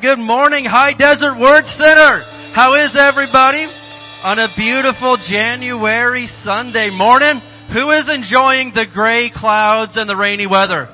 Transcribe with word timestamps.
good 0.00 0.18
morning, 0.18 0.64
High 0.64 0.94
Desert 0.94 1.36
Word 1.36 1.66
Center. 1.66 2.24
How 2.52 2.74
is 2.74 2.96
everybody? 2.96 3.66
On 4.24 4.38
a 4.38 4.48
beautiful 4.56 5.16
January 5.16 6.26
Sunday 6.26 6.90
morning, 6.90 7.42
who 7.68 7.90
is 7.90 8.08
enjoying 8.08 8.70
the 8.70 8.86
gray 8.86 9.28
clouds 9.28 9.96
and 9.98 10.08
the 10.08 10.16
rainy 10.16 10.46
weather? 10.46 10.88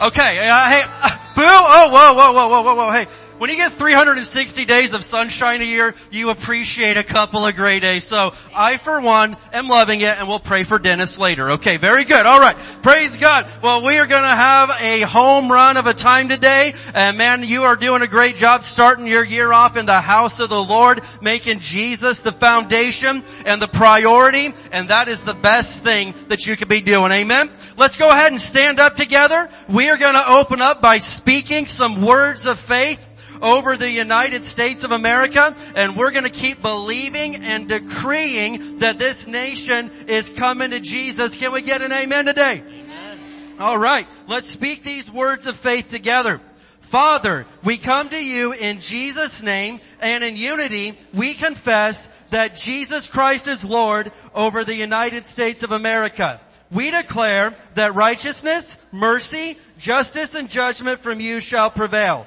Okay, 0.00 0.48
uh, 0.48 0.70
hey, 0.70 0.82
uh, 0.84 1.10
boo, 1.36 1.42
oh, 1.44 1.88
whoa, 1.92 2.14
whoa, 2.14 2.32
whoa, 2.32 2.48
whoa, 2.48 2.62
whoa, 2.62 2.74
whoa, 2.74 2.92
hey, 2.92 3.06
you 3.52 3.58
get 3.58 3.72
360 3.72 4.64
days 4.64 4.94
of 4.94 5.04
sunshine 5.04 5.60
a 5.60 5.64
year, 5.64 5.94
you 6.10 6.30
appreciate 6.30 6.96
a 6.96 7.02
couple 7.02 7.44
of 7.44 7.54
gray 7.54 7.80
days. 7.80 8.04
So 8.04 8.32
I, 8.54 8.78
for 8.78 9.00
one, 9.02 9.36
am 9.52 9.68
loving 9.68 10.00
it 10.00 10.18
and 10.18 10.26
we'll 10.26 10.40
pray 10.40 10.62
for 10.62 10.78
Dennis 10.78 11.18
later. 11.18 11.50
Okay, 11.52 11.76
very 11.76 12.04
good. 12.04 12.24
All 12.24 12.40
right. 12.40 12.56
Praise 12.82 13.18
God. 13.18 13.46
Well, 13.62 13.84
we 13.84 13.98
are 13.98 14.06
going 14.06 14.22
to 14.22 14.36
have 14.36 14.70
a 14.80 15.02
home 15.02 15.52
run 15.52 15.76
of 15.76 15.86
a 15.86 15.92
time 15.92 16.30
today. 16.30 16.72
And 16.94 17.18
man, 17.18 17.44
you 17.44 17.64
are 17.64 17.76
doing 17.76 18.00
a 18.00 18.06
great 18.06 18.36
job 18.36 18.64
starting 18.64 19.06
your 19.06 19.24
year 19.24 19.52
off 19.52 19.76
in 19.76 19.84
the 19.84 20.00
house 20.00 20.40
of 20.40 20.48
the 20.48 20.62
Lord, 20.62 21.00
making 21.20 21.58
Jesus 21.58 22.20
the 22.20 22.32
foundation 22.32 23.22
and 23.44 23.60
the 23.60 23.68
priority. 23.68 24.54
And 24.72 24.88
that 24.88 25.08
is 25.08 25.24
the 25.24 25.34
best 25.34 25.84
thing 25.84 26.14
that 26.28 26.46
you 26.46 26.56
could 26.56 26.68
be 26.68 26.80
doing. 26.80 27.12
Amen. 27.12 27.50
Let's 27.76 27.98
go 27.98 28.10
ahead 28.10 28.32
and 28.32 28.40
stand 28.40 28.80
up 28.80 28.96
together. 28.96 29.50
We 29.68 29.90
are 29.90 29.98
going 29.98 30.14
to 30.14 30.30
open 30.30 30.62
up 30.62 30.80
by 30.80 30.98
speaking 30.98 31.66
some 31.66 32.00
words 32.02 32.46
of 32.46 32.58
faith 32.58 33.08
over 33.42 33.76
the 33.76 33.90
United 33.90 34.44
States 34.44 34.84
of 34.84 34.92
America 34.92 35.54
and 35.74 35.96
we're 35.96 36.12
going 36.12 36.24
to 36.24 36.30
keep 36.30 36.62
believing 36.62 37.44
and 37.44 37.68
decreeing 37.68 38.78
that 38.78 38.98
this 38.98 39.26
nation 39.26 39.90
is 40.06 40.30
coming 40.30 40.70
to 40.70 40.80
Jesus. 40.80 41.34
Can 41.34 41.52
we 41.52 41.60
get 41.60 41.82
an 41.82 41.92
amen 41.92 42.26
today? 42.26 42.62
Amen. 42.64 43.52
All 43.58 43.76
right. 43.76 44.06
Let's 44.28 44.46
speak 44.46 44.84
these 44.84 45.10
words 45.10 45.46
of 45.46 45.56
faith 45.56 45.90
together. 45.90 46.40
Father, 46.80 47.46
we 47.64 47.78
come 47.78 48.08
to 48.10 48.24
you 48.24 48.52
in 48.52 48.78
Jesus 48.78 49.42
name 49.42 49.80
and 50.00 50.22
in 50.22 50.36
unity 50.36 50.98
we 51.12 51.34
confess 51.34 52.08
that 52.30 52.56
Jesus 52.56 53.08
Christ 53.08 53.48
is 53.48 53.64
Lord 53.64 54.12
over 54.34 54.62
the 54.62 54.74
United 54.74 55.24
States 55.24 55.64
of 55.64 55.72
America. 55.72 56.40
We 56.70 56.90
declare 56.90 57.54
that 57.74 57.94
righteousness, 57.94 58.78
mercy, 58.92 59.58
justice, 59.78 60.34
and 60.34 60.48
judgment 60.48 61.00
from 61.00 61.20
you 61.20 61.40
shall 61.40 61.70
prevail 61.70 62.26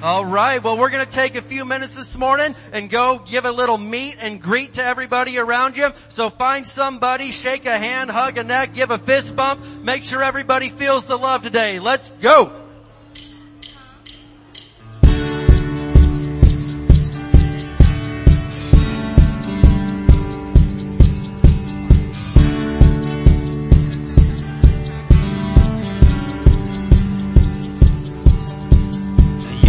All 0.00 0.24
right. 0.24 0.62
Well, 0.62 0.78
we're 0.78 0.90
going 0.90 1.04
to 1.04 1.10
take 1.10 1.34
a 1.34 1.42
few 1.42 1.64
minutes 1.64 1.96
this 1.96 2.16
morning 2.16 2.54
and 2.72 2.88
go 2.88 3.18
give 3.18 3.44
a 3.44 3.50
little 3.50 3.76
meet 3.76 4.14
and 4.20 4.40
greet 4.40 4.74
to 4.74 4.84
everybody 4.84 5.40
around 5.40 5.76
you. 5.76 5.88
So 6.08 6.30
find 6.30 6.64
somebody, 6.64 7.32
shake 7.32 7.66
a 7.66 7.76
hand, 7.76 8.08
hug 8.08 8.38
a 8.38 8.44
neck, 8.44 8.74
give 8.74 8.92
a 8.92 8.98
fist 8.98 9.34
bump. 9.34 9.60
Make 9.82 10.04
sure 10.04 10.22
everybody 10.22 10.68
feels 10.68 11.08
the 11.08 11.16
love 11.16 11.42
today. 11.42 11.80
Let's 11.80 12.12
go. 12.12 12.67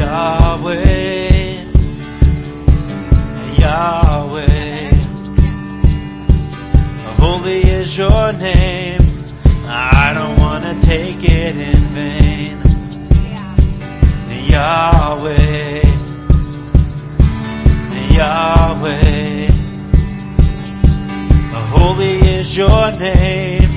Yahweh, 0.10 1.54
Yahweh. 3.60 4.90
Holy 7.22 7.60
is 7.78 7.96
your 7.96 8.34
name. 8.34 9.02
I 9.68 10.12
don't 10.16 10.36
want 10.40 10.64
to 10.64 10.74
take 10.82 11.22
it 11.22 11.56
in 11.58 11.82
vain. 11.94 12.58
Yahweh, 14.50 15.84
Yahweh. 18.18 19.52
Holy 21.78 22.16
is 22.36 22.58
your 22.58 22.92
name. 22.94 23.70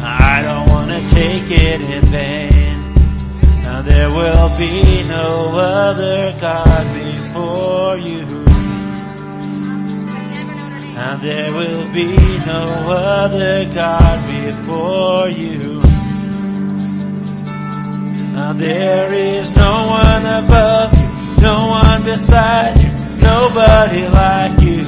I 0.00 0.42
don't 0.42 0.68
want 0.70 0.90
to 0.90 1.00
take 1.14 1.48
it 1.52 1.80
in 1.80 2.04
vain. 2.06 2.57
There 3.84 4.10
will 4.10 4.48
be 4.58 5.04
no 5.08 5.52
other 5.54 6.34
God 6.40 6.94
before 6.94 7.96
you. 7.96 8.20
And 10.96 11.22
there 11.22 11.52
will 11.52 11.92
be 11.92 12.16
no 12.44 12.64
other 12.88 13.64
God 13.72 14.18
before 14.30 15.28
you. 15.28 15.82
Now 18.34 18.52
there 18.52 19.12
is 19.12 19.54
no 19.56 19.86
one 19.88 20.26
above 20.26 20.92
you, 20.98 21.42
no 21.42 21.68
one 21.68 22.02
beside 22.02 22.76
you, 22.78 23.22
nobody 23.22 24.08
like 24.08 24.60
you. 24.60 24.84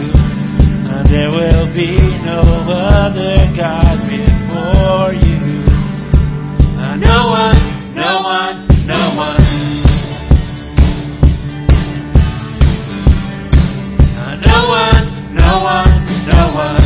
And 0.93 1.09
there 1.09 1.31
will 1.31 1.75
be 1.75 1.97
no 2.25 2.43
other 2.69 3.37
God 3.57 3.99
before 4.09 5.13
you. 5.13 5.41
And 6.83 7.01
no 7.01 7.31
one, 7.31 7.95
no 7.95 8.23
one. 8.23 8.70
No 15.33 15.63
one, 15.63 15.91
no 16.27 16.43
one. 16.55 16.81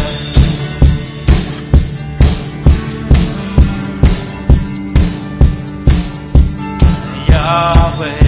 Yahweh, 7.28 8.23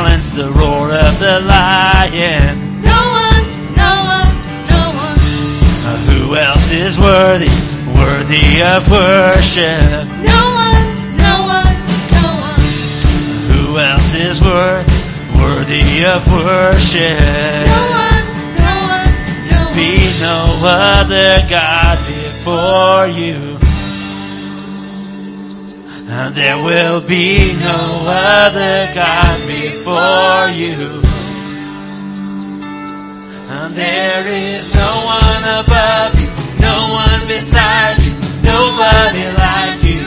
silence 0.00 0.30
the 0.30 0.48
roar 0.50 0.92
of 0.92 1.18
the 1.18 1.40
lion? 1.40 2.82
No 2.82 3.00
one, 3.20 3.46
no 3.76 3.92
one, 4.16 4.34
no 4.72 4.82
one. 4.96 5.18
Uh, 5.84 5.96
who 6.08 6.36
else 6.36 6.72
is 6.72 6.98
worthy, 6.98 7.52
worthy 7.94 8.62
of 8.62 8.88
worship? 8.90 10.08
No 10.24 10.42
one, 10.64 10.86
no 11.20 11.34
one, 11.56 11.76
no 12.16 12.26
one. 12.48 12.60
Who 13.52 13.78
else 13.78 14.14
is 14.14 14.40
worthy, 14.40 15.02
worthy 15.36 16.04
of 16.06 16.26
worship? 16.32 17.66
No 17.68 17.84
one, 18.04 18.26
no 18.56 18.74
one, 18.96 19.12
no 19.52 19.60
one. 19.66 19.76
Be 19.76 19.92
no 20.20 20.60
other 20.64 21.44
God 21.48 21.98
before 22.06 23.06
you. 23.06 23.59
There 26.10 26.56
will 26.58 27.00
be 27.06 27.54
no 27.60 28.02
other 28.04 28.90
God 28.94 29.38
before 29.46 30.50
you. 30.58 30.74
And 33.52 33.74
there 33.74 34.26
is 34.26 34.74
no 34.74 34.90
one 35.06 35.44
above 35.62 36.18
you, 36.20 36.30
no 36.62 36.92
one 36.92 37.28
beside 37.28 38.02
you, 38.02 38.12
nobody 38.42 39.24
like 39.38 39.82
you. 39.86 40.02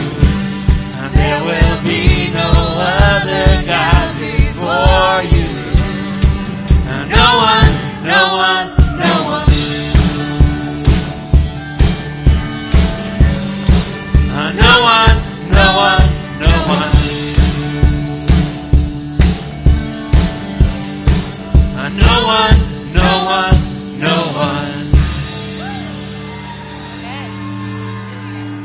There 1.15 1.39
will 1.45 1.83
be 1.83 2.31
no 2.33 2.51
other 2.51 3.47
God 3.63 4.19
before 4.19 5.23
you. 5.31 5.47
No 7.15 7.27
one, 7.37 8.03
No 8.03 8.35
one. 8.35 8.82
One, 22.23 22.57
no 22.93 23.25
one, 23.25 23.57
no 23.99 24.17
one. 24.39 24.73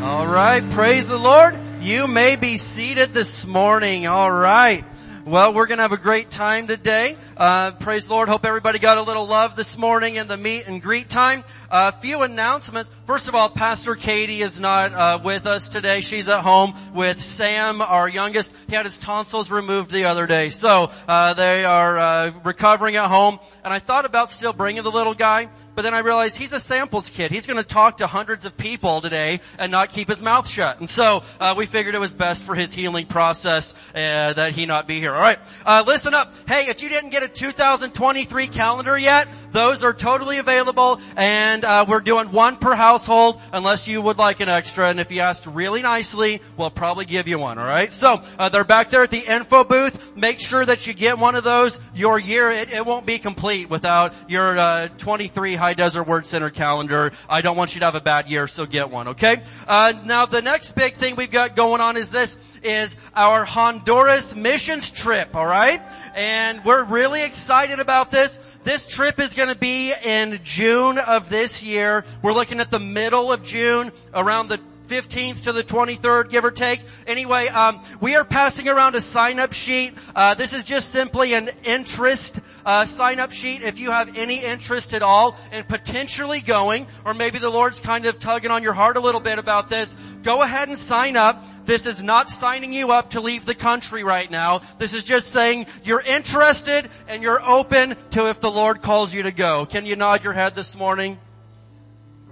All 0.03 0.27
right, 0.27 0.63
praise 0.71 1.09
the 1.09 1.19
Lord. 1.19 1.59
You 1.81 2.07
may 2.07 2.37
be 2.37 2.57
seated 2.57 3.13
this 3.13 3.47
morning. 3.47 4.07
All 4.07 4.31
right. 4.31 4.85
Well, 5.29 5.53
we're 5.53 5.67
going 5.67 5.77
to 5.77 5.83
have 5.83 5.93
a 5.93 5.99
great 5.99 6.31
time 6.31 6.69
today. 6.69 7.19
Uh, 7.37 7.73
praise 7.73 8.07
the 8.07 8.15
Lord. 8.15 8.31
Hope 8.31 8.47
everybody 8.47 8.79
got 8.79 8.97
a 8.97 9.03
little 9.03 9.27
love 9.27 9.57
this 9.57 9.77
morning 9.77 10.15
in 10.15 10.27
the 10.27 10.39
meet 10.39 10.67
and 10.67 10.81
greet 10.81 11.11
time. 11.11 11.45
A 11.71 11.93
few 11.93 12.23
announcements. 12.23 12.91
First 13.07 13.29
of 13.29 13.35
all, 13.35 13.51
Pastor 13.51 13.95
Katie 13.95 14.41
is 14.41 14.59
not 14.59 14.95
uh, 14.95 15.19
with 15.23 15.47
us 15.47 15.69
today. 15.69 16.01
She's 16.01 16.31
at 16.31 16.41
home 16.41 16.73
with 16.95 17.21
Sam, 17.21 17.83
our 17.83 18.09
youngest. 18.09 18.55
He 18.69 18.75
had 18.75 18.87
his 18.87 18.99
tonsils 18.99 19.51
removed 19.51 19.91
the 19.91 20.07
other 20.07 20.27
day, 20.27 20.49
so 20.49 20.91
uh, 21.07 21.35
they 21.35 21.67
are 21.67 21.99
uh, 21.99 22.33
recovering 22.43 22.97
at 22.97 23.09
home. 23.09 23.39
And 23.63 23.75
I 23.75 23.81
thought 23.81 24.07
about 24.07 24.31
still 24.33 24.55
bringing 24.55 24.83
the 24.83 24.91
little 24.91 25.13
guy, 25.13 25.51
but 25.79 25.83
then 25.83 25.95
I 25.95 26.01
realized 26.01 26.37
he's 26.37 26.51
a 26.51 26.59
samples 26.59 27.09
kid. 27.09 27.31
He's 27.31 27.47
going 27.47 27.57
to 27.57 27.63
talk 27.63 27.99
to 27.99 28.09
hundreds 28.09 28.45
of 28.45 28.57
people 28.57 29.01
today 29.01 29.39
and 29.61 29.71
not 29.71 29.91
keep 29.91 30.09
his 30.09 30.21
mouth 30.21 30.49
shut. 30.49 30.81
And 30.81 30.91
so 30.91 31.23
uh, 31.39 31.55
we 31.57 31.67
figured 31.67 31.95
it 31.95 32.01
was 32.01 32.17
best 32.17 32.43
for 32.43 32.57
his 32.57 32.75
healing 32.75 33.07
process 33.07 33.75
uh, 33.95 34.33
that 34.33 34.55
he 34.55 34.67
not 34.67 34.89
be 34.89 34.99
here. 34.99 35.15
All 35.15 35.21
right, 35.21 35.39
uh, 35.65 35.85
listen 35.87 36.15
up. 36.15 36.35
Hey, 36.49 36.67
if 36.69 36.83
you 36.83 36.89
didn't 36.89 37.11
get 37.11 37.23
a 37.23 37.29
2023 37.29 38.49
calendar 38.49 38.99
yet, 38.99 39.29
those 39.53 39.85
are 39.85 39.95
totally 39.95 40.39
available, 40.39 41.01
and 41.17 41.65
uh, 41.65 41.85
we're 41.89 42.01
doing 42.01 42.33
one 42.33 42.57
per 42.57 42.75
household, 42.75 43.41
unless 43.53 43.87
you 43.87 44.03
would 44.03 44.19
like 44.19 44.41
an 44.41 44.49
extra. 44.49 44.89
And 44.89 44.99
if 44.99 45.13
you 45.13 45.21
asked 45.21 45.47
really 45.47 45.81
nicely, 45.81 46.43
we'll 46.57 46.71
probably 46.71 47.05
give 47.05 47.29
you 47.29 47.39
one. 47.39 47.57
All 47.57 47.65
right. 47.65 47.93
So 47.93 48.21
uh, 48.37 48.49
they're 48.49 48.65
back 48.65 48.91
there 48.91 49.05
at 49.05 49.13
the 49.13 49.21
info 49.21 49.63
booth. 49.63 50.17
Make 50.17 50.41
sure 50.41 50.67
that 50.67 50.89
you 50.89 50.93
get 50.93 51.19
one 51.19 51.37
of 51.37 51.45
those. 51.45 51.79
Your 51.95 52.19
year 52.19 52.51
it, 52.51 52.73
it 52.73 52.85
won't 52.85 53.07
be 53.07 53.21
complete 53.21 53.71
without 53.71 54.13
your 54.29 54.59
uh, 54.59 54.89
23 54.99 55.55
High 55.55 55.68
Desert 55.75 56.05
Word 56.05 56.27
Center 56.27 56.51
calendar. 56.51 57.13
I 57.29 57.41
don't 57.41 57.57
want 57.57 57.75
you 57.75 57.81
to 57.81 57.85
have 57.87 57.95
a 57.95 58.01
bad 58.01 58.29
year, 58.29 58.49
so 58.49 58.67
get 58.67 58.91
one. 58.91 59.09
Okay. 59.09 59.43
Uh, 59.67 59.93
now 60.05 60.27
the 60.27 60.43
next 60.43 60.73
big 60.73 60.95
thing 60.95 61.17
we've 61.17 61.31
got 61.31 61.57
going 61.57 61.81
on 61.81 61.97
is 61.97 62.11
this 62.11 62.37
is 62.63 62.97
our 63.15 63.45
Honduras 63.45 64.35
missions 64.35 64.91
trip, 64.91 65.35
alright? 65.35 65.81
And 66.15 66.65
we're 66.65 66.85
really 66.85 67.25
excited 67.25 67.79
about 67.79 68.11
this. 68.11 68.39
This 68.65 68.87
trip 68.87 69.21
is 69.21 69.35
gonna 69.35 69.55
be 69.55 69.93
in 70.05 70.41
June 70.43 70.99
of 70.99 71.29
this 71.29 71.63
year. 71.63 72.05
We're 72.23 72.33
looking 72.33 72.61
at 72.61 72.71
the 72.71 72.81
middle 72.81 73.33
of 73.33 73.45
June, 73.45 73.93
around 74.13 74.49
the 74.49 74.61
15th 74.89 75.45
to 75.45 75.53
the 75.53 75.63
23rd, 75.63 76.31
give 76.31 76.45
or 76.45 76.51
take. 76.51 76.81
Anyway, 77.07 77.47
um, 77.49 77.81
we 78.01 78.17
are 78.17 78.25
passing 78.25 78.69
around 78.69 78.95
a 78.95 79.01
sign-up 79.01 79.53
sheet. 79.53 79.93
Uh, 80.15 80.35
this 80.35 80.53
is 80.53 80.65
just 80.65 80.91
simply 80.91 81.35
an 81.35 81.51
interest 81.65 82.41
uh, 82.65 82.85
sign-up 82.85 83.33
sheet. 83.33 83.63
If 83.63 83.79
you 83.79 83.91
have 83.91 84.17
any 84.17 84.39
interest 84.39 84.95
at 84.95 85.03
all 85.03 85.37
in 85.53 85.65
potentially 85.65 86.41
going, 86.41 86.87
or 87.05 87.15
maybe 87.15 87.39
the 87.39 87.51
Lord's 87.51 87.81
kind 87.81 88.07
of 88.07 88.19
tugging 88.19 88.51
on 88.51 88.63
your 88.63 88.73
heart 88.73 88.97
a 88.97 89.01
little 89.01 89.21
bit 89.21 89.39
about 89.39 89.69
this, 89.69 89.95
go 90.23 90.43
ahead 90.43 90.69
and 90.69 90.79
sign 90.79 91.17
up. 91.17 91.45
This 91.67 91.85
is 91.85 92.03
not 92.03 92.31
signing 92.31 92.73
you 92.73 92.93
up 92.93 93.11
to 93.11 93.21
leave 93.21 93.45
the 93.45 93.55
country 93.55 94.03
right 94.03 94.31
now. 94.31 94.63
This 94.79 94.95
is 94.95 95.05
just 95.05 95.29
saying 95.29 95.67
you're 95.85 96.01
interested 96.01 96.89
and 97.09 97.23
you're 97.23 97.43
open 97.43 97.95
to 98.13 98.31
if 98.31 98.41
the 98.41 98.51
Lord 98.51 98.81
calls 98.81 99.13
you 99.13 99.25
to 99.25 99.33
go. 99.33 99.67
Can 99.67 99.85
you 99.85 99.95
nod 99.95 100.25
your 100.25 100.33
head 100.33 100.55
this 100.55 100.75
morning? 100.75 101.19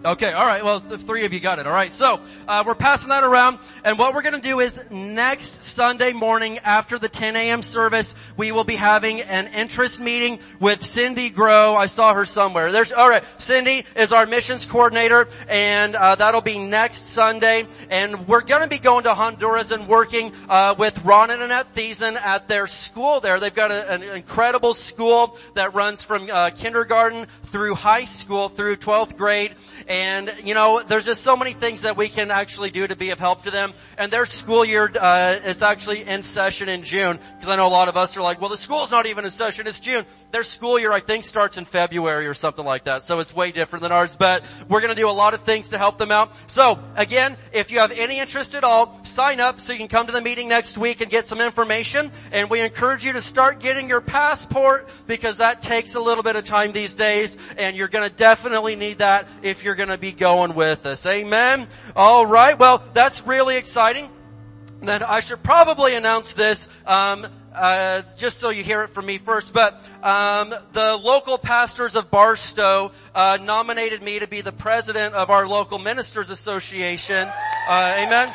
Okay, 0.06 0.32
all 0.32 0.46
right. 0.46 0.62
Well, 0.62 0.78
the 0.78 0.98
three 0.98 1.24
of 1.24 1.32
you 1.32 1.40
got 1.40 1.58
it. 1.58 1.66
All 1.66 1.72
right. 1.72 1.90
So 1.90 2.20
uh, 2.46 2.62
we're 2.64 2.76
passing 2.76 3.08
that 3.08 3.24
around, 3.24 3.58
and 3.84 3.98
what 3.98 4.14
we're 4.14 4.22
going 4.22 4.40
to 4.40 4.48
do 4.48 4.60
is 4.60 4.80
next 4.88 5.64
Sunday 5.64 6.12
morning 6.12 6.58
after 6.58 6.96
the 6.96 7.08
10 7.08 7.34
a.m. 7.34 7.60
service, 7.60 8.14
we 8.36 8.52
will 8.52 8.62
be 8.62 8.76
having 8.76 9.20
an 9.20 9.48
interest 9.48 9.98
meeting 9.98 10.38
with 10.60 10.84
Cindy 10.84 11.28
Grow. 11.28 11.74
I 11.74 11.86
saw 11.86 12.14
her 12.14 12.24
somewhere. 12.24 12.70
There's 12.70 12.92
all 12.92 13.08
right. 13.08 13.24
Cindy 13.38 13.84
is 13.96 14.12
our 14.12 14.26
missions 14.26 14.64
coordinator, 14.64 15.26
and 15.48 15.96
uh, 15.96 16.14
that'll 16.14 16.40
be 16.40 16.60
next 16.60 17.06
Sunday. 17.06 17.66
And 17.90 18.28
we're 18.28 18.42
going 18.42 18.62
to 18.62 18.68
be 18.68 18.78
going 18.78 19.02
to 19.04 19.14
Honduras 19.14 19.72
and 19.72 19.88
working 19.88 20.32
uh, 20.48 20.76
with 20.78 21.04
Ron 21.04 21.32
and 21.32 21.42
Annette 21.42 21.74
Thiessen 21.74 22.14
at 22.14 22.46
their 22.46 22.68
school 22.68 23.18
there. 23.18 23.40
They've 23.40 23.52
got 23.52 23.72
a, 23.72 23.92
an 23.92 24.04
incredible 24.04 24.72
school 24.72 25.36
that 25.54 25.74
runs 25.74 26.00
from 26.02 26.30
uh, 26.30 26.50
kindergarten 26.50 27.26
through 27.46 27.74
high 27.74 28.04
school 28.04 28.48
through 28.48 28.76
12th 28.76 29.16
grade. 29.16 29.52
You 30.44 30.54
know, 30.54 30.82
there's 30.82 31.04
just 31.04 31.22
so 31.22 31.36
many 31.36 31.52
things 31.52 31.82
that 31.82 31.96
we 31.96 32.08
can 32.08 32.30
actually 32.30 32.70
do 32.70 32.86
to 32.86 32.96
be 32.96 33.10
of 33.10 33.18
help 33.18 33.44
to 33.44 33.50
them. 33.50 33.72
And 33.98 34.10
their 34.10 34.26
school 34.26 34.64
year, 34.64 34.90
uh, 34.98 35.38
is 35.44 35.62
actually 35.62 36.04
in 36.04 36.22
session 36.22 36.68
in 36.68 36.82
June. 36.82 37.18
Cause 37.40 37.48
I 37.48 37.56
know 37.56 37.66
a 37.66 37.68
lot 37.68 37.88
of 37.88 37.96
us 37.96 38.16
are 38.16 38.22
like, 38.22 38.40
well, 38.40 38.50
the 38.50 38.56
school's 38.56 38.90
not 38.90 39.06
even 39.06 39.24
in 39.24 39.30
session, 39.30 39.66
it's 39.66 39.80
June. 39.80 40.04
Their 40.32 40.42
school 40.44 40.78
year, 40.78 40.92
I 40.92 41.00
think, 41.00 41.24
starts 41.24 41.56
in 41.56 41.64
February 41.64 42.26
or 42.26 42.34
something 42.34 42.64
like 42.64 42.84
that. 42.84 43.02
So 43.02 43.20
it's 43.20 43.34
way 43.34 43.52
different 43.52 43.82
than 43.82 43.92
ours, 43.92 44.16
but 44.16 44.44
we're 44.68 44.80
gonna 44.80 44.94
do 44.94 45.08
a 45.08 45.10
lot 45.10 45.34
of 45.34 45.42
things 45.42 45.70
to 45.70 45.78
help 45.78 45.98
them 45.98 46.10
out. 46.10 46.32
So, 46.46 46.78
again, 46.96 47.36
if 47.52 47.70
you 47.70 47.78
have 47.78 47.92
any 47.92 48.18
interest 48.18 48.54
at 48.54 48.64
all, 48.64 49.00
sign 49.04 49.40
up 49.40 49.60
so 49.60 49.72
you 49.72 49.78
can 49.78 49.88
come 49.88 50.06
to 50.06 50.12
the 50.12 50.20
meeting 50.20 50.48
next 50.48 50.76
week 50.76 51.00
and 51.00 51.10
get 51.10 51.26
some 51.26 51.40
information. 51.40 52.10
And 52.32 52.50
we 52.50 52.60
encourage 52.60 53.04
you 53.04 53.12
to 53.12 53.20
start 53.20 53.60
getting 53.60 53.88
your 53.88 54.00
passport 54.00 54.88
because 55.06 55.38
that 55.38 55.62
takes 55.62 55.94
a 55.94 56.00
little 56.00 56.22
bit 56.22 56.36
of 56.36 56.44
time 56.44 56.72
these 56.72 56.94
days 56.94 57.38
and 57.56 57.76
you're 57.76 57.88
gonna 57.88 58.10
definitely 58.10 58.76
need 58.76 58.98
that 58.98 59.28
if 59.42 59.64
you're 59.64 59.74
gonna 59.86 59.98
be 59.98 60.10
going 60.10 60.54
with 60.56 60.84
us. 60.84 61.06
Amen? 61.06 61.68
Alright, 61.96 62.58
well, 62.58 62.82
that's 62.92 63.24
really 63.24 63.56
exciting. 63.56 64.10
Then 64.82 65.04
I 65.04 65.20
should 65.20 65.44
probably 65.44 65.94
announce 65.94 66.34
this, 66.34 66.68
um, 66.86 67.24
uh, 67.54 68.02
just 68.16 68.38
so 68.38 68.50
you 68.50 68.64
hear 68.64 68.82
it 68.82 68.88
from 68.88 69.06
me 69.06 69.18
first, 69.18 69.54
but 69.54 69.80
um, 70.02 70.52
the 70.72 70.98
local 71.00 71.38
pastors 71.38 71.94
of 71.94 72.10
Barstow 72.10 72.90
uh, 73.14 73.38
nominated 73.40 74.02
me 74.02 74.18
to 74.18 74.26
be 74.26 74.40
the 74.40 74.50
president 74.50 75.14
of 75.14 75.30
our 75.30 75.46
local 75.46 75.78
ministers 75.78 76.30
association. 76.30 77.28
Uh, 77.68 78.04
amen. 78.04 78.28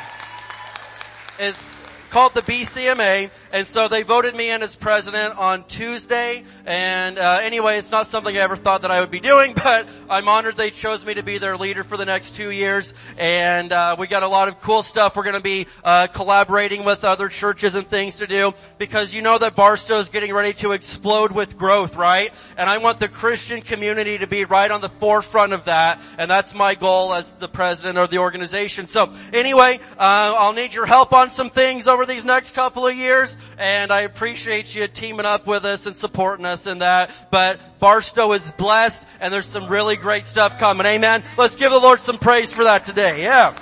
It's 1.38 1.76
called 2.08 2.32
the 2.32 2.42
BCMA, 2.42 3.30
and 3.52 3.66
so 3.66 3.86
they 3.86 4.02
voted 4.02 4.34
me 4.34 4.50
in 4.50 4.62
as 4.62 4.74
president 4.74 5.36
on 5.36 5.64
Tuesday. 5.64 6.42
And 6.64 7.18
uh, 7.18 7.40
anyway, 7.42 7.76
it's 7.76 7.90
not 7.90 8.06
something 8.06 8.34
I 8.34 8.40
ever 8.40 8.56
thought 8.56 8.82
that 8.82 8.90
I 8.90 9.00
would 9.00 9.10
be 9.10 9.20
doing, 9.20 9.52
but 9.62 9.86
I'm 10.08 10.26
honored 10.28 10.56
they 10.56 10.70
chose 10.70 11.04
me 11.04 11.14
to 11.14 11.22
be 11.22 11.38
their 11.38 11.56
leader 11.56 11.84
for 11.84 11.96
the 11.96 12.06
next 12.06 12.34
two 12.34 12.50
years. 12.50 12.94
And 13.18 13.72
uh, 13.72 13.96
we 13.98 14.06
got 14.06 14.22
a 14.22 14.28
lot 14.28 14.48
of 14.48 14.60
cool 14.60 14.82
stuff. 14.82 15.16
We're 15.16 15.24
going 15.24 15.36
to 15.36 15.42
be 15.42 15.66
uh, 15.84 16.06
collaborating 16.06 16.84
with 16.84 17.04
other 17.04 17.28
churches 17.28 17.74
and 17.74 17.86
things 17.86 18.16
to 18.16 18.26
do 18.26 18.54
because 18.78 19.12
you 19.12 19.20
know 19.20 19.36
that 19.36 19.54
Barstow 19.54 19.98
is 19.98 20.08
getting 20.08 20.32
ready 20.32 20.54
to 20.54 20.72
explode 20.72 21.32
with 21.32 21.58
growth, 21.58 21.94
right? 21.94 22.32
And 22.56 22.70
I 22.70 22.78
want 22.78 23.00
the 23.00 23.08
Christian 23.08 23.60
community 23.60 24.18
to 24.18 24.26
be 24.26 24.44
right 24.44 24.70
on 24.70 24.80
the 24.80 24.88
forefront 24.88 25.52
of 25.52 25.66
that, 25.66 26.00
and 26.18 26.30
that's 26.30 26.54
my 26.54 26.74
goal 26.74 27.12
as 27.12 27.34
the 27.34 27.48
president 27.48 27.98
of 27.98 28.10
the 28.10 28.18
organization. 28.18 28.86
So 28.86 29.12
anyway, 29.32 29.78
uh, 29.98 30.34
I'll 30.38 30.52
need 30.54 30.72
your 30.72 30.86
help 30.86 31.12
on 31.12 31.30
some 31.30 31.50
things 31.50 31.86
over 31.86 32.06
these 32.06 32.24
next 32.24 32.54
couple 32.54 32.86
of 32.86 32.96
years, 32.96 33.36
and 33.58 33.92
I 33.92 34.00
appreciate 34.02 34.74
you 34.74 34.86
teaming 34.88 35.26
up 35.26 35.46
with 35.46 35.64
us 35.64 35.86
and 35.86 35.94
supporting 35.94 36.46
us 36.46 36.66
in 36.66 36.78
that. 36.78 37.10
But 37.30 37.78
Barstow 37.78 38.32
is 38.32 38.50
blessed, 38.52 39.06
and 39.20 39.32
there's 39.32 39.46
some 39.46 39.68
really 39.68 39.96
great 39.96 40.26
stuff 40.26 40.58
coming. 40.58 40.86
Amen. 40.86 41.22
Let's 41.36 41.56
give 41.56 41.70
the 41.70 41.78
Lord 41.78 42.00
some 42.00 42.18
praise 42.18 42.52
for 42.52 42.64
that 42.64 42.84
today. 42.84 43.22
Yeah. 43.22 43.54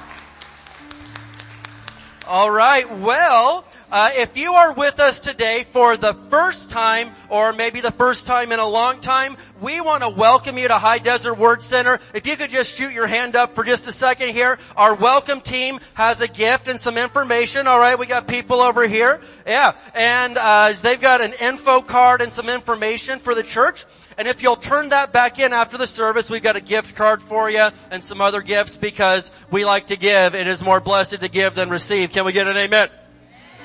All 2.27 2.51
right. 2.51 2.91
Well, 2.99 3.65
uh, 3.91 4.11
if 4.15 4.37
you 4.37 4.53
are 4.53 4.73
with 4.73 5.01
us 5.01 5.21
today 5.21 5.65
for 5.73 5.97
the 5.97 6.15
first 6.31 6.71
time, 6.71 7.13
or 7.29 7.53
maybe 7.53 7.81
the 7.81 7.91
first 7.91 8.27
time 8.27 8.53
in 8.53 8.59
a 8.59 8.67
long 8.67 9.01
time, 9.01 9.37
we 9.61 9.81
want 9.81 10.03
to 10.03 10.09
welcome 10.09 10.59
you 10.59 10.69
to 10.69 10.75
High 10.75 10.99
Desert 10.99 11.35
Word 11.35 11.63
Center. 11.63 11.99
If 12.15 12.27
you 12.27 12.37
could 12.37 12.51
just 12.51 12.77
shoot 12.77 12.93
your 12.93 13.07
hand 13.07 13.37
up 13.37 13.55
for 13.55 13.65
just 13.65 13.87
a 13.89 13.93
second 13.93 14.31
here, 14.31 14.59
our 14.77 14.95
welcome 14.95 15.41
team 15.41 15.81
has 15.95 16.21
a 16.21 16.29
gift 16.29 16.69
and 16.69 16.81
some 16.81 16.97
information. 16.97 17.67
All 17.67 17.81
right, 17.81 17.99
we 17.99 18.07
got 18.07 18.29
people 18.29 18.61
over 18.61 18.87
here. 18.87 19.21
Yeah, 19.47 19.75
and 19.95 20.37
uh, 20.39 20.73
they've 20.83 21.01
got 21.01 21.21
an 21.21 21.33
info 21.41 21.81
card 21.81 22.23
and 22.23 22.33
some 22.33 22.49
information 22.49 23.19
for 23.19 23.35
the 23.35 23.43
church. 23.43 23.85
And 24.19 24.29
if 24.29 24.43
you'll 24.43 24.57
turn 24.57 24.91
that 24.91 25.13
back 25.13 25.39
in 25.39 25.53
after 25.53 25.79
the 25.79 25.87
service, 25.87 26.29
we've 26.29 26.43
got 26.43 26.55
a 26.55 26.61
gift 26.61 26.95
card 26.95 27.23
for 27.23 27.51
you 27.51 27.69
and 27.91 28.05
some 28.05 28.21
other 28.21 28.43
gifts 28.43 28.77
because 28.77 29.33
we 29.51 29.65
like 29.65 29.89
to 29.89 29.97
give. 29.97 30.35
It 30.35 30.47
is 30.47 30.63
more 30.63 30.81
blessed 30.81 31.21
to 31.21 31.29
give 31.29 31.55
than 31.55 31.71
receive. 31.71 32.11
Can 32.13 32.25
we 32.25 32.33
get 32.33 32.47
an 32.47 32.57
amen? 32.57 32.91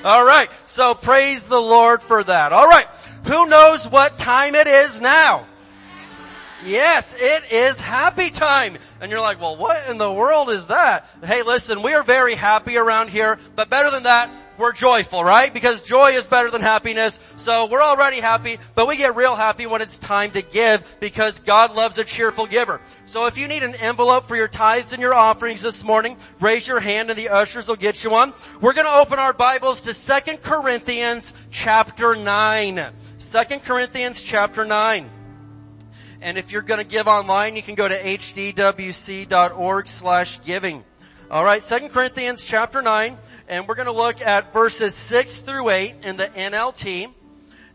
Alright, 0.06 0.50
so 0.66 0.94
praise 0.94 1.48
the 1.48 1.60
Lord 1.60 2.00
for 2.00 2.22
that. 2.22 2.52
Alright, 2.52 2.86
who 3.24 3.46
knows 3.46 3.88
what 3.88 4.16
time 4.16 4.54
it 4.54 4.68
is 4.68 5.00
now? 5.00 5.46
Yes, 6.64 7.16
it 7.18 7.52
is 7.52 7.76
happy 7.76 8.30
time. 8.30 8.76
And 9.00 9.10
you're 9.10 9.20
like, 9.20 9.40
well 9.40 9.56
what 9.56 9.90
in 9.90 9.98
the 9.98 10.12
world 10.12 10.48
is 10.50 10.68
that? 10.68 11.08
Hey 11.24 11.42
listen, 11.42 11.82
we 11.82 11.92
are 11.92 12.04
very 12.04 12.36
happy 12.36 12.76
around 12.76 13.10
here, 13.10 13.36
but 13.56 13.68
better 13.68 13.90
than 13.90 14.04
that, 14.04 14.30
we're 14.58 14.72
joyful, 14.72 15.22
right? 15.22 15.52
Because 15.52 15.82
joy 15.82 16.12
is 16.12 16.26
better 16.26 16.50
than 16.50 16.60
happiness. 16.60 17.18
So 17.36 17.66
we're 17.66 17.82
already 17.82 18.20
happy, 18.20 18.58
but 18.74 18.88
we 18.88 18.96
get 18.96 19.16
real 19.16 19.36
happy 19.36 19.66
when 19.66 19.82
it's 19.82 19.98
time 19.98 20.30
to 20.32 20.42
give 20.42 20.96
because 21.00 21.38
God 21.40 21.74
loves 21.74 21.98
a 21.98 22.04
cheerful 22.04 22.46
giver. 22.46 22.80
So 23.04 23.26
if 23.26 23.38
you 23.38 23.48
need 23.48 23.62
an 23.62 23.74
envelope 23.74 24.28
for 24.28 24.36
your 24.36 24.48
tithes 24.48 24.92
and 24.92 25.00
your 25.00 25.14
offerings 25.14 25.62
this 25.62 25.84
morning, 25.84 26.16
raise 26.40 26.66
your 26.66 26.80
hand 26.80 27.10
and 27.10 27.18
the 27.18 27.28
ushers 27.28 27.68
will 27.68 27.76
get 27.76 28.02
you 28.02 28.10
one. 28.10 28.32
We're 28.60 28.72
going 28.72 28.86
to 28.86 28.92
open 28.92 29.18
our 29.18 29.32
Bibles 29.32 29.82
to 29.82 29.94
2 29.94 30.38
Corinthians 30.38 31.34
chapter 31.50 32.16
9. 32.16 32.86
2 33.18 33.58
Corinthians 33.60 34.22
chapter 34.22 34.64
9. 34.64 35.10
And 36.20 36.38
if 36.38 36.50
you're 36.50 36.62
going 36.62 36.80
to 36.80 36.86
give 36.86 37.06
online, 37.06 37.56
you 37.56 37.62
can 37.62 37.74
go 37.74 37.86
to 37.86 37.94
hdwc.org 37.94 39.88
slash 39.88 40.40
giving. 40.42 40.84
Alright, 41.28 41.62
2 41.62 41.88
Corinthians 41.88 42.44
chapter 42.44 42.82
9 42.82 43.18
and 43.48 43.66
we're 43.66 43.74
going 43.74 43.86
to 43.86 43.92
look 43.92 44.20
at 44.20 44.52
verses 44.52 44.94
6 44.94 45.40
through 45.40 45.70
8 45.70 45.96
in 46.04 46.16
the 46.16 46.26
NLT. 46.26 47.12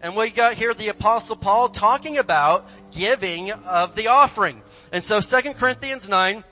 And 0.01 0.15
we 0.15 0.29
got 0.29 0.53
here 0.53 0.73
the 0.73 0.87
apostle 0.87 1.35
Paul 1.35 1.67
talking 1.67 2.17
about 2.17 2.69
giving 2.93 3.51
of 3.51 3.93
the 3.95 4.07
offering. 4.07 4.61
And 4.93 5.03
so 5.03 5.19
2 5.19 5.55
Corinthians 5.55 6.07
9 6.07 6.45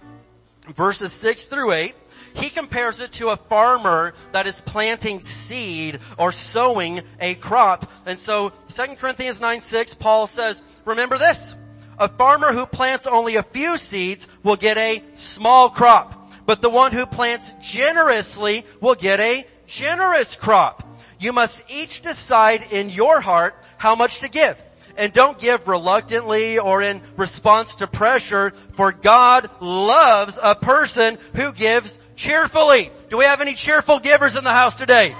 verses 0.67 1.13
6 1.13 1.45
through 1.45 1.71
8, 1.71 1.95
he 2.35 2.49
compares 2.49 2.99
it 2.99 3.13
to 3.13 3.29
a 3.29 3.37
farmer 3.37 4.13
that 4.33 4.45
is 4.45 4.59
planting 4.59 5.21
seed 5.21 5.99
or 6.17 6.33
sowing 6.33 6.99
a 7.21 7.35
crop. 7.35 7.89
And 8.05 8.19
so 8.19 8.51
2 8.67 8.95
Corinthians 8.97 9.39
9 9.39 9.61
6, 9.61 9.93
Paul 9.93 10.27
says, 10.27 10.61
remember 10.83 11.17
this, 11.17 11.55
a 11.97 12.09
farmer 12.09 12.51
who 12.51 12.65
plants 12.65 13.07
only 13.07 13.37
a 13.37 13.43
few 13.43 13.77
seeds 13.77 14.27
will 14.43 14.57
get 14.57 14.77
a 14.77 15.01
small 15.13 15.69
crop 15.69 16.18
but 16.49 16.63
the 16.63 16.69
one 16.71 16.91
who 16.91 17.05
plants 17.05 17.53
generously 17.61 18.65
will 18.81 18.95
get 18.95 19.19
a 19.19 19.45
generous 19.67 20.35
crop. 20.35 20.97
You 21.19 21.31
must 21.31 21.61
each 21.69 22.01
decide 22.01 22.71
in 22.71 22.89
your 22.89 23.21
heart 23.21 23.55
how 23.77 23.93
much 23.93 24.21
to 24.21 24.29
give. 24.29 24.59
And 24.97 25.13
don't 25.13 25.37
give 25.37 25.67
reluctantly 25.67 26.57
or 26.57 26.81
in 26.81 27.03
response 27.17 27.75
to 27.75 27.85
pressure, 27.85 28.49
for 28.71 28.91
God 28.91 29.47
loves 29.61 30.39
a 30.41 30.55
person 30.55 31.19
who 31.35 31.53
gives 31.53 31.99
cheerfully. 32.15 32.89
Do 33.09 33.19
we 33.19 33.25
have 33.25 33.41
any 33.41 33.53
cheerful 33.53 33.99
givers 33.99 34.35
in 34.35 34.43
the 34.43 34.49
house 34.49 34.75
today? 34.75 35.15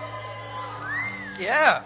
Yeah. 1.40 1.84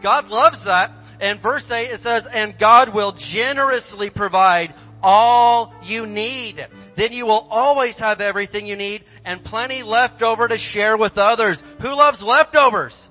God 0.00 0.30
loves 0.30 0.64
that. 0.64 0.90
And 1.20 1.38
verse 1.42 1.70
8 1.70 1.90
it 1.90 2.00
says, 2.00 2.26
and 2.26 2.56
God 2.56 2.90
will 2.90 3.12
generously 3.12 4.08
provide 4.08 4.72
all 5.02 5.74
you 5.82 6.06
need 6.06 6.66
then 6.96 7.12
you 7.12 7.26
will 7.26 7.46
always 7.50 7.98
have 7.98 8.20
everything 8.20 8.66
you 8.66 8.74
need 8.74 9.04
and 9.24 9.44
plenty 9.44 9.82
left 9.82 10.22
over 10.22 10.48
to 10.48 10.58
share 10.58 10.96
with 10.96 11.18
others. 11.18 11.62
Who 11.80 11.94
loves 11.94 12.22
leftovers? 12.22 13.10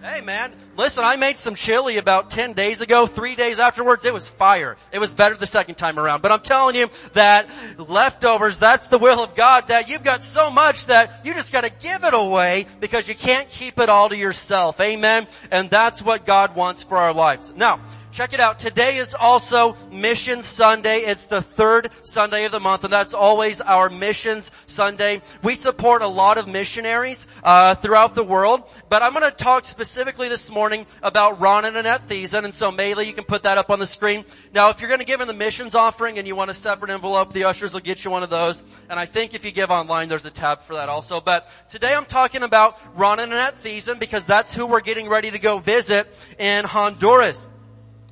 Hey 0.00 0.20
man, 0.20 0.52
listen, 0.76 1.02
I 1.04 1.16
made 1.16 1.38
some 1.38 1.56
chili 1.56 1.96
about 1.96 2.30
10 2.30 2.52
days 2.52 2.80
ago. 2.80 3.08
Three 3.08 3.34
days 3.34 3.58
afterwards, 3.58 4.04
it 4.04 4.14
was 4.14 4.28
fire. 4.28 4.76
It 4.92 5.00
was 5.00 5.12
better 5.12 5.34
the 5.34 5.46
second 5.46 5.74
time 5.74 5.98
around. 5.98 6.22
But 6.22 6.30
I'm 6.30 6.40
telling 6.40 6.76
you 6.76 6.88
that 7.14 7.48
leftovers, 7.78 8.60
that's 8.60 8.86
the 8.86 8.98
will 8.98 9.24
of 9.24 9.34
God, 9.34 9.68
that 9.68 9.88
you've 9.88 10.04
got 10.04 10.22
so 10.22 10.52
much 10.52 10.86
that 10.86 11.24
you 11.24 11.34
just 11.34 11.50
gotta 11.50 11.70
give 11.80 12.04
it 12.04 12.14
away 12.14 12.66
because 12.78 13.08
you 13.08 13.16
can't 13.16 13.48
keep 13.48 13.80
it 13.80 13.88
all 13.88 14.08
to 14.08 14.16
yourself. 14.16 14.80
Amen? 14.80 15.26
And 15.50 15.68
that's 15.68 16.00
what 16.00 16.24
God 16.24 16.54
wants 16.54 16.84
for 16.84 16.96
our 16.96 17.12
lives. 17.12 17.52
Now, 17.56 17.80
Check 18.18 18.32
it 18.32 18.40
out. 18.40 18.58
Today 18.58 18.96
is 18.96 19.14
also 19.14 19.76
Mission 19.92 20.42
Sunday. 20.42 21.02
It's 21.02 21.26
the 21.26 21.40
third 21.40 21.88
Sunday 22.02 22.46
of 22.46 22.50
the 22.50 22.58
month, 22.58 22.82
and 22.82 22.92
that's 22.92 23.14
always 23.14 23.60
our 23.60 23.88
Missions 23.88 24.50
Sunday. 24.66 25.22
We 25.44 25.54
support 25.54 26.02
a 26.02 26.08
lot 26.08 26.36
of 26.36 26.48
missionaries 26.48 27.28
uh, 27.44 27.76
throughout 27.76 28.16
the 28.16 28.24
world, 28.24 28.68
but 28.88 29.02
I'm 29.02 29.12
going 29.12 29.30
to 29.30 29.30
talk 29.30 29.64
specifically 29.64 30.28
this 30.28 30.50
morning 30.50 30.84
about 31.00 31.38
Ron 31.38 31.64
and 31.64 31.76
Annette 31.76 32.08
Thiessen, 32.08 32.42
and 32.42 32.52
so 32.52 32.72
Maylee, 32.72 33.06
you 33.06 33.12
can 33.12 33.22
put 33.22 33.44
that 33.44 33.56
up 33.56 33.70
on 33.70 33.78
the 33.78 33.86
screen. 33.86 34.24
Now, 34.52 34.70
if 34.70 34.80
you're 34.80 34.88
going 34.88 34.98
to 34.98 35.06
give 35.06 35.20
in 35.20 35.28
the 35.28 35.32
missions 35.32 35.76
offering 35.76 36.18
and 36.18 36.26
you 36.26 36.34
want 36.34 36.50
a 36.50 36.54
separate 36.54 36.90
envelope, 36.90 37.32
the 37.32 37.44
ushers 37.44 37.72
will 37.72 37.82
get 37.82 38.04
you 38.04 38.10
one 38.10 38.24
of 38.24 38.30
those. 38.30 38.64
And 38.90 38.98
I 38.98 39.06
think 39.06 39.34
if 39.34 39.44
you 39.44 39.52
give 39.52 39.70
online, 39.70 40.08
there's 40.08 40.26
a 40.26 40.32
tab 40.32 40.62
for 40.62 40.74
that 40.74 40.88
also. 40.88 41.20
But 41.20 41.48
today 41.68 41.94
I'm 41.94 42.04
talking 42.04 42.42
about 42.42 42.80
Ron 42.96 43.20
and 43.20 43.32
Annette 43.32 43.60
Thiessen 43.60 44.00
because 44.00 44.26
that's 44.26 44.56
who 44.56 44.66
we're 44.66 44.80
getting 44.80 45.08
ready 45.08 45.30
to 45.30 45.38
go 45.38 45.58
visit 45.58 46.12
in 46.40 46.64
Honduras. 46.64 47.48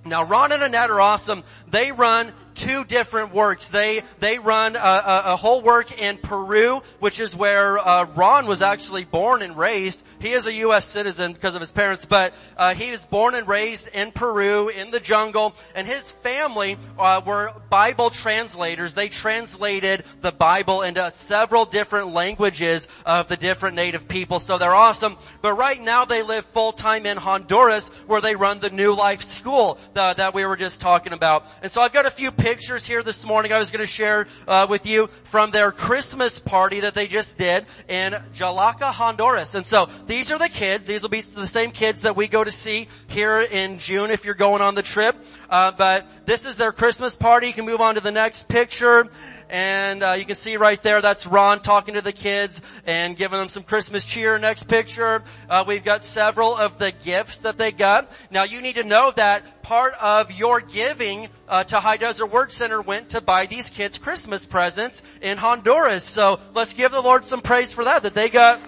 Now 0.06 0.24
Ron 0.24 0.52
and 0.52 0.62
Annette 0.62 0.90
are 0.90 1.00
awesome. 1.00 1.42
They 1.70 1.92
run 1.92 2.32
two 2.56 2.84
different 2.84 3.32
works. 3.32 3.68
They 3.68 4.02
they 4.18 4.38
run 4.38 4.74
a, 4.74 4.78
a, 4.78 5.22
a 5.26 5.36
whole 5.36 5.60
work 5.60 5.96
in 6.00 6.18
Peru, 6.18 6.80
which 6.98 7.20
is 7.20 7.36
where 7.36 7.78
uh, 7.78 8.06
Ron 8.16 8.46
was 8.46 8.62
actually 8.62 9.04
born 9.04 9.42
and 9.42 9.56
raised. 9.56 10.02
He 10.18 10.32
is 10.32 10.46
a 10.46 10.52
U.S. 10.54 10.86
citizen 10.86 11.34
because 11.34 11.54
of 11.54 11.60
his 11.60 11.70
parents, 11.70 12.04
but 12.04 12.34
uh, 12.56 12.74
he 12.74 12.90
was 12.90 13.06
born 13.06 13.34
and 13.34 13.46
raised 13.46 13.88
in 13.88 14.10
Peru 14.10 14.68
in 14.68 14.90
the 14.90 14.98
jungle, 14.98 15.54
and 15.74 15.86
his 15.86 16.10
family 16.10 16.78
uh, 16.98 17.20
were 17.24 17.52
Bible 17.68 18.10
translators. 18.10 18.94
They 18.94 19.08
translated 19.08 20.04
the 20.22 20.32
Bible 20.32 20.82
into 20.82 21.12
several 21.12 21.66
different 21.66 22.12
languages 22.12 22.88
of 23.04 23.28
the 23.28 23.36
different 23.36 23.76
native 23.76 24.08
people. 24.08 24.38
So 24.38 24.56
they're 24.56 24.74
awesome. 24.74 25.18
But 25.42 25.54
right 25.54 25.80
now 25.80 26.06
they 26.06 26.22
live 26.22 26.46
full 26.46 26.72
time 26.72 27.04
in 27.04 27.18
Honduras, 27.18 27.88
where 28.06 28.22
they 28.22 28.34
run 28.34 28.58
the 28.58 28.70
New 28.70 28.94
Life 28.94 29.22
School 29.22 29.78
that 29.92 30.32
we 30.34 30.44
were 30.46 30.56
just 30.56 30.80
talking 30.80 31.12
about. 31.12 31.46
And 31.62 31.70
so 31.70 31.82
I've 31.82 31.92
got 31.92 32.06
a 32.06 32.10
few 32.10 32.30
pictures 32.30 32.45
here 32.46 33.02
this 33.02 33.26
morning 33.26 33.52
I 33.52 33.58
was 33.58 33.72
going 33.72 33.80
to 33.80 33.90
share 33.90 34.28
uh, 34.46 34.68
with 34.70 34.86
you 34.86 35.08
from 35.24 35.50
their 35.50 35.72
Christmas 35.72 36.38
party 36.38 36.78
that 36.78 36.94
they 36.94 37.08
just 37.08 37.36
did 37.38 37.66
in 37.88 38.12
Jalaca, 38.12 38.92
Honduras. 38.92 39.56
And 39.56 39.66
so 39.66 39.88
these 40.06 40.30
are 40.30 40.38
the 40.38 40.48
kids. 40.48 40.86
These 40.86 41.02
will 41.02 41.08
be 41.08 41.22
the 41.22 41.48
same 41.48 41.72
kids 41.72 42.02
that 42.02 42.14
we 42.14 42.28
go 42.28 42.44
to 42.44 42.52
see 42.52 42.86
here 43.08 43.40
in 43.40 43.80
June 43.80 44.12
if 44.12 44.24
you're 44.24 44.34
going 44.34 44.62
on 44.62 44.76
the 44.76 44.82
trip. 44.82 45.16
Uh, 45.50 45.72
but 45.72 46.06
this 46.24 46.46
is 46.46 46.56
their 46.56 46.70
Christmas 46.70 47.16
party. 47.16 47.48
You 47.48 47.52
can 47.52 47.66
move 47.66 47.80
on 47.80 47.96
to 47.96 48.00
the 48.00 48.12
next 48.12 48.46
picture. 48.46 49.08
And 49.48 50.02
uh, 50.02 50.12
you 50.12 50.24
can 50.24 50.34
see 50.34 50.56
right 50.56 50.82
there, 50.82 51.00
that's 51.00 51.26
Ron 51.26 51.60
talking 51.60 51.94
to 51.94 52.00
the 52.00 52.12
kids 52.12 52.62
and 52.84 53.16
giving 53.16 53.38
them 53.38 53.48
some 53.48 53.62
Christmas 53.62 54.04
cheer. 54.04 54.38
Next 54.38 54.64
picture, 54.64 55.22
uh, 55.48 55.64
we've 55.66 55.84
got 55.84 56.02
several 56.02 56.56
of 56.56 56.78
the 56.78 56.92
gifts 56.92 57.40
that 57.40 57.56
they 57.56 57.72
got. 57.72 58.10
Now 58.30 58.44
you 58.44 58.60
need 58.60 58.74
to 58.74 58.84
know 58.84 59.12
that 59.16 59.62
part 59.62 59.94
of 60.00 60.32
your 60.32 60.60
giving 60.60 61.28
uh, 61.48 61.64
to 61.64 61.76
High 61.76 61.96
Desert 61.96 62.26
Word 62.26 62.50
Center 62.50 62.82
went 62.82 63.10
to 63.10 63.20
buy 63.20 63.46
these 63.46 63.70
kids 63.70 63.98
Christmas 63.98 64.44
presents 64.44 65.00
in 65.20 65.38
Honduras. 65.38 66.02
So 66.04 66.40
let's 66.54 66.74
give 66.74 66.92
the 66.92 67.00
Lord 67.00 67.24
some 67.24 67.40
praise 67.40 67.72
for 67.72 67.84
that, 67.84 68.02
that 68.02 68.14
they 68.14 68.28
got 68.28 68.60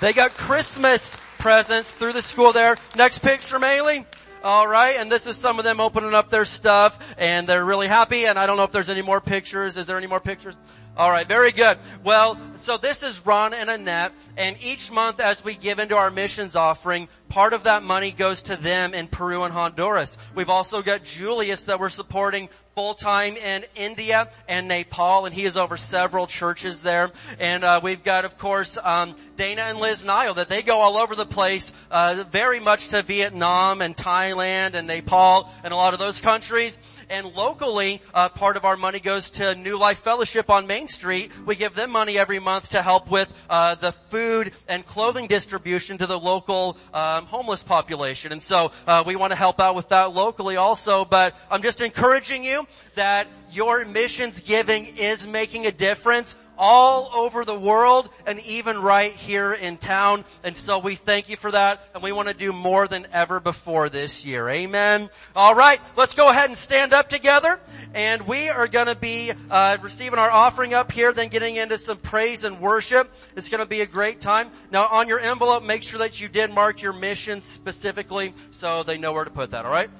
They 0.00 0.14
got 0.14 0.32
Christmas 0.32 1.16
presents 1.38 1.90
through 1.92 2.14
the 2.14 2.22
school 2.22 2.52
there. 2.52 2.74
Next 2.96 3.18
picture, 3.18 3.58
Maylee. 3.58 4.06
All 4.42 4.66
right, 4.66 4.96
and 4.96 5.12
this 5.12 5.26
is 5.26 5.36
some 5.36 5.58
of 5.58 5.66
them 5.66 5.80
opening 5.80 6.14
up 6.14 6.30
their 6.30 6.46
stuff, 6.46 7.14
and 7.18 7.46
they're 7.46 7.64
really 7.64 7.88
happy. 7.88 8.24
And 8.24 8.38
I 8.38 8.46
don't 8.46 8.56
know 8.56 8.64
if 8.64 8.72
there's 8.72 8.88
any 8.88 9.02
more 9.02 9.20
pictures. 9.20 9.76
Is 9.76 9.86
there 9.86 9.98
any 9.98 10.06
more 10.06 10.18
pictures? 10.20 10.56
All 10.96 11.10
right, 11.10 11.28
very 11.28 11.52
good. 11.52 11.76
Well, 12.04 12.38
so 12.54 12.78
this 12.78 13.02
is 13.02 13.24
Ron 13.26 13.52
and 13.52 13.68
Annette, 13.68 14.12
and 14.38 14.56
each 14.62 14.90
month 14.90 15.20
as 15.20 15.44
we 15.44 15.54
give 15.54 15.78
into 15.78 15.94
our 15.94 16.10
missions 16.10 16.56
offering, 16.56 17.08
part 17.28 17.52
of 17.52 17.64
that 17.64 17.82
money 17.82 18.12
goes 18.12 18.42
to 18.44 18.56
them 18.56 18.94
in 18.94 19.08
Peru 19.08 19.42
and 19.42 19.52
Honduras. 19.52 20.16
We've 20.34 20.50
also 20.50 20.80
got 20.80 21.04
Julius 21.04 21.64
that 21.64 21.78
we're 21.78 21.90
supporting 21.90 22.48
full 22.80 22.94
time 22.94 23.36
in 23.36 23.62
India 23.76 24.26
and 24.48 24.66
Nepal, 24.66 25.26
and 25.26 25.34
he 25.34 25.44
is 25.44 25.54
over 25.54 25.76
several 25.76 26.26
churches 26.26 26.80
there. 26.80 27.12
And 27.38 27.62
uh, 27.62 27.80
we've 27.82 28.02
got, 28.02 28.24
of 28.24 28.38
course, 28.38 28.78
um, 28.82 29.14
Dana 29.36 29.60
and 29.62 29.78
Liz 29.78 30.02
Nile 30.02 30.32
that 30.32 30.48
they 30.48 30.62
go 30.62 30.78
all 30.78 30.96
over 30.96 31.14
the 31.14 31.26
place, 31.26 31.74
uh, 31.90 32.24
very 32.30 32.58
much 32.58 32.88
to 32.88 33.02
Vietnam 33.02 33.82
and 33.82 33.94
Thailand 33.94 34.72
and 34.72 34.86
Nepal 34.86 35.50
and 35.62 35.74
a 35.74 35.76
lot 35.76 35.92
of 35.92 36.00
those 36.00 36.22
countries. 36.22 36.78
And 37.10 37.34
locally, 37.34 38.00
uh, 38.14 38.28
part 38.28 38.56
of 38.56 38.64
our 38.64 38.76
money 38.76 39.00
goes 39.00 39.30
to 39.30 39.56
New 39.56 39.76
Life 39.76 39.98
Fellowship 39.98 40.48
on 40.48 40.68
Main 40.68 40.86
Street. 40.86 41.32
We 41.44 41.56
give 41.56 41.74
them 41.74 41.90
money 41.90 42.16
every 42.16 42.38
month 42.38 42.68
to 42.70 42.82
help 42.82 43.10
with 43.10 43.28
uh, 43.50 43.74
the 43.74 43.90
food 43.90 44.52
and 44.68 44.86
clothing 44.86 45.26
distribution 45.26 45.98
to 45.98 46.06
the 46.06 46.18
local 46.18 46.78
um, 46.94 47.26
homeless 47.26 47.64
population. 47.64 48.30
And 48.30 48.40
so 48.40 48.70
uh, 48.86 49.02
we 49.04 49.16
want 49.16 49.32
to 49.32 49.36
help 49.36 49.58
out 49.58 49.74
with 49.74 49.88
that 49.88 50.14
locally 50.14 50.56
also. 50.56 51.04
But 51.04 51.34
I'm 51.50 51.62
just 51.62 51.80
encouraging 51.80 52.44
you 52.44 52.64
that 52.94 53.26
your 53.50 53.84
missions 53.84 54.40
giving 54.40 54.86
is 54.96 55.26
making 55.26 55.66
a 55.66 55.72
difference 55.72 56.36
all 56.62 57.10
over 57.14 57.46
the 57.46 57.58
world 57.58 58.10
and 58.26 58.38
even 58.40 58.78
right 58.82 59.14
here 59.14 59.54
in 59.54 59.78
town. 59.78 60.26
And 60.44 60.54
so 60.54 60.78
we 60.78 60.94
thank 60.94 61.30
you 61.30 61.36
for 61.36 61.50
that 61.50 61.82
and 61.94 62.02
we 62.02 62.12
want 62.12 62.28
to 62.28 62.34
do 62.34 62.52
more 62.52 62.86
than 62.86 63.06
ever 63.12 63.40
before 63.40 63.88
this 63.88 64.26
year. 64.26 64.46
Amen. 64.46 65.08
All 65.34 65.54
right, 65.54 65.80
let's 65.96 66.14
go 66.14 66.28
ahead 66.28 66.50
and 66.50 66.56
stand 66.56 66.92
up 66.92 67.08
together 67.08 67.58
and 67.94 68.26
we 68.26 68.50
are 68.50 68.68
going 68.68 68.88
to 68.88 68.94
be 68.94 69.32
uh, 69.50 69.78
receiving 69.80 70.18
our 70.18 70.30
offering 70.30 70.74
up 70.74 70.92
here, 70.92 71.14
then 71.14 71.28
getting 71.28 71.56
into 71.56 71.78
some 71.78 71.96
praise 71.96 72.44
and 72.44 72.60
worship. 72.60 73.10
It's 73.36 73.48
going 73.48 73.62
to 73.62 73.66
be 73.66 73.80
a 73.80 73.86
great 73.86 74.20
time. 74.20 74.50
Now 74.70 74.86
on 74.86 75.08
your 75.08 75.18
envelope, 75.18 75.64
make 75.64 75.82
sure 75.82 76.00
that 76.00 76.20
you 76.20 76.28
did 76.28 76.52
mark 76.52 76.82
your 76.82 76.92
mission 76.92 77.40
specifically 77.40 78.34
so 78.50 78.82
they 78.82 78.98
know 78.98 79.14
where 79.14 79.24
to 79.24 79.30
put 79.30 79.52
that, 79.52 79.64
all 79.64 79.72
right? 79.72 79.90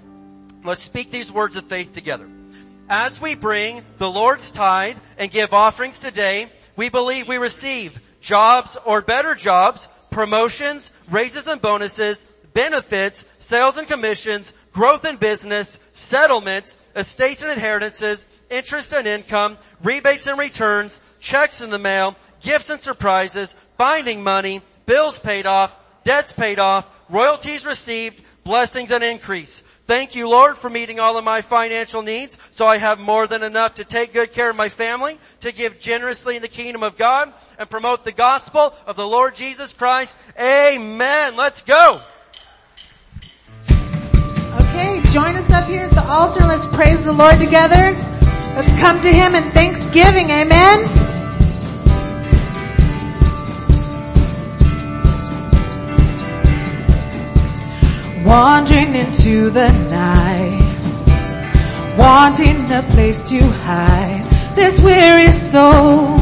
Let's 0.62 0.82
speak 0.82 1.10
these 1.10 1.32
words 1.32 1.56
of 1.56 1.64
faith 1.64 1.94
together. 1.94 2.28
As 2.92 3.20
we 3.20 3.36
bring 3.36 3.82
the 3.98 4.10
Lord's 4.10 4.50
tithe 4.50 4.96
and 5.16 5.30
give 5.30 5.54
offerings 5.54 6.00
today, 6.00 6.48
we 6.74 6.88
believe 6.88 7.28
we 7.28 7.38
receive 7.38 8.00
jobs 8.20 8.76
or 8.84 9.00
better 9.00 9.36
jobs, 9.36 9.86
promotions, 10.10 10.92
raises 11.08 11.46
and 11.46 11.62
bonuses, 11.62 12.26
benefits, 12.52 13.24
sales 13.38 13.78
and 13.78 13.86
commissions, 13.86 14.52
growth 14.72 15.04
in 15.04 15.18
business, 15.18 15.78
settlements, 15.92 16.80
estates 16.96 17.42
and 17.42 17.52
inheritances, 17.52 18.26
interest 18.50 18.92
and 18.92 19.06
income, 19.06 19.56
rebates 19.84 20.26
and 20.26 20.36
returns, 20.36 21.00
checks 21.20 21.60
in 21.60 21.70
the 21.70 21.78
mail, 21.78 22.16
gifts 22.40 22.70
and 22.70 22.80
surprises, 22.80 23.54
binding 23.76 24.20
money, 24.20 24.62
bills 24.86 25.16
paid 25.16 25.46
off, 25.46 25.76
debts 26.02 26.32
paid 26.32 26.58
off, 26.58 26.90
royalties 27.08 27.64
received, 27.64 28.20
blessings 28.50 28.90
and 28.90 29.04
increase. 29.04 29.62
Thank 29.86 30.16
you, 30.16 30.28
Lord, 30.28 30.58
for 30.58 30.68
meeting 30.68 30.98
all 30.98 31.16
of 31.16 31.22
my 31.22 31.40
financial 31.40 32.02
needs 32.02 32.36
so 32.50 32.66
I 32.66 32.78
have 32.78 32.98
more 32.98 33.28
than 33.28 33.44
enough 33.44 33.74
to 33.74 33.84
take 33.84 34.12
good 34.12 34.32
care 34.32 34.50
of 34.50 34.56
my 34.56 34.68
family, 34.68 35.18
to 35.42 35.52
give 35.52 35.78
generously 35.78 36.34
in 36.34 36.42
the 36.42 36.48
kingdom 36.48 36.82
of 36.82 36.96
God, 36.96 37.32
and 37.60 37.70
promote 37.70 38.04
the 38.04 38.10
gospel 38.10 38.74
of 38.88 38.96
the 38.96 39.06
Lord 39.06 39.36
Jesus 39.36 39.72
Christ. 39.72 40.18
Amen. 40.36 41.36
Let's 41.36 41.62
go. 41.62 42.00
Okay, 43.70 45.00
join 45.12 45.36
us 45.36 45.48
up 45.50 45.68
here 45.68 45.82
at 45.82 45.92
the 45.92 46.04
altar. 46.08 46.40
Let's 46.40 46.66
praise 46.66 47.04
the 47.04 47.12
Lord 47.12 47.38
together. 47.38 47.94
Let's 48.56 48.72
come 48.80 49.00
to 49.00 49.08
Him 49.08 49.36
in 49.36 49.44
thanksgiving. 49.50 50.28
Amen. 50.28 51.19
Wandering 58.30 58.94
into 58.94 59.50
the 59.50 59.68
night, 59.90 60.78
wanting 61.98 62.70
a 62.70 62.80
place 62.92 63.28
to 63.28 63.40
hide 63.44 64.22
this 64.54 64.80
weary 64.80 65.32
soul, 65.32 66.16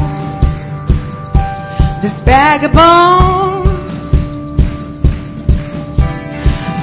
this 2.00 2.18
bag 2.22 2.64
of 2.64 2.72
bones. 2.72 4.14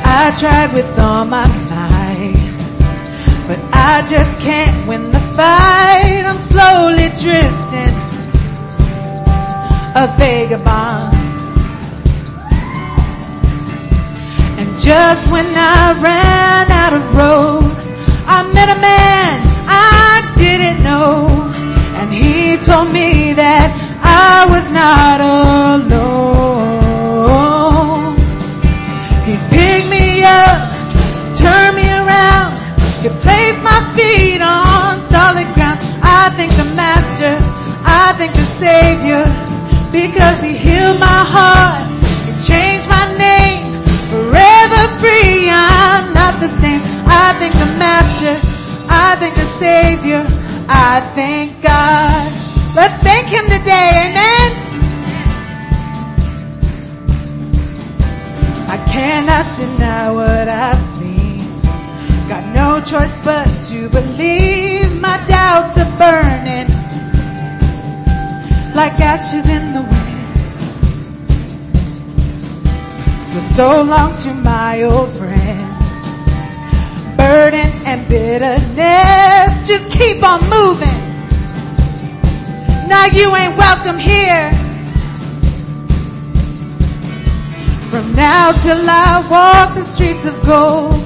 I 0.05 0.31
tried 0.39 0.73
with 0.75 0.99
all 0.99 1.25
my 1.25 1.47
might, 1.47 2.35
but 3.47 3.59
I 3.73 4.05
just 4.07 4.39
can't 4.41 4.87
win 4.87 5.09
the 5.09 5.19
fight. 5.19 6.23
I'm 6.23 6.37
slowly 6.37 7.09
drifting, 7.17 7.95
a 9.95 10.15
vagabond. 10.19 11.14
Just 14.77 15.31
when 15.31 15.45
I 15.55 15.95
ran 16.01 16.71
out 16.71 16.93
of 16.93 17.15
road, 17.15 17.71
I 18.27 18.43
met 18.53 18.69
a 18.69 18.79
man 18.81 19.41
I 19.67 20.33
didn't 20.35 20.83
know, 20.83 21.29
and 21.95 22.11
he 22.11 22.57
told 22.57 22.91
me 22.91 23.33
that 23.33 23.71
I 24.03 24.45
was 24.51 24.65
not 24.71 25.21
alone. 25.21 26.25
He 29.25 29.37
picked 29.49 29.89
me 29.89 30.21
up, 30.23 30.59
turned 31.39 31.75
me 31.79 31.87
around, 31.89 32.59
he 33.01 33.09
placed 33.23 33.61
my 33.63 33.79
feet 33.95 34.41
on 34.41 35.01
solid 35.07 35.47
ground. 35.55 35.79
I 36.03 36.29
thank 36.35 36.51
the 36.53 36.65
Master, 36.75 37.39
I 37.85 38.13
thank 38.17 38.33
the 38.33 38.45
Savior, 38.59 39.23
because 39.91 40.41
He 40.43 40.53
healed 40.53 40.99
my 40.99 41.23
heart, 41.25 41.85
He 42.27 42.33
changed 42.43 42.87
my 42.89 43.05
name, 43.17 43.64
I 46.47 47.33
thank 47.39 47.53
the 47.53 47.65
Master, 47.79 48.37
I 48.87 49.15
thank 49.19 49.33
the 49.33 49.45
Savior, 49.57 50.23
I 50.69 51.01
thank 51.15 51.59
God. 51.63 52.31
Let's 52.75 52.99
thank 52.99 53.25
Him 53.27 53.45
today, 53.45 53.89
Amen. 54.05 54.51
I 58.69 58.77
cannot 58.93 59.57
deny 59.57 60.11
what 60.11 60.47
I've 60.47 60.85
seen. 60.97 61.49
Got 62.29 62.45
no 62.53 62.79
choice 62.79 63.17
but 63.25 63.47
to 63.69 63.89
believe 63.89 65.01
my 65.01 65.17
doubts 65.25 65.79
are 65.79 65.97
burning 65.97 66.67
like 68.75 68.99
ashes 68.99 69.49
in 69.49 69.73
the 69.73 69.81
wind. 69.81 70.15
So, 73.31 73.39
so 73.39 73.81
long 73.81 74.15
to 74.19 74.33
my 74.43 74.83
old 74.83 75.09
friends. 75.09 75.74
And 77.95 78.09
bitterness, 78.09 79.65
just 79.65 79.89
keep 79.89 80.21
on 80.21 80.41
moving. 80.49 80.99
Now 82.89 83.05
you 83.05 83.33
ain't 83.33 83.55
welcome 83.55 83.97
here. 83.97 84.51
From 87.89 88.11
now 88.13 88.51
till 88.51 88.83
I 88.85 89.25
walk 89.31 89.75
the 89.75 89.83
streets 89.83 90.25
of 90.25 90.35
gold, 90.43 91.05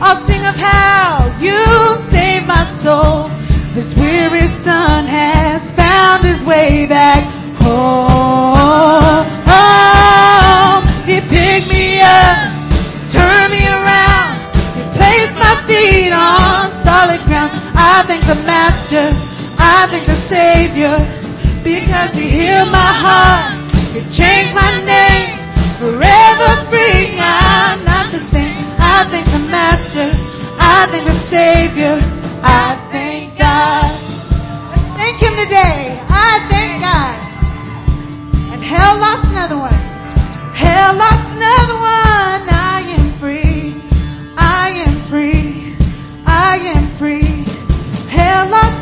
I'll 0.00 0.24
sing 0.26 0.42
of 0.46 0.56
how 0.56 1.26
you 1.40 1.60
saved 2.08 2.46
my 2.46 2.64
soul. 2.70 3.24
This 3.74 3.94
weary 3.96 4.46
son 4.46 5.04
has 5.04 5.74
found 5.74 6.24
his 6.24 6.42
way 6.44 6.86
back 6.86 7.22
home. 7.56 8.40
I 18.00 18.04
thank 18.04 18.24
the 18.24 18.34
master, 18.46 19.12
I 19.60 19.86
thank 19.90 20.04
the 20.06 20.16
savior, 20.16 20.96
because 21.62 22.14
he 22.14 22.30
healed 22.30 22.72
my 22.72 22.92
heart, 22.96 23.70
he 23.92 24.00
changed 24.08 24.54
my 24.56 24.72
name, 24.88 25.36
forever 25.76 26.48
free. 26.72 27.12
I'm 27.20 27.84
not 27.84 28.10
the 28.10 28.18
same. 28.18 28.56
I 28.80 29.04
thank 29.12 29.26
the 29.28 29.44
master, 29.52 30.08
I 30.56 30.88
thank 30.88 31.04
the 31.04 31.18
savior, 31.28 32.00
I 32.40 32.80
thank 32.88 33.36
God. 33.36 33.92
Let's 34.72 34.96
thank 34.96 35.20
him 35.20 35.34
today. 35.44 36.00
I 36.08 36.40
thank 36.48 36.80
God. 36.80 37.20
And 38.48 38.62
hell 38.62 38.96
lost 38.96 39.30
another 39.30 39.58
one. 39.60 39.76
Hell 40.56 40.96
lost 40.96 41.36
another 41.36 41.76
one. 41.76 42.48
I 42.48 42.69
Hell 48.30 48.79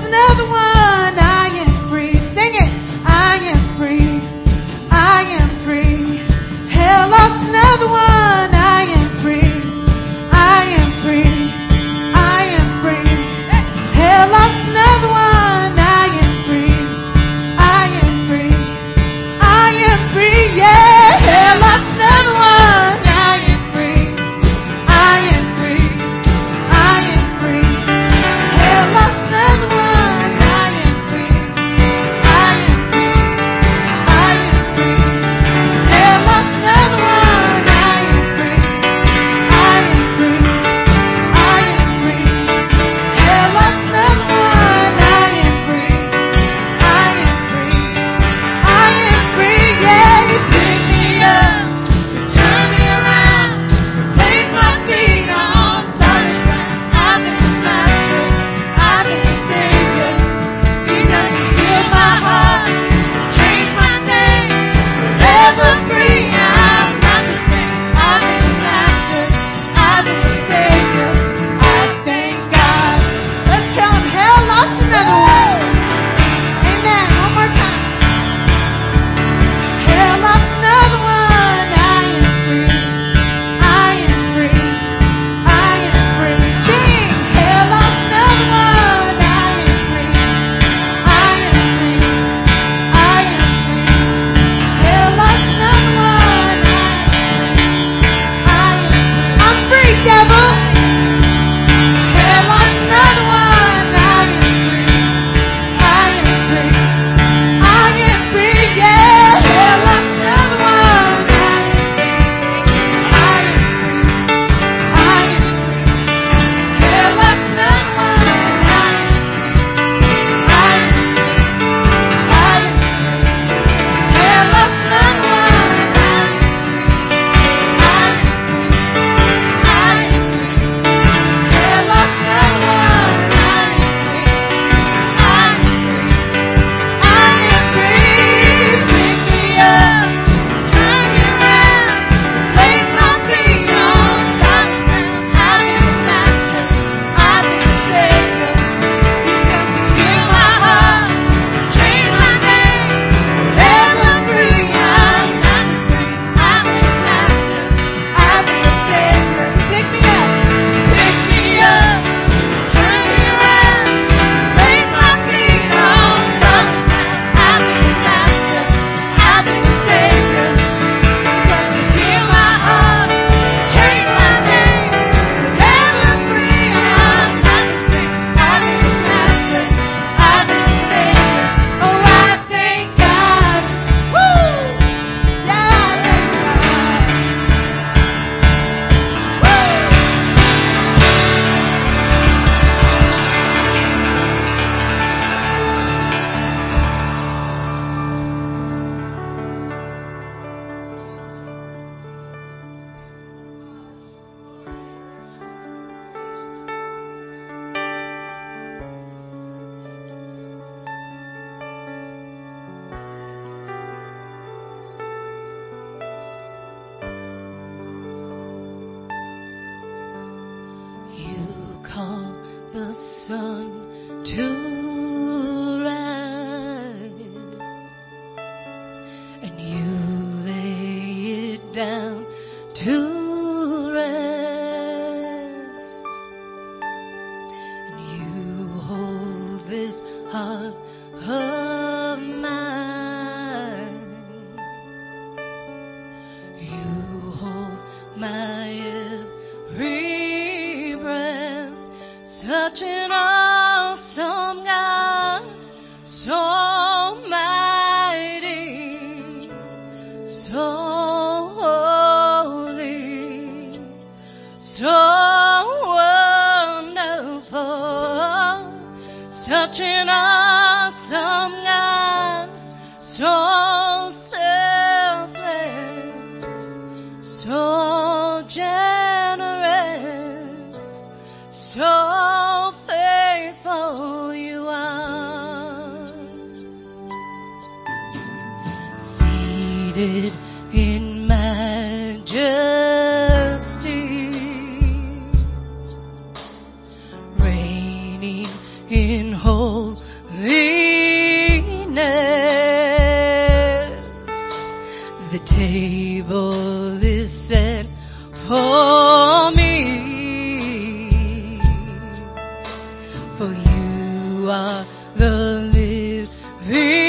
living 316.68 317.08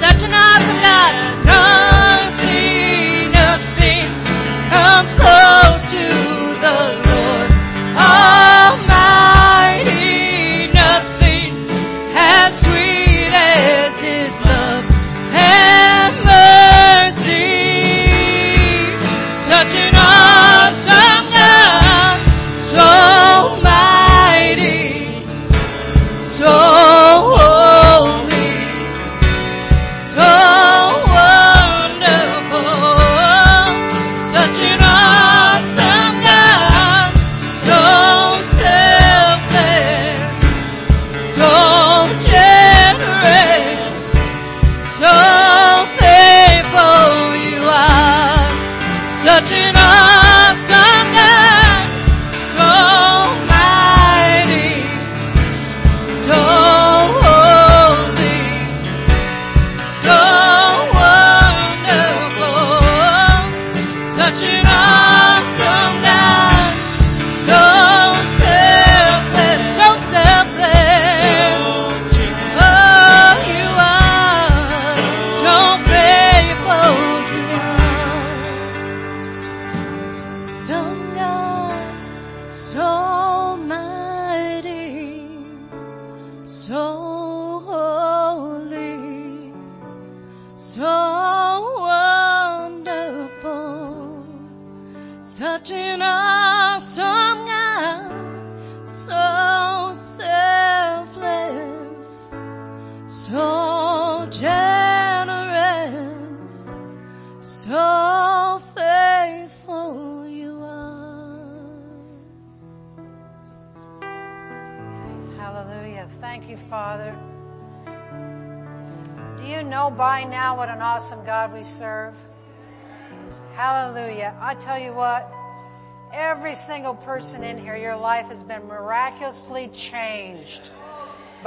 Such 0.00 0.24
an 0.24 0.34
awesome 0.34 0.80
God. 0.80 1.73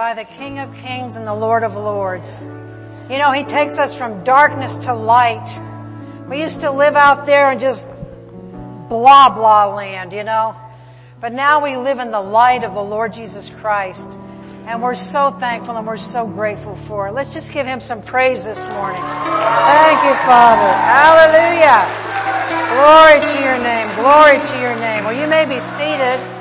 By 0.07 0.13
the 0.13 0.23
King 0.23 0.59
of 0.59 0.73
Kings 0.73 1.17
and 1.17 1.27
the 1.27 1.35
Lord 1.35 1.63
of 1.63 1.75
Lords. 1.75 2.41
You 3.09 3.17
know, 3.17 3.33
He 3.33 3.43
takes 3.43 3.77
us 3.77 3.93
from 3.93 4.23
darkness 4.23 4.77
to 4.85 4.93
light. 4.93 5.61
We 6.29 6.39
used 6.39 6.61
to 6.61 6.71
live 6.71 6.95
out 6.95 7.25
there 7.25 7.51
and 7.51 7.59
just 7.59 7.85
blah 8.87 9.29
blah 9.35 9.75
land, 9.75 10.13
you 10.13 10.23
know. 10.23 10.55
But 11.19 11.33
now 11.33 11.61
we 11.61 11.75
live 11.75 11.99
in 11.99 12.11
the 12.11 12.21
light 12.21 12.63
of 12.63 12.73
the 12.73 12.81
Lord 12.81 13.11
Jesus 13.11 13.49
Christ. 13.49 14.17
And 14.65 14.81
we're 14.81 14.95
so 14.95 15.31
thankful 15.31 15.75
and 15.75 15.85
we're 15.85 15.97
so 15.97 16.25
grateful 16.25 16.77
for 16.87 17.09
it. 17.09 17.11
Let's 17.11 17.33
just 17.33 17.51
give 17.51 17.67
him 17.67 17.81
some 17.81 18.01
praise 18.01 18.45
this 18.45 18.63
morning. 18.63 19.03
Thank 19.03 19.99
you, 20.07 20.15
Father. 20.23 20.71
Hallelujah. 20.87 21.83
Glory 22.71 23.27
to 23.33 23.39
your 23.43 23.61
name. 23.61 23.93
Glory 23.95 24.39
to 24.39 24.59
your 24.61 24.79
name. 24.79 25.03
Well, 25.03 25.19
you 25.19 25.27
may 25.27 25.43
be 25.43 25.59
seated. 25.59 26.36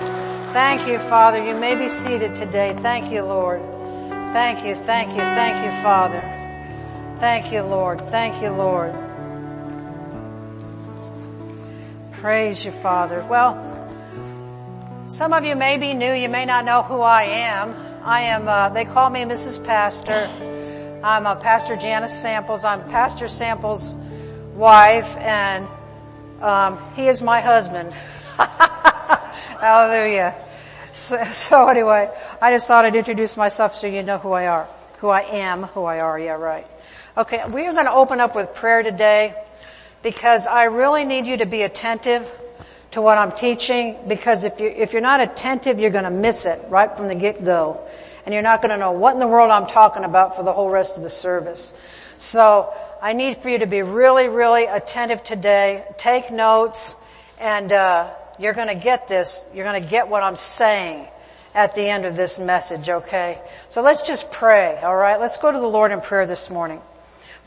Thank 0.52 0.86
you, 0.86 0.98
Father. 0.98 1.44
You 1.44 1.54
may 1.54 1.74
be 1.74 1.88
seated 1.88 2.36
today. 2.36 2.74
Thank 2.80 3.12
you, 3.12 3.22
Lord. 3.22 3.60
Thank 4.32 4.64
you, 4.64 4.74
thank 4.74 5.10
you, 5.10 5.16
thank 5.16 5.64
you, 5.64 5.82
Father. 5.82 6.20
Thank 7.16 7.52
you, 7.52 7.62
Lord. 7.62 8.00
Thank 8.08 8.42
you, 8.42 8.50
Lord. 8.50 8.94
Praise 12.12 12.64
you, 12.64 12.70
Father. 12.70 13.24
Well, 13.28 13.54
some 15.08 15.32
of 15.32 15.44
you 15.44 15.56
may 15.56 15.78
be 15.78 15.94
new. 15.94 16.12
You 16.12 16.28
may 16.28 16.44
not 16.44 16.64
know 16.64 16.82
who 16.82 17.00
I 17.00 17.24
am. 17.24 17.74
I 18.04 18.22
am, 18.22 18.48
uh, 18.48 18.68
they 18.68 18.84
call 18.84 19.10
me 19.10 19.22
Mrs. 19.22 19.64
Pastor. 19.64 20.28
I'm 21.02 21.26
uh, 21.26 21.34
Pastor 21.36 21.76
Janice 21.76 22.18
Samples. 22.18 22.64
I'm 22.64 22.82
Pastor 22.90 23.28
Samples' 23.28 23.94
wife 24.54 25.16
and 25.16 25.66
um, 26.40 26.78
he 26.94 27.08
is 27.08 27.20
my 27.20 27.40
husband. 27.40 27.92
Hallelujah. 29.60 30.34
So, 30.92 31.24
so 31.32 31.68
anyway, 31.68 32.10
I 32.40 32.52
just 32.52 32.68
thought 32.68 32.84
I'd 32.84 32.96
introduce 32.96 33.36
myself 33.36 33.74
so 33.74 33.86
you 33.86 34.02
know 34.02 34.18
who 34.18 34.32
I 34.32 34.46
are, 34.46 34.68
who 34.98 35.08
I 35.08 35.22
am, 35.22 35.64
who 35.64 35.84
I 35.84 36.00
are. 36.00 36.18
Yeah, 36.18 36.32
right. 36.32 36.66
Okay, 37.16 37.42
we 37.50 37.66
are 37.66 37.72
going 37.72 37.86
to 37.86 37.92
open 37.92 38.20
up 38.20 38.36
with 38.36 38.54
prayer 38.54 38.82
today 38.82 39.34
because 40.02 40.46
I 40.46 40.64
really 40.64 41.04
need 41.04 41.26
you 41.26 41.38
to 41.38 41.46
be 41.46 41.62
attentive 41.62 42.30
to 42.92 43.00
what 43.00 43.18
I'm 43.18 43.32
teaching 43.32 43.96
because 44.06 44.44
if 44.44 44.60
you 44.60 44.68
if 44.68 44.92
you're 44.92 45.02
not 45.02 45.20
attentive, 45.20 45.80
you're 45.80 45.90
going 45.90 46.04
to 46.04 46.10
miss 46.10 46.46
it 46.46 46.64
right 46.68 46.94
from 46.94 47.08
the 47.08 47.14
get 47.14 47.44
go, 47.44 47.80
and 48.24 48.32
you're 48.32 48.42
not 48.42 48.62
going 48.62 48.70
to 48.70 48.76
know 48.76 48.92
what 48.92 49.14
in 49.14 49.20
the 49.20 49.26
world 49.26 49.50
I'm 49.50 49.66
talking 49.66 50.04
about 50.04 50.36
for 50.36 50.42
the 50.42 50.52
whole 50.52 50.70
rest 50.70 50.96
of 50.96 51.02
the 51.02 51.10
service. 51.10 51.74
So 52.18 52.72
I 53.02 53.12
need 53.12 53.38
for 53.38 53.50
you 53.50 53.58
to 53.58 53.66
be 53.66 53.82
really, 53.82 54.28
really 54.28 54.64
attentive 54.64 55.22
today. 55.24 55.84
Take 55.98 56.30
notes, 56.30 56.94
and 57.38 57.72
uh, 57.72 58.10
you're 58.38 58.54
going 58.54 58.68
to 58.68 58.74
get 58.74 59.08
this. 59.08 59.44
You're 59.54 59.70
to 59.72 59.80
get 59.80 60.08
what 60.08 60.22
I'm 60.22 60.36
saying 60.36 61.06
at 61.54 61.74
the 61.74 61.82
end 61.82 62.04
of 62.04 62.16
this 62.16 62.38
message. 62.38 62.88
Okay. 62.88 63.40
So 63.68 63.82
let's 63.82 64.02
just 64.02 64.30
pray. 64.30 64.78
All 64.78 64.96
right. 64.96 65.18
Let's 65.18 65.38
go 65.38 65.50
to 65.50 65.58
the 65.58 65.66
Lord 65.66 65.92
in 65.92 66.00
prayer 66.00 66.26
this 66.26 66.50
morning. 66.50 66.80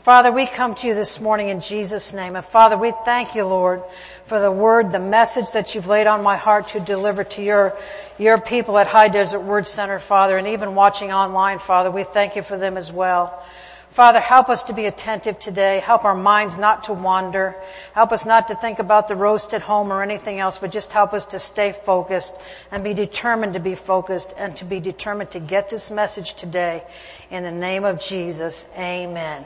Father, 0.02 0.32
we 0.32 0.46
come 0.46 0.74
to 0.76 0.86
you 0.86 0.94
this 0.94 1.20
morning 1.20 1.48
in 1.48 1.60
Jesus' 1.60 2.14
name. 2.14 2.34
And 2.34 2.44
Father, 2.44 2.78
we 2.78 2.90
thank 3.04 3.34
you, 3.34 3.44
Lord, 3.44 3.82
for 4.24 4.40
the 4.40 4.50
word, 4.50 4.92
the 4.92 4.98
message 4.98 5.52
that 5.52 5.74
you've 5.74 5.88
laid 5.88 6.06
on 6.06 6.22
my 6.22 6.38
heart 6.38 6.68
to 6.68 6.80
deliver 6.80 7.22
to 7.22 7.42
your, 7.42 7.76
your 8.18 8.40
people 8.40 8.78
at 8.78 8.86
High 8.86 9.08
Desert 9.08 9.40
Word 9.40 9.66
Center, 9.66 9.98
Father, 9.98 10.38
and 10.38 10.48
even 10.48 10.74
watching 10.74 11.12
online, 11.12 11.58
Father. 11.58 11.90
We 11.90 12.04
thank 12.04 12.34
you 12.34 12.40
for 12.40 12.56
them 12.56 12.78
as 12.78 12.90
well. 12.90 13.44
Father, 13.90 14.20
help 14.20 14.48
us 14.48 14.62
to 14.64 14.72
be 14.72 14.86
attentive 14.86 15.40
today. 15.40 15.80
Help 15.80 16.04
our 16.04 16.14
minds 16.14 16.56
not 16.56 16.84
to 16.84 16.92
wander. 16.92 17.56
Help 17.92 18.12
us 18.12 18.24
not 18.24 18.46
to 18.48 18.54
think 18.54 18.78
about 18.78 19.08
the 19.08 19.16
roast 19.16 19.52
at 19.52 19.62
home 19.62 19.92
or 19.92 20.00
anything 20.00 20.38
else, 20.38 20.58
but 20.58 20.70
just 20.70 20.92
help 20.92 21.12
us 21.12 21.26
to 21.26 21.40
stay 21.40 21.72
focused 21.72 22.36
and 22.70 22.84
be 22.84 22.94
determined 22.94 23.54
to 23.54 23.60
be 23.60 23.74
focused 23.74 24.32
and 24.36 24.56
to 24.58 24.64
be 24.64 24.78
determined 24.78 25.32
to 25.32 25.40
get 25.40 25.70
this 25.70 25.90
message 25.90 26.34
today. 26.34 26.84
In 27.32 27.42
the 27.42 27.50
name 27.50 27.84
of 27.84 28.00
Jesus, 28.00 28.68
amen. 28.76 29.44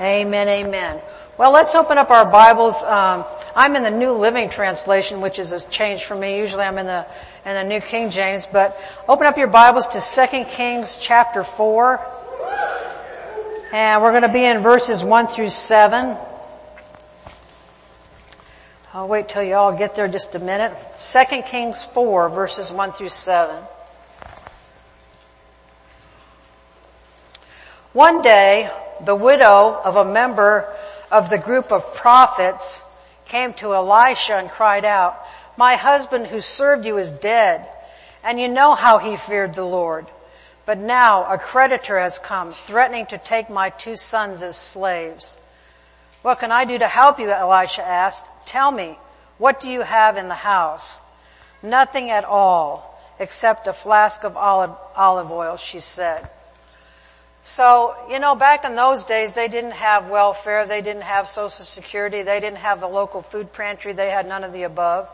Amen, 0.00 0.48
amen. 0.48 1.00
Well, 1.36 1.52
let's 1.52 1.74
open 1.74 1.98
up 1.98 2.10
our 2.10 2.30
Bibles. 2.30 2.84
Um, 2.84 3.24
I'm 3.56 3.74
in 3.74 3.82
the 3.82 3.90
New 3.90 4.12
Living 4.12 4.50
Translation, 4.50 5.20
which 5.20 5.40
is 5.40 5.50
a 5.50 5.68
change 5.68 6.04
for 6.04 6.14
me. 6.14 6.38
Usually 6.38 6.62
I'm 6.62 6.78
in 6.78 6.86
the 6.86 7.06
in 7.44 7.54
the 7.54 7.64
New 7.64 7.80
King 7.80 8.10
James, 8.10 8.46
but 8.46 8.78
open 9.08 9.26
up 9.26 9.36
your 9.36 9.48
Bibles 9.48 9.88
to 9.88 10.00
2 10.00 10.44
Kings 10.44 10.96
chapter 10.96 11.42
4. 11.42 12.00
And 13.72 14.02
we're 14.02 14.10
going 14.10 14.22
to 14.22 14.28
be 14.28 14.44
in 14.44 14.62
verses 14.62 15.04
1 15.04 15.28
through 15.28 15.50
7. 15.50 16.16
I'll 18.92 19.06
wait 19.06 19.28
till 19.28 19.44
you 19.44 19.54
all 19.54 19.76
get 19.76 19.94
there 19.94 20.08
just 20.08 20.34
a 20.34 20.40
minute. 20.40 20.76
2 20.98 21.42
Kings 21.42 21.84
4 21.84 22.30
verses 22.30 22.72
1 22.72 22.90
through 22.90 23.10
7. 23.10 23.54
One 27.92 28.22
day, 28.22 28.68
the 29.04 29.14
widow 29.14 29.80
of 29.84 29.94
a 29.94 30.04
member 30.04 30.66
of 31.12 31.30
the 31.30 31.38
group 31.38 31.70
of 31.70 31.94
prophets 31.94 32.82
came 33.26 33.54
to 33.54 33.72
Elisha 33.72 34.34
and 34.34 34.50
cried 34.50 34.84
out, 34.84 35.16
my 35.56 35.76
husband 35.76 36.26
who 36.26 36.40
served 36.40 36.86
you 36.86 36.98
is 36.98 37.12
dead, 37.12 37.68
and 38.24 38.40
you 38.40 38.48
know 38.48 38.74
how 38.74 38.98
he 38.98 39.16
feared 39.16 39.54
the 39.54 39.64
Lord. 39.64 40.06
But 40.70 40.78
now 40.78 41.24
a 41.24 41.36
creditor 41.36 41.98
has 41.98 42.20
come, 42.20 42.52
threatening 42.52 43.06
to 43.06 43.18
take 43.18 43.50
my 43.50 43.70
two 43.70 43.96
sons 43.96 44.40
as 44.40 44.56
slaves. 44.56 45.36
What 46.22 46.38
can 46.38 46.52
I 46.52 46.64
do 46.64 46.78
to 46.78 46.86
help 46.86 47.18
you? 47.18 47.28
Elisha 47.28 47.84
asked. 47.84 48.24
Tell 48.46 48.70
me, 48.70 48.96
what 49.36 49.58
do 49.58 49.68
you 49.68 49.80
have 49.80 50.16
in 50.16 50.28
the 50.28 50.36
house? 50.36 51.00
Nothing 51.60 52.10
at 52.10 52.24
all, 52.24 53.02
except 53.18 53.66
a 53.66 53.72
flask 53.72 54.22
of 54.22 54.36
olive, 54.36 54.70
olive 54.94 55.32
oil, 55.32 55.56
she 55.56 55.80
said. 55.80 56.30
So, 57.42 57.96
you 58.08 58.20
know, 58.20 58.36
back 58.36 58.64
in 58.64 58.76
those 58.76 59.02
days, 59.02 59.34
they 59.34 59.48
didn't 59.48 59.72
have 59.72 60.08
welfare, 60.08 60.66
they 60.66 60.82
didn't 60.82 61.02
have 61.02 61.26
social 61.26 61.64
security, 61.64 62.22
they 62.22 62.38
didn't 62.38 62.58
have 62.58 62.78
the 62.78 62.86
local 62.86 63.22
food 63.22 63.52
pantry, 63.52 63.92
they 63.92 64.10
had 64.10 64.24
none 64.28 64.44
of 64.44 64.52
the 64.52 64.62
above. 64.62 65.08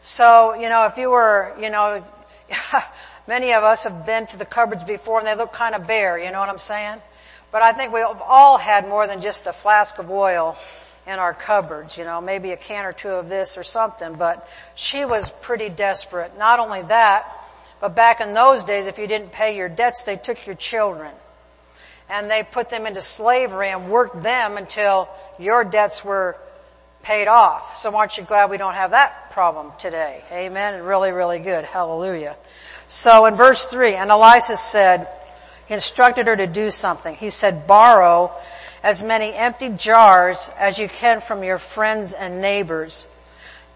So, 0.00 0.54
you 0.54 0.68
know, 0.68 0.86
if 0.86 0.96
you 0.96 1.10
were, 1.10 1.56
you 1.58 1.70
know, 1.70 2.04
many 3.26 3.52
of 3.52 3.62
us 3.62 3.84
have 3.84 4.06
been 4.06 4.26
to 4.26 4.36
the 4.36 4.44
cupboards 4.44 4.84
before 4.84 5.18
and 5.18 5.26
they 5.26 5.34
look 5.34 5.52
kind 5.52 5.74
of 5.74 5.86
bare, 5.86 6.18
you 6.18 6.30
know 6.30 6.40
what 6.40 6.48
I'm 6.48 6.58
saying? 6.58 7.00
But 7.52 7.62
I 7.62 7.72
think 7.72 7.92
we've 7.92 8.04
all 8.04 8.58
had 8.58 8.88
more 8.88 9.06
than 9.06 9.20
just 9.20 9.46
a 9.46 9.52
flask 9.52 9.98
of 9.98 10.10
oil 10.10 10.56
in 11.06 11.18
our 11.18 11.32
cupboards, 11.32 11.96
you 11.96 12.04
know, 12.04 12.20
maybe 12.20 12.50
a 12.50 12.56
can 12.56 12.84
or 12.84 12.92
two 12.92 13.10
of 13.10 13.28
this 13.28 13.56
or 13.56 13.62
something, 13.62 14.14
but 14.14 14.48
she 14.74 15.04
was 15.04 15.30
pretty 15.40 15.68
desperate. 15.68 16.36
Not 16.36 16.58
only 16.58 16.82
that, 16.82 17.32
but 17.80 17.94
back 17.94 18.20
in 18.20 18.32
those 18.32 18.64
days, 18.64 18.86
if 18.86 18.98
you 18.98 19.06
didn't 19.06 19.32
pay 19.32 19.56
your 19.56 19.68
debts, 19.68 20.04
they 20.04 20.16
took 20.16 20.44
your 20.46 20.56
children 20.56 21.12
and 22.08 22.30
they 22.30 22.42
put 22.42 22.70
them 22.70 22.86
into 22.86 23.00
slavery 23.00 23.70
and 23.70 23.90
worked 23.90 24.22
them 24.22 24.56
until 24.56 25.08
your 25.38 25.64
debts 25.64 26.04
were 26.04 26.36
paid 27.02 27.28
off. 27.28 27.76
So 27.76 27.94
aren't 27.94 28.16
you 28.16 28.24
glad 28.24 28.50
we 28.50 28.56
don't 28.56 28.74
have 28.74 28.90
that 28.92 29.30
problem 29.30 29.72
today? 29.78 30.24
Amen. 30.32 30.82
Really, 30.82 31.12
really 31.12 31.38
good. 31.38 31.64
Hallelujah. 31.64 32.36
So 32.88 33.26
in 33.26 33.34
verse 33.34 33.66
three, 33.66 33.94
and 33.94 34.10
Elisha 34.10 34.56
said, 34.56 35.08
he 35.66 35.74
instructed 35.74 36.28
her 36.28 36.36
to 36.36 36.46
do 36.46 36.70
something. 36.70 37.14
He 37.14 37.30
said, 37.30 37.66
borrow 37.66 38.32
as 38.82 39.02
many 39.02 39.34
empty 39.34 39.70
jars 39.70 40.48
as 40.56 40.78
you 40.78 40.88
can 40.88 41.20
from 41.20 41.42
your 41.42 41.58
friends 41.58 42.12
and 42.12 42.40
neighbors. 42.40 43.08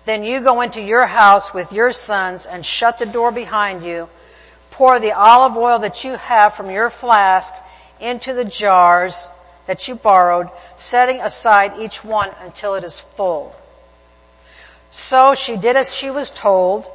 Then 0.04 0.22
you 0.22 0.40
go 0.40 0.60
into 0.60 0.80
your 0.80 1.06
house 1.06 1.52
with 1.52 1.72
your 1.72 1.90
sons 1.92 2.46
and 2.46 2.64
shut 2.64 2.98
the 2.98 3.06
door 3.06 3.32
behind 3.32 3.84
you. 3.84 4.08
Pour 4.70 5.00
the 5.00 5.12
olive 5.12 5.56
oil 5.56 5.80
that 5.80 6.04
you 6.04 6.12
have 6.12 6.54
from 6.54 6.70
your 6.70 6.90
flask 6.90 7.52
into 7.98 8.32
the 8.32 8.44
jars 8.44 9.28
that 9.66 9.88
you 9.88 9.96
borrowed, 9.96 10.48
setting 10.76 11.20
aside 11.20 11.72
each 11.78 12.04
one 12.04 12.30
until 12.40 12.74
it 12.76 12.84
is 12.84 13.00
full. 13.00 13.54
So 14.90 15.34
she 15.34 15.56
did 15.56 15.76
as 15.76 15.94
she 15.94 16.08
was 16.08 16.30
told. 16.30 16.86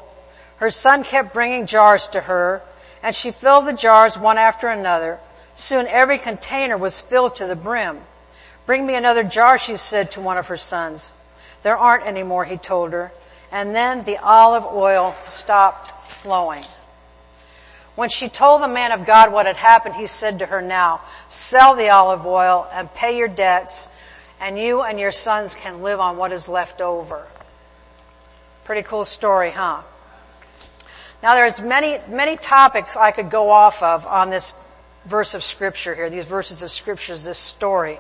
Her 0.58 0.70
son 0.70 1.04
kept 1.04 1.34
bringing 1.34 1.66
jars 1.66 2.08
to 2.10 2.22
her, 2.22 2.62
and 3.04 3.16
she 3.16 3.32
filled 3.32 3.66
the 3.66 3.74
jars 3.74 4.18
one 4.18 4.38
after 4.38 4.68
another. 4.68 5.20
Soon 5.54 5.88
every 5.88 6.18
container 6.18 6.78
was 6.78 7.00
filled 7.00 7.36
to 7.38 7.48
the 7.48 7.56
brim. 7.56 8.02
Bring 8.66 8.86
me 8.86 8.96
another 8.96 9.24
jar, 9.24 9.58
she 9.58 9.76
said 9.76 10.12
to 10.12 10.22
one 10.22 10.38
of 10.38 10.48
her 10.48 10.58
sons. 10.58 11.14
There 11.64 11.78
aren't 11.78 12.06
any 12.06 12.24
more, 12.24 12.46
he 12.46 12.58
told 12.58 12.94
her. 12.94 13.12
And 13.52 13.76
then 13.76 14.04
the 14.04 14.18
olive 14.18 14.66
oil 14.66 15.16
stopped 15.24 16.00
flowing. 16.00 16.64
When 17.96 18.10
she 18.10 18.28
told 18.28 18.62
the 18.62 18.68
man 18.68 18.92
of 18.92 19.06
God 19.06 19.32
what 19.32 19.46
had 19.46 19.56
happened, 19.56 19.96
he 19.96 20.08
said 20.08 20.40
to 20.40 20.46
her, 20.48 20.62
now, 20.62 21.02
sell 21.30 21.76
the 21.76 21.90
olive 21.90 22.26
oil 22.26 22.68
and 22.74 22.94
pay 22.94 23.18
your 23.18 23.30
debts, 23.30 23.88
and 24.42 24.60
you 24.60 24.82
and 24.82 25.00
your 25.00 25.12
sons 25.12 25.56
can 25.56 25.82
live 25.82 26.00
on 26.00 26.18
what 26.18 26.34
is 26.34 26.50
left 26.50 26.82
over. 26.82 27.26
Pretty 28.66 28.82
cool 28.82 29.06
story, 29.06 29.52
huh? 29.52 29.82
Now 31.26 31.34
there's 31.34 31.60
many, 31.60 31.98
many 32.08 32.38
topics 32.38 32.96
I 32.96 33.10
could 33.10 33.32
go 33.32 33.50
off 33.50 33.82
of 33.82 34.06
on 34.06 34.30
this 34.30 34.54
verse 35.06 35.34
of 35.34 35.44
scripture 35.44 35.96
here, 35.96 36.08
these 36.08 36.26
verses 36.26 36.62
of 36.62 36.70
scriptures, 36.70 37.24
this 37.24 37.40
story. 37.40 38.00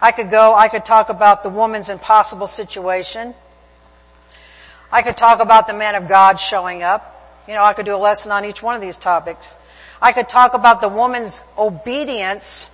I 0.00 0.12
could 0.12 0.30
go, 0.30 0.54
I 0.54 0.68
could 0.68 0.84
talk 0.84 1.08
about 1.08 1.42
the 1.42 1.48
woman's 1.48 1.88
impossible 1.88 2.46
situation. 2.46 3.34
I 4.92 5.02
could 5.02 5.16
talk 5.16 5.40
about 5.40 5.66
the 5.66 5.72
man 5.72 5.96
of 5.96 6.08
God 6.08 6.38
showing 6.38 6.84
up. 6.84 7.42
You 7.48 7.54
know, 7.54 7.64
I 7.64 7.72
could 7.72 7.86
do 7.86 7.96
a 7.96 7.98
lesson 7.98 8.30
on 8.30 8.44
each 8.44 8.62
one 8.62 8.76
of 8.76 8.80
these 8.80 8.98
topics. 8.98 9.58
I 10.00 10.12
could 10.12 10.28
talk 10.28 10.54
about 10.54 10.80
the 10.80 10.88
woman's 10.88 11.42
obedience 11.58 12.70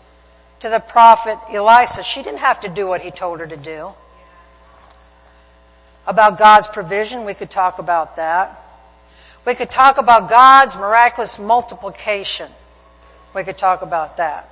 to 0.60 0.68
the 0.68 0.78
prophet 0.78 1.38
Elisha. 1.50 2.02
She 2.02 2.22
didn't 2.22 2.40
have 2.40 2.60
to 2.60 2.68
do 2.68 2.86
what 2.86 3.00
he 3.00 3.10
told 3.10 3.40
her 3.40 3.46
to 3.46 3.56
do. 3.56 3.94
About 6.06 6.36
God's 6.36 6.66
provision, 6.66 7.24
we 7.24 7.32
could 7.32 7.48
talk 7.48 7.78
about 7.78 8.16
that. 8.16 8.62
We 9.46 9.54
could 9.54 9.70
talk 9.70 9.96
about 9.98 10.28
God's 10.28 10.76
miraculous 10.76 11.38
multiplication. 11.38 12.50
We 13.32 13.44
could 13.44 13.56
talk 13.56 13.82
about 13.82 14.16
that. 14.16 14.50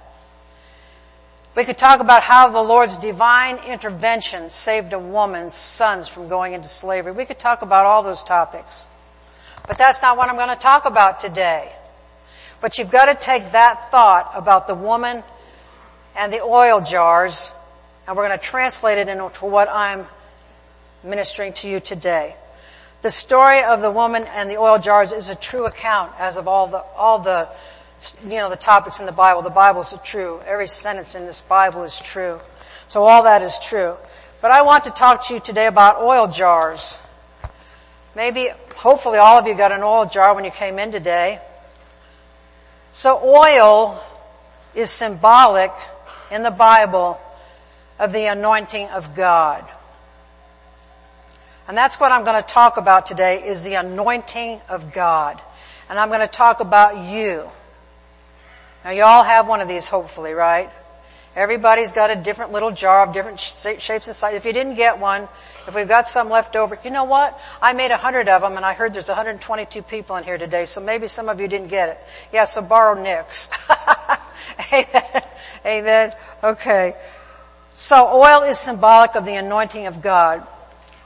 We 1.57 1.65
could 1.65 1.79
talk 1.79 2.01
about 2.01 2.23
how 2.23 2.49
the 2.49 2.63
Lord's 2.63 2.97
divine 2.97 3.59
intervention 3.59 4.51
saved 4.51 4.93
a 4.93 4.99
woman's 4.99 5.55
sons 5.55 6.07
from 6.07 6.29
going 6.29 6.53
into 6.53 6.69
slavery. 6.69 7.13
We 7.13 7.25
could 7.25 7.41
talk 7.41 7.63
about 7.63 7.87
all 7.87 8.05
those 8.05 8.23
topics. 8.23 8.89
But 9.67 9.79
that's 9.79 10.01
not 10.01 10.17
what 10.17 10.29
I'm 10.29 10.37
going 10.37 10.49
to 10.49 10.57
talk 10.57 10.85
about 10.85 11.21
today. 11.21 11.73
But 12.61 12.79
you've 12.79 12.91
got 12.91 13.07
to 13.07 13.15
take 13.15 13.53
that 13.53 13.91
thought 13.91 14.31
about 14.35 14.69
the 14.69 14.75
woman 14.77 15.25
and 16.17 16.33
the 16.33 16.41
oil 16.41 16.81
jars, 16.81 17.53
and 18.07 18.17
we're 18.17 18.29
going 18.29 18.39
to 18.39 18.45
translate 18.45 18.99
it 18.99 19.09
into 19.09 19.45
what 19.45 19.69
I'm 19.69 20.07
ministering 21.03 21.53
to 21.55 21.69
you 21.69 21.81
today. 21.81 22.37
The 23.05 23.11
story 23.11 23.63
of 23.63 23.83
the 23.83 23.91
woman 23.91 24.25
and 24.25 24.49
the 24.49 24.57
oil 24.57 24.79
jars 24.79 25.13
is 25.13 25.29
a 25.29 25.35
true 25.35 25.67
account 25.67 26.13
as 26.19 26.39
of 26.39 26.49
all 26.49 26.69
the, 26.69 26.79
all 26.97 27.19
the, 27.19 27.51
you 28.25 28.39
know, 28.39 28.49
the 28.49 28.57
topics 28.57 28.99
in 28.99 29.05
the 29.05 29.13
Bible. 29.13 29.43
The 29.43 29.51
Bible 29.51 29.83
is 29.83 29.95
true. 30.03 30.41
Every 30.47 30.67
sentence 30.67 31.15
in 31.15 31.27
this 31.27 31.43
Bible 31.43 31.83
is 31.83 31.99
true. 32.01 32.41
So 32.89 33.05
all 33.05 33.25
that 33.25 33.43
is 33.43 33.59
true. 33.59 33.97
But 34.41 34.53
I 34.53 34.63
want 34.63 34.85
to 34.85 34.91
talk 34.91 35.27
to 35.27 35.35
you 35.35 35.41
today 35.41 35.67
about 35.67 36.01
oil 36.01 36.29
jars. 36.29 36.99
Maybe, 38.17 38.49
hopefully 38.75 39.19
all 39.19 39.39
of 39.39 39.47
you 39.47 39.55
got 39.55 39.71
an 39.71 39.83
oil 39.83 40.07
jar 40.07 40.35
when 40.35 40.47
you 40.47 40.51
came 40.51 40.79
in 40.79 40.91
today. 40.91 41.41
So 42.91 43.21
oil 43.23 44.03
is 44.75 44.89
symbolic 44.89 45.73
in 46.31 46.43
the 46.43 46.51
Bible 46.51 47.21
of 47.99 48.15
the 48.15 48.25
anointing 48.25 48.89
of 48.89 49.15
God. 49.15 49.71
And 51.67 51.77
that's 51.77 51.99
what 51.99 52.13
I'm 52.13 52.25
going 52.25 52.41
to 52.41 52.47
talk 52.47 52.77
about 52.77 53.07
today 53.07 53.47
is 53.47 53.65
the 53.65 53.75
anointing 53.75 54.61
of 54.69 54.93
God. 54.93 55.41
And 55.89 55.99
I'm 55.99 56.09
going 56.09 56.21
to 56.21 56.27
talk 56.27 56.61
about 56.61 56.99
you. 56.99 57.49
Now 58.85 58.91
you 58.91 59.03
all 59.03 59.25
have 59.25 59.49
one 59.49 59.61
of 59.61 59.69
these 59.69 59.89
hopefully, 59.89 60.33
right? 60.33 60.71
Everybody's 61.37 61.93
got 61.93 62.11
a 62.11 62.17
different 62.17 62.53
little 62.53 62.71
jar 62.71 63.03
of 63.03 63.13
different 63.13 63.41
shapes 63.41 64.07
and 64.07 64.15
sizes. 64.15 64.37
If 64.37 64.45
you 64.45 64.53
didn't 64.53 64.75
get 64.77 65.01
one, 65.01 65.27
if 65.67 65.75
we've 65.75 65.89
got 65.89 66.07
some 66.07 66.29
left 66.29 66.55
over, 66.55 66.79
you 66.85 66.91
know 66.91 67.05
what? 67.05 67.41
I 67.61 67.73
made 67.73 67.91
a 67.91 67.97
hundred 67.97 68.29
of 68.29 68.43
them 68.43 68.57
and 68.57 68.65
I 68.65 68.75
heard 68.75 68.95
there's 68.95 69.09
122 69.09 69.83
people 69.83 70.15
in 70.17 70.23
here 70.23 70.39
today, 70.39 70.65
so 70.65 70.81
maybe 70.81 71.09
some 71.09 71.29
of 71.29 71.41
you 71.41 71.49
didn't 71.49 71.69
get 71.69 71.89
it. 71.89 71.99
Yeah, 72.33 72.45
so 72.45 72.63
borrow 72.63 73.01
Nick's. 73.01 73.49
Amen. 74.73 75.23
Amen. 75.67 76.13
Okay. 76.45 76.95
So 77.75 78.07
oil 78.07 78.43
is 78.43 78.59
symbolic 78.59 79.17
of 79.17 79.25
the 79.25 79.35
anointing 79.35 79.87
of 79.87 80.03
God. 80.03 80.47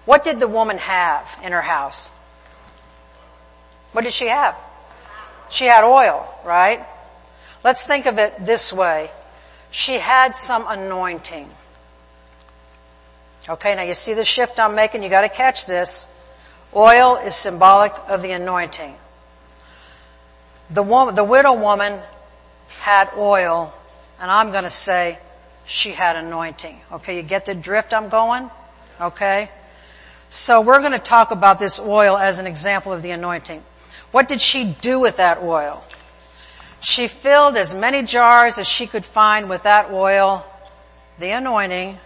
What 0.08 0.24
did 0.24 0.40
the 0.40 0.48
woman 0.48 0.78
have 0.78 1.38
in 1.44 1.52
her 1.52 1.60
house? 1.60 2.08
What 3.92 4.04
did 4.04 4.12
she 4.14 4.28
have? 4.28 4.56
She 5.50 5.66
had 5.66 5.84
oil, 5.84 6.26
right? 6.46 6.82
Let's 7.62 7.84
think 7.84 8.06
of 8.06 8.18
it 8.18 8.46
this 8.46 8.72
way. 8.72 9.10
She 9.70 9.98
had 9.98 10.34
some 10.34 10.64
anointing. 10.66 11.50
Okay, 13.50 13.74
now 13.74 13.82
you 13.82 13.92
see 13.92 14.14
the 14.14 14.24
shift 14.24 14.58
I'm 14.58 14.74
making, 14.74 15.02
you 15.02 15.10
gotta 15.10 15.28
catch 15.28 15.66
this. 15.66 16.08
Oil 16.74 17.16
is 17.16 17.36
symbolic 17.36 17.92
of 18.08 18.22
the 18.22 18.30
anointing. 18.30 18.94
The 20.70 20.82
woman, 20.82 21.16
the 21.16 21.24
widow 21.24 21.52
woman 21.52 22.00
had 22.80 23.10
oil, 23.14 23.74
and 24.18 24.30
I'm 24.30 24.52
gonna 24.52 24.70
say 24.70 25.18
she 25.66 25.92
had 25.92 26.16
anointing. 26.16 26.80
Okay, 26.92 27.16
you 27.16 27.22
get 27.22 27.44
the 27.44 27.54
drift 27.54 27.92
I'm 27.92 28.08
going? 28.08 28.50
Okay? 29.02 29.50
So 30.28 30.60
we're 30.60 30.82
gonna 30.82 30.98
talk 30.98 31.30
about 31.30 31.58
this 31.58 31.80
oil 31.80 32.16
as 32.16 32.38
an 32.38 32.46
example 32.46 32.92
of 32.92 33.02
the 33.02 33.12
anointing. 33.12 33.62
What 34.10 34.28
did 34.28 34.40
she 34.40 34.64
do 34.64 35.00
with 35.00 35.16
that 35.16 35.38
oil? 35.38 35.84
She 36.80 37.08
filled 37.08 37.56
as 37.56 37.74
many 37.74 38.02
jars 38.02 38.58
as 38.58 38.68
she 38.68 38.86
could 38.86 39.04
find 39.04 39.48
with 39.48 39.64
that 39.64 39.90
oil, 39.90 40.44
the 41.18 41.30
anointing, 41.30 41.98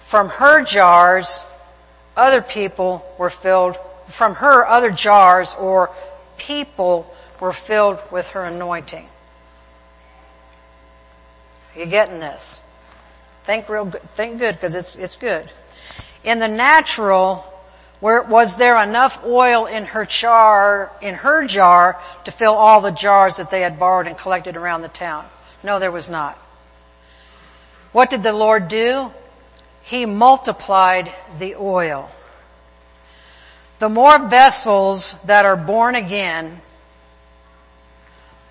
from 0.00 0.28
her 0.28 0.62
jars, 0.64 1.46
other 2.16 2.42
people 2.42 3.04
were 3.18 3.30
filled, 3.30 3.78
from 4.06 4.34
her 4.36 4.66
other 4.66 4.90
jars 4.90 5.54
or 5.54 5.90
people 6.36 7.14
were 7.40 7.52
filled 7.52 7.98
with 8.10 8.28
her 8.28 8.42
anointing. 8.42 9.08
Are 11.74 11.80
you 11.80 11.86
getting 11.86 12.18
this? 12.20 12.60
Think 13.44 13.68
real 13.68 13.84
good, 13.84 14.02
think 14.02 14.38
good 14.38 14.56
because 14.56 14.74
it's, 14.74 14.94
it's 14.96 15.16
good. 15.16 15.50
In 16.24 16.38
the 16.38 16.48
natural, 16.48 17.44
where, 18.00 18.22
was 18.22 18.56
there 18.56 18.82
enough 18.82 19.24
oil 19.24 19.66
in 19.66 19.84
her 19.86 20.04
jar, 20.04 20.92
in 21.00 21.14
her 21.14 21.46
jar 21.46 22.00
to 22.24 22.30
fill 22.30 22.54
all 22.54 22.80
the 22.80 22.90
jars 22.90 23.36
that 23.36 23.50
they 23.50 23.62
had 23.62 23.78
borrowed 23.78 24.06
and 24.06 24.16
collected 24.16 24.56
around 24.56 24.82
the 24.82 24.88
town? 24.88 25.26
No, 25.62 25.78
there 25.78 25.92
was 25.92 26.10
not. 26.10 26.36
What 27.92 28.10
did 28.10 28.22
the 28.22 28.32
Lord 28.32 28.68
do? 28.68 29.12
he 29.90 30.06
multiplied 30.06 31.12
the 31.40 31.56
oil. 31.56 32.08
The 33.80 33.88
more 33.88 34.18
vessels 34.28 35.16
that 35.24 35.44
are 35.44 35.56
born 35.56 35.96
again, 35.96 36.60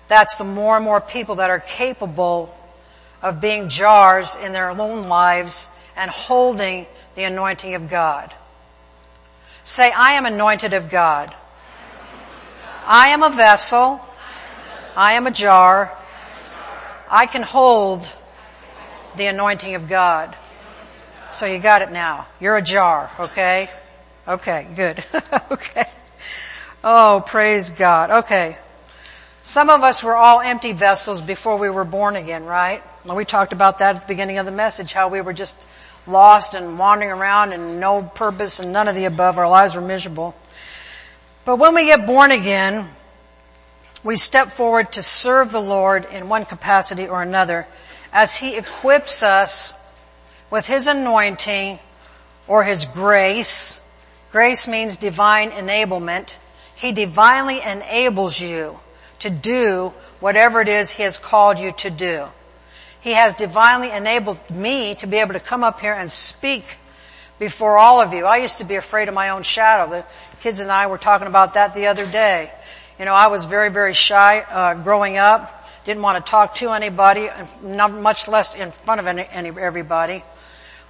that's 0.06 0.34
the 0.34 0.44
more 0.44 0.76
and 0.76 0.84
more 0.84 1.00
people 1.00 1.36
that 1.36 1.48
are 1.48 1.60
capable 1.60 2.54
of 3.22 3.40
being 3.40 3.70
jars 3.70 4.36
in 4.36 4.52
their 4.52 4.68
own 4.68 5.04
lives 5.04 5.70
and 5.96 6.10
holding 6.10 6.86
the 7.14 7.24
anointing 7.24 7.74
of 7.74 7.88
God. 7.88 8.34
Say, 9.62 9.90
I 9.90 10.12
am 10.12 10.26
anointed 10.26 10.72
of 10.72 10.90
God. 10.90 11.34
I 12.86 13.08
am 13.08 13.22
a 13.22 13.30
vessel. 13.30 14.04
I 14.96 15.12
am 15.12 15.26
a 15.26 15.30
jar. 15.30 15.96
I 17.10 17.26
can 17.26 17.42
hold 17.42 18.10
the 19.16 19.26
anointing 19.26 19.74
of 19.74 19.88
God. 19.88 20.36
So 21.32 21.46
you 21.46 21.58
got 21.58 21.82
it 21.82 21.92
now. 21.92 22.26
You're 22.40 22.56
a 22.56 22.62
jar, 22.62 23.10
okay? 23.18 23.70
Okay, 24.26 24.66
good. 24.74 25.04
okay. 25.50 25.88
Oh, 26.82 27.22
praise 27.24 27.70
God. 27.70 28.10
Okay. 28.24 28.56
Some 29.42 29.70
of 29.70 29.82
us 29.82 30.02
were 30.02 30.16
all 30.16 30.40
empty 30.40 30.72
vessels 30.72 31.22
before 31.22 31.56
we 31.56 31.70
were 31.70 31.84
born 31.84 32.14
again, 32.14 32.44
right? 32.44 32.82
Well, 33.06 33.16
we 33.16 33.24
talked 33.24 33.54
about 33.54 33.78
that 33.78 33.96
at 33.96 34.02
the 34.02 34.08
beginning 34.08 34.36
of 34.36 34.44
the 34.44 34.52
message, 34.52 34.92
how 34.92 35.08
we 35.08 35.22
were 35.22 35.32
just 35.32 35.66
lost 36.06 36.54
and 36.54 36.78
wandering 36.78 37.10
around 37.10 37.54
and 37.54 37.80
no 37.80 38.02
purpose 38.02 38.60
and 38.60 38.70
none 38.70 38.86
of 38.86 38.94
the 38.94 39.06
above. 39.06 39.38
Our 39.38 39.48
lives 39.48 39.74
were 39.74 39.80
miserable. 39.80 40.34
But 41.46 41.56
when 41.56 41.74
we 41.74 41.86
get 41.86 42.06
born 42.06 42.32
again, 42.32 42.90
we 44.04 44.16
step 44.16 44.48
forward 44.48 44.92
to 44.92 45.02
serve 45.02 45.52
the 45.52 45.60
Lord 45.60 46.04
in 46.04 46.28
one 46.28 46.44
capacity 46.44 47.08
or 47.08 47.22
another 47.22 47.66
as 48.12 48.36
He 48.36 48.58
equips 48.58 49.22
us 49.22 49.72
with 50.50 50.66
His 50.66 50.86
anointing 50.86 51.78
or 52.46 52.64
His 52.64 52.84
grace. 52.84 53.80
Grace 54.32 54.68
means 54.68 54.98
divine 54.98 55.50
enablement. 55.50 56.36
He 56.74 56.92
divinely 56.92 57.62
enables 57.62 58.38
you 58.38 58.80
to 59.20 59.30
do 59.30 59.92
whatever 60.20 60.60
it 60.60 60.68
is 60.68 60.90
He 60.90 61.02
has 61.02 61.18
called 61.18 61.58
you 61.58 61.72
to 61.78 61.90
do. 61.90 62.26
He 63.00 63.12
has 63.12 63.34
divinely 63.34 63.90
enabled 63.90 64.38
me 64.50 64.94
to 64.96 65.06
be 65.06 65.18
able 65.18 65.32
to 65.32 65.40
come 65.40 65.64
up 65.64 65.80
here 65.80 65.94
and 65.94 66.12
speak 66.12 66.64
before 67.38 67.78
all 67.78 68.02
of 68.02 68.12
you. 68.12 68.26
I 68.26 68.36
used 68.36 68.58
to 68.58 68.64
be 68.64 68.76
afraid 68.76 69.08
of 69.08 69.14
my 69.14 69.30
own 69.30 69.42
shadow. 69.42 69.90
The 69.90 70.04
kids 70.40 70.60
and 70.60 70.70
I 70.70 70.86
were 70.86 70.98
talking 70.98 71.26
about 71.26 71.54
that 71.54 71.74
the 71.74 71.86
other 71.86 72.04
day. 72.04 72.52
You 72.98 73.06
know, 73.06 73.14
I 73.14 73.28
was 73.28 73.44
very, 73.44 73.70
very 73.70 73.94
shy 73.94 74.40
uh, 74.40 74.74
growing 74.74 75.16
up. 75.16 75.66
Didn't 75.86 76.02
want 76.02 76.24
to 76.24 76.30
talk 76.30 76.56
to 76.56 76.70
anybody, 76.72 77.30
not 77.62 77.92
much 77.92 78.28
less 78.28 78.54
in 78.54 78.70
front 78.70 79.00
of 79.00 79.06
any, 79.06 79.26
any, 79.30 79.48
everybody. 79.48 80.22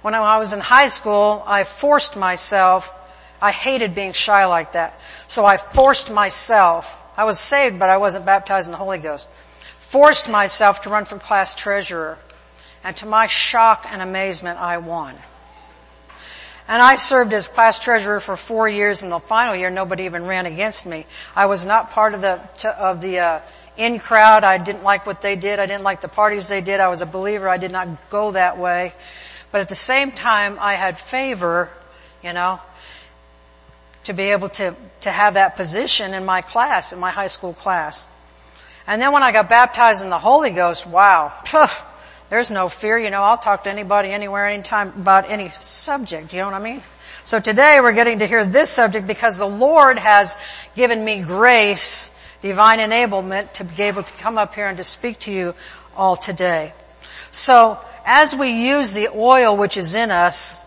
When 0.01 0.13
I 0.13 0.37
was 0.37 0.51
in 0.51 0.59
high 0.59 0.89
school, 0.89 1.43
I 1.47 1.63
forced 1.63 2.17
myself, 2.17 2.93
I 3.41 3.51
hated 3.51 3.95
being 3.95 4.11
shy 4.11 4.45
like 4.45 4.73
that. 4.73 4.99
So 5.27 5.45
I 5.45 5.55
forced 5.55 6.11
myself, 6.11 7.00
I 7.21 7.23
was 7.23 7.39
saved 7.39 7.77
but 7.77 7.87
I 7.87 7.97
wasn't 7.97 8.25
baptized 8.25 8.67
in 8.67 8.71
the 8.71 8.79
Holy 8.79 8.97
Ghost, 8.97 9.29
forced 9.79 10.27
myself 10.27 10.81
to 10.81 10.89
run 10.89 11.05
for 11.05 11.19
class 11.19 11.53
treasurer. 11.53 12.17
And 12.83 12.97
to 12.97 13.05
my 13.05 13.27
shock 13.27 13.85
and 13.87 14.01
amazement, 14.01 14.59
I 14.59 14.79
won. 14.79 15.13
And 16.67 16.81
I 16.81 16.95
served 16.95 17.31
as 17.33 17.47
class 17.47 17.77
treasurer 17.77 18.19
for 18.19 18.35
four 18.35 18.67
years. 18.67 19.03
In 19.03 19.09
the 19.09 19.19
final 19.19 19.55
year, 19.55 19.69
nobody 19.69 20.05
even 20.05 20.25
ran 20.25 20.47
against 20.47 20.87
me. 20.87 21.05
I 21.35 21.45
was 21.45 21.63
not 21.63 21.91
part 21.91 22.15
of 22.15 22.21
the 22.21 22.41
of 22.75 23.01
the 23.01 23.19
uh, 23.19 23.41
in 23.77 23.99
crowd. 23.99 24.43
I 24.43 24.57
didn't 24.57 24.81
like 24.81 25.05
what 25.05 25.21
they 25.21 25.35
did. 25.35 25.59
I 25.59 25.67
didn't 25.67 25.83
like 25.83 26.01
the 26.01 26.07
parties 26.07 26.47
they 26.47 26.61
did. 26.61 26.79
I 26.79 26.87
was 26.87 27.01
a 27.01 27.05
believer. 27.05 27.47
I 27.47 27.57
did 27.57 27.71
not 27.71 28.09
go 28.09 28.31
that 28.31 28.57
way. 28.57 28.93
But 29.51 29.61
at 29.61 29.69
the 29.69 29.75
same 29.75 30.11
time, 30.11 30.57
I 30.59 30.73
had 30.73 30.97
favor, 30.97 31.69
you 32.23 32.33
know, 32.33 32.59
to 34.05 34.13
be 34.13 34.23
able 34.23 34.49
to 34.49 34.75
to 35.01 35.11
have 35.11 35.33
that 35.33 35.55
position 35.55 36.13
in 36.13 36.25
my 36.25 36.41
class, 36.41 36.93
in 36.93 36.99
my 36.99 37.11
high 37.11 37.27
school 37.27 37.53
class. 37.53 38.07
And 38.87 39.01
then 39.01 39.11
when 39.11 39.23
I 39.23 39.31
got 39.31 39.49
baptized 39.49 40.03
in 40.03 40.09
the 40.09 40.19
Holy 40.19 40.51
Ghost, 40.51 40.87
wow, 40.87 41.33
there's 42.29 42.49
no 42.49 42.69
fear, 42.69 42.97
you 42.97 43.09
know, 43.09 43.21
I'll 43.21 43.37
talk 43.37 43.63
to 43.65 43.69
anybody, 43.69 44.09
anywhere, 44.09 44.47
anytime 44.47 44.89
about 44.89 45.29
any 45.29 45.49
subject, 45.49 46.33
you 46.33 46.39
know 46.39 46.45
what 46.45 46.55
I 46.55 46.59
mean? 46.59 46.81
So 47.23 47.39
today 47.39 47.79
we're 47.81 47.93
getting 47.93 48.19
to 48.19 48.27
hear 48.27 48.45
this 48.45 48.69
subject 48.69 49.05
because 49.05 49.37
the 49.37 49.47
Lord 49.47 49.99
has 49.99 50.35
given 50.75 51.03
me 51.03 51.21
grace, 51.21 52.09
divine 52.41 52.79
enablement 52.79 53.53
to 53.53 53.63
be 53.63 53.83
able 53.83 54.03
to 54.03 54.13
come 54.13 54.37
up 54.37 54.55
here 54.55 54.67
and 54.67 54.77
to 54.77 54.83
speak 54.83 55.19
to 55.19 55.31
you 55.31 55.53
all 55.95 56.15
today. 56.15 56.73
So 57.29 57.79
as 58.05 58.35
we 58.35 58.67
use 58.67 58.93
the 58.93 59.09
oil 59.13 59.55
which 59.55 59.77
is 59.77 59.93
in 59.93 60.09
us, 60.09 60.59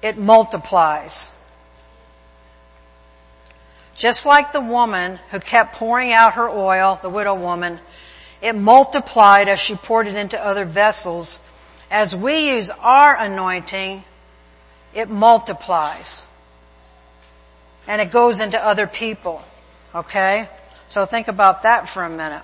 it 0.00 0.16
multiplies. 0.16 1.32
Just 3.98 4.26
like 4.26 4.52
the 4.52 4.60
woman 4.60 5.18
who 5.32 5.40
kept 5.40 5.74
pouring 5.74 6.12
out 6.12 6.34
her 6.34 6.48
oil, 6.48 7.00
the 7.02 7.10
widow 7.10 7.34
woman, 7.34 7.80
it 8.40 8.54
multiplied 8.54 9.48
as 9.48 9.58
she 9.58 9.74
poured 9.74 10.06
it 10.06 10.14
into 10.14 10.42
other 10.42 10.64
vessels. 10.64 11.40
As 11.90 12.14
we 12.14 12.50
use 12.50 12.70
our 12.70 13.16
anointing, 13.16 14.04
it 14.94 15.10
multiplies. 15.10 16.24
And 17.88 18.00
it 18.00 18.12
goes 18.12 18.40
into 18.40 18.64
other 18.64 18.86
people. 18.86 19.42
Okay? 19.92 20.46
So 20.86 21.04
think 21.04 21.26
about 21.26 21.64
that 21.64 21.88
for 21.88 22.04
a 22.04 22.10
minute. 22.10 22.42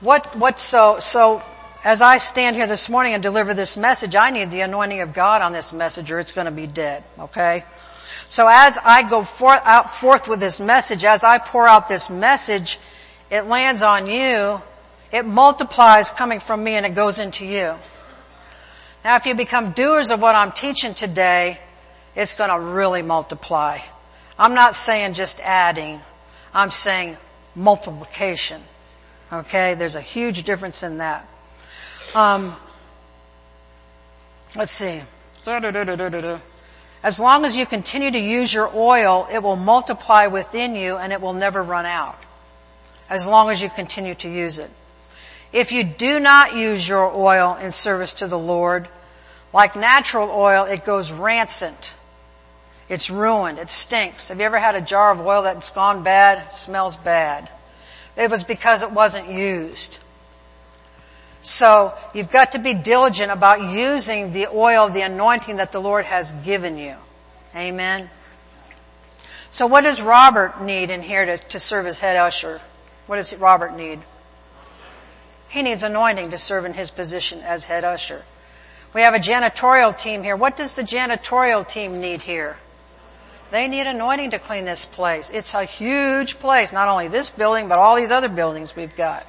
What, 0.00 0.36
what, 0.36 0.60
so, 0.60 1.00
so, 1.00 1.42
as 1.84 2.00
I 2.00 2.18
stand 2.18 2.56
here 2.56 2.66
this 2.66 2.88
morning 2.88 3.14
and 3.14 3.22
deliver 3.22 3.54
this 3.54 3.76
message, 3.76 4.14
I 4.14 4.30
need 4.30 4.50
the 4.50 4.60
anointing 4.60 5.00
of 5.00 5.12
God 5.12 5.42
on 5.42 5.52
this 5.52 5.72
message 5.72 6.10
or 6.12 6.20
it's 6.20 6.32
going 6.32 6.44
to 6.44 6.52
be 6.52 6.66
dead. 6.66 7.02
Okay? 7.18 7.64
So 8.28 8.46
as 8.48 8.78
I 8.78 9.02
go 9.02 9.24
forth, 9.24 9.60
out 9.64 9.94
forth 9.94 10.28
with 10.28 10.38
this 10.38 10.60
message, 10.60 11.04
as 11.04 11.24
I 11.24 11.38
pour 11.38 11.66
out 11.66 11.88
this 11.88 12.08
message, 12.08 12.78
it 13.30 13.46
lands 13.46 13.82
on 13.82 14.06
you, 14.06 14.62
it 15.10 15.26
multiplies 15.26 16.12
coming 16.12 16.38
from 16.40 16.62
me 16.62 16.74
and 16.74 16.86
it 16.86 16.94
goes 16.94 17.18
into 17.18 17.44
you. 17.44 17.74
Now 19.04 19.16
if 19.16 19.26
you 19.26 19.34
become 19.34 19.72
doers 19.72 20.12
of 20.12 20.20
what 20.22 20.36
I'm 20.36 20.52
teaching 20.52 20.94
today, 20.94 21.58
it's 22.14 22.34
gonna 22.34 22.60
really 22.60 23.02
multiply. 23.02 23.78
I'm 24.38 24.54
not 24.54 24.76
saying 24.76 25.14
just 25.14 25.40
adding, 25.40 26.00
I'm 26.54 26.70
saying 26.70 27.16
multiplication. 27.56 28.62
Okay, 29.32 29.74
there's 29.74 29.96
a 29.96 30.00
huge 30.00 30.44
difference 30.44 30.82
in 30.82 30.98
that. 30.98 31.28
Um, 32.14 32.54
let's 34.54 34.72
see. 34.72 35.02
As 37.02 37.18
long 37.18 37.44
as 37.44 37.56
you 37.56 37.66
continue 37.66 38.10
to 38.10 38.18
use 38.18 38.52
your 38.52 38.70
oil, 38.74 39.26
it 39.32 39.42
will 39.42 39.56
multiply 39.56 40.26
within 40.26 40.74
you 40.74 40.96
and 40.96 41.12
it 41.12 41.20
will 41.20 41.32
never 41.32 41.62
run 41.62 41.86
out. 41.86 42.18
As 43.08 43.26
long 43.26 43.50
as 43.50 43.62
you 43.62 43.70
continue 43.70 44.14
to 44.16 44.28
use 44.28 44.58
it. 44.58 44.70
If 45.52 45.72
you 45.72 45.84
do 45.84 46.20
not 46.20 46.54
use 46.54 46.86
your 46.88 47.12
oil 47.14 47.56
in 47.60 47.72
service 47.72 48.14
to 48.14 48.26
the 48.26 48.38
Lord, 48.38 48.88
like 49.52 49.76
natural 49.76 50.30
oil, 50.30 50.64
it 50.64 50.84
goes 50.84 51.12
rancid. 51.12 51.74
It's 52.88 53.10
ruined. 53.10 53.58
It 53.58 53.70
stinks. 53.70 54.28
Have 54.28 54.38
you 54.38 54.46
ever 54.46 54.58
had 54.58 54.74
a 54.74 54.80
jar 54.80 55.12
of 55.12 55.20
oil 55.20 55.42
that's 55.42 55.70
gone 55.70 56.02
bad? 56.02 56.46
It 56.46 56.52
smells 56.52 56.96
bad. 56.96 57.50
It 58.16 58.30
was 58.30 58.44
because 58.44 58.82
it 58.82 58.90
wasn't 58.90 59.28
used. 59.28 59.98
So 61.42 61.92
you've 62.14 62.30
got 62.30 62.52
to 62.52 62.58
be 62.58 62.72
diligent 62.72 63.32
about 63.32 63.62
using 63.62 64.32
the 64.32 64.46
oil, 64.46 64.88
the 64.88 65.02
anointing 65.02 65.56
that 65.56 65.72
the 65.72 65.80
Lord 65.80 66.04
has 66.04 66.30
given 66.44 66.78
you. 66.78 66.94
Amen. 67.54 68.08
So 69.50 69.66
what 69.66 69.82
does 69.82 70.00
Robert 70.00 70.62
need 70.62 70.90
in 70.90 71.02
here 71.02 71.26
to, 71.26 71.38
to 71.38 71.58
serve 71.58 71.86
as 71.86 71.98
head 71.98 72.16
usher? 72.16 72.60
What 73.06 73.16
does 73.16 73.36
Robert 73.36 73.76
need? 73.76 73.98
He 75.48 75.62
needs 75.62 75.82
anointing 75.82 76.30
to 76.30 76.38
serve 76.38 76.64
in 76.64 76.72
his 76.72 76.90
position 76.90 77.40
as 77.40 77.66
head 77.66 77.84
usher. 77.84 78.22
We 78.94 79.02
have 79.02 79.14
a 79.14 79.18
janitorial 79.18 79.98
team 79.98 80.22
here. 80.22 80.36
What 80.36 80.56
does 80.56 80.74
the 80.74 80.82
janitorial 80.82 81.68
team 81.68 82.00
need 82.00 82.22
here? 82.22 82.56
They 83.50 83.68
need 83.68 83.86
anointing 83.86 84.30
to 84.30 84.38
clean 84.38 84.64
this 84.64 84.86
place. 84.86 85.28
It's 85.28 85.52
a 85.52 85.64
huge 85.64 86.38
place, 86.38 86.72
not 86.72 86.88
only 86.88 87.08
this 87.08 87.28
building, 87.28 87.68
but 87.68 87.78
all 87.78 87.96
these 87.96 88.10
other 88.10 88.30
buildings 88.30 88.74
we've 88.74 88.96
got. 88.96 89.26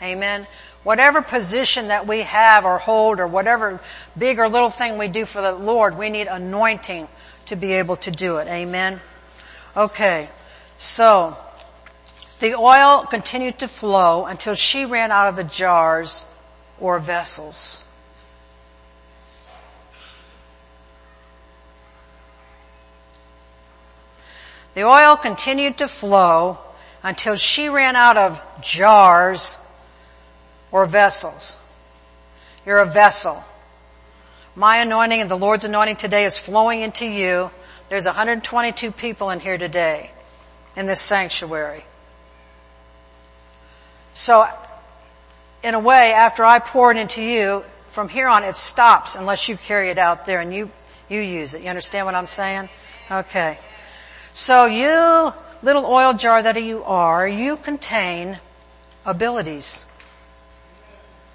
Amen. 0.00 0.46
Whatever 0.86 1.20
position 1.20 1.88
that 1.88 2.06
we 2.06 2.22
have 2.22 2.64
or 2.64 2.78
hold 2.78 3.18
or 3.18 3.26
whatever 3.26 3.80
big 4.16 4.38
or 4.38 4.48
little 4.48 4.70
thing 4.70 4.98
we 4.98 5.08
do 5.08 5.26
for 5.26 5.42
the 5.42 5.52
Lord, 5.52 5.98
we 5.98 6.10
need 6.10 6.28
anointing 6.28 7.08
to 7.46 7.56
be 7.56 7.72
able 7.72 7.96
to 7.96 8.12
do 8.12 8.36
it. 8.36 8.46
Amen. 8.46 9.00
Okay. 9.76 10.28
So, 10.76 11.36
the 12.38 12.54
oil 12.54 13.04
continued 13.04 13.58
to 13.58 13.66
flow 13.66 14.26
until 14.26 14.54
she 14.54 14.84
ran 14.84 15.10
out 15.10 15.26
of 15.26 15.34
the 15.34 15.42
jars 15.42 16.24
or 16.78 17.00
vessels. 17.00 17.82
The 24.74 24.84
oil 24.84 25.16
continued 25.16 25.78
to 25.78 25.88
flow 25.88 26.58
until 27.02 27.34
she 27.34 27.68
ran 27.68 27.96
out 27.96 28.16
of 28.16 28.40
jars 28.60 29.58
or 30.70 30.86
vessels. 30.86 31.58
You're 32.64 32.78
a 32.78 32.86
vessel. 32.86 33.44
My 34.54 34.78
anointing 34.78 35.20
and 35.20 35.30
the 35.30 35.36
Lord's 35.36 35.64
anointing 35.64 35.96
today 35.96 36.24
is 36.24 36.36
flowing 36.36 36.80
into 36.80 37.06
you. 37.06 37.50
There's 37.88 38.06
122 38.06 38.90
people 38.90 39.30
in 39.30 39.40
here 39.40 39.58
today 39.58 40.10
in 40.76 40.86
this 40.86 41.00
sanctuary. 41.00 41.84
So, 44.12 44.48
in 45.62 45.74
a 45.74 45.78
way, 45.78 46.12
after 46.12 46.44
I 46.44 46.58
pour 46.58 46.90
it 46.90 46.96
into 46.96 47.22
you, 47.22 47.64
from 47.88 48.10
here 48.10 48.28
on 48.28 48.44
it 48.44 48.56
stops 48.56 49.14
unless 49.14 49.48
you 49.48 49.56
carry 49.56 49.88
it 49.88 49.96
out 49.96 50.26
there 50.26 50.40
and 50.40 50.52
you, 50.54 50.70
you 51.08 51.18
use 51.18 51.54
it. 51.54 51.62
You 51.62 51.70
understand 51.70 52.04
what 52.04 52.14
I'm 52.14 52.26
saying? 52.26 52.68
Okay. 53.10 53.58
So 54.34 54.66
you 54.66 55.32
little 55.62 55.86
oil 55.86 56.12
jar 56.12 56.42
that 56.42 56.62
you 56.62 56.84
are, 56.84 57.26
you 57.26 57.56
contain 57.56 58.38
abilities. 59.06 59.85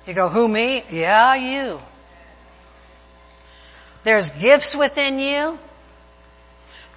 You 0.07 0.13
go, 0.13 0.29
who 0.29 0.47
me? 0.47 0.83
Yeah, 0.89 1.35
you. 1.35 1.79
There's 4.03 4.31
gifts 4.31 4.75
within 4.75 5.19
you. 5.19 5.59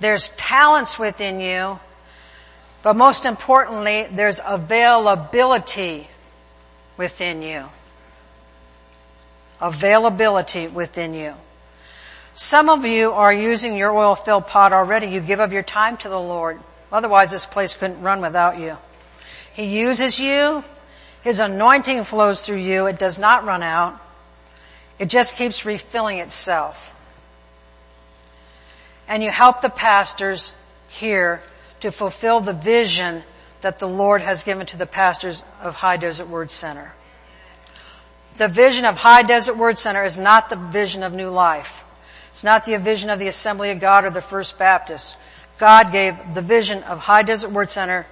There's 0.01 0.31
talents 0.31 0.99
within 0.99 1.41
you. 1.41 1.79
But 2.83 2.97
most 2.97 3.27
importantly, 3.27 4.07
there's 4.11 4.41
availability 4.45 6.09
within 6.97 7.43
you. 7.43 7.65
Availability 9.61 10.67
within 10.67 11.15
you. 11.15 11.35
Some 12.35 12.69
of 12.69 12.85
you 12.85 13.13
are 13.13 13.33
using 13.33 13.77
your 13.77 13.97
oil 13.97 14.15
filled 14.15 14.47
pot 14.47 14.73
already. 14.73 15.07
You 15.07 15.21
give 15.21 15.41
of 15.41 15.53
your 15.53 15.63
time 15.63 15.97
to 15.99 16.09
the 16.09 16.19
Lord. 16.19 16.61
Otherwise 16.91 17.31
this 17.31 17.47
place 17.47 17.77
couldn't 17.77 18.03
run 18.03 18.21
without 18.21 18.59
you. 18.59 18.77
He 19.55 19.65
uses 19.65 20.19
you 20.19 20.65
his 21.25 21.41
anointing 21.41 22.05
flows 22.05 22.45
through 22.45 22.59
you. 22.59 22.87
It 22.87 22.99
does 22.99 23.18
not 23.18 23.47
run 23.47 23.62
out. 23.62 23.99
It 24.99 25.07
just 25.07 25.37
keeps 25.37 25.64
refilling 25.64 26.18
itself. 26.18 26.95
And 29.09 29.22
you 29.22 29.31
help 29.31 29.62
the 29.62 29.70
pastors 29.70 30.55
here 30.87 31.43
to 31.81 31.91
fulfill 31.91 32.41
the 32.41 32.53
vision 32.53 33.22
that 33.62 33.79
the 33.79 33.89
Lord 33.89 34.20
has 34.20 34.45
given 34.45 34.66
to 34.66 34.77
the 34.77 34.87
pastors 34.87 35.45
of 35.62 35.75
High 35.77 35.97
Desert 35.97 36.29
Word 36.29 36.51
Center. 36.51 36.93
The 38.37 38.49
vision 38.49 38.85
of 38.85 38.99
High 38.99 39.22
Desert 39.22 39.57
Word 39.57 39.79
Center 39.79 40.05
is 40.05 40.18
not 40.18 40.51
the 40.51 40.57
vision 40.57 41.03
of 41.03 41.14
New 41.14 41.31
Life. 41.31 41.85
It's 42.33 42.45
not 42.45 42.66
the 42.66 42.77
vision 42.77 43.09
of 43.09 43.18
the 43.18 43.29
Assembly 43.29 43.70
of 43.70 43.81
God 43.81 44.05
or 44.05 44.11
the 44.11 44.20
First 44.20 44.59
Baptist. 44.59 45.16
God 45.57 45.91
gave 45.91 46.18
the 46.35 46.43
vision 46.43 46.83
of 46.83 46.99
High 46.99 47.22
Desert 47.22 47.51
Word 47.51 47.70
Center 47.70 48.07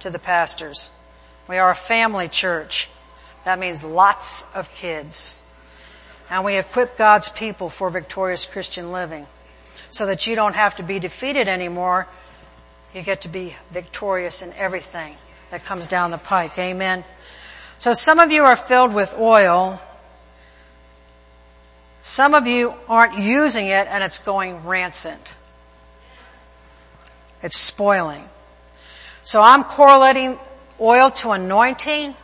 to 0.00 0.10
the 0.10 0.18
pastors. 0.18 0.90
We 1.48 1.56
are 1.56 1.70
a 1.70 1.74
family 1.74 2.28
church 2.28 2.90
That 3.44 3.58
means 3.58 3.82
lots 3.82 4.44
of 4.54 4.70
kids. 4.74 5.40
And 6.28 6.44
we 6.44 6.58
equip 6.58 6.98
God's 6.98 7.30
people 7.30 7.70
for 7.70 7.88
victorious 7.88 8.44
Christian 8.44 8.92
living 8.92 9.26
so 9.88 10.04
that 10.04 10.26
you 10.26 10.36
don't 10.36 10.54
have 10.54 10.76
to 10.76 10.82
be 10.82 10.98
defeated 10.98 11.48
anymore. 11.48 12.06
You 12.94 13.00
get 13.00 13.22
to 13.22 13.28
be 13.28 13.54
victorious 13.70 14.42
in 14.42 14.52
everything 14.52 15.16
that 15.48 15.64
comes 15.64 15.86
down 15.86 16.10
the 16.10 16.18
pike. 16.18 16.58
Amen. 16.58 17.04
So 17.78 17.94
some 17.94 18.18
of 18.18 18.30
you 18.30 18.42
are 18.42 18.56
filled 18.56 18.92
with 18.92 19.16
oil. 19.18 19.80
Some 22.02 22.34
of 22.34 22.46
you 22.46 22.74
aren't 22.86 23.18
using 23.18 23.68
it 23.68 23.86
and 23.88 24.04
it's 24.04 24.18
going 24.18 24.66
rancid. 24.66 25.18
It's 27.42 27.56
spoiling. 27.56 28.28
So 29.22 29.40
I'm 29.40 29.64
correlating 29.64 30.38
oil 30.80 31.10
to 31.10 31.30
anointing, 31.30 32.14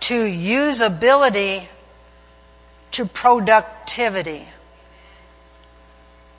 to 0.00 0.14
usability, 0.14 1.66
to 2.92 3.06
productivity. 3.06 4.46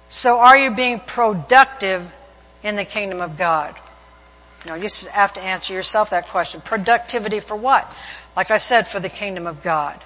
So 0.10 0.40
are 0.40 0.58
you 0.58 0.72
being 0.72 1.00
productive 1.00 2.12
in 2.64 2.76
the 2.76 2.86
kingdom 2.86 3.22
of 3.22 3.38
God? 3.38 3.76
You 4.66 4.72
know, 4.72 4.76
you 4.76 4.90
have 5.12 5.34
to 5.34 5.42
answer 5.42 5.74
yourself 5.74 6.12
that 6.12 6.28
question. 6.28 6.62
Productivity 6.62 7.40
for 7.40 7.56
what? 7.56 7.92
Like 8.36 8.52
I 8.52 8.58
said, 8.58 8.88
for 8.88 9.00
the 9.00 9.10
kingdom 9.10 9.48
of 9.48 9.64
God. 9.64 10.00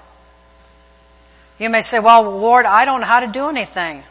You 1.60 1.70
may 1.70 1.82
say, 1.82 2.00
well, 2.00 2.24
Lord, 2.24 2.66
I 2.66 2.86
don't 2.86 3.02
know 3.02 3.08
how 3.08 3.22
to 3.22 3.28
do 3.28 3.48
anything. 3.50 4.04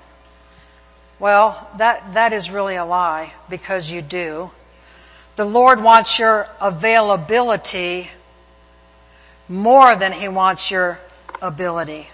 Well, 1.19 1.69
that, 1.79 2.15
that 2.15 2.33
is 2.33 2.51
really 2.51 2.77
a 2.77 2.85
lie 2.85 3.33
because 3.49 3.91
you 3.91 4.03
do. 4.03 4.51
The 5.37 5.45
Lord 5.45 5.83
wants 5.83 6.19
your 6.19 6.49
availability 6.61 8.09
more 9.49 9.97
than 9.97 10.13
He 10.13 10.29
wants 10.29 10.71
your 10.71 11.01
ability. 11.43 12.09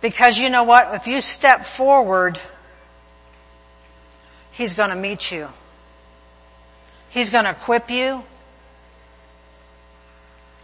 Because 0.00 0.38
you 0.38 0.50
know 0.50 0.64
what? 0.64 0.94
If 0.94 1.06
you 1.06 1.20
step 1.20 1.64
forward, 1.64 2.40
He's 4.50 4.74
gonna 4.74 4.96
meet 4.96 5.30
you. 5.30 5.48
He's 7.10 7.30
gonna 7.30 7.50
equip 7.50 7.90
you. 7.90 8.24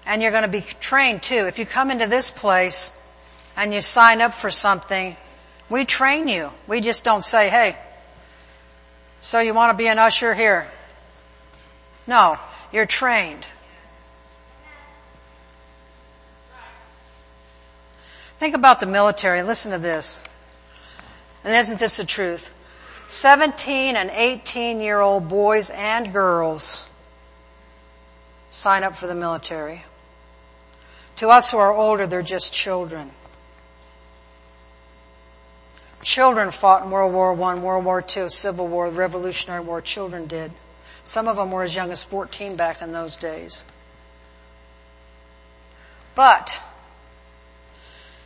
And 0.07 0.21
you're 0.21 0.33
gonna 0.33 0.49
be 0.49 0.61
trained 0.61 1.23
too. 1.23 1.47
If 1.47 1.59
you 1.59 1.67
come 1.67 1.91
into 1.93 2.09
this 2.09 2.31
place 2.31 2.93
and 3.57 3.73
you 3.73 3.81
sign 3.81 4.21
up 4.21 4.35
for 4.35 4.51
something, 4.51 5.17
we 5.71 5.85
train 5.85 6.27
you. 6.27 6.51
We 6.67 6.81
just 6.81 7.05
don't 7.05 7.25
say, 7.25 7.49
hey, 7.49 7.77
so 9.25 9.41
you 9.41 9.55
want 9.55 9.73
to 9.73 9.77
be 9.79 9.87
an 9.87 9.99
usher 9.99 10.35
here? 10.35 10.69
No, 12.07 12.39
you're 12.71 12.85
trained. 12.85 13.47
Think 18.39 18.55
about 18.55 18.81
the 18.81 18.87
military. 18.87 19.43
Listen 19.43 19.73
to 19.73 19.79
this. 19.79 20.23
And 21.43 21.55
isn't 21.55 21.79
this 21.79 21.97
the 21.97 22.05
truth? 22.05 22.53
17 23.09 23.97
and 23.97 24.11
18 24.11 24.81
year 24.81 25.01
old 25.01 25.27
boys 25.27 25.71
and 25.71 26.13
girls 26.13 26.87
sign 28.51 28.85
up 28.85 28.95
for 28.95 29.07
the 29.07 29.15
military. 29.15 29.87
To 31.17 31.31
us 31.31 31.51
who 31.51 31.57
are 31.57 31.73
older, 31.73 32.07
they're 32.07 32.21
just 32.21 32.53
children. 32.53 33.11
Children 36.05 36.51
fought 36.51 36.85
in 36.85 36.91
World 36.91 37.15
War 37.15 37.33
I, 37.33 37.55
World 37.55 37.85
War 37.87 38.05
II, 38.17 38.29
Civil 38.29 38.69
War, 38.69 38.91
Revolutionary 38.91 39.63
War. 39.63 39.81
Children 39.81 40.27
did. 40.27 40.53
Some 41.03 41.29
of 41.29 41.37
them 41.37 41.51
were 41.51 41.63
as 41.63 41.75
young 41.75 41.91
as 41.91 42.05
14 42.05 42.57
back 42.57 42.83
in 42.83 42.93
those 42.93 43.17
days. 43.17 43.65
But, 46.15 46.63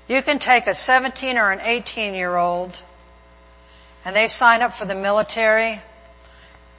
you 0.09 0.23
can 0.23 0.41
take 0.41 0.67
a 0.67 0.75
17 0.75 1.39
or 1.39 1.53
an 1.53 1.61
18 1.61 2.15
year 2.15 2.37
old 2.37 2.83
and 4.05 4.15
they 4.15 4.27
sign 4.27 4.61
up 4.61 4.75
for 4.75 4.85
the 4.85 4.95
military 4.95 5.81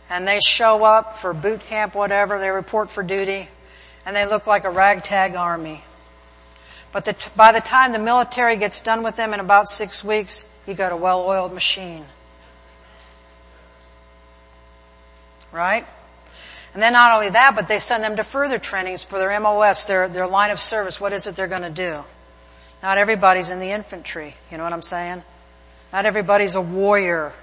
and 0.10 0.28
they 0.28 0.40
show 0.42 0.84
up 0.84 1.18
for 1.18 1.34
boot 1.34 1.66
camp, 1.66 1.96
whatever, 1.96 2.40
they 2.40 2.50
report 2.50 2.92
for 2.92 3.04
duty 3.04 3.48
and 4.06 4.16
they 4.16 4.26
look 4.26 4.48
like 4.48 4.66
a 4.66 4.70
ragtag 4.70 5.36
army. 5.36 5.82
But 6.92 7.06
the, 7.06 7.16
by 7.38 7.54
the 7.54 7.62
time 7.62 7.94
the 7.94 8.00
military 8.00 8.58
gets 8.58 8.82
done 8.82 9.02
with 9.02 9.16
them 9.16 9.34
in 9.34 9.40
about 9.40 9.68
six 9.68 10.04
weeks, 10.04 10.44
you 10.70 10.76
got 10.76 10.92
a 10.92 10.96
well-oiled 10.96 11.52
machine. 11.52 12.06
Right? 15.52 15.86
And 16.74 16.84
then 16.84 16.94
not 16.94 17.16
only 17.16 17.32
that, 17.32 17.56
but 17.56 17.68
they 17.68 17.80
send 17.80 18.04
them 18.04 18.18
to 18.18 18.24
further 18.24 18.60
trainings 18.60 19.04
for 19.04 19.18
their 19.18 19.38
MOS, 19.40 19.86
their, 19.86 20.08
their 20.08 20.28
line 20.28 20.52
of 20.52 20.60
service. 20.60 21.02
What 21.02 21.12
is 21.12 21.26
it 21.26 21.36
they're 21.36 21.48
going 21.48 21.64
to 21.64 21.72
do? 21.72 22.04
Not 22.84 23.00
everybody's 23.00 23.50
in 23.50 23.60
the 23.60 23.72
infantry. 23.72 24.36
You 24.52 24.58
know 24.58 24.64
what 24.64 24.74
I'm 24.74 24.84
saying? 24.84 25.24
Not 25.92 26.06
everybody's 26.06 26.54
a 26.54 26.62
warrior. 26.62 27.34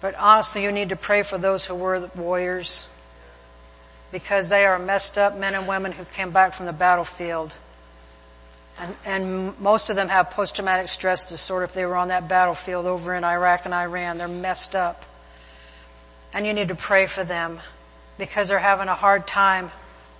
But 0.00 0.16
honestly, 0.16 0.64
you 0.64 0.72
need 0.72 0.88
to 0.88 0.96
pray 0.96 1.22
for 1.22 1.38
those 1.38 1.64
who 1.64 1.76
were 1.76 2.10
warriors 2.16 2.88
because 4.10 4.48
they 4.48 4.64
are 4.64 4.78
messed 4.78 5.18
up 5.18 5.36
men 5.36 5.54
and 5.54 5.68
women 5.68 5.92
who 5.92 6.04
came 6.04 6.30
back 6.32 6.54
from 6.54 6.66
the 6.66 6.72
battlefield 6.72 7.56
and, 8.80 8.96
and 9.04 9.58
most 9.60 9.90
of 9.90 9.96
them 9.96 10.08
have 10.08 10.30
post-traumatic 10.30 10.88
stress 10.88 11.26
disorder 11.26 11.64
if 11.64 11.74
they 11.74 11.84
were 11.84 11.96
on 11.96 12.08
that 12.08 12.28
battlefield 12.28 12.86
over 12.86 13.14
in 13.14 13.24
Iraq 13.24 13.64
and 13.64 13.74
Iran. 13.74 14.18
They're 14.18 14.28
messed 14.28 14.76
up. 14.76 15.04
And 16.32 16.46
you 16.46 16.52
need 16.52 16.68
to 16.68 16.74
pray 16.74 17.06
for 17.06 17.24
them 17.24 17.60
because 18.18 18.48
they're 18.48 18.58
having 18.58 18.88
a 18.88 18.94
hard 18.94 19.26
time 19.26 19.70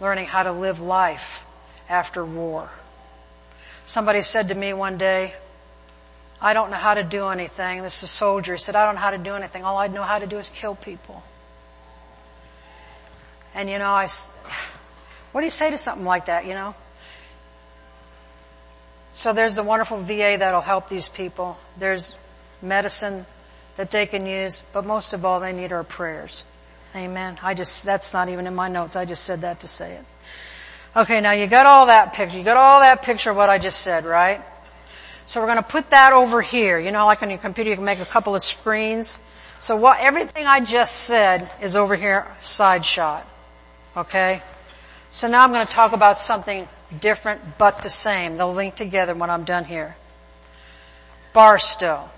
learning 0.01 0.27
how 0.27 0.43
to 0.43 0.53
live 0.53 0.81
life 0.81 1.43
after 1.89 2.25
war. 2.25 2.71
Somebody 3.85 4.23
said 4.23 4.49
to 4.49 4.55
me 4.55 4.73
one 4.73 4.99
day, 4.99 5.35
I 6.41 6.53
don't 6.53 6.71
know 6.71 6.77
how 6.77 6.95
to 6.95 7.03
do 7.03 7.29
anything. 7.29 7.83
This 7.83 7.99
is 7.99 8.05
a 8.05 8.07
soldier. 8.07 8.55
He 8.55 8.59
said, 8.59 8.77
I 8.77 8.87
don't 8.87 8.95
know 8.95 9.01
how 9.01 9.11
to 9.11 9.19
do 9.19 9.35
anything. 9.35 9.65
All 9.65 9.79
I 9.79 9.89
know 9.89 10.03
how 10.03 10.19
to 10.19 10.27
do 10.27 10.39
is 10.39 10.49
kill 10.49 10.75
people. 10.75 11.23
And 13.55 13.69
you 13.69 13.79
know, 13.79 13.91
I, 13.91 14.09
what 15.33 15.41
do 15.41 15.47
you 15.47 15.51
say 15.51 15.71
to 15.71 15.77
something 15.77 16.05
like 16.05 16.27
that, 16.27 16.47
you 16.47 16.55
know? 16.55 16.75
So 19.19 19.33
there's 19.33 19.57
the 19.57 19.65
wonderful 19.65 19.97
VA 19.99 20.37
that'll 20.39 20.61
help 20.61 20.89
these 20.89 21.09
people. 21.09 21.59
There's 21.77 22.15
medicine 22.63 23.27
that 23.75 23.91
they 23.91 24.07
can 24.07 24.27
use, 24.27 24.63
but 24.73 24.87
most 24.87 25.13
of 25.13 25.25
all, 25.25 25.41
they 25.41 25.53
need 25.53 25.73
our 25.73 25.83
prayers. 25.83 26.45
Amen. 26.95 27.37
I 27.43 27.55
just, 27.55 27.85
that's 27.85 28.13
not 28.13 28.29
even 28.29 28.47
in 28.47 28.55
my 28.55 28.69
notes. 28.69 28.95
I 28.95 29.07
just 29.07 29.25
said 29.25 29.41
that 29.41 29.59
to 29.61 29.67
say 29.67 29.95
it. 29.95 30.05
Okay, 30.95 31.21
now 31.21 31.33
you 31.33 31.49
got 31.49 31.67
all 31.67 31.87
that 31.87 32.13
picture. 32.13 32.39
You 32.39 32.45
got 32.45 32.59
all 32.59 32.79
that 32.79 33.03
picture 33.03 33.33
of 33.33 33.37
what 33.37 33.51
I 33.51 33.59
just 33.59 33.81
said, 33.81 34.05
right? 34.05 34.41
So 35.27 35.41
we're 35.41 35.49
going 35.49 35.57
to 35.57 35.65
put 35.65 35.91
that 35.91 36.13
over 36.13 36.41
here. 36.41 36.79
You 36.79 36.93
know, 36.93 37.05
like 37.05 37.21
on 37.21 37.29
your 37.29 37.41
computer, 37.41 37.71
you 37.71 37.77
can 37.77 37.85
make 37.85 37.99
a 37.99 38.07
couple 38.07 38.37
of 38.37 38.43
screens. 38.43 39.19
So 39.59 39.75
what, 39.75 39.99
everything 39.99 40.47
I 40.47 40.61
just 40.61 40.95
said 40.95 41.51
is 41.61 41.75
over 41.75 41.97
here, 41.97 42.29
side 42.39 42.85
shot. 42.85 43.27
Okay? 43.97 44.43
So 45.11 45.27
now 45.27 45.43
I'm 45.43 45.53
going 45.53 45.67
to 45.67 45.73
talk 45.73 45.93
about 45.93 46.21
something 46.21 46.69
different 47.01 47.59
but 47.59 47.83
the 47.83 47.91
same. 47.91 48.37
They'll 48.37 48.55
link 48.55 48.75
together 48.75 49.15
when 49.15 49.31
I'm 49.31 49.45
done 49.45 49.65
here. 49.65 49.97
Barstow. 51.33 52.09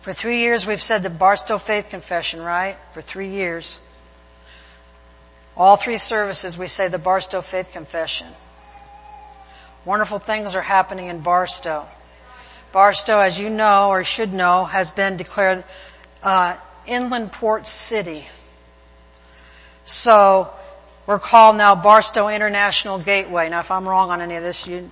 For 0.00 0.12
three 0.12 0.40
years 0.40 0.66
we've 0.66 0.82
said 0.82 1.02
the 1.02 1.10
Barstow 1.10 1.58
Faith 1.58 1.88
Confession, 1.90 2.40
right? 2.40 2.76
For 2.92 3.00
three 3.00 3.30
years. 3.30 3.80
All 5.56 5.76
three 5.76 5.98
services 5.98 6.56
we 6.56 6.66
say 6.66 6.88
the 6.88 6.98
Barstow 6.98 7.40
Faith 7.40 7.72
Confession. 7.72 8.28
Wonderful 9.84 10.18
things 10.18 10.54
are 10.54 10.62
happening 10.62 11.06
in 11.06 11.20
Barstow. 11.20 11.86
Barstow, 12.72 13.18
as 13.18 13.38
you 13.38 13.50
know 13.50 13.90
or 13.90 14.02
should 14.02 14.32
know, 14.32 14.64
has 14.64 14.90
been 14.90 15.16
declared 15.16 15.62
uh, 16.22 16.56
inland 16.86 17.32
port 17.32 17.66
city. 17.66 18.26
So 19.84 20.50
we're 21.06 21.18
called 21.18 21.56
now 21.56 21.74
Barstow 21.74 22.28
International 22.28 22.98
Gateway. 22.98 23.48
Now 23.48 23.60
if 23.60 23.70
I'm 23.70 23.88
wrong 23.88 24.10
on 24.10 24.20
any 24.20 24.36
of 24.36 24.42
this, 24.42 24.66
you 24.66 24.90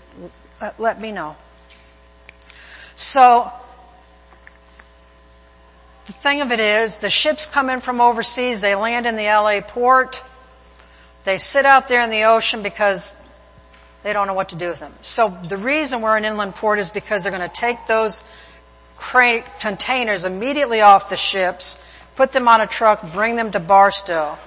let 0.79 1.01
me 1.01 1.13
know. 1.13 1.37
So, 2.97 3.51
the 6.07 6.13
thing 6.13 6.43
of 6.43 6.53
it 6.53 6.61
is, 6.61 6.99
the 6.99 7.09
ships 7.09 7.47
come 7.47 7.71
in 7.71 7.79
from 7.79 8.01
overseas, 8.01 8.61
they 8.61 8.75
land 8.75 9.07
in 9.07 9.17
the 9.17 9.25
LA 9.25 9.61
port, 9.63 10.23
they 11.25 11.39
sit 11.39 11.65
out 11.65 11.89
there 11.89 12.03
in 12.03 12.11
the 12.11 12.25
ocean 12.25 12.63
because 12.63 13.15
they 14.03 14.13
don't 14.13 14.27
know 14.27 14.35
what 14.35 14.51
to 14.51 14.57
do 14.57 14.69
with 14.69 14.81
them. 14.81 14.93
So 15.03 15.29
the 15.29 15.57
reason 15.57 16.03
we're 16.03 16.17
an 16.17 16.25
inland 16.25 16.55
port 16.55 16.79
is 16.79 16.91
because 16.91 17.23
they're 17.23 17.33
going 17.33 17.49
to 17.49 17.55
take 17.55 17.87
those 17.87 18.25
containers 19.61 20.25
immediately 20.25 20.81
off 20.81 21.09
the 21.11 21.17
ships, 21.17 21.79
put 22.17 22.33
them 22.33 22.49
on 22.49 22.61
a 22.61 22.67
truck, 22.67 23.13
bring 23.13 23.37
them 23.37 23.51
to 23.53 23.61
Barstow. 23.61 24.39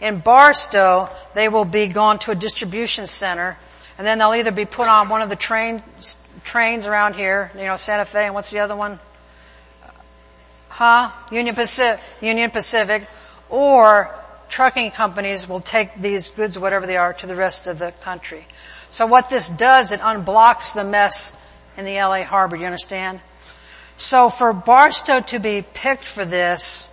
In 0.00 0.18
Barstow, 0.18 1.08
they 1.34 1.48
will 1.48 1.64
be 1.64 1.86
gone 1.86 2.18
to 2.20 2.30
a 2.30 2.34
distribution 2.34 3.06
center, 3.06 3.56
and 3.96 4.06
then 4.06 4.18
they'll 4.18 4.34
either 4.34 4.50
be 4.50 4.64
put 4.64 4.88
on 4.88 5.08
one 5.08 5.22
of 5.22 5.28
the 5.28 5.36
train, 5.36 5.82
trains 6.42 6.86
around 6.86 7.14
here, 7.14 7.50
you 7.54 7.64
know, 7.64 7.76
Santa 7.76 8.04
Fe, 8.04 8.26
and 8.26 8.34
what's 8.34 8.50
the 8.50 8.58
other 8.58 8.76
one? 8.76 8.98
Huh? 10.68 11.10
Union 11.30 11.54
Pacific, 11.54 12.02
Union 12.20 12.50
Pacific, 12.50 13.06
or 13.48 14.14
trucking 14.48 14.90
companies 14.90 15.48
will 15.48 15.60
take 15.60 15.94
these 15.94 16.28
goods, 16.30 16.58
whatever 16.58 16.86
they 16.86 16.96
are, 16.96 17.12
to 17.14 17.26
the 17.26 17.36
rest 17.36 17.66
of 17.66 17.78
the 17.78 17.92
country. 18.00 18.46
So 18.90 19.06
what 19.06 19.30
this 19.30 19.48
does, 19.48 19.92
it 19.92 20.00
unblocks 20.00 20.74
the 20.74 20.84
mess 20.84 21.36
in 21.76 21.84
the 21.84 21.94
LA 21.96 22.22
harbor. 22.24 22.56
Do 22.56 22.60
you 22.60 22.66
understand? 22.66 23.20
So 23.96 24.28
for 24.30 24.52
Barstow 24.52 25.20
to 25.20 25.38
be 25.38 25.62
picked 25.62 26.04
for 26.04 26.24
this 26.24 26.90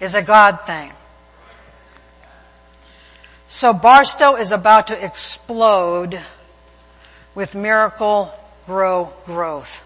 is 0.00 0.14
a 0.14 0.22
God 0.22 0.60
thing. 0.66 0.92
So 3.50 3.72
Barstow 3.72 4.36
is 4.36 4.52
about 4.52 4.86
to 4.86 5.04
explode 5.04 6.20
with 7.34 7.56
miracle 7.56 8.32
grow 8.64 9.12
growth. 9.26 9.82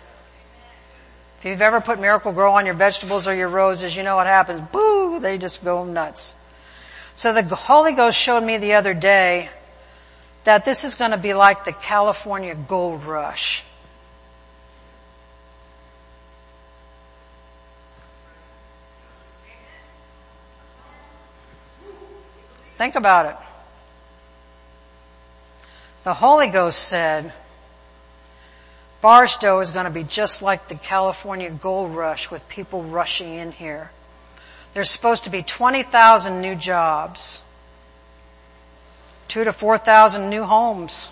If 1.39 1.47
you've 1.47 1.63
ever 1.63 1.81
put 1.81 1.99
Miracle-Gro 1.99 2.53
on 2.53 2.67
your 2.67 2.75
vegetables 2.75 3.27
or 3.27 3.35
your 3.35 3.49
roses, 3.49 3.97
you 3.97 4.03
know 4.03 4.17
what 4.17 4.27
happens. 4.27 4.61
Boo! 4.71 5.19
They 5.19 5.39
just 5.39 5.65
go 5.65 5.83
nuts. 5.83 6.37
So 7.15 7.33
the 7.33 7.57
Holy 7.57 7.95
Ghost 7.95 8.19
showed 8.19 8.43
me 8.43 8.59
the 8.59 8.75
other 8.75 8.93
day 8.93 9.49
that 10.45 10.67
this 10.67 10.85
is 10.85 10.95
going 10.95 11.13
to 11.13 11.17
be 11.17 11.33
like 11.33 11.65
the 11.65 11.73
California 11.73 12.55
gold 12.55 13.03
rush. 13.05 13.65
Think 22.77 22.95
about 22.95 23.25
it. 23.25 23.37
The 26.05 26.15
Holy 26.15 26.49
Ghost 26.49 26.79
said, 26.79 27.33
Barstow 29.01 29.61
is 29.61 29.71
going 29.71 29.87
to 29.87 29.91
be 29.91 30.05
just 30.05 30.43
like 30.43 30.69
the 30.69 30.75
California 30.75 31.51
gold 31.51 31.95
rush 31.95 32.31
with 32.31 32.47
people 32.49 32.83
rushing 32.83 33.35
in 33.35 33.53
here. 33.53 33.91
There's 34.75 34.91
supposed 34.91 35.25
to 35.25 35.31
be 35.31 35.43
20,000 35.43 36.41
new 36.41 36.55
jobs. 36.55 37.43
Two 39.29 39.45
to 39.45 39.53
4,000 39.53 40.29
new 40.29 40.45
homes. 40.45 41.09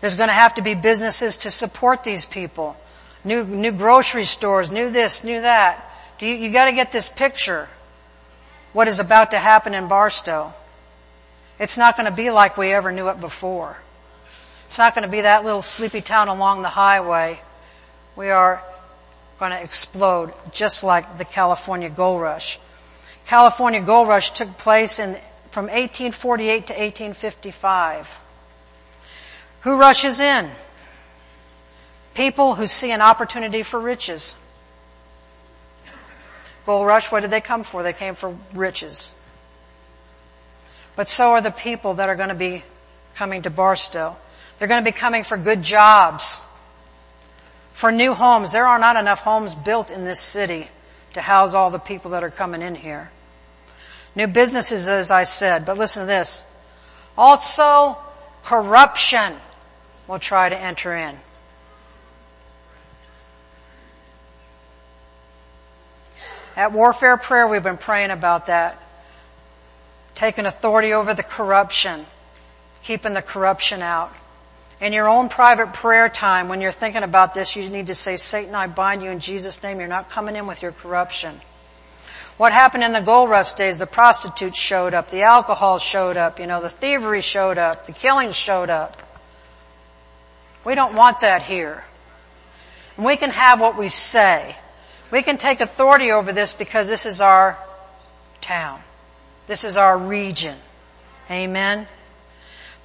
There's 0.00 0.16
going 0.16 0.28
to 0.28 0.34
have 0.34 0.54
to 0.54 0.62
be 0.62 0.74
businesses 0.74 1.38
to 1.38 1.50
support 1.50 2.04
these 2.04 2.24
people. 2.24 2.76
New, 3.24 3.44
new 3.44 3.72
grocery 3.72 4.24
stores, 4.24 4.70
new 4.70 4.90
this, 4.90 5.22
new 5.22 5.40
that. 5.40 5.84
Do 6.18 6.26
you, 6.26 6.34
you 6.34 6.52
gotta 6.52 6.72
get 6.72 6.92
this 6.92 7.08
picture. 7.08 7.68
What 8.72 8.88
is 8.88 9.00
about 9.00 9.30
to 9.32 9.38
happen 9.38 9.74
in 9.74 9.88
Barstow. 9.88 10.52
It's 11.58 11.76
not 11.76 11.96
going 11.96 12.08
to 12.08 12.14
be 12.14 12.30
like 12.30 12.56
we 12.56 12.72
ever 12.72 12.92
knew 12.92 13.08
it 13.08 13.20
before. 13.20 13.76
It's 14.66 14.78
not 14.78 14.94
going 14.94 15.02
to 15.04 15.10
be 15.10 15.22
that 15.22 15.44
little 15.44 15.62
sleepy 15.62 16.00
town 16.00 16.28
along 16.28 16.62
the 16.62 16.68
highway. 16.68 17.40
We 18.16 18.30
are 18.30 18.62
going 19.38 19.52
to 19.52 19.62
explode 19.62 20.32
just 20.52 20.84
like 20.84 21.18
the 21.18 21.24
California 21.24 21.88
gold 21.88 22.20
rush. 22.22 22.58
California 23.26 23.80
gold 23.80 24.08
rush 24.08 24.30
took 24.32 24.56
place 24.58 24.98
in, 24.98 25.16
from 25.50 25.64
1848 25.66 26.66
to 26.68 26.72
1855. 26.72 28.20
Who 29.62 29.76
rushes 29.76 30.20
in? 30.20 30.50
People 32.14 32.54
who 32.54 32.66
see 32.66 32.90
an 32.90 33.00
opportunity 33.00 33.62
for 33.62 33.80
riches. 33.80 34.36
Gold 36.66 36.86
rush, 36.86 37.10
what 37.10 37.20
did 37.20 37.30
they 37.30 37.40
come 37.40 37.64
for? 37.64 37.82
They 37.82 37.92
came 37.92 38.14
for 38.14 38.36
riches. 38.54 39.12
But 40.98 41.08
so 41.08 41.30
are 41.30 41.40
the 41.40 41.52
people 41.52 41.94
that 41.94 42.08
are 42.08 42.16
going 42.16 42.30
to 42.30 42.34
be 42.34 42.64
coming 43.14 43.42
to 43.42 43.50
Barstow. 43.50 44.16
They're 44.58 44.66
going 44.66 44.84
to 44.84 44.84
be 44.84 44.90
coming 44.90 45.22
for 45.22 45.36
good 45.36 45.62
jobs, 45.62 46.42
for 47.72 47.92
new 47.92 48.14
homes. 48.14 48.50
There 48.50 48.66
are 48.66 48.80
not 48.80 48.96
enough 48.96 49.20
homes 49.20 49.54
built 49.54 49.92
in 49.92 50.02
this 50.02 50.18
city 50.18 50.68
to 51.12 51.20
house 51.20 51.54
all 51.54 51.70
the 51.70 51.78
people 51.78 52.10
that 52.10 52.24
are 52.24 52.30
coming 52.30 52.62
in 52.62 52.74
here. 52.74 53.12
New 54.16 54.26
businesses, 54.26 54.88
as 54.88 55.12
I 55.12 55.22
said, 55.22 55.64
but 55.64 55.78
listen 55.78 56.02
to 56.02 56.06
this. 56.08 56.44
Also, 57.16 57.96
corruption 58.42 59.34
will 60.08 60.18
try 60.18 60.48
to 60.48 60.58
enter 60.58 60.96
in. 60.96 61.16
At 66.56 66.72
Warfare 66.72 67.18
Prayer, 67.18 67.46
we've 67.46 67.62
been 67.62 67.76
praying 67.76 68.10
about 68.10 68.46
that 68.46 68.82
taking 70.18 70.46
authority 70.46 70.92
over 70.92 71.14
the 71.14 71.22
corruption, 71.22 72.04
keeping 72.82 73.14
the 73.14 73.22
corruption 73.22 73.82
out. 73.82 74.12
In 74.80 74.92
your 74.92 75.08
own 75.08 75.28
private 75.28 75.72
prayer 75.72 76.08
time, 76.08 76.48
when 76.48 76.60
you're 76.60 76.72
thinking 76.72 77.04
about 77.04 77.34
this, 77.34 77.54
you 77.54 77.68
need 77.68 77.86
to 77.86 77.94
say, 77.94 78.16
Satan, 78.16 78.52
I 78.52 78.66
bind 78.66 79.00
you 79.00 79.10
in 79.10 79.20
Jesus' 79.20 79.62
name. 79.62 79.78
You're 79.78 79.88
not 79.88 80.10
coming 80.10 80.34
in 80.34 80.48
with 80.48 80.60
your 80.60 80.72
corruption. 80.72 81.40
What 82.36 82.52
happened 82.52 82.82
in 82.82 82.92
the 82.92 83.00
gold 83.00 83.30
rush 83.30 83.52
days? 83.52 83.78
The 83.78 83.86
prostitutes 83.86 84.58
showed 84.58 84.92
up, 84.92 85.08
the 85.08 85.22
alcohol 85.22 85.78
showed 85.78 86.16
up, 86.16 86.40
you 86.40 86.48
know, 86.48 86.60
the 86.60 86.68
thievery 86.68 87.20
showed 87.20 87.56
up, 87.56 87.86
the 87.86 87.92
killing 87.92 88.32
showed 88.32 88.70
up. 88.70 89.00
We 90.64 90.74
don't 90.74 90.96
want 90.96 91.20
that 91.20 91.42
here. 91.42 91.84
And 92.96 93.06
we 93.06 93.16
can 93.16 93.30
have 93.30 93.60
what 93.60 93.78
we 93.78 93.86
say. 93.86 94.56
We 95.12 95.22
can 95.22 95.38
take 95.38 95.60
authority 95.60 96.10
over 96.10 96.32
this 96.32 96.54
because 96.54 96.88
this 96.88 97.06
is 97.06 97.20
our 97.20 97.56
town. 98.40 98.82
This 99.48 99.64
is 99.64 99.76
our 99.76 99.98
region. 99.98 100.54
Amen. 101.30 101.88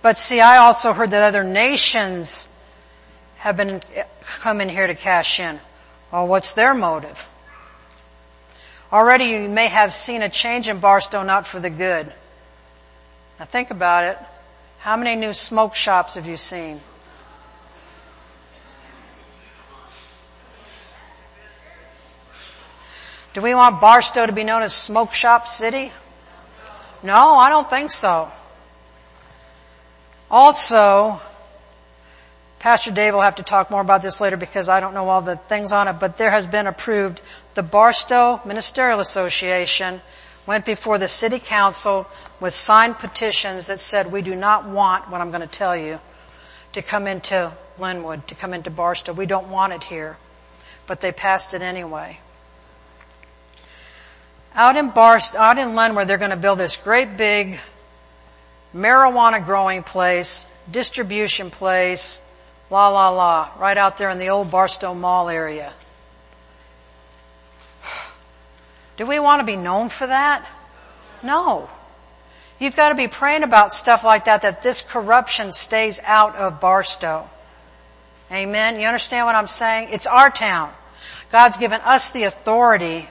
But 0.02 0.18
see, 0.18 0.40
I 0.40 0.58
also 0.58 0.94
heard 0.94 1.12
that 1.12 1.28
other 1.28 1.44
nations 1.44 2.48
have 3.38 3.58
been 3.58 3.82
coming 4.24 4.70
here 4.70 4.88
to 4.88 4.96
cash 4.96 5.40
in. 5.40 5.60
Well, 6.12 6.26
what's 6.26 6.54
their 6.54 6.74
motive? 6.74 7.28
Already 8.92 9.26
you 9.26 9.50
may 9.50 9.68
have 9.68 9.92
seen 9.94 10.22
a 10.22 10.30
change 10.30 10.70
in 10.70 10.80
Barstow, 10.80 11.24
not 11.24 11.46
for 11.46 11.60
the 11.60 11.70
good. 11.70 12.12
Now 13.40 13.46
think 13.46 13.70
about 13.70 14.06
it. 14.06 14.18
How 14.80 14.96
many 14.96 15.16
new 15.16 15.34
smoke 15.34 15.76
shops 15.76 16.16
have 16.16 16.26
you 16.26 16.38
seen? 16.38 16.80
Do 23.34 23.42
we 23.42 23.56
want 23.56 23.82
Barstow 23.82 24.26
to 24.26 24.32
be 24.32 24.44
known 24.44 24.62
as 24.62 24.74
Smoke 24.74 25.14
Shop 25.14 25.48
City? 25.48 25.92
No, 27.04 27.36
I 27.36 27.50
don't 27.50 27.70
think 27.70 27.92
so. 27.92 28.32
Also, 30.32 31.22
Pastor 32.60 32.92
Dave 32.92 33.14
will 33.14 33.22
have 33.22 33.36
to 33.36 33.44
talk 33.44 33.70
more 33.70 33.82
about 33.82 34.02
this 34.02 34.22
later 34.22 34.38
because 34.38 34.70
I 34.70 34.80
don't 34.80 34.94
know 34.94 35.10
all 35.10 35.22
the 35.22 35.36
things 35.36 35.74
on 35.74 35.90
it, 35.90 36.00
but 36.00 36.18
there 36.18 36.32
has 36.32 36.48
been 36.48 36.66
approved. 36.66 37.22
The 37.56 37.62
Barstow 37.62 38.40
Ministerial 38.46 39.02
Association 39.02 40.02
went 40.46 40.66
before 40.66 40.98
the 40.98 41.10
city 41.10 41.40
council 41.40 42.08
with 42.40 42.54
signed 42.54 43.00
petitions 43.00 43.68
that 43.68 43.80
said 43.80 44.12
we 44.12 44.22
do 44.22 44.34
not 44.34 44.66
want 44.66 45.10
what 45.10 45.20
I'm 45.20 45.30
going 45.30 45.42
to 45.42 45.48
tell 45.48 45.76
you 45.76 46.00
to 46.72 46.82
come 46.82 47.06
into 47.06 47.52
Lenwood, 47.78 48.28
to 48.28 48.36
come 48.36 48.54
into 48.54 48.70
Barstow. 48.70 49.12
We 49.12 49.26
don't 49.26 49.50
want 49.50 49.74
it 49.74 49.84
here. 49.84 50.18
But 50.88 51.02
they 51.02 51.12
passed 51.12 51.54
it 51.54 51.62
anyway. 51.62 52.20
Out 54.56 54.76
in 54.76 54.92
Barst, 54.92 55.36
out 55.36 55.58
in 55.58 55.74
Lenwood, 55.74 56.08
they're 56.08 56.20
going 56.20 56.30
to 56.32 56.38
build 56.38 56.60
this 56.60 56.78
great 56.78 57.18
big 57.18 57.60
marijuana 58.76 59.44
growing 59.44 59.82
place, 59.82 60.46
distribution 60.72 61.50
place, 61.50 62.22
la 62.70 62.90
la 62.90 63.10
la, 63.10 63.50
right 63.58 63.78
out 63.78 63.98
there 63.98 64.12
in 64.12 64.20
the 64.20 64.30
old 64.30 64.52
Barstow 64.52 64.94
Mall 64.94 65.30
area. 65.30 65.74
Do 68.98 69.08
we 69.08 69.20
want 69.20 69.40
to 69.40 69.46
be 69.46 69.56
known 69.56 69.90
for 69.90 70.06
that? 70.06 70.48
No. 71.24 71.68
You've 72.60 72.76
got 72.76 72.90
to 72.90 72.96
be 72.96 73.08
praying 73.08 73.44
about 73.44 73.74
stuff 73.74 74.04
like 74.04 74.26
that, 74.26 74.44
that 74.44 74.62
this 74.62 74.84
corruption 74.84 75.52
stays 75.52 76.00
out 76.04 76.36
of 76.36 76.62
Barstow. 76.62 77.28
Amen. 78.32 78.80
You 78.80 78.86
understand 78.86 79.26
what 79.26 79.36
I'm 79.36 79.48
saying? 79.48 79.90
It's 79.92 80.06
our 80.08 80.30
town. 80.30 80.72
God's 81.32 81.58
given 81.58 81.82
us 81.82 82.12
the 82.12 82.24
authority 82.24 83.10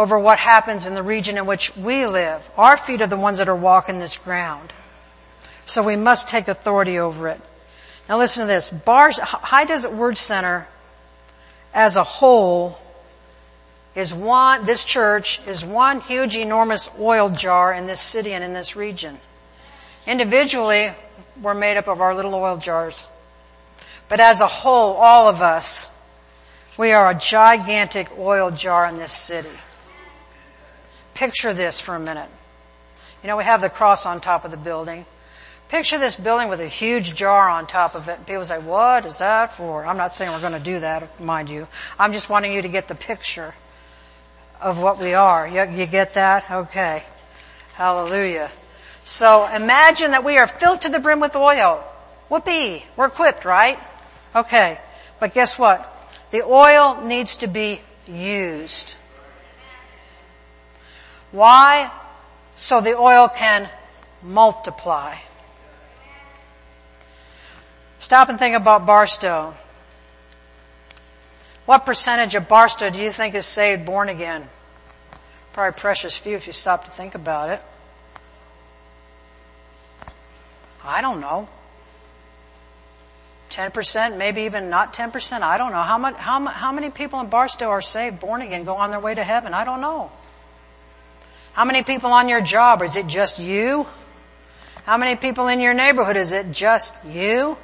over 0.00 0.18
what 0.18 0.38
happens 0.38 0.86
in 0.86 0.94
the 0.94 1.02
region 1.02 1.36
in 1.36 1.44
which 1.44 1.76
we 1.76 2.06
live. 2.06 2.50
Our 2.56 2.78
feet 2.78 3.02
are 3.02 3.06
the 3.06 3.18
ones 3.18 3.36
that 3.36 3.50
are 3.50 3.54
walking 3.54 3.98
this 3.98 4.16
ground. 4.16 4.72
So 5.66 5.82
we 5.82 5.94
must 5.94 6.26
take 6.26 6.48
authority 6.48 6.98
over 6.98 7.28
it. 7.28 7.38
Now 8.08 8.16
listen 8.16 8.40
to 8.40 8.46
this. 8.46 8.70
Bars, 8.70 9.18
High 9.18 9.66
Desert 9.66 9.92
Word 9.92 10.16
Center 10.16 10.66
as 11.74 11.96
a 11.96 12.02
whole 12.02 12.78
is 13.94 14.14
one, 14.14 14.64
this 14.64 14.84
church 14.84 15.46
is 15.46 15.66
one 15.66 16.00
huge 16.00 16.34
enormous 16.34 16.88
oil 16.98 17.28
jar 17.28 17.74
in 17.74 17.86
this 17.86 18.00
city 18.00 18.32
and 18.32 18.42
in 18.42 18.54
this 18.54 18.76
region. 18.76 19.18
Individually, 20.06 20.92
we're 21.42 21.52
made 21.52 21.76
up 21.76 21.88
of 21.88 22.00
our 22.00 22.14
little 22.14 22.34
oil 22.34 22.56
jars. 22.56 23.06
But 24.08 24.18
as 24.20 24.40
a 24.40 24.46
whole, 24.46 24.94
all 24.94 25.28
of 25.28 25.42
us, 25.42 25.90
we 26.78 26.92
are 26.92 27.10
a 27.10 27.14
gigantic 27.14 28.08
oil 28.18 28.50
jar 28.50 28.86
in 28.86 28.96
this 28.96 29.12
city. 29.12 29.50
Picture 31.20 31.52
this 31.52 31.78
for 31.78 31.94
a 31.94 32.00
minute. 32.00 32.30
You 33.22 33.26
know, 33.26 33.36
we 33.36 33.44
have 33.44 33.60
the 33.60 33.68
cross 33.68 34.06
on 34.06 34.22
top 34.22 34.46
of 34.46 34.50
the 34.50 34.56
building. 34.56 35.04
Picture 35.68 35.98
this 35.98 36.16
building 36.16 36.48
with 36.48 36.60
a 36.60 36.66
huge 36.66 37.14
jar 37.14 37.46
on 37.46 37.66
top 37.66 37.94
of 37.94 38.08
it. 38.08 38.24
People 38.24 38.42
say, 38.46 38.58
what 38.58 39.04
is 39.04 39.18
that 39.18 39.54
for? 39.54 39.84
I'm 39.84 39.98
not 39.98 40.14
saying 40.14 40.32
we're 40.32 40.40
going 40.40 40.54
to 40.54 40.58
do 40.58 40.80
that, 40.80 41.20
mind 41.20 41.50
you. 41.50 41.68
I'm 41.98 42.14
just 42.14 42.30
wanting 42.30 42.54
you 42.54 42.62
to 42.62 42.68
get 42.68 42.88
the 42.88 42.94
picture. 42.94 43.52
of 44.62 44.80
what 44.80 44.98
we 44.98 45.12
are. 45.12 45.46
You, 45.46 45.68
you 45.70 45.84
get 45.84 46.14
that? 46.14 46.50
Okay. 46.50 47.02
Hallelujah. 47.74 48.50
So 49.04 49.46
imagine 49.46 50.12
that 50.12 50.24
we 50.24 50.38
are 50.38 50.46
filled 50.46 50.80
to 50.82 50.88
the 50.88 51.00
brim 51.00 51.20
with 51.20 51.36
oil. 51.36 51.84
Whoopee. 52.30 52.82
We're 52.96 53.08
equipped, 53.08 53.44
right? 53.44 53.78
Okay. 54.34 54.78
But 55.18 55.34
guess 55.34 55.58
what? 55.58 55.86
The 56.30 56.44
oil 56.44 57.02
needs 57.02 57.36
to 57.36 57.46
be 57.46 57.82
used. 58.06 58.94
Why? 61.32 61.90
So 62.54 62.80
the 62.80 62.96
oil 62.96 63.28
can 63.28 63.68
multiply. 64.22 65.16
Stop 67.98 68.28
and 68.28 68.38
think 68.38 68.56
about 68.56 68.86
Barstow. 68.86 69.54
What 71.66 71.86
percentage 71.86 72.34
of 72.34 72.48
Barstow 72.48 72.90
do 72.90 72.98
you 72.98 73.12
think 73.12 73.34
is 73.34 73.46
saved, 73.46 73.84
born 73.84 74.08
again? 74.08 74.48
Probably 75.52 75.68
a 75.68 75.72
precious 75.72 76.16
few 76.16 76.34
if 76.36 76.46
you 76.46 76.52
stop 76.52 76.84
to 76.84 76.90
think 76.90 77.14
about 77.14 77.50
it. 77.50 77.62
I 80.84 81.02
don't 81.02 81.20
know. 81.20 81.48
10%, 83.50 84.16
maybe 84.16 84.42
even 84.42 84.70
not 84.70 84.94
10%. 84.94 85.42
I 85.42 85.58
don't 85.58 85.72
know. 85.72 85.82
How, 85.82 85.98
much, 85.98 86.16
how, 86.16 86.44
how 86.46 86.72
many 86.72 86.90
people 86.90 87.20
in 87.20 87.28
Barstow 87.28 87.68
are 87.68 87.82
saved, 87.82 88.20
born 88.20 88.42
again, 88.42 88.64
go 88.64 88.76
on 88.76 88.90
their 88.90 89.00
way 89.00 89.14
to 89.14 89.24
heaven? 89.24 89.54
I 89.54 89.64
don't 89.64 89.80
know. 89.80 90.10
How 91.52 91.64
many 91.64 91.82
people 91.82 92.12
on 92.12 92.28
your 92.28 92.40
job? 92.40 92.82
Is 92.82 92.96
it 92.96 93.06
just 93.06 93.38
you? 93.38 93.86
How 94.84 94.96
many 94.96 95.16
people 95.16 95.48
in 95.48 95.60
your 95.60 95.74
neighborhood? 95.74 96.16
Is 96.16 96.32
it 96.32 96.52
just 96.52 96.94
you? 97.06 97.56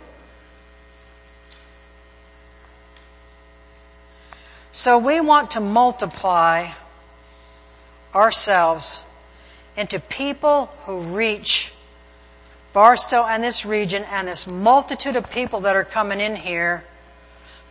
So 4.73 4.99
we 4.99 5.21
want 5.21 5.53
to 5.53 5.61
multiply 5.61 6.69
ourselves 8.15 9.05
into 9.77 9.99
people 9.99 10.67
who 10.85 11.01
reach 11.01 11.73
Barstow 12.73 13.25
and 13.25 13.43
this 13.43 13.65
region 13.65 14.05
and 14.11 14.29
this 14.29 14.47
multitude 14.47 15.17
of 15.17 15.31
people 15.31 15.61
that 15.61 15.77
are 15.77 15.85
coming 15.85 16.21
in 16.21 16.37
here. 16.37 16.85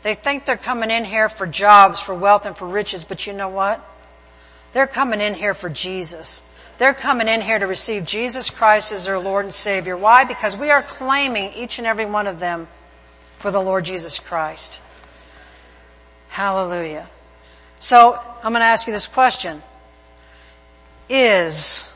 They 0.01 0.15
think 0.15 0.45
they're 0.45 0.57
coming 0.57 0.89
in 0.89 1.05
here 1.05 1.29
for 1.29 1.45
jobs, 1.45 1.99
for 1.99 2.15
wealth, 2.15 2.47
and 2.47 2.57
for 2.57 2.67
riches, 2.67 3.03
but 3.03 3.27
you 3.27 3.33
know 3.33 3.49
what? 3.49 3.87
They're 4.75 4.87
coming 4.87 5.21
in 5.21 5.35
here 5.35 5.53
for 5.53 5.69
Jesus. 5.69 6.43
They're 6.79 6.93
coming 6.93 7.29
in 7.29 7.39
here 7.39 7.57
to 7.57 7.65
receive 7.65 8.03
Jesus 8.03 8.49
Christ 8.49 8.91
as 8.91 9.05
their 9.05 9.17
Lord 9.17 9.45
and 9.45 9.53
Savior. 9.53 9.95
Why? 9.95 10.25
Because 10.25 10.57
we 10.57 10.69
are 10.69 10.83
claiming 10.83 11.53
each 11.53 11.77
and 11.77 11.87
every 11.87 12.05
one 12.05 12.27
of 12.27 12.41
them 12.41 12.67
for 13.37 13.51
the 13.51 13.61
Lord 13.61 13.85
Jesus 13.85 14.19
Christ. 14.19 14.81
Hallelujah. 16.27 17.07
So, 17.79 18.19
I'm 18.43 18.51
going 18.51 18.59
to 18.59 18.65
ask 18.65 18.85
you 18.85 18.91
this 18.91 19.07
question. 19.07 19.63
Is 21.07 21.89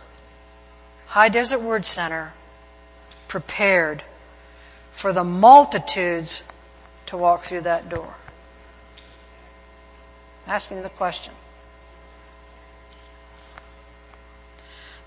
High 1.07 1.27
Desert 1.27 1.59
Word 1.59 1.85
Center 1.85 2.31
prepared 3.27 4.03
for 4.93 5.11
the 5.11 5.25
multitudes 5.25 6.43
to 7.07 7.17
walk 7.17 7.43
through 7.43 7.61
that 7.61 7.89
door? 7.89 8.13
Asking 10.47 10.81
the 10.81 10.89
question. 10.89 11.33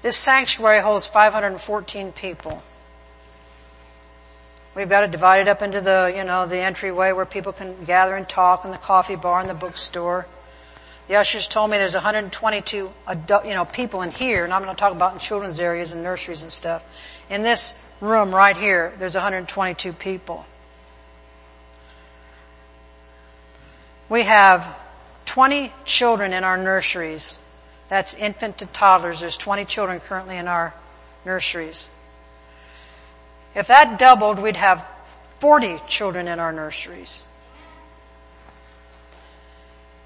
This 0.03 0.17
sanctuary 0.17 0.81
holds 0.81 1.07
514 1.07 2.13
people. 2.13 2.63
We've 4.75 4.89
got 4.89 5.05
it 5.05 5.11
divided 5.11 5.49
up 5.49 5.63
into 5.63 5.81
the, 5.81 6.13
you 6.17 6.25
know, 6.25 6.47
the 6.47 6.59
entryway 6.59 7.13
where 7.13 7.27
people 7.27 7.53
can 7.53 7.85
gather 7.85 8.17
and 8.17 8.29
talk 8.29 8.65
and 8.65 8.73
the 8.73 8.79
coffee 8.79 9.17
bar 9.17 9.41
and 9.41 9.49
the 9.49 9.55
bookstore. 9.55 10.27
The 11.09 11.17
ushers 11.17 11.47
told 11.47 11.71
me 11.71 11.77
there's 11.77 11.95
122 11.95 12.91
adult, 13.07 13.45
you 13.45 13.53
know, 13.55 13.65
people 13.65 14.03
in 14.03 14.11
here, 14.11 14.45
and 14.45 14.53
I'm 14.53 14.63
going 14.63 14.75
to 14.75 14.81
talk 14.81 14.93
about 14.93 15.13
in 15.13 15.19
children's 15.19 15.61
areas 15.61 15.93
and 15.93 16.03
nurseries 16.03 16.43
and 16.43 16.51
stuff. 16.51 16.85
In 17.29 17.43
this 17.43 17.75
room 18.01 18.35
right 18.35 18.57
here, 18.57 18.93
there's 18.99 19.15
122 19.15 19.93
people. 19.93 20.47
We 24.09 24.23
have 24.23 24.75
20 25.27 25.73
children 25.85 26.33
in 26.33 26.45
our 26.45 26.57
nurseries. 26.57 27.39
That's 27.93 28.15
infant 28.15 28.57
to 28.57 28.67
toddlers. 28.67 29.21
There's 29.21 29.37
20 29.37 29.67
children 29.67 30.01
currently 30.01 30.39
in 30.39 30.49
our 30.49 30.73
nurseries. 31.27 31.91
If 33.55 33.67
that 33.67 33.99
doubled, 33.99 34.39
we'd 34.39 34.57
have 34.57 34.83
40 35.41 35.79
children 35.87 36.27
in 36.27 36.41
our 36.41 36.55
nurseries. 36.55 37.23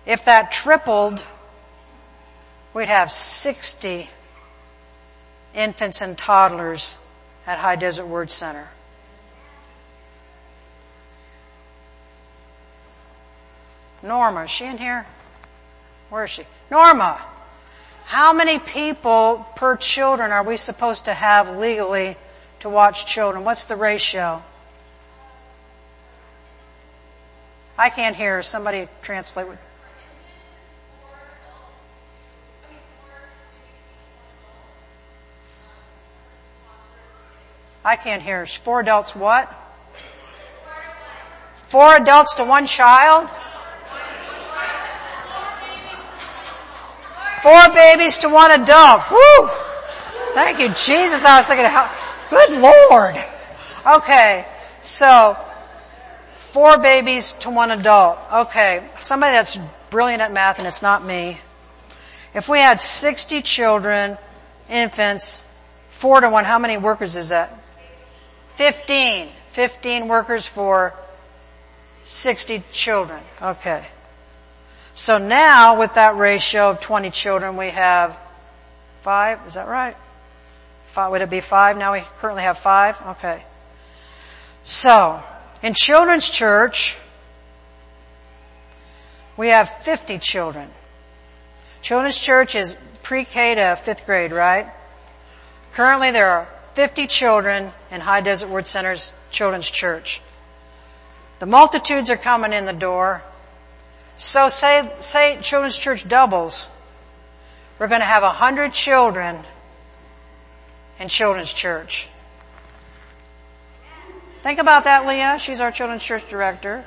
If 0.04 0.24
that 0.24 0.50
tripled, 0.50 1.22
we'd 2.74 2.88
have 2.88 3.12
60 3.12 4.10
infants 5.54 6.02
and 6.02 6.18
toddlers 6.18 6.98
at 7.46 7.58
High 7.58 7.76
Desert 7.76 8.06
Word 8.06 8.32
Center. 8.32 8.66
Norma, 14.02 14.42
is 14.42 14.50
she 14.50 14.64
in 14.64 14.78
here? 14.78 15.06
Where 16.10 16.24
is 16.24 16.32
she? 16.32 16.46
Norma, 16.68 17.22
how 18.06 18.32
many 18.32 18.60
people 18.60 19.44
per 19.56 19.76
children 19.76 20.30
are 20.30 20.44
we 20.44 20.56
supposed 20.56 21.06
to 21.06 21.12
have 21.12 21.56
legally 21.58 22.16
to 22.60 22.68
watch 22.68 23.04
children? 23.04 23.42
What's 23.42 23.64
the 23.64 23.74
ratio? 23.74 24.44
I 27.76 27.90
can't 27.90 28.14
hear. 28.14 28.44
Somebody 28.44 28.86
translate. 29.02 29.48
I 37.84 37.96
can't 37.96 38.22
hear. 38.22 38.46
Four 38.46 38.80
adults 38.80 39.16
what? 39.16 39.52
Four 41.56 41.96
adults 41.96 42.36
to 42.36 42.44
one 42.44 42.66
child? 42.66 43.28
Four 47.46 47.72
babies 47.74 48.18
to 48.18 48.28
one 48.28 48.50
adult. 48.50 49.08
Woo! 49.08 49.48
Thank 50.34 50.58
you, 50.58 50.66
Jesus. 50.70 51.24
I 51.24 51.38
was 51.38 51.46
thinking, 51.46 51.64
how, 51.64 51.88
good 52.28 52.60
Lord. 52.60 53.16
Okay. 53.86 54.44
So, 54.82 55.38
four 56.38 56.76
babies 56.78 57.34
to 57.34 57.50
one 57.50 57.70
adult. 57.70 58.18
Okay. 58.32 58.82
Somebody 58.98 59.34
that's 59.34 59.60
brilliant 59.90 60.22
at 60.22 60.32
math 60.32 60.58
and 60.58 60.66
it's 60.66 60.82
not 60.82 61.04
me. 61.04 61.40
If 62.34 62.48
we 62.48 62.58
had 62.58 62.80
60 62.80 63.42
children, 63.42 64.18
infants, 64.68 65.44
four 65.90 66.20
to 66.20 66.28
one, 66.28 66.44
how 66.44 66.58
many 66.58 66.78
workers 66.78 67.14
is 67.14 67.28
that? 67.28 67.56
15. 68.56 69.28
15 69.50 70.08
workers 70.08 70.48
for 70.48 70.94
60 72.02 72.64
children. 72.72 73.20
Okay. 73.40 73.86
So 74.96 75.18
now 75.18 75.78
with 75.78 75.94
that 75.94 76.16
ratio 76.16 76.70
of 76.70 76.80
20 76.80 77.10
children, 77.10 77.58
we 77.58 77.68
have 77.68 78.18
five. 79.02 79.38
Is 79.46 79.52
that 79.52 79.68
right? 79.68 79.94
Five, 80.86 81.10
would 81.10 81.20
it 81.20 81.28
be 81.28 81.40
five? 81.40 81.76
Now 81.76 81.92
we 81.92 82.02
currently 82.18 82.44
have 82.44 82.56
five? 82.56 82.98
Okay. 83.08 83.44
So, 84.64 85.22
in 85.62 85.74
children's 85.74 86.30
church, 86.30 86.96
we 89.36 89.48
have 89.48 89.68
50 89.68 90.18
children. 90.18 90.70
Children's 91.82 92.18
church 92.18 92.54
is 92.54 92.74
pre-K 93.02 93.56
to 93.56 93.76
fifth 93.76 94.06
grade, 94.06 94.32
right? 94.32 94.66
Currently 95.74 96.12
there 96.12 96.30
are 96.30 96.48
50 96.72 97.06
children 97.06 97.70
in 97.90 98.00
High 98.00 98.22
Desert 98.22 98.48
Word 98.48 98.66
Center's 98.66 99.12
Children's 99.30 99.68
Church. 99.68 100.22
The 101.38 101.46
multitudes 101.46 102.08
are 102.10 102.16
coming 102.16 102.54
in 102.54 102.64
the 102.64 102.72
door. 102.72 103.22
So 104.16 104.48
say, 104.48 104.90
say 105.00 105.38
Children's 105.42 105.76
Church 105.76 106.08
doubles. 106.08 106.68
We're 107.78 107.88
going 107.88 108.00
to 108.00 108.06
have 108.06 108.22
a 108.22 108.30
hundred 108.30 108.72
children 108.72 109.38
in 110.98 111.08
Children's 111.08 111.52
Church. 111.52 112.08
Think 114.42 114.58
about 114.58 114.84
that, 114.84 115.06
Leah. 115.06 115.38
She's 115.38 115.60
our 115.60 115.70
Children's 115.70 116.02
Church 116.02 116.26
Director. 116.30 116.84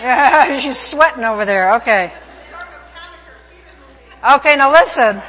Yeah, 0.00 0.58
she's 0.58 0.78
sweating 0.78 1.24
over 1.24 1.44
there. 1.44 1.74
Okay. 1.76 2.12
Okay, 4.24 4.56
now 4.56 4.70
listen. 4.72 5.20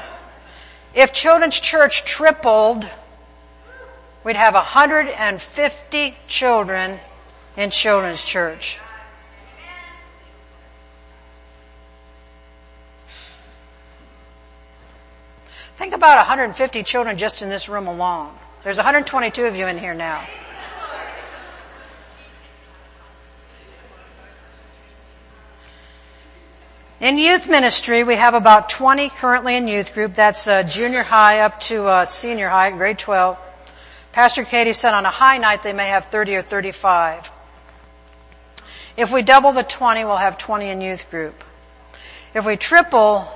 If 0.93 1.11
Children's 1.11 1.59
Church 1.59 2.05
tripled, 2.05 2.87
we'd 4.23 4.35
have 4.35 4.53
150 4.53 6.17
children 6.27 6.99
in 7.57 7.71
Children's 7.71 8.23
Church. 8.23 8.79
Think 15.75 15.93
about 15.93 16.17
150 16.17 16.83
children 16.83 17.17
just 17.17 17.41
in 17.41 17.49
this 17.49 17.67
room 17.67 17.87
alone. 17.87 18.31
There's 18.63 18.77
122 18.77 19.45
of 19.45 19.55
you 19.55 19.67
in 19.67 19.77
here 19.77 19.93
now. 19.93 20.25
In 27.01 27.17
youth 27.17 27.49
ministry, 27.49 28.05
we 28.05 28.15
have 28.15 28.33
about 28.33 28.69
20 28.69 29.09
currently 29.09 29.57
in 29.57 29.67
youth 29.67 29.93
group. 29.93 30.13
That's 30.13 30.47
uh, 30.47 30.63
junior 30.63 31.03
high 31.03 31.41
up 31.41 31.59
to 31.61 31.85
uh, 31.85 32.05
senior 32.05 32.47
high, 32.47 32.71
grade 32.71 32.97
12. 32.97 33.37
Pastor 34.13 34.45
Katie 34.45 34.71
said 34.71 34.93
on 34.93 35.05
a 35.05 35.09
high 35.09 35.37
night 35.37 35.61
they 35.61 35.73
may 35.73 35.89
have 35.89 36.05
30 36.05 36.37
or 36.37 36.41
35. 36.41 37.29
If 38.95 39.11
we 39.11 39.23
double 39.23 39.51
the 39.51 39.61
20, 39.61 40.05
we'll 40.05 40.15
have 40.15 40.37
20 40.37 40.69
in 40.69 40.79
youth 40.79 41.11
group. 41.11 41.43
If 42.33 42.45
we 42.45 42.55
triple 42.55 43.27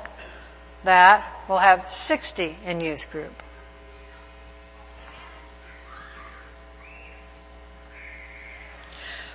that, 0.85 1.29
we'll 1.49 1.57
have 1.57 1.91
60 1.91 2.55
in 2.63 2.79
youth 2.79 3.11
group. 3.11 3.33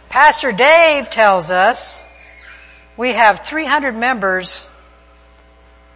Pastor 0.08 0.52
Dave 0.52 1.10
tells 1.10 1.50
us 1.50 2.00
we 2.96 3.14
have 3.14 3.40
300 3.40 3.96
members 3.96 4.68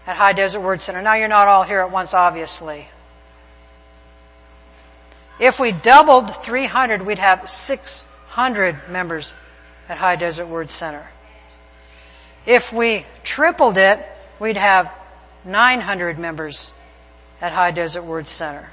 at 0.08 0.16
High 0.16 0.32
Desert 0.32 0.60
Word 0.60 0.80
Center. 0.80 1.00
Now 1.00 1.14
you're 1.14 1.28
not 1.28 1.46
all 1.46 1.62
here 1.62 1.80
at 1.80 1.92
once, 1.92 2.14
obviously. 2.14 2.88
If 5.38 5.60
we 5.60 5.70
doubled 5.70 6.34
300, 6.34 7.02
we'd 7.02 7.20
have 7.20 7.48
600 7.48 8.88
members 8.88 9.34
at 9.88 9.98
High 9.98 10.16
Desert 10.16 10.46
Word 10.46 10.68
Center. 10.68 11.08
If 12.44 12.72
we 12.72 13.06
tripled 13.22 13.78
it, 13.78 14.04
we'd 14.40 14.56
have 14.56 14.92
900 15.44 16.18
members 16.18 16.72
at 17.40 17.52
High 17.52 17.70
Desert 17.70 18.02
Word 18.02 18.28
Center. 18.28 18.68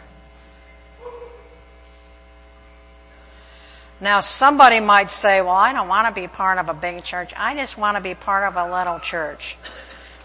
Now 4.01 4.19
somebody 4.19 4.79
might 4.79 5.09
say, 5.09 5.41
well, 5.41 5.51
I 5.51 5.71
don't 5.71 5.87
want 5.87 6.13
to 6.13 6.21
be 6.21 6.27
part 6.27 6.57
of 6.57 6.67
a 6.67 6.73
big 6.73 7.03
church. 7.03 7.31
I 7.35 7.55
just 7.55 7.77
want 7.77 7.95
to 7.95 8.01
be 8.01 8.13
part 8.13 8.43
of 8.43 8.57
a 8.57 8.71
little 8.71 8.99
church. 8.99 9.57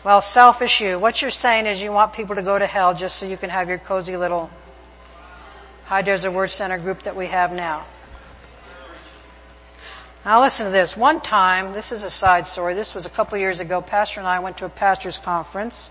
Well, 0.03 0.21
selfish 0.21 0.81
you. 0.81 0.99
What 0.99 1.23
you're 1.23 1.31
saying 1.31 1.67
is 1.67 1.83
you 1.83 1.93
want 1.93 2.13
people 2.13 2.35
to 2.37 2.43
go 2.43 2.59
to 2.59 2.67
hell 2.67 2.95
just 2.95 3.17
so 3.17 3.27
you 3.27 3.37
can 3.37 3.51
have 3.51 3.69
your 3.69 3.79
cozy 3.79 4.17
little 4.17 4.51
High 5.85 6.03
Desert 6.03 6.33
Word 6.33 6.49
Center 6.49 6.79
group 6.79 7.03
that 7.03 7.17
we 7.17 7.27
have 7.29 7.53
now. 7.53 7.85
Now 10.25 10.43
listen 10.43 10.67
to 10.67 10.73
this. 10.73 10.97
One 10.97 11.21
time, 11.21 11.73
this 11.73 11.93
is 11.93 12.03
a 12.03 12.11
side 12.11 12.47
story. 12.47 12.75
This 12.75 12.95
was 12.95 13.07
a 13.07 13.11
couple 13.11 13.39
years 13.39 13.61
ago. 13.61 13.81
Pastor 13.81 14.21
and 14.21 14.29
I 14.29 14.41
went 14.41 14.59
to 14.59 14.67
a 14.67 14.69
pastor's 14.69 15.19
conference. 15.19 15.91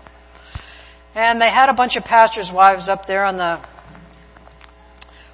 And 1.14 1.40
they 1.40 1.50
had 1.50 1.68
a 1.68 1.72
bunch 1.72 1.96
of 1.96 2.04
pastors' 2.04 2.52
wives 2.52 2.88
up 2.88 3.06
there 3.06 3.24
on 3.24 3.36
the 3.36 3.58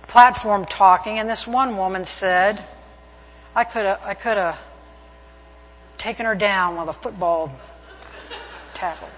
platform 0.07 0.65
talking, 0.65 1.19
and 1.19 1.29
this 1.29 1.47
one 1.47 1.77
woman 1.77 2.05
said, 2.05 2.63
I 3.55 3.65
could 3.65 3.85
have, 3.85 4.01
I 4.03 4.15
could 4.15 4.37
have 4.37 4.59
taken 5.99 6.27
her 6.27 6.35
down 6.35 6.77
with 6.79 6.89
a 6.89 6.93
football 6.93 7.53
tackle. 8.75 9.09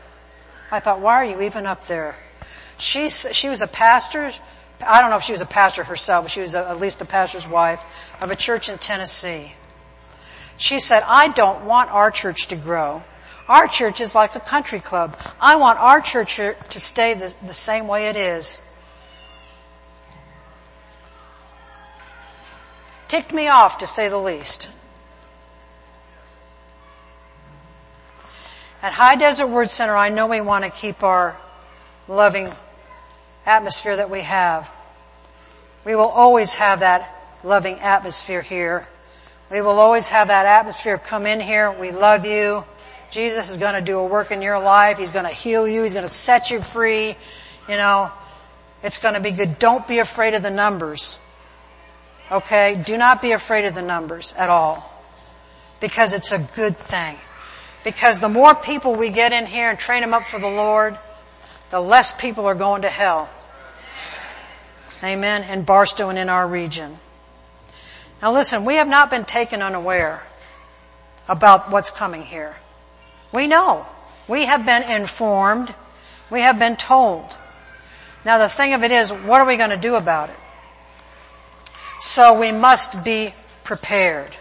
I 0.71 0.81
thought, 0.81 1.01
why 1.01 1.15
are 1.15 1.25
you 1.25 1.43
even 1.43 1.67
up 1.67 1.87
there? 1.87 2.17
She, 2.79 3.09
she 3.09 3.49
was 3.49 3.63
a 3.63 3.67
pastor. 3.67 4.31
I 4.81 5.01
don't 5.01 5.11
know 5.11 5.17
if 5.17 5.23
she 5.23 5.33
was 5.33 5.41
a 5.41 5.47
pastor 5.47 5.85
herself, 5.85 6.25
but 6.25 6.31
she 6.31 6.41
was 6.41 6.55
a, 6.55 6.69
at 6.69 6.79
least 6.79 7.01
a 7.01 7.05
pastor's 7.05 7.47
wife 7.47 7.83
of 8.21 8.31
a 8.31 8.37
church 8.37 8.69
in 8.69 8.79
Tennessee. 8.79 9.53
She 10.57 10.81
said, 10.81 11.03
I 11.07 11.29
don't 11.29 11.65
want 11.65 11.91
our 11.91 12.11
church 12.11 12.49
to 12.49 12.57
grow. 12.57 13.03
Our 13.49 13.67
church 13.67 14.01
is 14.01 14.15
like 14.15 14.35
a 14.35 14.41
country 14.41 14.81
club. 14.81 15.17
I 15.41 15.57
want 15.57 15.79
our 15.79 16.01
church 16.01 16.37
to 16.37 16.81
stay 16.81 17.15
the, 17.15 17.35
the 17.45 17.53
same 17.53 17.89
way 17.89 18.09
it 18.09 18.17
is. 18.17 18.61
ticked 23.09 23.33
me 23.33 23.49
off 23.49 23.79
to 23.79 23.87
say 23.87 24.09
the 24.09 24.19
least. 24.19 24.71
At 28.83 28.93
High 28.93 29.17
Desert 29.17 29.49
Word 29.49 29.69
Center, 29.69 29.97
I 29.97 30.11
know 30.11 30.29
we 30.29 30.41
want 30.41 30.65
to 30.65 30.71
keep 30.71 31.03
our 31.03 31.37
loving 32.07 32.53
atmosphere 33.45 33.97
that 33.97 34.11
we 34.11 34.21
have. 34.21 34.71
We 35.85 35.97
will 35.97 36.09
always 36.09 36.53
have 36.55 36.81
that 36.81 37.11
loving 37.43 37.81
atmosphere 37.81 38.43
here. 38.43 38.87
We 39.51 39.63
will 39.63 39.81
always 39.81 40.11
have 40.11 40.29
that 40.29 40.47
atmosphere 40.47 40.99
come 40.99 41.27
in 41.27 41.41
here. 41.41 41.73
We 41.73 41.91
love 41.91 42.25
you. 42.27 42.65
Jesus 43.11 43.51
is 43.51 43.57
going 43.57 43.75
to 43.75 43.81
do 43.81 43.99
a 43.99 44.05
work 44.05 44.31
in 44.31 44.43
your 44.43 44.59
life. 44.59 44.99
He's 44.99 45.13
going 45.13 45.25
to 45.25 45.33
heal 45.33 45.67
you. 45.67 45.83
He's 45.83 45.95
going 45.95 46.07
to 46.07 46.13
set 46.13 46.51
you 46.51 46.61
free. 46.61 47.17
You 47.69 47.77
know, 47.77 48.11
it's 48.83 48.99
going 48.99 49.15
to 49.15 49.21
be 49.21 49.31
good. 49.31 49.59
Don't 49.59 49.87
be 49.89 49.99
afraid 49.99 50.35
of 50.35 50.43
the 50.43 50.51
numbers. 50.51 51.19
Okay? 52.31 52.81
Do 52.85 52.97
not 52.99 53.23
be 53.23 53.33
afraid 53.33 53.65
of 53.65 53.75
the 53.75 53.83
numbers 53.83 54.35
at 54.37 54.51
all. 54.51 54.85
Because 55.81 56.13
it's 56.13 56.33
a 56.33 56.39
good 56.39 56.77
thing. 56.77 57.17
Because 57.85 58.21
the 58.21 58.29
more 58.29 58.55
people 58.55 58.95
we 58.95 59.11
get 59.11 59.33
in 59.33 59.47
here 59.47 59.71
and 59.71 59.79
train 59.79 60.03
them 60.03 60.13
up 60.13 60.25
for 60.25 60.39
the 60.39 60.49
Lord, 60.49 60.99
the 61.71 61.81
less 61.81 62.13
people 62.13 62.47
are 62.47 62.55
going 62.55 62.83
to 62.83 62.89
hell. 62.89 63.29
Amen. 65.03 65.45
In 65.45 65.63
Barstow 65.63 66.09
and 66.09 66.19
in 66.19 66.29
our 66.29 66.47
region. 66.47 66.99
Now 68.21 68.33
listen, 68.33 68.65
we 68.65 68.75
have 68.75 68.89
not 68.89 69.11
been 69.11 69.25
taken 69.25 69.63
unaware 69.63 70.23
about 71.29 71.71
what's 71.71 71.91
coming 71.91 72.23
here. 72.23 72.57
We 73.33 73.47
know. 73.47 73.87
We 74.27 74.45
have 74.47 74.65
been 74.65 74.83
informed. 74.83 75.75
We 76.31 76.41
have 76.41 76.59
been 76.59 76.77
told. 76.77 77.25
Now 78.25 78.39
the 78.39 78.49
thing 78.49 78.75
of 78.75 78.85
it 78.85 78.91
is, 78.91 79.11
what 79.13 79.41
are 79.41 79.47
we 79.47 79.57
going 79.57 79.71
to 79.71 79.77
do 79.77 79.95
about 79.95 80.31
it? 80.31 80.37
So 82.01 82.39
we 82.39 82.53
must 82.53 83.05
be 83.05 83.35
prepared. 83.65 84.35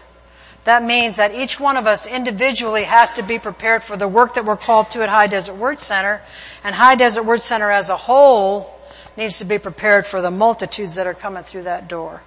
That 0.64 0.84
means 0.84 1.16
that 1.16 1.34
each 1.34 1.58
one 1.58 1.76
of 1.76 1.86
us 1.86 2.06
individually 2.06 2.84
has 2.84 3.10
to 3.12 3.22
be 3.22 3.38
prepared 3.38 3.82
for 3.82 3.96
the 3.96 4.06
work 4.06 4.34
that 4.34 4.44
we're 4.44 4.56
called 4.56 4.90
to 4.90 5.02
at 5.02 5.08
High 5.08 5.26
Desert 5.26 5.54
Word 5.54 5.80
Center. 5.80 6.20
And 6.62 6.74
High 6.74 6.94
Desert 6.94 7.22
Word 7.22 7.40
Center 7.40 7.70
as 7.70 7.88
a 7.88 7.96
whole 7.96 8.78
needs 9.16 9.38
to 9.38 9.44
be 9.44 9.58
prepared 9.58 10.06
for 10.06 10.20
the 10.20 10.30
multitudes 10.30 10.96
that 10.96 11.06
are 11.06 11.14
coming 11.14 11.42
through 11.42 11.62
that 11.62 11.88
door. 11.88 12.22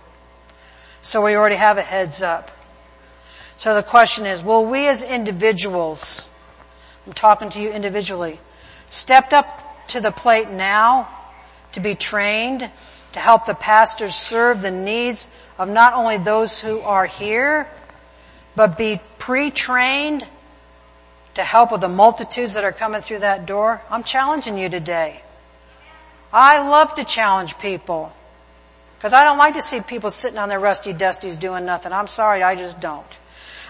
So 1.01 1.23
we 1.23 1.35
already 1.35 1.55
have 1.55 1.77
a 1.77 1.83
heads 1.83 2.21
up. 2.21 2.51
So 3.57 3.75
the 3.75 3.83
question 3.83 4.25
is, 4.25 4.41
will 4.43 4.65
we 4.65 4.87
as 4.87 5.03
individuals, 5.03 6.27
I'm 7.11 7.15
talking 7.15 7.49
to 7.49 7.61
you 7.61 7.73
individually, 7.73 8.39
stepped 8.89 9.33
up 9.33 9.85
to 9.89 9.99
the 9.99 10.11
plate 10.11 10.49
now 10.49 11.09
to 11.73 11.81
be 11.81 11.93
trained 11.93 12.71
to 13.11 13.19
help 13.19 13.45
the 13.45 13.53
pastors 13.53 14.15
serve 14.15 14.61
the 14.61 14.71
needs 14.71 15.29
of 15.57 15.67
not 15.67 15.91
only 15.91 16.19
those 16.19 16.61
who 16.61 16.79
are 16.79 17.05
here, 17.05 17.69
but 18.55 18.77
be 18.77 19.01
pre-trained 19.19 20.25
to 21.33 21.43
help 21.43 21.73
with 21.73 21.81
the 21.81 21.89
multitudes 21.89 22.53
that 22.53 22.63
are 22.63 22.71
coming 22.71 23.01
through 23.01 23.19
that 23.19 23.45
door. 23.45 23.83
I'm 23.89 24.05
challenging 24.05 24.57
you 24.57 24.69
today. 24.69 25.21
I 26.31 26.65
love 26.65 26.95
to 26.95 27.03
challenge 27.03 27.59
people. 27.59 28.13
Because 28.97 29.11
I 29.11 29.25
don't 29.25 29.37
like 29.37 29.55
to 29.55 29.61
see 29.61 29.81
people 29.81 30.11
sitting 30.11 30.39
on 30.39 30.47
their 30.47 30.61
rusty 30.61 30.93
dusties 30.93 31.37
doing 31.37 31.65
nothing. 31.65 31.91
I'm 31.91 32.07
sorry, 32.07 32.41
I 32.41 32.55
just 32.55 32.79
don't. 32.79 33.17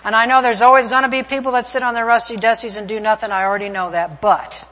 And 0.04 0.16
I 0.16 0.26
know 0.26 0.42
there's 0.42 0.62
always 0.62 0.88
going 0.88 1.04
to 1.04 1.10
be 1.10 1.24
people 1.24 1.52
that 1.54 1.68
sit 1.68 1.84
on 1.84 1.94
their 1.94 2.06
rusty 2.06 2.36
dusties 2.36 2.78
and 2.78 2.88
do 2.88 3.00
nothing. 3.00 3.32
I 3.32 3.44
already 3.44 3.70
know 3.70 3.92
that. 3.92 4.22
But 4.22 4.68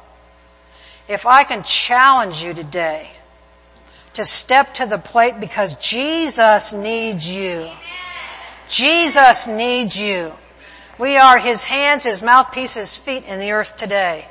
if 1.08 1.26
I 1.26 1.44
can 1.44 1.64
challenge 1.64 2.44
you 2.44 2.54
today 2.54 3.12
to 4.14 4.26
step 4.26 4.74
to 4.76 4.86
the 4.86 4.98
plate 4.98 5.40
because 5.40 5.76
Jesus 5.76 6.74
needs 6.74 7.30
you. 7.30 7.70
Jesus 8.68 9.48
needs 9.48 10.00
you. 10.00 10.34
We 10.98 11.18
are 11.18 11.38
His 11.38 11.64
hands, 11.64 12.04
His 12.04 12.22
mouthpiece, 12.22 12.74
His 12.74 12.98
feet 12.98 13.24
in 13.26 13.40
the 13.40 13.52
earth 13.52 13.76
today. 13.76 14.28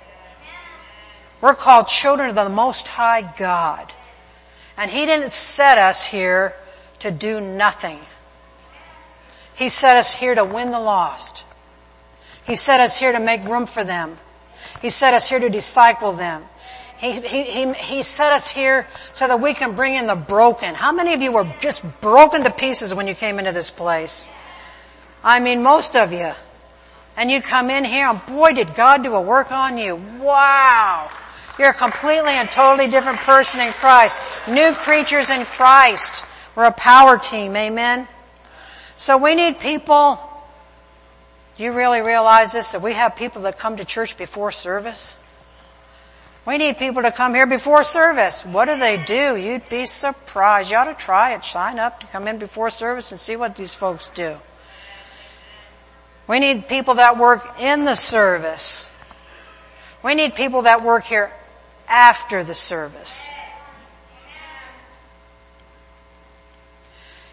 We're 1.40 1.54
called 1.54 1.88
children 1.88 2.28
of 2.28 2.34
the 2.34 2.48
Most 2.48 2.88
High 2.88 3.22
God. 3.38 3.92
And 4.76 4.90
He 4.90 5.06
didn't 5.06 5.30
set 5.30 5.78
us 5.78 6.04
here 6.06 6.54
to 7.00 7.10
do 7.10 7.40
nothing. 7.40 7.98
He 9.58 9.68
set 9.68 9.96
us 9.96 10.14
here 10.14 10.36
to 10.36 10.44
win 10.44 10.70
the 10.70 10.78
lost. 10.78 11.44
He 12.46 12.54
set 12.54 12.78
us 12.78 12.96
here 12.96 13.10
to 13.10 13.18
make 13.18 13.44
room 13.44 13.66
for 13.66 13.82
them. 13.82 14.16
He 14.80 14.88
set 14.88 15.14
us 15.14 15.28
here 15.28 15.40
to 15.40 15.48
disciple 15.48 16.12
them. 16.12 16.44
He, 16.98 17.12
he, 17.20 17.42
he, 17.42 17.72
he 17.72 18.02
set 18.02 18.32
us 18.32 18.48
here 18.48 18.86
so 19.14 19.26
that 19.26 19.40
we 19.40 19.54
can 19.54 19.74
bring 19.74 19.96
in 19.96 20.06
the 20.06 20.14
broken. 20.14 20.76
How 20.76 20.92
many 20.92 21.12
of 21.12 21.22
you 21.22 21.32
were 21.32 21.52
just 21.60 21.82
broken 22.00 22.44
to 22.44 22.50
pieces 22.50 22.94
when 22.94 23.08
you 23.08 23.16
came 23.16 23.40
into 23.40 23.50
this 23.50 23.70
place? 23.70 24.28
I 25.24 25.40
mean, 25.40 25.64
most 25.64 25.96
of 25.96 26.12
you. 26.12 26.32
And 27.16 27.28
you 27.28 27.42
come 27.42 27.68
in 27.68 27.84
here 27.84 28.08
and 28.08 28.24
boy 28.26 28.52
did 28.52 28.76
God 28.76 29.02
do 29.02 29.12
a 29.16 29.20
work 29.20 29.50
on 29.50 29.76
you. 29.76 29.96
Wow. 30.20 31.10
You're 31.58 31.70
a 31.70 31.74
completely 31.74 32.30
and 32.30 32.48
totally 32.48 32.88
different 32.88 33.18
person 33.18 33.60
in 33.60 33.72
Christ. 33.72 34.20
New 34.48 34.72
creatures 34.74 35.30
in 35.30 35.44
Christ. 35.44 36.24
We're 36.54 36.66
a 36.66 36.72
power 36.72 37.18
team. 37.18 37.56
Amen. 37.56 38.06
So 38.98 39.16
we 39.16 39.36
need 39.36 39.60
people. 39.60 40.18
You 41.56 41.72
really 41.72 42.02
realize 42.02 42.50
this? 42.50 42.72
That 42.72 42.82
we 42.82 42.94
have 42.94 43.14
people 43.14 43.42
that 43.42 43.56
come 43.56 43.76
to 43.76 43.84
church 43.84 44.16
before 44.16 44.50
service? 44.50 45.14
We 46.44 46.58
need 46.58 46.78
people 46.78 47.02
to 47.02 47.12
come 47.12 47.32
here 47.32 47.46
before 47.46 47.84
service. 47.84 48.44
What 48.44 48.64
do 48.64 48.76
they 48.76 49.02
do? 49.04 49.36
You'd 49.36 49.68
be 49.68 49.86
surprised. 49.86 50.72
You 50.72 50.78
ought 50.78 50.86
to 50.86 50.94
try 50.94 51.34
it. 51.34 51.44
Sign 51.44 51.78
up 51.78 52.00
to 52.00 52.06
come 52.08 52.26
in 52.26 52.38
before 52.38 52.70
service 52.70 53.12
and 53.12 53.20
see 53.20 53.36
what 53.36 53.54
these 53.54 53.72
folks 53.72 54.08
do. 54.08 54.36
We 56.26 56.40
need 56.40 56.66
people 56.66 56.94
that 56.94 57.18
work 57.18 57.60
in 57.60 57.84
the 57.84 57.94
service. 57.94 58.90
We 60.02 60.16
need 60.16 60.34
people 60.34 60.62
that 60.62 60.82
work 60.82 61.04
here 61.04 61.30
after 61.86 62.42
the 62.42 62.54
service. 62.54 63.28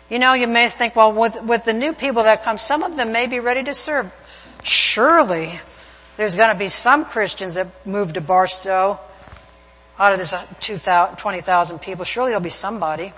You 0.10 0.20
know, 0.20 0.34
you 0.34 0.48
may 0.48 0.70
think, 0.70 0.96
well, 0.96 1.12
with, 1.12 1.42
with 1.42 1.66
the 1.66 1.74
new 1.74 1.94
people 1.94 2.24
that 2.24 2.44
come, 2.44 2.58
some 2.58 2.84
of 2.84 2.96
them 2.96 3.12
may 3.12 3.26
be 3.26 3.40
ready 3.40 3.64
to 3.64 3.74
serve. 3.74 4.12
Surely, 4.64 5.60
there's 6.18 6.36
going 6.36 6.50
to 6.50 6.58
be 6.58 6.70
some 6.70 7.06
Christians 7.06 7.56
that 7.56 7.86
move 7.88 8.14
to 8.14 8.22
Barstow 8.22 9.00
out 9.98 10.14
of 10.14 10.20
this 10.20 10.34
uh, 10.34 11.16
20,000 11.16 11.80
people. 11.80 12.06
Surely 12.06 12.30
there'll 12.30 12.44
be 12.44 12.50
somebody. 12.50 13.14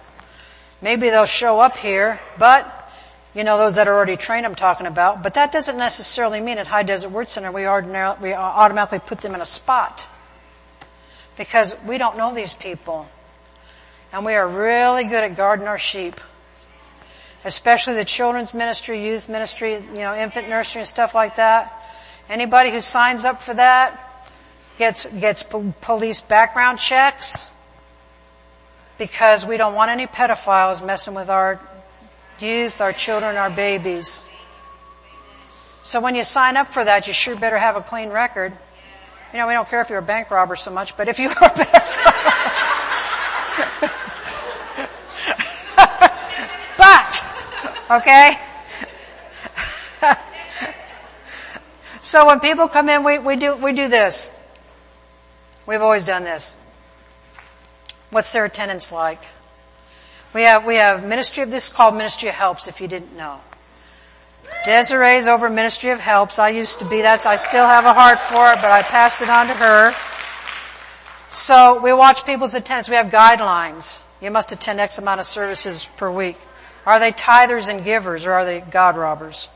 Maybe 0.82 1.10
they'll 1.10 1.26
show 1.26 1.60
up 1.60 1.76
here, 1.76 2.22
but, 2.38 2.92
you 3.34 3.44
know, 3.44 3.58
those 3.58 3.76
that 3.76 3.88
are 3.88 3.96
already 3.96 4.16
trained 4.16 4.46
I'm 4.46 4.56
talking 4.56 4.88
about, 4.88 5.24
but 5.24 5.34
that 5.34 5.52
doesn't 5.52 5.78
necessarily 5.78 6.40
mean 6.40 6.58
at 6.58 6.68
High 6.68 6.84
Desert 6.84 7.10
Word 7.10 7.28
Center 7.28 7.52
we, 7.52 7.68
ordinarily, 7.68 8.18
we 8.22 8.34
automatically 8.34 9.00
put 9.00 9.20
them 9.22 9.34
in 9.34 9.42
a 9.42 9.46
spot. 9.46 10.08
Because 11.36 11.76
we 11.86 11.98
don't 11.98 12.18
know 12.18 12.34
these 12.34 12.54
people. 12.54 13.08
And 14.14 14.26
we 14.26 14.34
are 14.34 14.48
really 14.48 15.04
good 15.04 15.24
at 15.24 15.36
guarding 15.36 15.68
our 15.68 15.78
sheep 15.78 16.20
especially 17.48 17.96
the 17.96 18.06
children's 18.06 18.54
ministry, 18.54 19.04
youth 19.04 19.30
ministry, 19.30 19.76
you 19.76 20.00
know, 20.00 20.14
infant 20.14 20.50
nursery 20.50 20.82
and 20.82 20.88
stuff 20.88 21.16
like 21.16 21.38
that. 21.38 21.74
Anybody 22.30 22.72
who 22.72 22.82
signs 22.82 23.24
up 23.24 23.42
for 23.42 23.54
that 23.54 24.30
gets, 24.78 25.06
gets 25.06 25.44
police 25.82 26.20
background 26.20 26.78
checks 26.78 27.50
because 28.98 29.46
we 29.46 29.56
don't 29.56 29.76
want 29.76 29.92
any 29.92 30.08
pedophiles 30.08 30.86
messing 30.86 31.14
with 31.14 31.30
our 31.30 31.62
youth, 32.40 32.82
our 32.82 32.92
children, 32.92 33.38
our 33.38 33.50
babies. 33.50 34.26
So 35.84 36.02
when 36.02 36.16
you 36.16 36.24
sign 36.24 36.58
up 36.58 36.68
for 36.68 36.84
that, 36.84 37.08
you 37.08 37.14
sure 37.14 37.38
better 37.38 37.58
have 37.58 37.78
a 37.78 37.82
clean 37.82 38.10
record. 38.10 38.52
You 39.32 39.40
know, 39.40 39.48
we 39.48 39.54
don't 39.54 39.70
care 39.70 39.80
if 39.80 39.90
you're 39.90 40.00
a 40.00 40.04
bank 40.04 40.32
robber 40.32 40.58
so 40.58 40.72
much, 40.72 40.98
but 40.98 41.08
if 41.08 41.18
you 41.18 41.30
are 41.30 41.46
a 41.46 41.50
pedophile, 41.50 42.58
Okay? 47.90 48.38
so 52.02 52.26
when 52.26 52.40
people 52.40 52.68
come 52.68 52.90
in, 52.90 53.04
we, 53.04 53.18
we 53.20 53.36
do, 53.36 53.56
we 53.56 53.74
do 53.74 53.88
this. 53.88 54.30
We've 55.66 55.82
always 55.82 56.04
done 56.04 56.24
this. 56.24 56.56
What's 58.10 58.32
their 58.34 58.46
attendance 58.46 58.92
like? 58.92 59.26
We 60.34 60.44
have, 60.44 60.66
we 60.66 60.76
have 60.76 61.06
ministry 61.06 61.44
of 61.44 61.52
this 61.52 61.70
called 61.70 61.96
ministry 61.96 62.30
of 62.30 62.36
helps 62.36 62.68
if 62.68 62.82
you 62.82 62.88
didn't 62.88 63.16
know. 63.16 63.40
Desiree's 64.66 65.28
over 65.28 65.50
ministry 65.50 65.92
of 65.92 66.00
helps. 66.00 66.40
I 66.40 66.50
used 66.50 66.80
to 66.80 66.86
be 66.86 67.02
that. 67.02 67.26
I 67.26 67.36
still 67.38 67.66
have 67.66 67.86
a 67.86 67.94
heart 67.94 68.20
for 68.20 68.52
it, 68.52 68.56
but 68.62 68.72
I 68.72 68.82
passed 68.82 69.22
it 69.22 69.30
on 69.30 69.48
to 69.48 69.54
her. 69.54 69.94
So 71.30 71.82
we 71.82 71.92
watch 71.94 72.26
people's 72.26 72.56
attendance. 72.56 72.90
We 72.90 72.96
have 72.96 73.08
guidelines. 73.08 74.02
You 74.22 74.32
must 74.32 74.52
attend 74.52 74.80
X 74.80 74.98
amount 74.98 75.20
of 75.20 75.26
services 75.26 75.88
per 75.98 76.10
week. 76.10 76.38
Are 76.88 77.00
they 77.02 77.12
tithers 77.12 77.68
and 77.68 77.84
givers 77.84 78.26
or 78.26 78.32
are 78.32 78.46
they 78.46 78.62
God 78.62 78.96
robbers? 78.96 79.50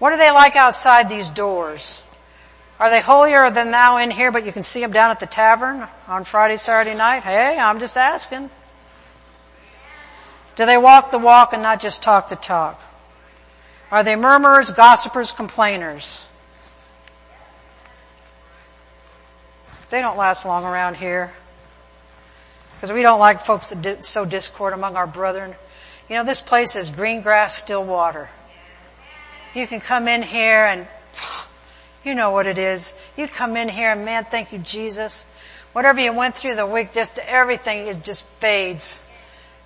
What 0.00 0.12
are 0.12 0.18
they 0.18 0.32
like 0.32 0.56
outside 0.56 1.08
these 1.08 1.30
doors? 1.30 2.02
Are 2.80 2.90
they 2.90 3.00
holier 3.00 3.48
than 3.52 3.70
thou 3.70 3.98
in 3.98 4.10
here, 4.10 4.32
but 4.32 4.44
you 4.44 4.50
can 4.50 4.64
see 4.64 4.80
them 4.80 4.90
down 4.90 5.12
at 5.12 5.20
the 5.20 5.26
tavern 5.26 5.86
on 6.08 6.24
Friday, 6.24 6.56
Saturday 6.56 6.96
night? 6.96 7.22
Hey, 7.22 7.56
I'm 7.56 7.78
just 7.78 7.96
asking. 7.96 8.50
Do 10.56 10.66
they 10.66 10.76
walk 10.76 11.12
the 11.12 11.20
walk 11.20 11.52
and 11.52 11.62
not 11.62 11.80
just 11.80 12.02
talk 12.02 12.28
the 12.28 12.34
talk? 12.34 12.82
Are 13.92 14.02
they 14.02 14.16
murmurers, 14.16 14.72
gossipers, 14.72 15.30
complainers? 15.30 16.26
They 19.90 20.00
don't 20.00 20.16
last 20.16 20.44
long 20.44 20.64
around 20.64 20.96
here. 20.96 21.32
Because 22.74 22.90
we 22.90 23.02
don't 23.02 23.20
like 23.20 23.42
folks 23.42 23.70
that 23.70 24.02
sow 24.02 24.24
discord 24.24 24.72
among 24.72 24.96
our 24.96 25.06
brethren. 25.06 25.54
You 26.12 26.18
know, 26.18 26.24
this 26.24 26.42
place 26.42 26.76
is 26.76 26.90
green 26.90 27.22
grass, 27.22 27.56
still 27.56 27.82
water. 27.82 28.28
You 29.54 29.66
can 29.66 29.80
come 29.80 30.08
in 30.08 30.22
here 30.22 30.66
and 30.66 30.86
you 32.04 32.14
know 32.14 32.32
what 32.32 32.46
it 32.46 32.58
is. 32.58 32.92
You 33.16 33.26
come 33.26 33.56
in 33.56 33.70
here 33.70 33.92
and 33.92 34.04
man, 34.04 34.26
thank 34.26 34.52
you 34.52 34.58
Jesus. 34.58 35.24
Whatever 35.72 36.02
you 36.02 36.12
went 36.12 36.34
through 36.34 36.56
the 36.56 36.66
week, 36.66 36.92
just 36.92 37.18
everything 37.18 37.86
is 37.86 37.96
just 37.96 38.24
fades 38.40 39.00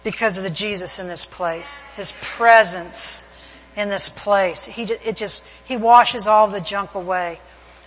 because 0.04 0.38
of 0.38 0.44
the 0.44 0.50
Jesus 0.50 1.00
in 1.00 1.08
this 1.08 1.24
place. 1.24 1.82
His 1.96 2.12
presence 2.22 3.28
in 3.76 3.88
this 3.88 4.08
place. 4.08 4.64
He, 4.64 4.84
it 4.84 5.16
just, 5.16 5.42
He 5.64 5.76
washes 5.76 6.28
all 6.28 6.46
the 6.46 6.60
junk 6.60 6.94
away. 6.94 7.40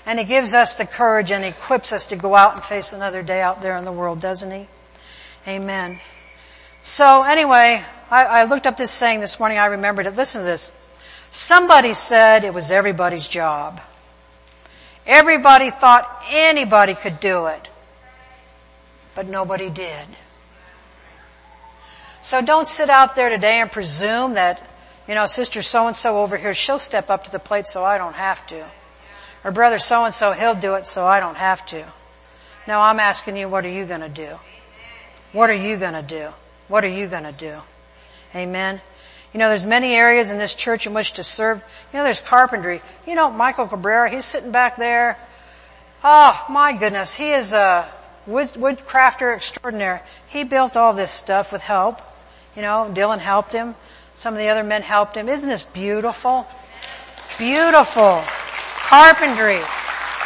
And 0.06 0.20
He 0.20 0.26
gives 0.26 0.54
us 0.54 0.76
the 0.76 0.86
courage 0.86 1.32
and 1.32 1.46
equips 1.46 1.94
us 1.94 2.08
to 2.08 2.18
go 2.18 2.36
out 2.36 2.56
and 2.56 2.64
face 2.66 2.92
another 2.92 3.24
day 3.24 3.40
out 3.40 3.62
there 3.62 3.78
in 3.78 3.86
the 3.86 3.94
world, 3.94 4.20
doesn't 4.20 4.52
He? 4.52 4.68
Amen. 5.48 5.98
So 6.82 7.24
anyway, 7.24 7.86
I, 8.12 8.26
I 8.26 8.44
looked 8.46 8.66
up 8.66 8.78
this 8.78 8.92
saying 8.92 9.20
this 9.20 9.40
morning. 9.40 9.58
I 9.58 9.68
remembered 9.68 10.08
it. 10.08 10.16
Listen 10.16 10.42
to 10.42 10.46
this. 10.46 10.72
Somebody 11.32 11.94
said 11.94 12.44
it 12.44 12.54
was 12.54 12.72
everybody's 12.72 13.28
job. 13.28 13.82
Everybody 15.06 15.70
thought 15.70 16.24
anybody 16.30 16.96
could 16.96 17.20
do 17.20 17.48
it. 17.48 17.68
But 19.16 19.28
nobody 19.28 19.70
did. 19.70 20.08
So 22.22 22.42
don't 22.42 22.68
sit 22.68 22.90
out 22.90 23.16
there 23.16 23.30
today 23.30 23.62
and 23.62 23.72
presume 23.72 24.34
that, 24.34 24.62
you 25.08 25.16
know, 25.16 25.26
sister 25.26 25.62
so 25.62 25.88
and 25.88 25.96
so 25.96 26.22
over 26.22 26.36
here, 26.38 26.54
she'll 26.54 26.80
step 26.80 27.10
up 27.10 27.26
to 27.26 27.32
the 27.32 27.40
plate 27.40 27.68
so 27.68 27.84
I 27.84 27.98
don't 27.98 28.16
have 28.16 28.46
to. 28.48 28.70
Or 29.44 29.52
brother 29.52 29.78
so 29.78 30.04
and 30.04 30.14
so, 30.14 30.32
he'll 30.32 30.56
do 30.56 30.76
it 30.76 30.86
so 30.86 31.06
I 31.06 31.20
don't 31.20 31.38
have 31.38 31.66
to. 31.68 31.86
No, 32.68 32.82
I'm 32.82 33.00
asking 33.00 33.38
you, 33.38 33.48
what 33.48 33.66
are 33.66 33.70
you 33.70 33.86
gonna 33.86 34.10
do? 34.10 34.38
What 35.32 35.50
are 35.50 35.56
you 35.56 35.78
gonna 35.78 36.04
do? 36.04 36.30
What 36.68 36.84
are 36.84 36.90
you 36.90 37.08
gonna 37.08 37.32
do? 37.32 37.62
Amen. 38.36 38.82
You 39.34 39.40
know, 39.40 39.50
there's 39.50 39.66
many 39.66 39.94
areas 39.94 40.32
in 40.32 40.38
this 40.38 40.56
church 40.56 40.88
in 40.88 40.94
which 40.94 41.14
to 41.14 41.24
serve. 41.24 41.58
You 41.94 42.00
know, 42.00 42.04
there's 42.04 42.20
carpentry. 42.20 42.82
You 43.06 43.16
know, 43.16 43.30
Michael 43.30 43.68
Cabrera, 43.68 44.10
he's 44.10 44.26
sitting 44.26 44.52
back 44.52 44.78
there. 44.78 45.18
Oh, 46.04 46.46
my 46.50 46.74
goodness. 46.74 47.16
He 47.16 47.32
is 47.32 47.54
a 47.54 47.88
wood, 48.26 48.48
woodcrafter 48.50 49.36
extraordinaire. 49.36 50.02
He 50.28 50.44
built 50.44 50.78
all 50.78 50.94
this 50.94 51.12
stuff 51.12 51.52
with 51.52 51.62
help. 51.62 52.02
You 52.56 52.62
know, 52.62 52.92
Dylan 52.94 53.20
helped 53.20 53.54
him. 53.54 53.76
Some 54.16 54.34
of 54.34 54.40
the 54.40 54.48
other 54.48 54.64
men 54.64 54.82
helped 54.82 55.16
him. 55.16 55.30
Isn't 55.30 55.48
this 55.48 55.64
beautiful? 55.64 56.48
Beautiful. 57.38 58.24
Carpentry. 58.26 59.60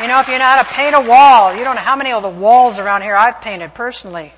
You 0.01 0.07
know, 0.07 0.19
if 0.19 0.27
you 0.27 0.37
know 0.37 0.45
how 0.45 0.61
to 0.61 0.67
paint 0.67 0.95
a 0.95 1.01
wall, 1.01 1.53
you 1.53 1.63
don't 1.63 1.75
know 1.75 1.81
how 1.81 1.95
many 1.95 2.11
of 2.11 2.23
the 2.23 2.29
walls 2.29 2.79
around 2.79 3.01
here 3.01 3.15
I've 3.15 3.41
painted 3.41 3.73
personally. 3.73 4.33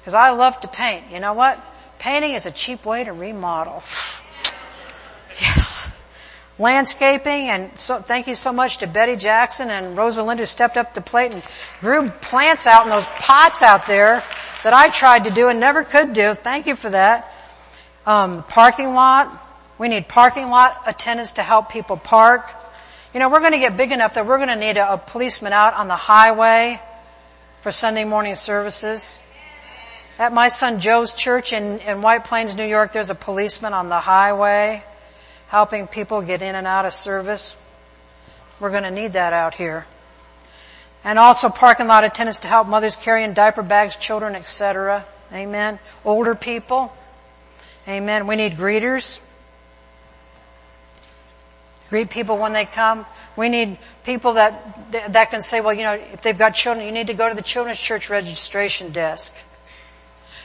Because 0.00 0.14
I 0.14 0.30
love 0.30 0.60
to 0.60 0.68
paint. 0.68 1.04
You 1.12 1.20
know 1.20 1.32
what? 1.32 1.58
Painting 2.00 2.32
is 2.32 2.46
a 2.46 2.50
cheap 2.50 2.86
way 2.86 3.04
to 3.04 3.12
remodel. 3.12 3.82
yes. 5.38 5.90
Landscaping 6.58 7.50
and 7.50 7.78
so, 7.78 8.00
thank 8.00 8.26
you 8.26 8.34
so 8.34 8.52
much 8.52 8.78
to 8.78 8.86
Betty 8.86 9.16
Jackson 9.16 9.70
and 9.70 9.96
Rosalind 9.98 10.40
who 10.40 10.46
stepped 10.46 10.78
up 10.78 10.94
to 10.94 11.02
plate 11.02 11.32
and 11.32 11.42
grew 11.82 12.08
plants 12.08 12.66
out 12.66 12.84
in 12.84 12.90
those 12.90 13.04
pots 13.04 13.62
out 13.62 13.86
there 13.86 14.24
that 14.64 14.72
I 14.72 14.88
tried 14.88 15.26
to 15.26 15.30
do 15.30 15.48
and 15.48 15.60
never 15.60 15.84
could 15.84 16.14
do. 16.14 16.32
Thank 16.32 16.66
you 16.66 16.74
for 16.74 16.88
that. 16.88 17.30
Um, 18.06 18.44
parking 18.44 18.94
lot. 18.94 19.46
We 19.76 19.88
need 19.88 20.08
parking 20.08 20.48
lot 20.48 20.82
attendants 20.86 21.32
to 21.32 21.42
help 21.42 21.70
people 21.70 21.98
park. 21.98 22.50
You 23.12 23.20
know, 23.20 23.28
we're 23.28 23.40
going 23.40 23.52
to 23.52 23.58
get 23.58 23.76
big 23.76 23.92
enough 23.92 24.14
that 24.14 24.26
we're 24.26 24.38
going 24.38 24.48
to 24.48 24.56
need 24.56 24.78
a, 24.78 24.94
a 24.94 24.98
policeman 24.98 25.52
out 25.52 25.74
on 25.74 25.88
the 25.88 25.96
highway 25.96 26.80
for 27.60 27.70
Sunday 27.70 28.04
morning 28.04 28.36
services. 28.36 29.18
At 30.20 30.34
my 30.34 30.48
son 30.48 30.80
Joe's 30.80 31.14
church 31.14 31.54
in, 31.54 31.78
in 31.78 32.02
White 32.02 32.24
Plains, 32.24 32.54
New 32.54 32.66
York, 32.66 32.92
there's 32.92 33.08
a 33.08 33.14
policeman 33.14 33.72
on 33.72 33.88
the 33.88 33.98
highway 33.98 34.84
helping 35.48 35.86
people 35.86 36.20
get 36.20 36.42
in 36.42 36.54
and 36.54 36.66
out 36.66 36.84
of 36.84 36.92
service. 36.92 37.56
We're 38.60 38.68
going 38.68 38.82
to 38.82 38.90
need 38.90 39.14
that 39.14 39.32
out 39.32 39.54
here. 39.54 39.86
And 41.04 41.18
also 41.18 41.48
parking 41.48 41.86
lot 41.86 42.04
attendants 42.04 42.40
to 42.40 42.48
help 42.48 42.68
mothers 42.68 42.96
carrying 42.96 43.32
diaper 43.32 43.62
bags, 43.62 43.96
children, 43.96 44.34
etc. 44.34 45.06
Amen. 45.32 45.78
Older 46.04 46.34
people. 46.34 46.94
Amen. 47.88 48.26
We 48.26 48.36
need 48.36 48.58
greeters. 48.58 49.20
Greet 51.88 52.10
people 52.10 52.36
when 52.36 52.52
they 52.52 52.66
come. 52.66 53.06
We 53.36 53.48
need 53.48 53.78
people 54.04 54.34
that, 54.34 54.92
that 55.14 55.30
can 55.30 55.40
say, 55.40 55.62
well, 55.62 55.72
you 55.72 55.84
know, 55.84 55.94
if 55.94 56.20
they've 56.20 56.36
got 56.36 56.50
children, 56.50 56.84
you 56.84 56.92
need 56.92 57.06
to 57.06 57.14
go 57.14 57.30
to 57.30 57.34
the 57.34 57.40
children's 57.40 57.80
church 57.80 58.10
registration 58.10 58.92
desk. 58.92 59.34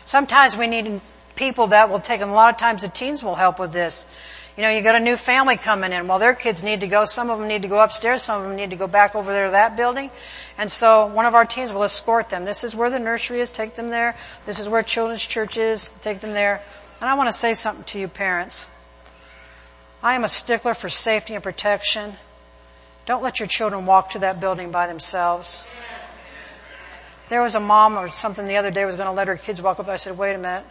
Sometimes 0.05 0.55
we 0.55 0.67
need 0.67 1.01
people 1.35 1.67
that 1.67 1.89
will 1.89 1.99
take, 1.99 2.21
and 2.21 2.31
a 2.31 2.33
lot 2.33 2.53
of 2.53 2.59
times 2.59 2.83
the 2.83 2.87
teens 2.87 3.23
will 3.23 3.35
help 3.35 3.59
with 3.59 3.73
this. 3.73 4.05
You 4.55 4.61
know, 4.63 4.69
you 4.69 4.81
got 4.81 4.95
a 4.95 5.01
new 5.01 5.17
family 5.17 5.57
coming 5.57 5.91
in. 5.91 6.07
Well, 6.07 6.19
their 6.19 6.33
kids 6.33 6.63
need 6.63 6.79
to 6.79 6.87
go. 6.87 7.03
Some 7.03 7.29
of 7.29 7.39
them 7.39 7.47
need 7.49 7.63
to 7.63 7.67
go 7.67 7.81
upstairs. 7.81 8.21
Some 8.21 8.41
of 8.41 8.47
them 8.47 8.55
need 8.55 8.69
to 8.69 8.77
go 8.77 8.87
back 8.87 9.13
over 9.13 9.33
there 9.33 9.47
to 9.47 9.51
that 9.51 9.75
building. 9.75 10.11
And 10.57 10.71
so 10.71 11.07
one 11.07 11.25
of 11.25 11.35
our 11.35 11.43
teens 11.43 11.73
will 11.73 11.83
escort 11.83 12.29
them. 12.29 12.45
This 12.45 12.63
is 12.63 12.73
where 12.73 12.89
the 12.89 12.99
nursery 12.99 13.41
is. 13.41 13.49
Take 13.49 13.75
them 13.75 13.89
there. 13.89 14.15
This 14.45 14.59
is 14.59 14.69
where 14.69 14.81
children's 14.81 15.25
church 15.25 15.57
is. 15.57 15.91
Take 16.01 16.21
them 16.21 16.31
there. 16.31 16.63
And 17.01 17.09
I 17.09 17.15
want 17.15 17.27
to 17.27 17.33
say 17.33 17.53
something 17.53 17.83
to 17.85 17.99
you 17.99 18.07
parents. 18.07 18.67
I 20.01 20.15
am 20.15 20.23
a 20.23 20.29
stickler 20.29 20.73
for 20.73 20.87
safety 20.87 21.33
and 21.33 21.43
protection. 21.43 22.15
Don't 23.05 23.23
let 23.23 23.39
your 23.39 23.47
children 23.47 23.85
walk 23.85 24.11
to 24.11 24.19
that 24.19 24.39
building 24.39 24.71
by 24.71 24.87
themselves. 24.87 25.65
There 27.29 27.41
was 27.41 27.55
a 27.55 27.59
mom 27.59 27.97
or 27.97 28.09
something 28.09 28.45
the 28.45 28.57
other 28.57 28.71
day 28.71 28.85
was 28.85 28.95
going 28.95 29.07
to 29.07 29.11
let 29.11 29.27
her 29.27 29.37
kids 29.37 29.61
walk 29.61 29.79
up. 29.79 29.87
I 29.87 29.95
said, 29.95 30.17
wait 30.17 30.33
a 30.33 30.37
minute. 30.37 30.65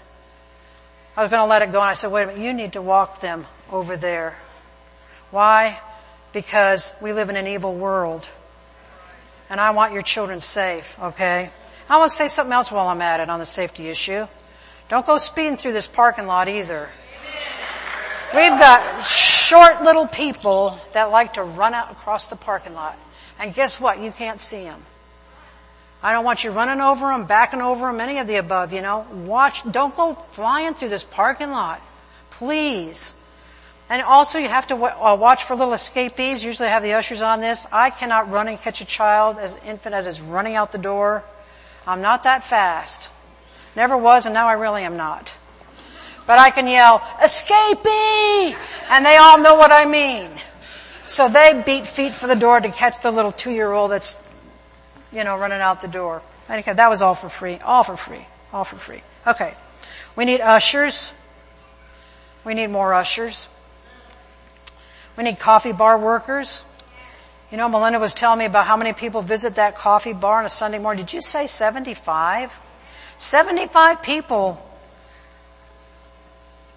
I 1.16 1.22
was 1.22 1.31
going 1.31 1.43
to 1.43 1.47
let 1.47 1.62
it 1.62 1.72
go 1.72 1.81
and 1.81 1.89
I 1.89 1.94
said, 1.94 2.12
wait 2.12 2.24
a 2.24 2.26
minute, 2.26 2.43
you 2.43 2.52
need 2.52 2.72
to 2.74 2.82
walk 2.82 3.20
them 3.20 3.47
over 3.70 3.97
there. 3.97 4.36
Why? 5.31 5.81
Because 6.32 6.93
we 7.01 7.12
live 7.12 7.28
in 7.28 7.36
an 7.36 7.47
evil 7.47 7.74
world. 7.74 8.28
And 9.51 9.60
I 9.60 9.70
want 9.70 9.93
your 9.93 10.02
children 10.02 10.40
safe, 10.40 10.97
okay? 11.01 11.51
I 11.89 11.98
want 11.98 12.10
to 12.10 12.16
say 12.16 12.28
something 12.28 12.52
else 12.52 12.72
while 12.72 12.89
I'm 12.89 13.02
at 13.02 13.20
it 13.20 13.28
on 13.28 13.39
the 13.39 13.47
safety 13.47 13.89
issue. 13.89 14.26
Don't 14.89 15.06
go 15.06 15.18
speeding 15.18 15.56
through 15.56 15.72
this 15.72 15.86
parking 15.86 16.26
lot 16.26 16.48
either. 16.48 16.89
We've 18.35 18.59
got 18.59 19.05
short 19.05 19.82
little 19.82 20.09
people 20.09 20.78
that 20.93 21.10
like 21.10 21.35
to 21.35 21.43
run 21.43 21.74
out 21.74 21.93
across 21.93 22.28
the 22.28 22.36
parking 22.36 22.74
lot. 22.74 22.98
And 23.39 23.55
guess 23.55 23.81
what? 23.81 24.01
You 24.01 24.10
can't 24.10 24.40
see 24.40 24.64
them. 24.64 24.82
I 26.05 26.12
don't 26.12 26.26
want 26.26 26.44
you 26.44 26.51
running 26.51 26.82
over 26.82 27.06
them, 27.06 27.24
backing 27.24 27.62
over 27.62 27.86
them, 27.86 27.98
any 27.98 28.18
of 28.18 28.26
the 28.26 28.36
above, 28.36 28.74
you 28.74 28.82
know. 28.82 29.06
Watch, 29.24 29.62
don't 29.72 29.97
go 29.97 30.12
flying 30.12 30.74
through 30.74 30.90
this 30.90 31.02
parking 31.02 31.51
lot. 31.51 31.81
Please. 32.31 33.14
And 33.89 34.02
also 34.02 34.39
you 34.39 34.48
have 34.48 34.66
to 34.66 34.74
uh, 34.74 35.16
watch 35.16 35.44
for 35.44 35.56
little 35.56 35.72
escapees. 35.72 36.44
Usually 36.44 36.68
I 36.68 36.72
have 36.72 36.82
the 36.82 36.93
ushers 36.93 37.22
on 37.22 37.40
this. 37.40 37.66
I 37.72 37.89
cannot 37.89 38.31
run 38.31 38.48
and 38.48 38.60
catch 38.60 38.82
a 38.82 38.85
child 38.85 39.39
as 39.39 39.56
infant 39.64 39.94
as 39.94 40.06
is 40.06 40.20
running 40.20 40.56
out 40.56 40.72
the 40.72 40.78
door. 40.78 41.24
I'm 41.86 42.02
not 42.02 42.24
that 42.24 42.44
fast. 42.44 43.10
Never 43.74 43.97
was 43.97 44.26
and 44.26 44.35
now 44.35 44.47
I 44.47 44.52
really 44.52 44.85
am 44.85 44.98
not. 44.98 45.32
But 46.26 46.39
I 46.39 46.51
can 46.51 46.66
yell, 46.66 46.98
escapee! 46.98 48.55
And 48.90 49.06
they 49.06 49.16
all 49.16 49.40
know 49.40 49.55
what 49.55 49.72
I 49.72 49.86
mean. 49.86 50.28
So 51.06 51.31
they 51.31 51.62
beat 51.64 51.86
feet 51.86 52.12
for 52.12 52.26
the 52.26 52.36
door 52.36 52.60
to 52.60 52.70
catch 52.70 53.01
the 53.01 53.10
little 53.10 53.32
two-year-old 53.32 53.90
that's, 53.90 54.16
you 55.15 55.24
know, 55.24 55.36
running 55.36 55.61
out 55.61 55.81
the 55.81 55.89
door. 55.89 56.23
Okay, 56.51 56.73
that 56.73 56.91
was 56.91 57.01
all 57.03 57.15
for 57.15 57.28
free. 57.28 57.59
All 57.65 57.82
for 57.82 57.97
free. 57.97 58.27
All 58.53 58.65
for 58.65 58.77
free. 58.77 59.03
Okay. 59.27 59.55
We 60.16 60.24
need 60.24 60.41
ushers. 60.41 61.12
We 62.45 62.55
need 62.55 62.69
more 62.69 62.93
ushers. 62.93 63.49
We 65.16 65.24
need 65.24 65.39
coffee 65.39 65.73
bar 65.73 65.99
workers. 65.99 66.65
You 67.51 67.57
know, 67.57 67.69
Melinda 67.69 67.99
was 67.99 68.15
telling 68.15 68.41
me 68.41 68.45
about 68.47 68.66
how 68.66 68.77
many 68.77 68.93
people 68.93 69.23
visit 69.23 69.55
that 69.57 69.77
coffee 69.77 70.12
bar 70.12 70.41
on 70.41 70.45
a 70.45 70.49
Sunday 70.49 70.78
morning. 70.78 71.05
Did 71.05 71.12
you 71.12 71.23
say 71.23 71.47
75? 71.47 72.53
75 73.16 74.03
people 74.03 74.61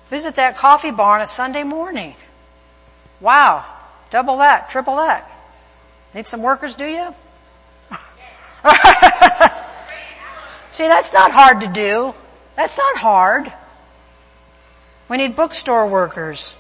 visit 0.10 0.36
that 0.36 0.56
coffee 0.56 0.92
bar 0.92 1.16
on 1.16 1.22
a 1.22 1.28
Sunday 1.28 1.64
morning. 1.64 2.16
Wow. 3.20 3.66
Double 4.10 4.38
that, 4.38 4.70
triple 4.70 4.98
that. 4.98 5.30
Need 6.14 6.28
some 6.28 6.42
workers, 6.42 6.76
do 6.76 6.86
you? 6.86 7.14
See, 10.72 10.88
that's 10.88 11.14
not 11.14 11.32
hard 11.32 11.62
to 11.62 11.68
do. 11.68 12.14
That's 12.56 12.78
not 12.78 12.98
hard. 12.98 13.52
We 15.10 15.18
need 15.18 15.36
bookstore 15.36 15.88
workers. 15.88 16.58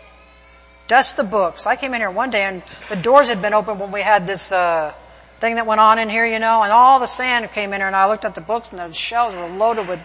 Dust 0.88 1.17
the 1.17 1.23
books. 1.23 1.67
I 1.67 1.75
came 1.75 1.93
in 1.93 2.01
here 2.01 2.09
one 2.09 2.29
day 2.29 2.43
and 2.43 2.63
the 2.89 2.95
doors 2.95 3.29
had 3.29 3.41
been 3.41 3.53
open 3.53 3.77
when 3.77 3.91
we 3.91 4.01
had 4.01 4.25
this, 4.25 4.51
uh, 4.51 4.93
thing 5.39 5.55
that 5.55 5.67
went 5.67 5.79
on 5.79 5.99
in 5.99 6.09
here, 6.09 6.25
you 6.25 6.39
know, 6.39 6.63
and 6.63 6.71
all 6.71 6.99
the 6.99 7.07
sand 7.07 7.51
came 7.51 7.73
in 7.73 7.79
here 7.79 7.88
and 7.88 7.95
I 7.95 8.07
looked 8.07 8.25
at 8.25 8.35
the 8.35 8.41
books 8.41 8.71
and 8.71 8.79
the 8.79 8.93
shelves 8.93 9.35
were 9.35 9.47
loaded 9.47 9.88
with 9.88 9.99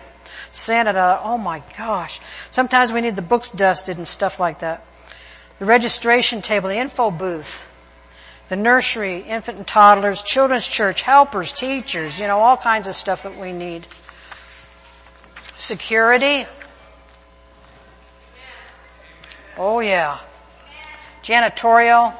sand 0.50 0.88
and 0.88 0.98
I 0.98 1.14
thought, 1.14 1.22
oh 1.24 1.38
my 1.38 1.62
gosh. 1.78 2.20
Sometimes 2.50 2.92
we 2.92 3.00
need 3.00 3.16
the 3.16 3.22
books 3.22 3.50
dusted 3.50 3.96
and 3.96 4.06
stuff 4.06 4.38
like 4.38 4.58
that. 4.58 4.84
The 5.58 5.64
registration 5.64 6.42
table, 6.42 6.68
the 6.68 6.76
info 6.76 7.10
booth, 7.10 7.66
the 8.52 8.56
nursery, 8.56 9.20
infant 9.20 9.56
and 9.56 9.66
toddlers, 9.66 10.20
children's 10.20 10.68
church, 10.68 11.00
helpers, 11.00 11.52
teachers, 11.52 12.20
you 12.20 12.26
know, 12.26 12.38
all 12.38 12.58
kinds 12.58 12.86
of 12.86 12.94
stuff 12.94 13.22
that 13.22 13.40
we 13.40 13.50
need. 13.50 13.86
Security. 15.56 16.44
Oh 19.56 19.80
yeah. 19.80 20.18
Janitorial. 21.22 22.14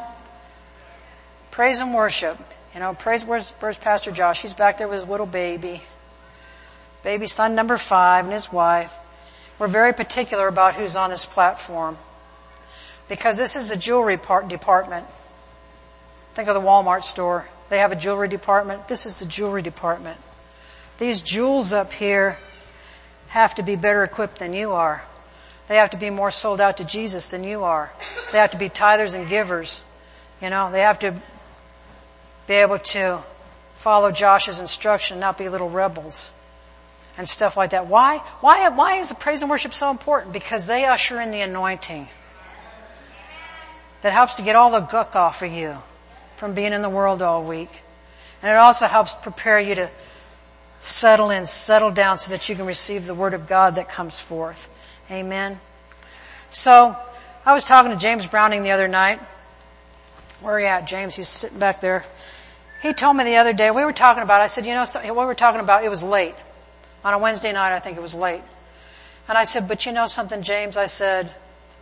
Praise 1.51 1.81
and 1.81 1.93
worship. 1.93 2.39
You 2.73 2.81
know, 2.81 2.95
praise, 2.95 3.27
where's, 3.27 3.51
where's 3.61 3.77
Pastor 3.77 4.11
Josh? 4.11 4.41
He's 4.41 4.55
back 4.55 4.79
there 4.79 4.89
with 4.89 5.01
his 5.01 5.09
little 5.11 5.27
baby. 5.27 5.83
Baby 7.05 7.27
son 7.27 7.55
number 7.55 7.77
five 7.77 8.25
and 8.25 8.33
his 8.33 8.51
wife. 8.51 8.95
We're 9.59 9.67
very 9.67 9.93
particular 9.93 10.49
about 10.49 10.77
who's 10.77 10.97
on 10.97 11.11
this 11.11 11.27
platform. 11.27 11.99
Because 13.07 13.37
this 13.37 13.55
is 13.55 13.71
a 13.71 13.77
jewelry 13.77 14.17
part 14.17 14.49
department. 14.49 15.05
Think 16.35 16.49
of 16.49 16.55
the 16.55 16.61
Walmart 16.61 17.05
store. 17.05 17.47
They 17.69 17.79
have 17.79 17.93
a 17.93 17.97
jewelry 17.97 18.29
department. 18.29 18.89
This 18.89 19.07
is 19.07 19.19
the 19.19 19.27
jewelry 19.27 19.63
department. 19.63 20.19
These 20.99 21.23
jewels 21.23 21.73
up 21.73 21.93
here 21.93 22.39
have 23.29 23.55
to 23.57 23.63
be 23.63 23.77
better 23.77 24.05
equipped 24.05 24.39
than 24.39 24.55
you 24.55 24.73
are. 24.73 25.03
They 25.69 25.77
have 25.77 25.91
to 25.91 25.97
be 25.97 26.11
more 26.11 26.31
sold 26.31 26.61
out 26.61 26.79
to 26.79 26.85
Jesus 26.85 27.31
than 27.31 27.45
you 27.45 27.65
are. 27.65 27.93
They 28.31 28.39
have 28.39 28.51
to 28.53 28.59
be 28.59 28.69
tithers 28.69 29.15
and 29.15 29.29
givers. 29.29 29.83
You 30.41 30.51
know, 30.51 30.71
they 30.71 30.81
have 30.81 30.99
to 31.01 31.15
be 32.47 32.55
able 32.55 32.79
to 32.79 33.23
follow 33.77 34.11
Josh's 34.11 34.59
instruction, 34.59 35.19
not 35.19 35.39
be 35.39 35.49
little 35.49 35.71
rebels 35.71 36.31
and 37.17 37.29
stuff 37.29 37.57
like 37.57 37.71
that. 37.71 37.87
Why? 37.87 38.19
Why, 38.41 38.69
why 38.71 38.97
is 38.97 39.09
the 39.09 39.15
praise 39.15 39.43
and 39.43 39.51
worship 39.51 39.75
so 39.75 39.91
important? 39.91 40.33
Because 40.33 40.67
they 40.67 40.85
usher 40.85 41.21
in 41.21 41.31
the 41.31 41.41
anointing 41.41 42.09
that 44.03 44.13
helps 44.13 44.35
to 44.37 44.43
get 44.43 44.57
all 44.57 44.71
the 44.71 44.81
guck 44.81 45.15
off 45.15 45.43
of 45.43 45.53
you 45.53 45.79
from 46.43 46.55
being 46.55 46.73
in 46.73 46.83
the 46.83 46.91
world 46.91 47.23
all 47.23 47.45
week. 47.45 47.71
And 48.43 48.51
it 48.51 48.57
also 48.57 48.89
helps 48.89 49.15
prepare 49.15 49.61
you 49.61 49.77
to 49.77 49.89
settle 50.81 51.31
in, 51.31 51.47
settle 51.47 51.93
down 51.93 52.19
so 52.19 52.31
that 52.31 52.49
you 52.49 52.57
can 52.57 52.67
receive 52.67 53.07
the 53.07 53.15
word 53.15 53.33
of 53.33 53.47
God 53.47 53.77
that 53.77 53.89
comes 53.89 54.19
forth. 54.19 54.69
Amen. 55.09 55.61
So, 56.51 56.97
I 57.47 57.55
was 57.55 57.63
talking 57.63 57.93
to 57.93 57.97
James 57.97 58.27
Browning 58.27 58.65
the 58.65 58.73
other 58.73 58.89
night. 58.89 59.21
Where 60.41 60.55
are 60.55 60.59
you 60.61 60.67
at, 60.67 60.85
James? 60.89 61.15
He's 61.15 61.29
sitting 61.29 61.61
back 61.61 61.81
there. 61.81 62.03
He 62.83 62.93
told 62.93 63.17
me 63.17 63.23
the 63.23 63.37
other 63.37 63.53
day, 63.53 63.71
we 63.71 63.85
were 63.85 63.93
talking 63.93 64.25
about, 64.25 64.41
I 64.41 64.49
said, 64.49 64.67
you 64.67 64.75
know, 64.75 64.85
what 64.85 65.05
we 65.05 65.25
were 65.27 65.37
talking 65.37 65.61
about, 65.61 65.85
it 65.85 65.91
was 65.91 66.03
late. 66.03 66.35
On 67.05 67.15
a 67.15 67.19
Wednesday 67.19 67.53
night, 67.53 67.73
I 67.73 67.79
think 67.79 67.97
it 67.97 68.03
was 68.03 68.17
late. 68.17 68.43
And 69.29 69.39
I 69.39 69.45
said, 69.45 69.69
but 69.69 69.87
you 69.87 69.93
know 69.93 70.09
something, 70.09 70.43
James? 70.43 70.77
I 70.77 70.87
said, 70.87 71.33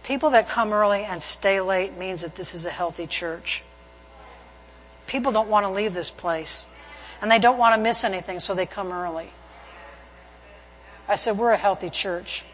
people 0.03 0.29
that 0.31 0.51
come 0.51 0.75
early 0.75 1.05
and 1.05 1.23
stay 1.23 1.63
late 1.63 1.97
means 1.97 2.21
that 2.21 2.37
this 2.37 2.55
is 2.55 2.67
a 2.67 2.71
healthy 2.71 3.07
church. 3.07 3.63
People 5.11 5.33
don't 5.33 5.49
want 5.49 5.67
to 5.67 5.71
leave 5.71 5.93
this 5.93 6.09
place. 6.09 6.65
And 7.21 7.29
they 7.29 7.41
don't 7.41 7.59
want 7.59 7.75
to 7.75 7.81
miss 7.81 8.05
anything, 8.05 8.39
so 8.39 8.55
they 8.55 8.65
come 8.65 8.93
early. 8.93 9.29
I 11.09 11.17
said, 11.17 11.37
we're 11.37 11.51
a 11.51 11.57
healthy 11.57 11.91
church. 11.91 12.45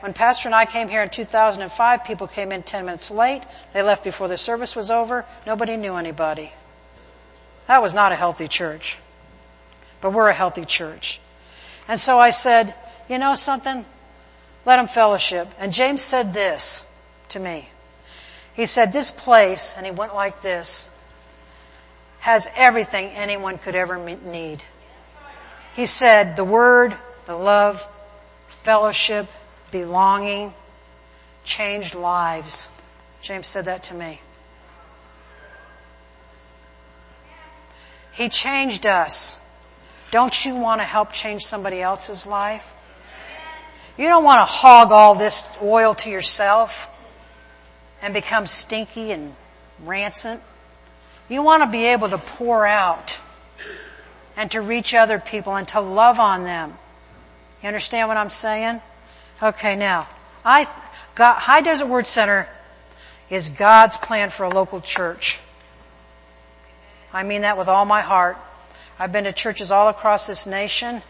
When 0.00 0.12
Pastor 0.12 0.48
and 0.48 0.54
I 0.54 0.64
came 0.64 0.88
here 0.88 1.00
in 1.00 1.10
2005, 1.10 2.02
people 2.02 2.26
came 2.26 2.50
in 2.50 2.64
10 2.64 2.86
minutes 2.86 3.12
late. 3.12 3.42
They 3.72 3.82
left 3.82 4.02
before 4.02 4.26
the 4.26 4.36
service 4.36 4.74
was 4.74 4.90
over. 4.90 5.24
Nobody 5.46 5.76
knew 5.76 5.94
anybody. 5.94 6.52
That 7.68 7.82
was 7.82 7.94
not 7.94 8.10
a 8.10 8.16
healthy 8.16 8.48
church. 8.48 8.98
But 10.00 10.12
we're 10.12 10.28
a 10.28 10.34
healthy 10.34 10.64
church. 10.64 11.20
And 11.86 12.00
so 12.00 12.18
I 12.18 12.30
said, 12.30 12.74
you 13.08 13.18
know 13.18 13.36
something? 13.36 13.84
Let 14.66 14.78
them 14.78 14.88
fellowship. 14.88 15.46
And 15.60 15.72
James 15.72 16.02
said 16.02 16.34
this 16.34 16.84
to 17.28 17.38
me. 17.38 17.68
He 18.54 18.66
said, 18.66 18.92
this 18.92 19.12
place, 19.12 19.74
and 19.76 19.86
he 19.86 19.92
went 19.92 20.16
like 20.16 20.42
this, 20.42 20.88
has 22.20 22.48
everything 22.54 23.08
anyone 23.08 23.58
could 23.58 23.74
ever 23.74 23.98
need. 23.98 24.62
He 25.74 25.86
said, 25.86 26.36
the 26.36 26.44
word, 26.44 26.96
the 27.26 27.36
love, 27.36 27.86
fellowship, 28.48 29.26
belonging, 29.70 30.52
changed 31.44 31.94
lives. 31.94 32.68
James 33.22 33.46
said 33.46 33.64
that 33.66 33.84
to 33.84 33.94
me. 33.94 34.20
He 38.12 38.28
changed 38.28 38.86
us. 38.86 39.38
Don't 40.10 40.44
you 40.44 40.56
want 40.56 40.80
to 40.80 40.84
help 40.84 41.12
change 41.12 41.42
somebody 41.44 41.80
else's 41.80 42.26
life? 42.26 42.74
You 43.96 44.06
don't 44.08 44.24
want 44.24 44.40
to 44.40 44.44
hog 44.44 44.92
all 44.92 45.14
this 45.14 45.48
oil 45.62 45.94
to 45.94 46.10
yourself 46.10 46.88
and 48.02 48.12
become 48.12 48.46
stinky 48.46 49.12
and 49.12 49.34
rancid. 49.84 50.40
You 51.30 51.44
want 51.44 51.62
to 51.62 51.68
be 51.68 51.86
able 51.86 52.08
to 52.08 52.18
pour 52.18 52.66
out 52.66 53.18
and 54.36 54.50
to 54.50 54.60
reach 54.60 54.94
other 54.94 55.20
people 55.20 55.54
and 55.54 55.66
to 55.68 55.80
love 55.80 56.18
on 56.18 56.42
them. 56.42 56.76
You 57.62 57.68
understand 57.68 58.08
what 58.08 58.16
I'm 58.16 58.30
saying? 58.30 58.80
Okay, 59.40 59.76
now, 59.76 60.08
I, 60.44 60.66
God, 61.14 61.38
High 61.38 61.60
Desert 61.60 61.86
Word 61.86 62.08
Center 62.08 62.48
is 63.30 63.48
God's 63.48 63.96
plan 63.96 64.30
for 64.30 64.42
a 64.42 64.48
local 64.48 64.80
church. 64.80 65.38
I 67.12 67.22
mean 67.22 67.42
that 67.42 67.56
with 67.56 67.68
all 67.68 67.84
my 67.84 68.00
heart. 68.00 68.36
I've 68.98 69.12
been 69.12 69.24
to 69.24 69.32
churches 69.32 69.70
all 69.70 69.88
across 69.88 70.26
this 70.26 70.46
nation, 70.46 71.00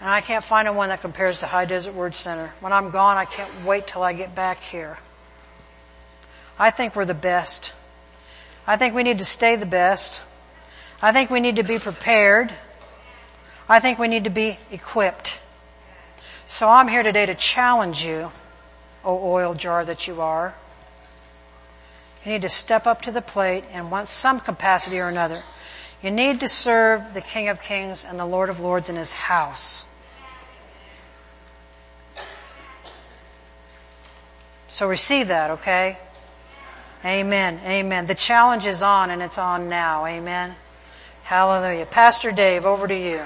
and 0.00 0.10
I 0.10 0.20
can't 0.20 0.44
find 0.44 0.68
a 0.68 0.72
one 0.72 0.90
that 0.90 1.00
compares 1.00 1.40
to 1.40 1.46
High 1.46 1.64
Desert 1.64 1.94
Word 1.94 2.14
Center. 2.14 2.52
When 2.60 2.72
I'm 2.72 2.90
gone, 2.90 3.16
I 3.16 3.24
can't 3.24 3.64
wait 3.64 3.88
till 3.88 4.02
I 4.02 4.12
get 4.12 4.36
back 4.36 4.60
here. 4.60 4.98
I 6.58 6.70
think 6.70 6.94
we're 6.94 7.04
the 7.04 7.12
best. 7.12 7.72
I 8.66 8.76
think 8.76 8.94
we 8.94 9.02
need 9.04 9.18
to 9.18 9.24
stay 9.24 9.56
the 9.56 9.66
best. 9.66 10.22
I 11.00 11.12
think 11.12 11.30
we 11.30 11.40
need 11.40 11.56
to 11.56 11.62
be 11.62 11.78
prepared. 11.78 12.52
I 13.68 13.80
think 13.80 13.98
we 13.98 14.08
need 14.08 14.24
to 14.24 14.30
be 14.30 14.58
equipped. 14.70 15.40
So 16.46 16.68
I'm 16.68 16.88
here 16.88 17.02
today 17.02 17.26
to 17.26 17.34
challenge 17.34 18.04
you, 18.04 18.32
O 19.04 19.32
oil 19.32 19.54
jar 19.54 19.84
that 19.84 20.08
you 20.08 20.20
are. 20.20 20.54
You 22.24 22.32
need 22.32 22.42
to 22.42 22.48
step 22.48 22.86
up 22.88 23.02
to 23.02 23.12
the 23.12 23.22
plate 23.22 23.64
and 23.72 23.90
want 23.90 24.08
some 24.08 24.40
capacity 24.40 24.98
or 24.98 25.08
another. 25.08 25.42
You 26.02 26.10
need 26.10 26.40
to 26.40 26.48
serve 26.48 27.14
the 27.14 27.20
King 27.20 27.48
of 27.48 27.62
Kings 27.62 28.04
and 28.04 28.18
the 28.18 28.26
Lord 28.26 28.48
of 28.48 28.58
Lords 28.58 28.90
in 28.90 28.96
His 28.96 29.12
house. 29.12 29.86
So 34.68 34.88
receive 34.88 35.28
that, 35.28 35.50
okay? 35.52 35.98
Amen. 37.06 37.60
Amen. 37.64 38.06
The 38.06 38.16
challenge 38.16 38.66
is 38.66 38.82
on 38.82 39.12
and 39.12 39.22
it's 39.22 39.38
on 39.38 39.68
now. 39.68 40.06
Amen. 40.06 40.56
Hallelujah. 41.22 41.86
Pastor 41.86 42.32
Dave, 42.32 42.66
over 42.66 42.88
to 42.88 42.94
you. 42.94 43.22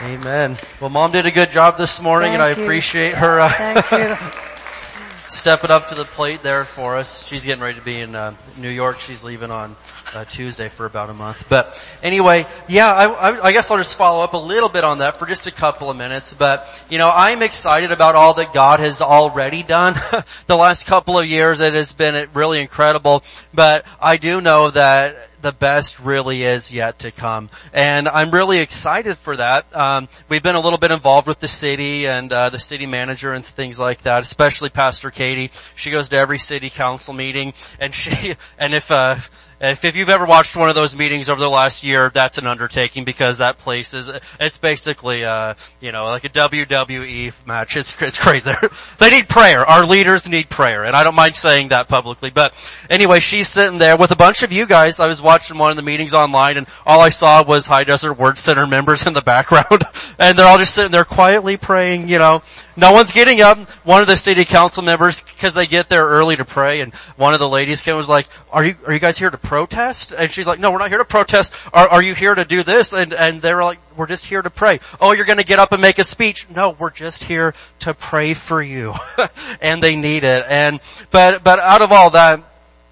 Amen. 0.00 0.56
Well, 0.80 0.88
mom 0.88 1.12
did 1.12 1.26
a 1.26 1.30
good 1.30 1.50
job 1.50 1.76
this 1.76 2.00
morning 2.00 2.32
and 2.32 2.42
I 2.42 2.54
you. 2.54 2.62
appreciate 2.62 3.14
her 3.14 3.38
uh, 3.38 3.52
Thank 3.52 3.90
you. 3.90 4.16
stepping 5.28 5.70
up 5.70 5.88
to 5.88 5.94
the 5.94 6.04
plate 6.04 6.42
there 6.42 6.64
for 6.64 6.96
us. 6.96 7.26
She's 7.26 7.44
getting 7.44 7.62
ready 7.62 7.78
to 7.78 7.84
be 7.84 8.00
in 8.00 8.14
uh, 8.14 8.32
New 8.56 8.70
York. 8.70 9.00
She's 9.00 9.22
leaving 9.22 9.50
on 9.50 9.76
uh, 10.14 10.24
Tuesday 10.24 10.68
for 10.68 10.86
about 10.86 11.10
a 11.10 11.14
month. 11.14 11.44
But 11.48 11.82
anyway, 12.02 12.46
yeah, 12.68 12.92
I, 12.92 13.06
I, 13.06 13.44
I 13.46 13.52
guess 13.52 13.70
I'll 13.70 13.78
just 13.78 13.96
follow 13.96 14.22
up 14.22 14.32
a 14.34 14.38
little 14.38 14.68
bit 14.68 14.84
on 14.84 14.98
that 14.98 15.16
for 15.16 15.26
just 15.26 15.46
a 15.46 15.50
couple 15.50 15.90
of 15.90 15.96
minutes. 15.96 16.34
But 16.34 16.66
you 16.88 16.98
know, 16.98 17.10
I'm 17.12 17.42
excited 17.42 17.92
about 17.92 18.14
all 18.14 18.34
that 18.34 18.52
God 18.52 18.80
has 18.80 19.00
already 19.00 19.62
done. 19.62 19.94
the 20.46 20.56
last 20.56 20.86
couple 20.86 21.18
of 21.18 21.26
years, 21.26 21.60
it 21.60 21.74
has 21.74 21.92
been 21.92 22.28
really 22.34 22.60
incredible. 22.60 23.22
But 23.54 23.84
I 24.00 24.16
do 24.16 24.40
know 24.40 24.70
that 24.70 25.28
the 25.40 25.52
best 25.52 26.00
really 26.00 26.42
is 26.42 26.72
yet 26.72 27.00
to 27.00 27.10
come. 27.10 27.50
And 27.72 28.08
I'm 28.08 28.30
really 28.30 28.58
excited 28.58 29.16
for 29.16 29.36
that. 29.36 29.74
Um, 29.74 30.08
we've 30.28 30.42
been 30.42 30.56
a 30.56 30.60
little 30.60 30.78
bit 30.78 30.90
involved 30.90 31.26
with 31.26 31.38
the 31.38 31.48
city 31.48 32.06
and 32.06 32.32
uh, 32.32 32.50
the 32.50 32.58
city 32.58 32.86
manager 32.86 33.32
and 33.32 33.44
things 33.44 33.78
like 33.78 34.02
that, 34.02 34.22
especially 34.22 34.70
Pastor 34.70 35.10
Katie. 35.10 35.50
She 35.76 35.90
goes 35.90 36.08
to 36.10 36.16
every 36.16 36.38
city 36.38 36.70
council 36.70 37.14
meeting 37.14 37.54
and 37.78 37.94
she, 37.94 38.34
and 38.58 38.74
if, 38.74 38.90
uh, 38.90 39.16
if, 39.60 39.84
if 39.84 39.96
you've 39.96 40.08
ever 40.08 40.24
watched 40.24 40.56
one 40.56 40.68
of 40.68 40.74
those 40.74 40.94
meetings 40.94 41.28
over 41.28 41.40
the 41.40 41.50
last 41.50 41.82
year, 41.82 42.10
that's 42.14 42.38
an 42.38 42.46
undertaking 42.46 43.04
because 43.04 43.38
that 43.38 43.58
place 43.58 43.92
is, 43.94 44.10
it's 44.38 44.56
basically, 44.56 45.24
uh, 45.24 45.54
you 45.80 45.90
know, 45.92 46.04
like 46.04 46.24
a 46.24 46.28
WWE 46.28 47.32
match. 47.46 47.76
It's, 47.76 48.00
it's 48.00 48.18
crazy. 48.18 48.52
they 48.98 49.10
need 49.10 49.28
prayer. 49.28 49.64
Our 49.66 49.84
leaders 49.84 50.28
need 50.28 50.48
prayer. 50.48 50.84
And 50.84 50.94
I 50.94 51.02
don't 51.02 51.16
mind 51.16 51.34
saying 51.34 51.68
that 51.68 51.88
publicly. 51.88 52.30
But 52.30 52.54
anyway, 52.88 53.20
she's 53.20 53.48
sitting 53.48 53.78
there 53.78 53.96
with 53.96 54.10
a 54.12 54.16
bunch 54.16 54.42
of 54.42 54.52
you 54.52 54.66
guys. 54.66 55.00
I 55.00 55.08
was 55.08 55.20
watching 55.20 55.58
one 55.58 55.70
of 55.70 55.76
the 55.76 55.82
meetings 55.82 56.14
online 56.14 56.56
and 56.56 56.66
all 56.86 57.00
I 57.00 57.08
saw 57.08 57.42
was 57.44 57.66
High 57.66 57.84
Desert 57.84 58.14
Word 58.14 58.38
Center 58.38 58.66
members 58.66 59.06
in 59.06 59.12
the 59.12 59.22
background. 59.28 59.82
and 60.18 60.38
they're 60.38 60.46
all 60.46 60.58
just 60.58 60.74
sitting 60.74 60.92
there 60.92 61.04
quietly 61.04 61.56
praying, 61.56 62.08
you 62.08 62.18
know, 62.18 62.42
no 62.78 62.92
one's 62.92 63.10
getting 63.10 63.40
up. 63.40 63.58
One 63.84 64.00
of 64.00 64.06
the 64.06 64.16
city 64.16 64.44
council 64.44 64.84
members, 64.84 65.24
because 65.24 65.54
they 65.54 65.66
get 65.66 65.88
there 65.88 66.06
early 66.06 66.36
to 66.36 66.44
pray, 66.44 66.80
and 66.80 66.94
one 67.16 67.34
of 67.34 67.40
the 67.40 67.48
ladies 67.48 67.82
came 67.82 67.92
and 67.92 67.98
was 67.98 68.08
like, 68.08 68.28
"Are 68.52 68.64
you 68.64 68.76
are 68.86 68.92
you 68.92 69.00
guys 69.00 69.18
here 69.18 69.30
to 69.30 69.36
protest?" 69.48 70.12
And 70.12 70.30
she's 70.30 70.46
like, 70.46 70.58
"No, 70.58 70.70
we're 70.70 70.78
not 70.78 70.90
here 70.90 70.98
to 70.98 71.04
protest. 71.04 71.54
Are 71.72 71.88
are 71.88 72.02
you 72.02 72.14
here 72.14 72.34
to 72.34 72.44
do 72.44 72.62
this?" 72.62 72.92
And 72.92 73.12
and 73.12 73.40
they're 73.40 73.64
like, 73.64 73.78
"We're 73.96 74.06
just 74.06 74.26
here 74.26 74.42
to 74.42 74.50
pray." 74.50 74.80
Oh, 75.00 75.12
you're 75.12 75.24
going 75.24 75.38
to 75.38 75.44
get 75.44 75.58
up 75.58 75.72
and 75.72 75.80
make 75.80 75.98
a 75.98 76.04
speech? 76.04 76.46
No, 76.54 76.76
we're 76.78 76.90
just 76.90 77.24
here 77.24 77.54
to 77.80 77.94
pray 77.94 78.34
for 78.34 78.62
you, 78.62 78.94
and 79.60 79.82
they 79.82 79.96
need 79.96 80.24
it. 80.24 80.44
And 80.48 80.80
but 81.10 81.42
but 81.42 81.58
out 81.58 81.82
of 81.82 81.92
all 81.92 82.10
that 82.10 82.42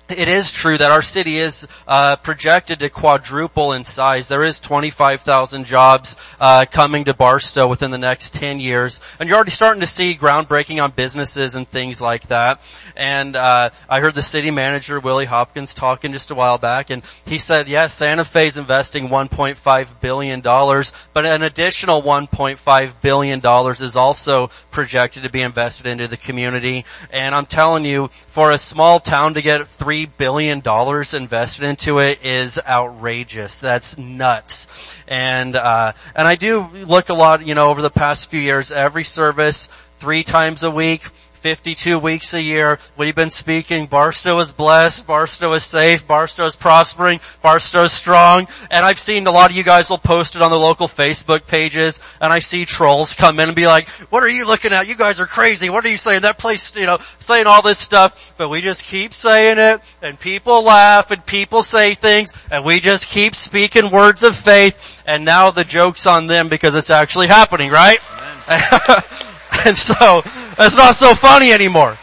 it 0.09 0.29
is 0.29 0.53
true 0.53 0.79
that 0.79 0.93
our 0.93 1.03
city 1.03 1.39
is 1.39 1.67
uh, 1.89 2.17
projected 2.17 2.79
to 2.79 2.89
quadruple 2.89 3.73
in 3.73 3.83
size. 3.83 4.29
There 4.29 4.45
is 4.45 4.61
25,000 4.61 5.65
jobs 5.65 6.17
uh, 6.39 6.65
coming 6.71 7.05
to 7.07 7.15
Barstow 7.15 7.67
within 7.67 7.91
the 7.91 7.99
next 7.99 8.33
10 8.35 8.61
years, 8.61 9.01
and 9.19 9.29
you're 9.29 9.35
already 9.35 9.51
starting 9.51 9.81
to 9.81 9.87
see 9.87 10.15
groundbreaking 10.15 10.83
on 10.83 10.93
businesses 10.93 11.57
and 11.57 11.69
things 11.69 12.01
like 12.01 12.29
that. 12.29 12.61
And 12.97 13.35
uh, 13.35 13.71
I 13.89 14.01
heard 14.01 14.15
the 14.15 14.23
city 14.23 14.51
manager 14.53 15.01
Willie 15.01 15.25
Hopkins 15.25 15.75
talking 15.75 16.13
just 16.13 16.31
a 16.31 16.35
while 16.37 16.59
back, 16.59 16.91
and 16.91 17.03
he 17.25 17.39
said, 17.39 17.69
"Yes, 17.69 17.95
Santa 17.95 18.25
Fe 18.25 18.47
is 18.47 18.57
investing 18.57 19.09
1.5 19.09 20.01
billion 20.01 20.41
dollars, 20.41 20.93
but 21.15 21.27
an 21.27 21.43
additional 21.43 22.01
1.5 22.03 23.01
billion 23.03 23.41
dollars 23.41 23.81
is 23.81 23.97
also 23.97 24.49
projected 24.71 25.25
to 25.25 25.31
be 25.31 25.43
invested 25.43 25.87
into 25.87 26.07
the 26.07 26.17
community." 26.17 26.85
And 27.11 27.35
I'm 27.35 27.47
telling 27.47 27.85
you, 27.85 28.09
for 28.29 28.53
a 28.53 28.59
small 28.59 29.01
town 29.01 29.35
to 29.35 29.43
get 29.43 29.67
three 29.67 29.96
three 29.97 30.05
billion 30.05 30.61
dollars 30.61 31.15
invested 31.15 31.65
into 31.65 32.01
it 32.01 32.23
is 32.23 32.59
outrageous. 32.69 33.61
That's 33.61 33.97
nuts. 33.97 34.69
And 35.09 35.57
uh, 35.57 35.93
and 36.15 36.29
I 36.29 36.37
do 36.37 36.69
look 36.87 37.09
a 37.09 37.15
lot, 37.15 37.47
you 37.47 37.55
know, 37.55 37.71
over 37.71 37.81
the 37.81 37.89
past 37.89 38.31
few 38.31 38.41
years, 38.41 38.71
every 38.71 39.05
service 39.05 39.71
three 39.99 40.23
times 40.23 40.63
a 40.63 40.71
week. 40.71 41.09
52 41.47 42.01
weeks 42.01 42.35
a 42.35 42.43
year. 42.43 42.81
We've 42.97 43.15
been 43.15 43.31
speaking, 43.31 43.87
Barstow 43.87 44.41
is 44.41 44.51
blessed, 44.51 45.07
Barstow 45.07 45.53
is 45.53 45.63
safe, 45.63 46.05
Barstow 46.05 46.45
is 46.45 46.57
prospering, 46.57 47.21
Barstow 47.41 47.85
is 47.85 47.93
strong. 47.93 48.49
And 48.69 48.85
I've 48.85 48.99
seen 48.99 49.29
a 49.29 49.31
lot 49.31 49.51
of 49.51 49.57
you 49.57 49.63
guys 49.63 49.89
will 49.89 49.99
post 49.99 50.35
it 50.35 50.43
on 50.43 50.51
the 50.51 50.59
local 50.59 50.89
Facebook 50.89 51.47
pages, 51.47 52.01
and 52.21 52.33
I 52.33 52.41
see 52.41 52.65
trolls 52.65 53.15
come 53.15 53.39
in 53.39 53.49
and 53.49 53.55
be 53.55 53.69
like, 53.69 53.89
what 54.11 54.25
are 54.25 54.29
you 54.29 54.45
looking 54.45 54.73
at? 54.73 54.89
You 54.89 54.97
guys 54.97 55.21
are 55.21 55.27
crazy. 55.29 55.71
What 55.71 55.85
are 55.85 55.89
you 55.89 55.99
saying? 55.99 56.23
That 56.23 56.37
place, 56.37 56.75
you 56.75 56.85
know, 56.85 56.99
saying 57.21 57.47
all 57.47 57.63
this 57.63 57.79
stuff. 57.79 58.35
But 58.37 58.49
we 58.49 58.61
just 58.61 58.83
keep 58.83 59.15
saying 59.15 59.59
it, 59.61 59.81
and 60.03 60.19
people 60.19 60.65
laugh, 60.65 61.13
and 61.13 61.25
people 61.25 61.63
say 61.63 61.95
things, 61.95 62.33
and 62.51 62.65
we 62.65 62.81
just 62.81 63.07
keep 63.07 63.37
speaking 63.37 63.93
words 63.93 64.25
of 64.25 64.35
faith, 64.35 65.05
and 65.07 65.25
now 65.25 65.53
the 65.53 65.63
joke's 65.63 66.09
on 66.09 66.27
them 66.27 66.49
because 66.49 66.75
it's 66.75 66.91
actually 66.91 67.29
happening, 67.29 67.71
right? 67.71 68.01
and 69.65 69.77
so 69.77 70.23
it's 70.59 70.77
not 70.77 70.95
so 70.95 71.15
funny 71.15 71.53
anymore. 71.53 71.97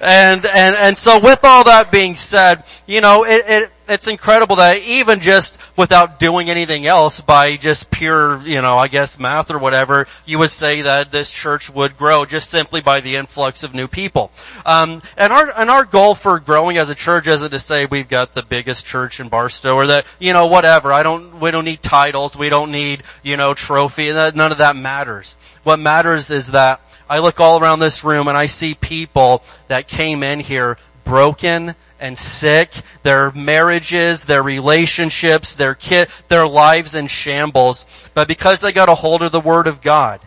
And 0.00 0.44
and 0.44 0.76
and 0.76 0.98
so 0.98 1.18
with 1.18 1.40
all 1.42 1.64
that 1.64 1.90
being 1.90 2.14
said, 2.14 2.64
you 2.86 3.00
know, 3.00 3.24
it, 3.24 3.44
it 3.48 3.72
it's 3.90 4.06
incredible 4.06 4.56
that 4.56 4.78
even 4.82 5.20
just 5.20 5.58
without 5.76 6.18
doing 6.18 6.48
anything 6.48 6.86
else, 6.86 7.20
by 7.20 7.56
just 7.56 7.90
pure, 7.90 8.40
you 8.42 8.62
know, 8.62 8.78
I 8.78 8.88
guess 8.88 9.18
math 9.18 9.50
or 9.50 9.58
whatever, 9.58 10.06
you 10.26 10.38
would 10.38 10.50
say 10.50 10.82
that 10.82 11.10
this 11.10 11.30
church 11.30 11.68
would 11.70 11.96
grow 11.98 12.24
just 12.24 12.50
simply 12.50 12.80
by 12.80 13.00
the 13.00 13.16
influx 13.16 13.64
of 13.64 13.74
new 13.74 13.88
people. 13.88 14.30
Um, 14.64 15.02
and 15.16 15.32
our 15.32 15.58
and 15.58 15.70
our 15.70 15.84
goal 15.84 16.14
for 16.14 16.38
growing 16.38 16.76
as 16.76 16.90
a 16.90 16.94
church 16.94 17.26
isn't 17.26 17.50
to 17.50 17.58
say 17.58 17.86
we've 17.86 18.08
got 18.08 18.32
the 18.32 18.42
biggest 18.42 18.86
church 18.86 19.18
in 19.18 19.28
Barstow 19.28 19.74
or 19.74 19.86
that 19.88 20.06
you 20.18 20.32
know 20.32 20.46
whatever. 20.46 20.92
I 20.92 21.02
don't. 21.02 21.40
We 21.40 21.50
don't 21.50 21.64
need 21.64 21.82
titles. 21.82 22.36
We 22.36 22.48
don't 22.48 22.70
need 22.70 23.02
you 23.22 23.36
know 23.36 23.54
trophy. 23.54 24.12
None 24.12 24.52
of 24.52 24.58
that 24.58 24.76
matters. 24.76 25.36
What 25.64 25.78
matters 25.78 26.30
is 26.30 26.48
that 26.48 26.80
I 27.10 27.18
look 27.18 27.40
all 27.40 27.58
around 27.58 27.80
this 27.80 28.04
room 28.04 28.28
and 28.28 28.38
I 28.38 28.46
see 28.46 28.74
people 28.74 29.42
that 29.66 29.88
came 29.88 30.22
in 30.22 30.38
here 30.38 30.78
broken 31.02 31.74
and 31.98 32.16
sick, 32.16 32.70
their 33.02 33.32
marriages, 33.32 34.26
their 34.26 34.44
relationships, 34.44 35.56
their 35.56 35.74
kid, 35.74 36.08
their 36.28 36.46
lives 36.46 36.94
in 36.94 37.08
shambles. 37.08 37.84
But 38.14 38.28
because 38.28 38.60
they 38.60 38.70
got 38.70 38.88
a 38.88 38.94
hold 38.94 39.22
of 39.22 39.32
the 39.32 39.40
Word 39.40 39.66
of 39.66 39.82
God, 39.82 40.20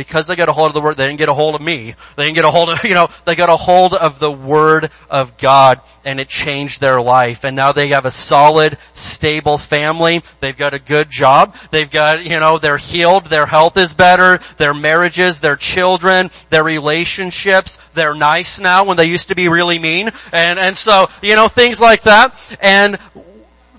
because 0.00 0.26
they 0.26 0.34
got 0.34 0.48
a 0.48 0.52
hold 0.54 0.68
of 0.68 0.72
the 0.72 0.80
word, 0.80 0.96
they 0.96 1.06
didn't 1.06 1.18
get 1.18 1.28
a 1.28 1.34
hold 1.34 1.54
of 1.54 1.60
me. 1.60 1.94
They 2.16 2.24
didn't 2.24 2.36
get 2.36 2.46
a 2.46 2.50
hold 2.50 2.70
of, 2.70 2.82
you 2.84 2.94
know, 2.94 3.10
they 3.26 3.34
got 3.34 3.50
a 3.50 3.56
hold 3.58 3.92
of 3.92 4.18
the 4.18 4.32
word 4.32 4.90
of 5.10 5.36
God 5.36 5.82
and 6.06 6.18
it 6.18 6.26
changed 6.26 6.80
their 6.80 7.02
life. 7.02 7.44
And 7.44 7.54
now 7.54 7.72
they 7.72 7.88
have 7.88 8.06
a 8.06 8.10
solid, 8.10 8.78
stable 8.94 9.58
family. 9.58 10.22
They've 10.40 10.56
got 10.56 10.72
a 10.72 10.78
good 10.78 11.10
job. 11.10 11.54
They've 11.70 11.90
got, 11.90 12.24
you 12.24 12.40
know, 12.40 12.56
they're 12.56 12.78
healed. 12.78 13.26
Their 13.26 13.44
health 13.44 13.76
is 13.76 13.92
better. 13.92 14.40
Their 14.56 14.72
marriages, 14.72 15.40
their 15.40 15.56
children, 15.56 16.30
their 16.48 16.64
relationships, 16.64 17.78
they're 17.92 18.14
nice 18.14 18.58
now 18.58 18.84
when 18.84 18.96
they 18.96 19.04
used 19.04 19.28
to 19.28 19.34
be 19.34 19.48
really 19.48 19.78
mean. 19.78 20.08
And, 20.32 20.58
and 20.58 20.74
so, 20.74 21.10
you 21.20 21.36
know, 21.36 21.48
things 21.48 21.78
like 21.78 22.04
that. 22.04 22.34
And 22.62 22.98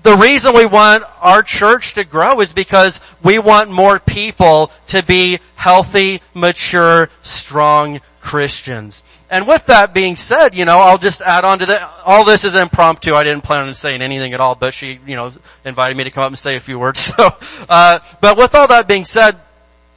the 0.03 0.15
reason 0.15 0.55
we 0.55 0.65
want 0.65 1.03
our 1.21 1.43
church 1.43 1.93
to 1.95 2.03
grow 2.03 2.41
is 2.41 2.53
because 2.53 2.99
we 3.23 3.39
want 3.39 3.69
more 3.69 3.99
people 3.99 4.71
to 4.87 5.03
be 5.03 5.39
healthy, 5.55 6.21
mature, 6.33 7.09
strong 7.21 8.01
Christians. 8.19 9.03
And 9.29 9.47
with 9.47 9.67
that 9.67 9.93
being 9.93 10.15
said, 10.15 10.55
you 10.55 10.65
know, 10.65 10.77
I'll 10.77 10.97
just 10.97 11.21
add 11.21 11.45
on 11.45 11.59
to 11.59 11.65
that. 11.67 11.91
All 12.05 12.25
this 12.25 12.45
is 12.45 12.53
impromptu. 12.55 13.13
I 13.13 13.23
didn't 13.23 13.43
plan 13.43 13.67
on 13.67 13.73
saying 13.73 14.01
anything 14.01 14.33
at 14.33 14.39
all, 14.39 14.55
but 14.55 14.73
she, 14.73 14.99
you 15.05 15.15
know, 15.15 15.31
invited 15.65 15.97
me 15.97 16.03
to 16.03 16.11
come 16.11 16.23
up 16.23 16.29
and 16.29 16.39
say 16.39 16.55
a 16.55 16.59
few 16.59 16.79
words. 16.79 17.13
So, 17.21 17.29
uh, 17.67 17.99
but 18.21 18.37
with 18.37 18.55
all 18.55 18.67
that 18.67 18.87
being 18.87 19.05
said, 19.05 19.37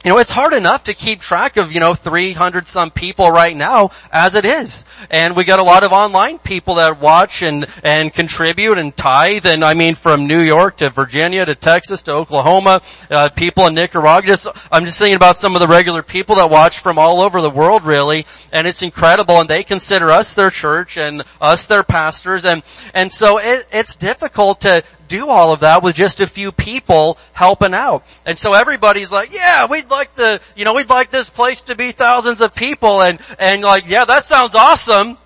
you 0.05 0.11
know, 0.11 0.19
it's 0.19 0.29
hard 0.29 0.53
enough 0.53 0.83
to 0.83 0.93
keep 0.93 1.19
track 1.19 1.57
of, 1.57 1.71
you 1.71 1.79
know, 1.79 1.95
300 1.95 2.67
some 2.67 2.91
people 2.91 3.31
right 3.31 3.57
now 3.57 3.89
as 4.11 4.35
it 4.35 4.45
is. 4.45 4.85
And 5.09 5.35
we 5.35 5.45
got 5.45 5.57
a 5.57 5.63
lot 5.63 5.83
of 5.83 5.91
online 5.93 6.37
people 6.37 6.75
that 6.75 7.01
watch 7.01 7.41
and, 7.41 7.65
and 7.83 8.13
contribute 8.13 8.77
and 8.77 8.95
tithe. 8.95 9.47
And 9.47 9.63
I 9.63 9.73
mean, 9.73 9.95
from 9.95 10.27
New 10.27 10.41
York 10.41 10.77
to 10.77 10.91
Virginia 10.91 11.43
to 11.43 11.55
Texas 11.55 12.03
to 12.03 12.11
Oklahoma, 12.11 12.83
uh, 13.09 13.29
people 13.29 13.65
in 13.65 13.73
Nicaragua. 13.73 14.27
Just, 14.27 14.47
I'm 14.71 14.85
just 14.85 14.99
thinking 14.99 15.15
about 15.15 15.37
some 15.37 15.55
of 15.55 15.59
the 15.59 15.67
regular 15.67 16.03
people 16.03 16.35
that 16.35 16.51
watch 16.51 16.77
from 16.77 16.99
all 16.99 17.21
over 17.21 17.41
the 17.41 17.49
world 17.49 17.83
really. 17.83 18.27
And 18.53 18.67
it's 18.67 18.83
incredible. 18.83 19.39
And 19.39 19.49
they 19.49 19.63
consider 19.63 20.11
us 20.11 20.35
their 20.35 20.51
church 20.51 20.99
and 20.99 21.23
us 21.41 21.65
their 21.65 21.81
pastors. 21.81 22.45
And, 22.45 22.61
and 22.93 23.11
so 23.11 23.39
it, 23.39 23.65
it's 23.71 23.95
difficult 23.95 24.61
to, 24.61 24.83
do 25.07 25.29
all 25.29 25.53
of 25.53 25.61
that 25.61 25.83
with 25.83 25.95
just 25.95 26.21
a 26.21 26.27
few 26.27 26.51
people 26.51 27.17
helping 27.33 27.73
out. 27.73 28.03
And 28.25 28.37
so 28.37 28.53
everybody's 28.53 29.11
like, 29.11 29.33
yeah, 29.33 29.67
we'd 29.67 29.89
like 29.89 30.13
the, 30.15 30.41
you 30.55 30.65
know, 30.65 30.73
we'd 30.73 30.89
like 30.89 31.09
this 31.09 31.29
place 31.29 31.61
to 31.63 31.75
be 31.75 31.91
thousands 31.91 32.41
of 32.41 32.53
people 32.53 33.01
and, 33.01 33.19
and 33.39 33.61
like, 33.61 33.89
yeah, 33.89 34.05
that 34.05 34.25
sounds 34.25 34.55
awesome 34.55 35.17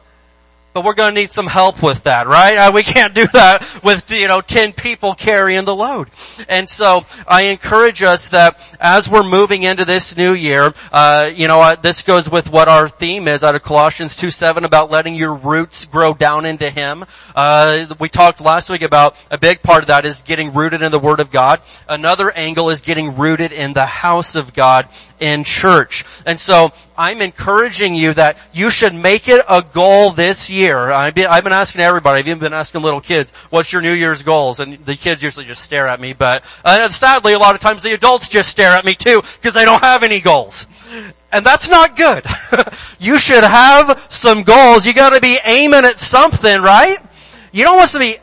but 0.79 0.85
we're 0.85 0.93
going 0.93 1.13
to 1.13 1.19
need 1.19 1.29
some 1.29 1.47
help 1.47 1.83
with 1.83 2.03
that, 2.03 2.25
right? 2.25 2.55
Uh, 2.57 2.71
we 2.73 2.83
can't 2.83 3.13
do 3.13 3.27
that 3.33 3.81
with, 3.83 4.09
you 4.11 4.29
know, 4.29 4.39
10 4.39 4.71
people 4.71 5.13
carrying 5.13 5.65
the 5.65 5.75
load. 5.75 6.09
And 6.47 6.69
so 6.69 7.03
I 7.27 7.47
encourage 7.47 8.01
us 8.01 8.29
that 8.29 8.61
as 8.79 9.09
we're 9.09 9.25
moving 9.25 9.63
into 9.63 9.83
this 9.83 10.15
new 10.15 10.33
year, 10.33 10.73
uh, 10.93 11.31
you 11.35 11.49
know, 11.49 11.59
uh, 11.59 11.75
this 11.75 12.03
goes 12.03 12.31
with 12.31 12.49
what 12.49 12.69
our 12.69 12.87
theme 12.87 13.27
is 13.27 13.43
out 13.43 13.55
of 13.55 13.61
Colossians 13.61 14.15
2.7 14.15 14.63
about 14.63 14.89
letting 14.89 15.15
your 15.15 15.35
roots 15.35 15.85
grow 15.85 16.13
down 16.13 16.45
into 16.45 16.69
Him. 16.69 17.03
Uh, 17.35 17.93
we 17.99 18.07
talked 18.07 18.39
last 18.39 18.69
week 18.69 18.81
about 18.81 19.17
a 19.29 19.37
big 19.37 19.61
part 19.61 19.83
of 19.83 19.87
that 19.87 20.05
is 20.05 20.21
getting 20.21 20.53
rooted 20.53 20.81
in 20.81 20.93
the 20.93 20.99
Word 20.99 21.19
of 21.19 21.29
God. 21.29 21.59
Another 21.89 22.31
angle 22.31 22.69
is 22.69 22.79
getting 22.79 23.17
rooted 23.17 23.51
in 23.51 23.73
the 23.73 23.85
house 23.85 24.35
of 24.35 24.53
God 24.53 24.87
in 25.19 25.43
church. 25.43 26.05
And 26.25 26.39
so 26.39 26.71
I'm 26.97 27.21
encouraging 27.21 27.95
you 27.95 28.13
that 28.13 28.37
you 28.53 28.69
should 28.69 28.93
make 28.93 29.27
it 29.27 29.43
a 29.47 29.61
goal 29.61 30.11
this 30.11 30.49
year. 30.49 30.91
I've 30.91 31.15
been, 31.15 31.27
I've 31.27 31.43
been 31.43 31.53
asking 31.53 31.81
everybody, 31.81 32.19
I've 32.19 32.27
even 32.27 32.39
been 32.39 32.53
asking 32.53 32.81
little 32.81 33.01
kids, 33.01 33.31
what's 33.49 33.71
your 33.71 33.81
New 33.81 33.93
Year's 33.93 34.21
goals? 34.21 34.59
And 34.59 34.83
the 34.85 34.95
kids 34.95 35.21
usually 35.21 35.45
just 35.45 35.63
stare 35.63 35.87
at 35.87 35.99
me, 35.99 36.13
but 36.13 36.45
sadly 36.89 37.33
a 37.33 37.39
lot 37.39 37.55
of 37.55 37.61
times 37.61 37.83
the 37.83 37.93
adults 37.93 38.29
just 38.29 38.49
stare 38.49 38.71
at 38.71 38.85
me 38.85 38.95
too, 38.95 39.21
because 39.21 39.53
they 39.53 39.65
don't 39.65 39.81
have 39.81 40.03
any 40.03 40.19
goals. 40.19 40.67
And 41.31 41.45
that's 41.45 41.69
not 41.69 41.95
good. 41.95 42.25
you 42.99 43.19
should 43.19 43.43
have 43.43 44.07
some 44.09 44.43
goals. 44.43 44.85
You 44.85 44.93
gotta 44.93 45.21
be 45.21 45.39
aiming 45.43 45.85
at 45.85 45.97
something, 45.99 46.61
right? 46.61 46.97
You 47.51 47.63
don't 47.63 47.77
want 47.77 47.89
to 47.91 47.99
be 47.99 48.17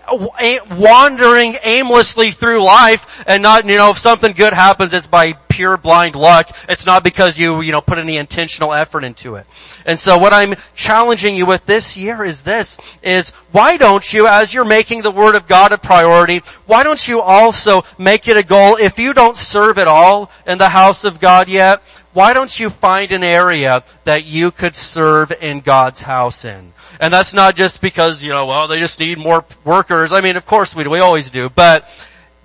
wandering 0.74 1.57
aimlessly 1.62 2.31
through 2.31 2.62
life 2.62 3.24
and 3.27 3.43
not, 3.43 3.69
you 3.69 3.77
know, 3.77 3.90
if 3.90 3.98
something 3.98 4.32
good 4.32 4.53
happens, 4.53 4.94
it's 4.94 5.07
by 5.07 5.32
pure 5.57 5.77
blind 5.77 6.15
luck. 6.15 6.51
It's 6.69 6.85
not 6.85 7.03
because 7.03 7.39
you, 7.39 7.62
you 7.62 7.73
know, 7.73 7.81
put 7.81 7.98
any 7.98 8.19
intentional 8.19 8.73
effort 8.73 9.05
into 9.05 9.36
it. 9.36 9.47
And 9.86 9.98
so 9.98 10.19
what 10.19 10.32
I'm 10.32 10.55
challenging 10.74 11.35
you 11.35 11.47
with 11.47 11.65
this 11.65 11.97
year 11.97 12.24
is 12.24 12.43
this, 12.43 12.78
is 13.03 13.31
why 13.53 13.78
don't 13.78 14.12
you, 14.12 14.27
as 14.27 14.53
you're 14.53 14.66
making 14.66 15.03
the 15.03 15.11
Word 15.11 15.35
of 15.35 15.48
God 15.48 15.73
a 15.73 15.78
priority, 15.78 16.43
why 16.66 16.82
don't 16.82 17.09
you 17.09 17.23
also 17.23 17.85
make 17.98 18.28
it 18.28 18.36
a 18.36 18.43
goal, 18.43 18.77
if 18.77 18.98
you 18.98 19.15
don't 19.15 19.36
serve 19.36 19.78
at 19.78 19.89
all 19.89 20.31
in 20.47 20.59
the 20.59 20.69
house 20.69 21.05
of 21.05 21.20
God 21.20 21.48
yet, 21.48 21.82
why 22.16 22.32
don't 22.32 22.59
you 22.59 22.70
find 22.70 23.12
an 23.12 23.22
area 23.22 23.84
that 24.05 24.24
you 24.24 24.51
could 24.51 24.74
serve 24.74 25.30
in 25.43 25.60
God's 25.60 26.01
house 26.01 26.47
in? 26.47 26.72
And 26.98 27.12
that's 27.12 27.34
not 27.34 27.56
just 27.56 27.82
because, 27.82 28.22
you 28.22 28.30
know, 28.30 28.47
well, 28.47 28.68
they 28.68 28.78
just 28.78 28.98
need 28.98 29.18
more 29.18 29.44
workers. 29.64 30.12
I 30.12 30.22
mean, 30.22 30.36
of 30.36 30.47
course 30.47 30.74
we. 30.74 30.88
We 30.88 31.01
always 31.01 31.30
do. 31.30 31.51
But 31.51 31.86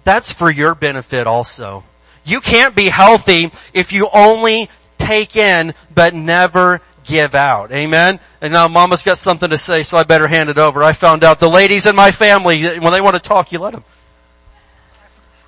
that's 0.03 0.29
for 0.29 0.51
your 0.51 0.75
benefit 0.75 1.25
also. 1.25 1.85
You 2.25 2.41
can't 2.41 2.75
be 2.75 2.89
healthy 2.89 3.49
if 3.73 3.93
you 3.93 4.09
only 4.11 4.69
take 4.97 5.37
in 5.37 5.73
but 5.95 6.13
never 6.13 6.81
give 7.05 7.33
out. 7.33 7.71
Amen? 7.71 8.19
And 8.41 8.51
now 8.51 8.67
mama's 8.67 9.03
got 9.03 9.19
something 9.19 9.51
to 9.51 9.57
say, 9.57 9.83
so 9.83 9.97
I 9.97 10.03
better 10.03 10.27
hand 10.27 10.49
it 10.49 10.57
over. 10.57 10.83
I 10.83 10.91
found 10.91 11.23
out 11.23 11.39
the 11.39 11.49
ladies 11.49 11.85
in 11.85 11.95
my 11.95 12.11
family, 12.11 12.77
when 12.77 12.91
they 12.91 12.99
want 12.99 13.15
to 13.15 13.21
talk, 13.21 13.53
you 13.53 13.59
let 13.59 13.71
them. 13.71 13.85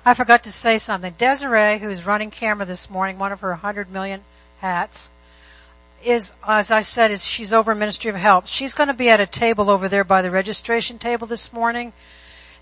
I 0.06 0.12
forgot 0.12 0.42
to 0.42 0.52
say 0.52 0.76
something. 0.76 1.14
Desiree, 1.16 1.78
who's 1.78 2.04
running 2.04 2.30
camera 2.30 2.66
this 2.66 2.90
morning, 2.90 3.18
one 3.18 3.32
of 3.32 3.40
her 3.40 3.50
100 3.50 3.90
million 3.90 4.20
hats, 4.58 5.08
is, 6.04 6.34
as 6.46 6.70
I 6.70 6.82
said, 6.82 7.10
is 7.10 7.24
she's 7.24 7.54
over 7.54 7.74
Ministry 7.74 8.10
of 8.10 8.16
Helps. 8.16 8.50
She's 8.50 8.74
going 8.74 8.88
to 8.88 8.94
be 8.94 9.08
at 9.08 9.20
a 9.20 9.26
table 9.26 9.70
over 9.70 9.88
there 9.88 10.04
by 10.04 10.20
the 10.20 10.30
registration 10.30 10.98
table 10.98 11.26
this 11.26 11.54
morning. 11.54 11.94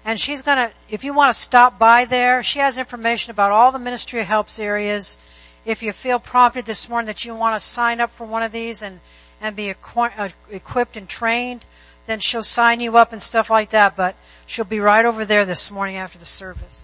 And 0.05 0.21
she's 0.21 0.43
going 0.43 0.59
to, 0.59 0.75
if 0.89 1.03
you 1.03 1.13
want 1.15 1.35
to 1.35 1.41
stop 1.41 1.81
by 1.81 2.05
there, 2.05 2.45
she 2.45 2.61
has 2.61 2.79
information 2.79 3.33
about 3.33 3.51
all 3.51 3.73
the 3.73 3.79
Ministry 3.81 4.21
of 4.21 4.27
Help's 4.27 4.61
areas. 4.61 5.19
If 5.65 5.83
you 5.83 5.93
feel 5.93 6.21
prompted 6.21 6.65
this 6.65 6.89
morning 6.89 7.07
that 7.07 7.25
you 7.25 7.35
want 7.35 7.61
to 7.61 7.67
sign 7.67 8.01
up 8.01 8.11
for 8.11 8.25
one 8.25 8.45
of 8.45 8.53
these 8.53 8.83
and, 8.83 9.01
and 9.41 9.57
be 9.57 9.71
equi- 9.71 10.15
uh, 10.17 10.29
equipped 10.49 10.97
and 10.97 11.09
trained, 11.09 11.65
then 12.07 12.21
she'll 12.21 12.43
sign 12.43 12.79
you 12.79 12.97
up 12.97 13.13
and 13.13 13.23
stuff 13.23 13.51
like 13.51 13.71
that. 13.71 13.97
But 13.97 14.15
she'll 14.47 14.65
be 14.65 14.81
right 14.81 15.05
over 15.05 15.25
there 15.25 15.45
this 15.45 15.73
morning 15.73 15.97
after 15.97 16.19
the 16.19 16.27
service. 16.27 16.82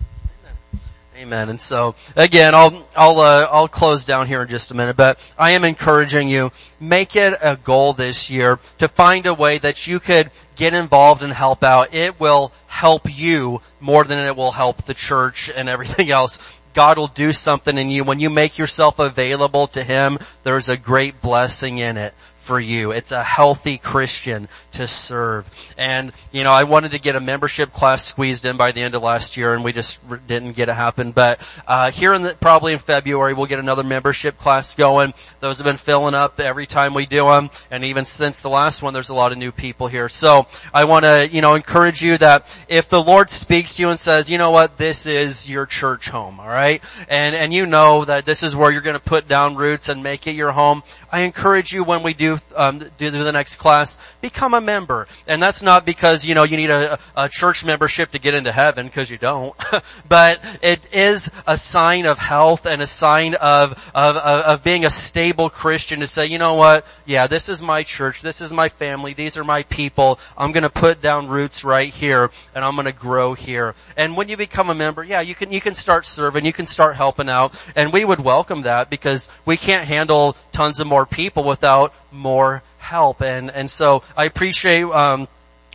Amen. 1.19 1.49
And 1.49 1.61
so 1.61 1.97
again, 2.15 2.55
I'll 2.55 2.87
I'll 2.97 3.19
uh, 3.19 3.49
I'll 3.51 3.67
close 3.67 4.05
down 4.05 4.29
here 4.29 4.43
in 4.43 4.49
just 4.49 4.71
a 4.71 4.75
minute, 4.75 4.97
but 4.97 5.19
I 5.37 5.51
am 5.51 5.65
encouraging 5.65 6.29
you 6.29 6.53
make 6.79 7.17
it 7.17 7.35
a 7.43 7.57
goal 7.57 7.93
this 7.93 8.31
year 8.31 8.61
to 8.79 8.87
find 8.87 9.27
a 9.27 9.35
way 9.35 9.59
that 9.59 9.89
you 9.89 9.99
could 9.99 10.31
get 10.55 10.75
involved 10.75 11.25
and 11.25 11.33
help 11.33 11.65
out. 11.65 11.93
It 11.93 12.21
will 12.21 12.53
help 12.69 13.13
you 13.13 13.61
more 13.81 14.05
than 14.05 14.21
it 14.21 14.37
will 14.37 14.53
help 14.53 14.85
the 14.85 14.95
church 14.95 15.51
and 15.53 15.69
everything 15.69 16.09
else. 16.13 16.61
God 16.73 16.99
will 16.99 17.09
do 17.09 17.33
something 17.33 17.77
in 17.77 17.91
you 17.91 18.05
when 18.05 18.21
you 18.21 18.31
make 18.31 18.57
yourself 18.57 19.01
available 19.01 19.67
to 19.69 19.83
Him. 19.83 20.19
There's 20.45 20.69
a 20.69 20.77
great 20.77 21.21
blessing 21.21 21.79
in 21.79 21.97
it 21.97 22.15
for 22.49 22.59
you. 22.59 22.93
It's 22.93 23.13
a 23.13 23.23
healthy 23.23 23.77
Christian 23.77 24.49
to 24.73 24.89
serve. 24.89 25.47
And, 25.77 26.13
you 26.33 26.45
know, 26.45 26.51
I 26.51 26.65
wanted 26.65 26.93
to 26.93 26.99
get 26.99 27.15
a 27.15 27.21
membership 27.21 27.75
class 27.75 28.07
squeezed 28.07 28.47
in 28.47 28.57
by 28.57 28.73
the 28.73 28.81
end 28.81 28.95
of 28.95 29.03
last 29.03 29.37
year 29.37 29.53
and 29.53 29.63
we 29.63 29.75
just 29.75 30.01
didn't 30.27 30.53
get 30.53 30.71
it 30.71 30.75
happen. 30.75 31.13
But, 31.13 31.41
uh, 31.67 31.91
here 31.91 32.15
in 32.15 32.23
the, 32.23 32.35
probably 32.41 32.73
in 32.73 32.79
February 32.79 33.35
we'll 33.35 33.45
get 33.45 33.59
another 33.59 33.85
membership 33.85 34.39
class 34.39 34.75
going. 34.75 35.13
Those 35.41 35.59
have 35.59 35.67
been 35.67 35.77
filling 35.77 36.15
up 36.15 36.41
every 36.41 36.67
time 36.67 36.95
we 36.95 37.05
do 37.05 37.25
them. 37.25 37.51
And 37.71 37.85
even 37.85 38.07
since 38.07 38.41
the 38.41 38.49
last 38.49 38.83
one, 38.83 38.95
there's 38.95 39.11
a 39.11 39.15
lot 39.15 39.33
of 39.33 39.37
new 39.37 39.53
people 39.53 39.87
here. 39.87 40.09
So 40.09 40.47
I 40.73 40.87
want 40.87 41.05
to, 41.05 41.29
you 41.31 41.43
know, 41.43 41.55
encourage 41.55 42.03
you 42.03 42.17
that 42.17 42.47
if 42.67 42.89
the 42.89 43.03
Lord 43.03 43.29
speaks 43.29 43.77
to 43.77 43.83
you 43.83 43.91
and 43.91 43.99
says, 43.99 44.31
you 44.31 44.39
know 44.39 44.53
what, 44.53 44.79
this 44.79 45.05
is 45.05 45.47
your 45.47 45.67
church 45.67 46.09
home, 46.09 46.41
alright? 46.41 46.83
And, 47.11 47.37
and 47.37 47.53
you 47.53 47.67
know 47.67 48.07
that 48.07 48.25
this 48.25 48.43
is 48.43 48.57
where 48.57 48.71
you're 48.71 48.81
going 48.81 48.97
to 48.97 49.03
put 49.03 49.29
down 49.29 49.57
roots 49.57 49.91
and 49.91 50.03
make 50.03 50.27
it 50.27 50.35
your 50.35 50.53
home. 50.53 50.83
I 51.11 51.21
encourage 51.21 51.73
you 51.73 51.85
when 51.85 52.03
we 52.03 52.15
do 52.15 52.39
um, 52.55 52.79
do 52.97 53.11
the 53.11 53.33
next 53.33 53.57
class, 53.57 53.99
become 54.21 54.55
a 54.55 54.61
member. 54.61 55.07
And 55.27 55.43
that's 55.43 55.63
not 55.63 55.87
because, 55.87 56.25
you 56.25 56.35
know, 56.35 56.45
you 56.45 56.57
need 56.57 56.71
a, 56.71 56.99
a 57.17 57.29
church 57.29 57.65
membership 57.65 58.11
to 58.13 58.19
get 58.19 58.35
into 58.35 58.53
heaven, 58.53 58.87
because 58.87 59.11
you 59.11 59.19
don't. 59.19 59.55
but 60.09 60.45
it 60.63 60.93
is 60.93 61.31
a 61.47 61.57
sign 61.57 62.07
of 62.07 62.19
health 62.19 62.67
and 62.67 62.83
a 62.83 62.87
sign 62.87 63.35
of, 63.35 63.73
of, 63.95 64.17
of, 64.17 64.45
of 64.45 64.65
being 64.65 64.85
a 64.85 64.91
stable 64.91 65.49
Christian 65.49 66.01
to 66.01 66.07
say, 66.07 66.27
you 66.27 66.39
know 66.39 66.55
what, 66.55 66.87
yeah, 67.07 67.27
this 67.27 67.49
is 67.49 67.63
my 67.63 67.83
church, 67.83 68.23
this 68.23 68.41
is 68.41 68.53
my 68.53 68.69
family, 68.69 69.15
these 69.15 69.37
are 69.37 69.45
my 69.45 69.63
people, 69.65 70.19
I'm 70.37 70.53
gonna 70.53 70.71
put 70.71 71.01
down 71.01 71.29
roots 71.29 71.65
right 71.65 71.93
here, 71.93 72.31
and 72.55 72.65
I'm 72.65 72.77
gonna 72.77 72.93
grow 72.93 73.35
here. 73.35 73.75
And 73.97 74.17
when 74.17 74.29
you 74.29 74.37
become 74.37 74.71
a 74.71 74.75
member, 74.75 75.03
yeah, 75.03 75.21
you 75.21 75.35
can, 75.35 75.53
you 75.53 75.61
can 75.61 75.75
start 75.75 76.07
serving, 76.07 76.45
you 76.45 76.53
can 76.53 76.67
start 76.67 76.97
helping 76.97 77.29
out, 77.29 77.55
and 77.75 77.93
we 77.93 78.05
would 78.05 78.21
welcome 78.21 78.63
that 78.63 78.91
because 78.91 79.29
we 79.45 79.57
can't 79.57 79.87
handle 79.87 80.37
tons 80.53 80.81
of 80.81 80.87
more 80.87 80.98
people 81.07 81.45
without 81.45 81.93
more 82.13 82.63
help. 82.79 83.23
And, 83.23 83.51
and 83.51 83.71
so 83.71 84.03
I 84.17 84.25
appreciate, 84.25 84.85
um, 84.85 85.29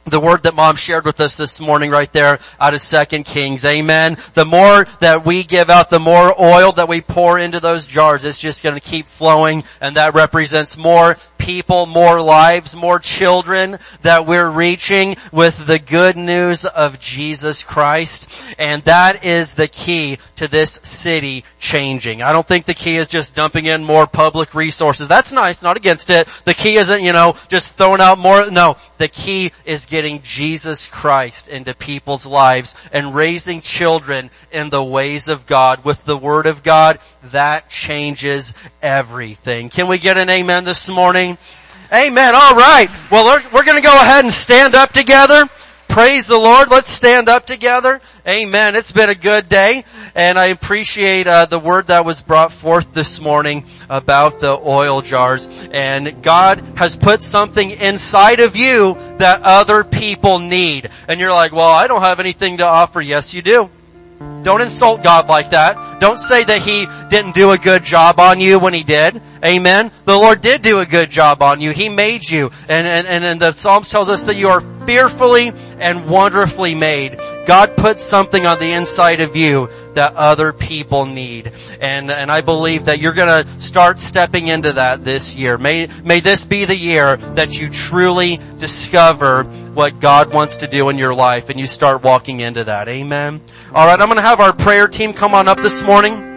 the 0.05 0.19
word 0.19 0.43
that 0.43 0.53
mom 0.53 0.75
shared 0.75 1.05
with 1.05 1.19
us 1.21 1.37
this 1.37 1.59
morning 1.59 1.89
right 1.89 2.11
there 2.11 2.39
out 2.59 2.73
of 2.73 2.81
second 2.81 3.23
kings 3.23 3.63
amen 3.63 4.17
the 4.33 4.43
more 4.43 4.85
that 4.99 5.25
we 5.25 5.43
give 5.43 5.69
out 5.69 5.89
the 5.89 5.99
more 5.99 6.39
oil 6.41 6.73
that 6.73 6.89
we 6.89 6.99
pour 6.99 7.39
into 7.39 7.59
those 7.59 7.85
jars 7.85 8.25
it's 8.25 8.39
just 8.39 8.63
going 8.63 8.75
to 8.75 8.81
keep 8.81 9.05
flowing 9.05 9.63
and 9.79 9.95
that 9.95 10.13
represents 10.13 10.75
more 10.75 11.15
people, 11.43 11.85
more 11.85 12.21
lives, 12.21 12.73
more 12.73 12.99
children 12.99 13.77
that 14.01 14.25
we're 14.25 14.49
reaching 14.49 15.13
with 15.33 15.67
the 15.67 15.77
good 15.77 16.15
news 16.15 16.63
of 16.63 17.01
Jesus 17.01 17.63
Christ. 17.63 18.29
And 18.57 18.81
that 18.85 19.25
is 19.25 19.53
the 19.53 19.67
key 19.67 20.19
to 20.37 20.47
this 20.47 20.79
city 20.83 21.43
changing. 21.59 22.21
I 22.21 22.31
don't 22.31 22.47
think 22.47 22.65
the 22.65 22.73
key 22.73 22.95
is 22.95 23.09
just 23.09 23.35
dumping 23.35 23.65
in 23.65 23.83
more 23.83 24.07
public 24.07 24.55
resources. 24.55 25.09
That's 25.09 25.33
nice, 25.33 25.61
not 25.61 25.75
against 25.75 26.09
it. 26.09 26.29
The 26.45 26.53
key 26.53 26.77
isn't, 26.77 27.03
you 27.03 27.11
know, 27.11 27.35
just 27.49 27.75
throwing 27.75 27.99
out 27.99 28.19
more. 28.19 28.49
No, 28.49 28.77
the 28.97 29.09
key 29.09 29.51
is 29.65 29.85
getting 29.85 30.21
Jesus 30.21 30.87
Christ 30.87 31.49
into 31.49 31.73
people's 31.73 32.25
lives 32.25 32.73
and 32.93 33.13
raising 33.13 33.59
children 33.59 34.29
in 34.49 34.69
the 34.69 34.83
ways 34.83 35.27
of 35.27 35.45
God 35.45 35.83
with 35.83 36.05
the 36.05 36.17
Word 36.17 36.45
of 36.45 36.63
God. 36.63 36.99
That 37.25 37.69
changes 37.69 38.53
everything. 38.81 39.67
Can 39.69 39.89
we 39.89 39.97
get 39.97 40.17
an 40.17 40.29
amen 40.29 40.63
this 40.63 40.87
morning? 40.87 41.32
Amen. 41.91 42.34
All 42.35 42.55
right. 42.55 42.89
Well, 43.11 43.26
we're, 43.26 43.49
we're 43.51 43.65
going 43.65 43.77
to 43.77 43.88
go 43.88 43.93
ahead 43.93 44.26
and 44.26 44.34
stand 44.34 44.76
up 44.76 44.93
together. 44.93 45.47
Praise 45.88 46.26
the 46.26 46.38
Lord. 46.38 46.72
Let's 46.72 46.89
stand 46.89 47.30
up 47.30 47.45
together. 47.45 48.01
Amen. 48.27 48.76
It's 48.76 48.91
been 48.91 49.11
a 49.11 49.15
good 49.15 49.47
day 49.47 49.85
and 50.15 50.39
I 50.39 50.47
appreciate 50.47 51.27
uh, 51.27 51.45
the 51.45 51.60
word 51.60 51.88
that 51.88 52.03
was 52.03 52.22
brought 52.22 52.51
forth 52.51 52.95
this 52.95 53.22
morning 53.22 53.65
about 53.89 54.39
the 54.39 54.57
oil 54.57 55.01
jars 55.01 55.47
and 55.72 56.23
God 56.23 56.60
has 56.77 56.95
put 56.95 57.22
something 57.22 57.69
inside 57.69 58.39
of 58.39 58.55
you 58.55 58.95
that 59.18 59.43
other 59.43 59.84
people 59.84 60.39
need. 60.39 60.89
And 61.07 61.19
you're 61.19 61.31
like, 61.31 61.51
well, 61.51 61.69
I 61.69 61.85
don't 61.85 62.01
have 62.01 62.19
anything 62.19 62.57
to 62.57 62.65
offer. 62.65 62.99
Yes, 62.99 63.35
you 63.35 63.43
do. 63.43 63.69
Don't 64.43 64.61
insult 64.61 65.03
God 65.03 65.30
like 65.30 65.51
that. 65.51 65.99
Don't 65.99 66.18
say 66.18 66.43
that 66.43 66.61
He 66.61 66.88
didn't 67.10 67.35
do 67.35 67.51
a 67.51 67.57
good 67.57 67.84
job 67.84 68.19
on 68.19 68.39
you 68.39 68.60
when 68.60 68.73
He 68.73 68.84
did. 68.84 69.22
Amen. 69.43 69.91
The 70.05 70.15
Lord 70.15 70.39
did 70.39 70.61
do 70.61 70.79
a 70.79 70.85
good 70.85 71.09
job 71.09 71.41
on 71.41 71.59
you. 71.59 71.71
He 71.71 71.89
made 71.89 72.29
you. 72.29 72.49
And, 72.69 72.87
and, 72.87 73.25
and 73.25 73.39
the 73.41 73.51
Psalms 73.51 73.89
tells 73.89 74.07
us 74.07 74.23
that 74.25 74.37
you 74.37 74.47
are 74.47 74.61
fearfully 74.85 75.51
and 75.79 76.09
wonderfully 76.09 76.75
made. 76.75 77.17
God 77.45 77.75
put 77.75 77.99
something 77.99 78.45
on 78.45 78.59
the 78.59 78.71
inside 78.71 79.19
of 79.19 79.35
you 79.35 79.69
that 79.95 80.15
other 80.15 80.53
people 80.53 81.05
need. 81.05 81.51
And, 81.81 82.09
and 82.09 82.31
I 82.31 82.39
believe 82.39 82.85
that 82.85 82.99
you're 82.99 83.13
gonna 83.13 83.45
start 83.59 83.99
stepping 83.99 84.47
into 84.47 84.73
that 84.73 85.03
this 85.03 85.35
year. 85.35 85.57
May, 85.57 85.87
may 86.05 86.21
this 86.21 86.45
be 86.45 86.63
the 86.63 86.77
year 86.77 87.17
that 87.17 87.59
you 87.59 87.69
truly 87.69 88.39
discover 88.59 89.43
what 89.43 89.99
God 89.99 90.33
wants 90.33 90.57
to 90.57 90.67
do 90.67 90.87
in 90.87 90.97
your 90.97 91.13
life 91.13 91.49
and 91.49 91.59
you 91.59 91.67
start 91.67 92.01
walking 92.03 92.39
into 92.39 92.63
that. 92.63 92.87
Amen. 92.87 93.41
Alright, 93.69 93.99
I'm 93.99 94.07
gonna 94.07 94.21
have 94.21 94.39
our 94.39 94.53
prayer 94.53 94.87
team 94.87 95.11
come 95.11 95.33
on 95.33 95.49
up 95.49 95.59
this 95.59 95.81
morning. 95.81 96.32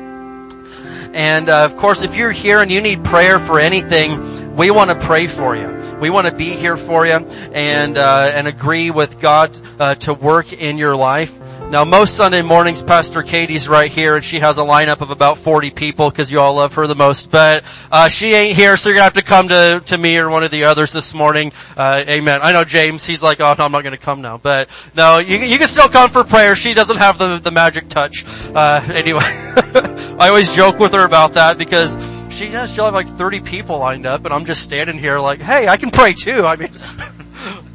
And 1.16 1.48
uh, 1.48 1.64
of 1.64 1.78
course, 1.78 2.02
if 2.02 2.14
you're 2.14 2.30
here 2.30 2.60
and 2.60 2.70
you 2.70 2.82
need 2.82 3.02
prayer 3.02 3.38
for 3.38 3.58
anything, 3.58 4.54
we 4.54 4.70
want 4.70 4.90
to 4.90 5.06
pray 5.06 5.26
for 5.26 5.56
you. 5.56 5.66
We 5.98 6.10
want 6.10 6.26
to 6.26 6.34
be 6.34 6.50
here 6.50 6.76
for 6.76 7.06
you 7.06 7.14
and 7.14 7.96
uh, 7.96 8.32
and 8.34 8.46
agree 8.46 8.90
with 8.90 9.18
God 9.18 9.58
uh, 9.80 9.94
to 9.94 10.12
work 10.12 10.52
in 10.52 10.76
your 10.76 10.94
life. 10.94 11.40
Now, 11.68 11.84
most 11.84 12.14
Sunday 12.14 12.42
mornings, 12.42 12.84
Pastor 12.84 13.24
Katie's 13.24 13.68
right 13.68 13.90
here, 13.90 14.14
and 14.14 14.24
she 14.24 14.38
has 14.38 14.56
a 14.56 14.60
lineup 14.60 15.00
of 15.00 15.10
about 15.10 15.36
40 15.36 15.72
people 15.72 16.08
because 16.08 16.30
you 16.30 16.38
all 16.38 16.54
love 16.54 16.74
her 16.74 16.86
the 16.86 16.94
most. 16.94 17.28
But 17.28 17.64
uh, 17.90 18.08
she 18.08 18.34
ain't 18.34 18.56
here, 18.56 18.76
so 18.76 18.88
you're 18.88 18.94
gonna 18.94 19.04
have 19.04 19.14
to 19.14 19.22
come 19.22 19.48
to 19.48 19.82
to 19.86 19.98
me 19.98 20.16
or 20.16 20.30
one 20.30 20.44
of 20.44 20.52
the 20.52 20.64
others 20.64 20.92
this 20.92 21.12
morning. 21.12 21.52
Uh, 21.76 22.04
amen. 22.08 22.38
I 22.40 22.52
know 22.52 22.62
James; 22.62 23.04
he's 23.04 23.20
like, 23.20 23.40
"Oh 23.40 23.52
no, 23.58 23.64
I'm 23.64 23.72
not 23.72 23.82
to 23.82 23.96
come 23.96 24.22
now." 24.22 24.38
But 24.38 24.68
no, 24.94 25.18
you 25.18 25.38
you 25.38 25.58
can 25.58 25.66
still 25.66 25.88
come 25.88 26.08
for 26.08 26.22
prayer. 26.22 26.54
She 26.54 26.72
doesn't 26.72 26.98
have 26.98 27.18
the 27.18 27.38
the 27.38 27.50
magic 27.50 27.88
touch. 27.88 28.24
Uh, 28.54 28.80
anyway, 28.86 29.22
I 29.24 30.28
always 30.28 30.54
joke 30.54 30.78
with 30.78 30.92
her 30.92 31.04
about 31.04 31.34
that 31.34 31.58
because 31.58 31.96
she 32.30 32.46
has 32.46 32.72
she'll 32.72 32.84
have 32.84 32.94
like 32.94 33.08
30 33.08 33.40
people 33.40 33.80
lined 33.80 34.06
up, 34.06 34.24
and 34.24 34.32
I'm 34.32 34.46
just 34.46 34.62
standing 34.62 34.98
here 34.98 35.18
like, 35.18 35.40
"Hey, 35.40 35.66
I 35.66 35.78
can 35.78 35.90
pray 35.90 36.12
too." 36.12 36.46
I 36.46 36.54
mean. 36.54 36.78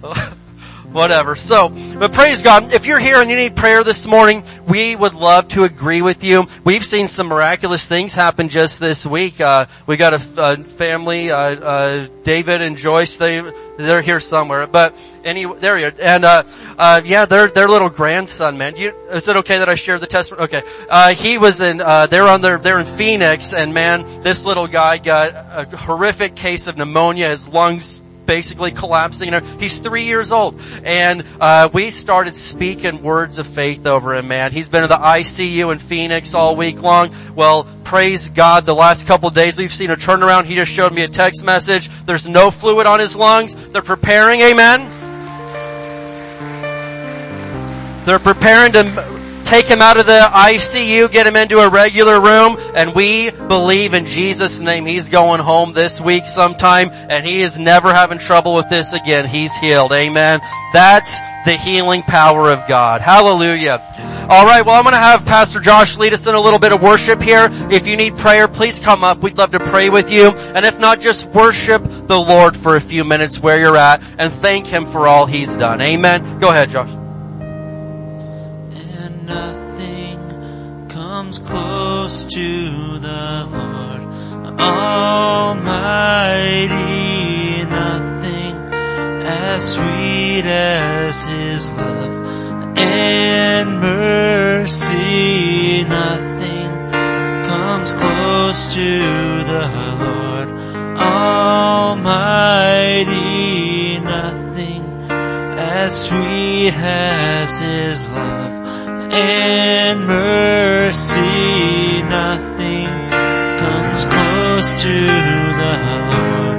whatever. 0.91 1.35
So, 1.35 1.69
but 1.97 2.13
praise 2.13 2.41
God. 2.41 2.73
If 2.73 2.85
you're 2.85 2.99
here 2.99 3.17
and 3.17 3.29
you 3.29 3.35
need 3.35 3.55
prayer 3.55 3.83
this 3.83 4.05
morning, 4.05 4.43
we 4.67 4.95
would 4.95 5.13
love 5.13 5.47
to 5.49 5.63
agree 5.63 6.01
with 6.01 6.23
you. 6.23 6.47
We've 6.63 6.83
seen 6.83 7.07
some 7.07 7.27
miraculous 7.27 7.87
things 7.87 8.13
happen 8.13 8.49
just 8.49 8.79
this 8.79 9.05
week. 9.05 9.39
Uh, 9.39 9.65
we 9.87 9.97
got 9.97 10.13
a, 10.13 10.21
a 10.37 10.63
family, 10.63 11.31
uh, 11.31 11.37
uh, 11.37 12.07
David 12.23 12.61
and 12.61 12.77
Joyce. 12.77 13.17
They 13.17 13.41
they're 13.77 14.01
here 14.01 14.19
somewhere. 14.19 14.67
But 14.67 14.95
any 15.23 15.45
there 15.45 15.77
you 15.77 15.87
are. 15.87 15.93
And 15.99 16.25
uh, 16.25 16.43
uh, 16.77 17.01
yeah, 17.05 17.25
their 17.25 17.47
their 17.47 17.67
little 17.67 17.89
grandson, 17.89 18.57
man. 18.57 18.75
You, 18.75 18.93
is 19.09 19.27
it 19.27 19.35
okay 19.37 19.59
that 19.59 19.69
I 19.69 19.75
share 19.75 19.99
the 19.99 20.07
testimony? 20.07 20.45
Okay. 20.45 20.63
Uh, 20.89 21.13
he 21.13 21.37
was 21.37 21.61
in. 21.61 21.81
Uh, 21.81 22.07
they're 22.07 22.27
on 22.27 22.41
their. 22.41 22.57
They're 22.57 22.79
in 22.79 22.85
Phoenix, 22.85 23.53
and 23.53 23.73
man, 23.73 24.21
this 24.21 24.45
little 24.45 24.67
guy 24.67 24.97
got 24.97 25.31
a 25.33 25.77
horrific 25.77 26.35
case 26.35 26.67
of 26.67 26.77
pneumonia. 26.77 27.29
His 27.29 27.47
lungs 27.47 28.01
basically 28.31 28.71
collapsing. 28.71 29.33
He's 29.59 29.79
three 29.79 30.05
years 30.05 30.31
old. 30.31 30.57
And 30.85 31.25
uh, 31.41 31.67
we 31.73 31.89
started 31.89 32.33
speaking 32.33 33.03
words 33.03 33.39
of 33.39 33.45
faith 33.45 33.85
over 33.85 34.15
him, 34.15 34.29
man. 34.29 34.53
He's 34.53 34.69
been 34.69 34.83
in 34.83 34.89
the 34.89 34.95
ICU 34.95 35.69
in 35.73 35.79
Phoenix 35.79 36.33
all 36.33 36.55
week 36.55 36.81
long. 36.81 37.13
Well, 37.35 37.67
praise 37.83 38.29
God, 38.29 38.65
the 38.65 38.73
last 38.73 39.05
couple 39.05 39.29
days 39.31 39.59
we've 39.59 39.73
seen 39.73 39.91
a 39.91 39.97
turnaround. 39.97 40.45
He 40.45 40.55
just 40.55 40.71
showed 40.71 40.93
me 40.93 41.01
a 41.01 41.09
text 41.09 41.43
message. 41.43 41.89
There's 42.05 42.25
no 42.25 42.51
fluid 42.51 42.87
on 42.87 43.01
his 43.01 43.17
lungs. 43.17 43.53
They're 43.71 43.81
preparing, 43.81 44.39
amen? 44.39 44.79
They're 48.05 48.17
preparing 48.17 48.71
to 48.71 49.10
take 49.51 49.65
him 49.65 49.81
out 49.81 49.97
of 49.97 50.05
the 50.05 50.29
ICU, 50.31 51.11
get 51.11 51.27
him 51.27 51.35
into 51.35 51.57
a 51.57 51.69
regular 51.69 52.21
room, 52.21 52.55
and 52.73 52.95
we 52.95 53.29
believe 53.31 53.93
in 53.93 54.05
Jesus' 54.05 54.61
name 54.61 54.85
he's 54.85 55.09
going 55.09 55.41
home 55.41 55.73
this 55.73 55.99
week 55.99 56.25
sometime, 56.25 56.89
and 56.93 57.25
he 57.25 57.41
is 57.41 57.59
never 57.59 57.93
having 57.93 58.17
trouble 58.17 58.53
with 58.53 58.69
this 58.69 58.93
again. 58.93 59.27
He's 59.27 59.53
healed. 59.57 59.91
Amen. 59.91 60.39
That's 60.71 61.19
the 61.43 61.57
healing 61.57 62.01
power 62.01 62.49
of 62.49 62.65
God. 62.69 63.01
Hallelujah. 63.01 63.85
Alright, 64.31 64.65
well 64.65 64.77
I'm 64.77 64.85
gonna 64.85 64.95
have 64.95 65.25
Pastor 65.25 65.59
Josh 65.59 65.97
lead 65.97 66.13
us 66.13 66.25
in 66.25 66.33
a 66.33 66.39
little 66.39 66.59
bit 66.59 66.71
of 66.71 66.81
worship 66.81 67.21
here. 67.21 67.49
If 67.69 67.87
you 67.87 67.97
need 67.97 68.15
prayer, 68.15 68.47
please 68.47 68.79
come 68.79 69.03
up. 69.03 69.17
We'd 69.17 69.37
love 69.37 69.51
to 69.51 69.59
pray 69.59 69.89
with 69.89 70.13
you. 70.13 70.29
And 70.29 70.65
if 70.65 70.79
not, 70.79 71.01
just 71.01 71.25
worship 71.25 71.83
the 71.83 72.17
Lord 72.17 72.55
for 72.55 72.77
a 72.77 72.81
few 72.81 73.03
minutes 73.03 73.41
where 73.41 73.59
you're 73.59 73.75
at 73.75 74.01
and 74.17 74.31
thank 74.31 74.67
Him 74.67 74.85
for 74.85 75.09
all 75.09 75.25
He's 75.25 75.55
done. 75.55 75.81
Amen. 75.81 76.39
Go 76.39 76.47
ahead, 76.47 76.69
Josh. 76.69 77.00
Nothing 79.33 80.19
comes 80.89 81.39
close 81.39 82.25
to 82.25 82.97
the 82.99 83.45
Lord 83.55 84.01
Almighty. 84.59 86.75
Nothing 87.81 88.55
as 89.23 89.73
sweet 89.75 90.45
as 90.45 91.27
His 91.27 91.71
love 91.73 92.15
and 92.77 93.79
mercy. 93.79 95.85
Nothing 95.85 96.69
comes 97.51 97.91
close 97.93 98.73
to 98.75 98.99
the 99.51 99.65
Lord 100.03 100.49
Almighty. 100.99 101.99
Nothing 103.99 104.83
as 105.57 106.05
sweet 106.07 106.73
as 106.75 107.61
His 107.61 108.11
love 108.11 108.60
and 109.13 110.05
mercy. 110.05 112.01
Nothing 112.03 112.87
comes 113.57 114.05
close 114.05 114.73
to 114.83 114.95
the 115.61 115.73
Lord 115.87 116.57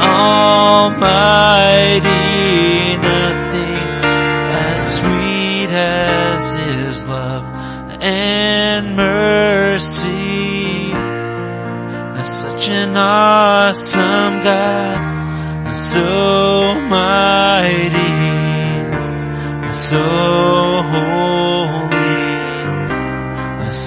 Almighty. 0.00 1.06
Nothing 2.98 3.88
as 4.52 4.80
sweet 4.98 5.70
as 5.70 6.54
His 6.54 7.06
love 7.08 7.44
and 8.00 8.96
mercy. 8.96 10.44
Such 12.24 12.70
an 12.70 12.96
awesome 12.96 14.40
God, 14.42 15.74
so 15.74 16.74
mighty, 16.88 17.98
so 19.74 20.00
holy, 20.90 21.53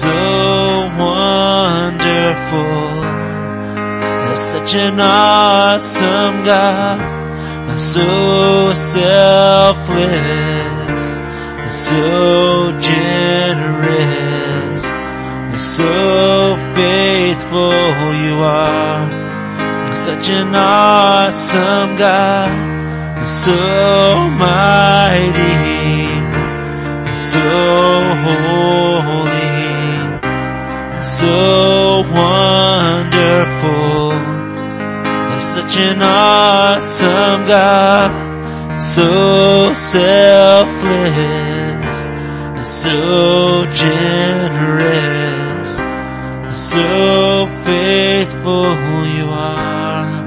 so 0.00 0.88
wonderful. 0.96 3.02
That's 4.22 4.44
such 4.54 4.72
an 4.76 5.00
awesome 5.00 6.44
God, 6.44 7.00
so 7.76 8.72
selfless, 8.74 9.98
so 11.68 12.70
generous, 12.78 14.84
so 15.56 16.56
faithful 16.76 18.14
you 18.24 18.40
are. 18.42 19.08
Such 19.92 20.30
an 20.30 20.54
awesome 20.54 21.96
God, 21.96 22.52
so 23.26 23.56
mighty, 24.46 26.06
so 27.14 27.40
holy, 28.24 29.37
so 31.08 32.04
wonderful. 32.12 33.08
Such 35.40 35.78
an 35.78 36.02
awesome 36.02 37.46
God, 37.46 38.10
so 38.78 39.72
selfless, 39.72 40.78
and 42.08 42.66
so 42.66 43.64
generous, 43.70 45.00
and 45.80 46.54
so 46.54 47.46
faithful 47.64 48.74
you 49.16 49.30
are. 49.30 50.26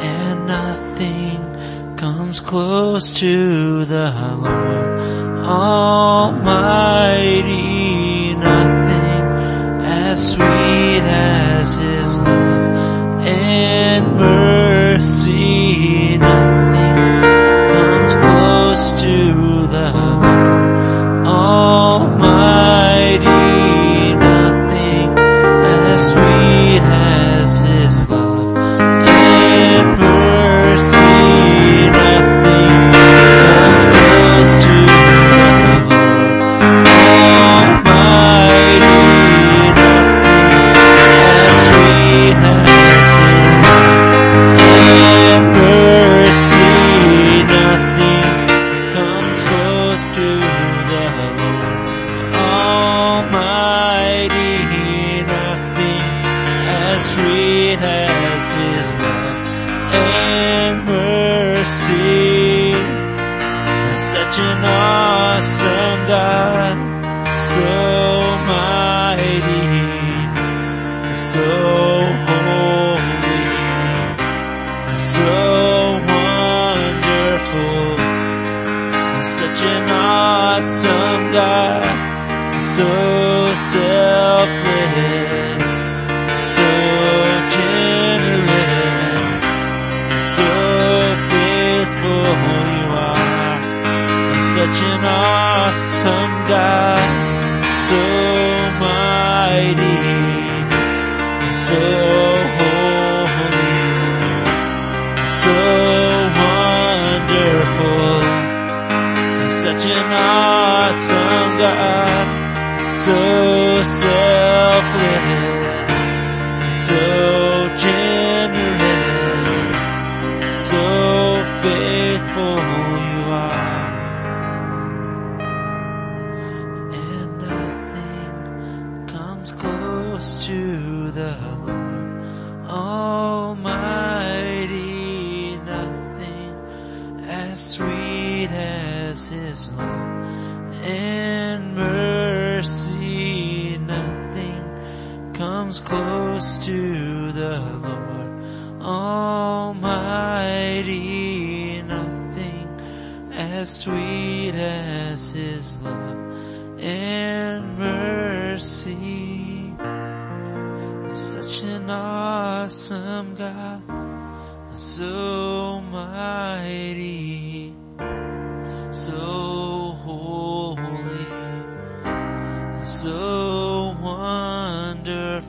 And 0.00 0.46
nothing 0.46 1.40
comes 1.96 2.40
close 2.40 3.12
to 3.14 3.84
the 3.84 4.10
Lord 4.40 5.44
Almighty. 5.44 6.54
Nothing 8.44 9.24
as 9.82 10.32
sweet 10.32 11.02
as 11.02 11.76
His 11.76 12.20
love 12.20 13.24
and 13.26 14.16
mercy. 14.18 15.38
Nothing 16.18 16.63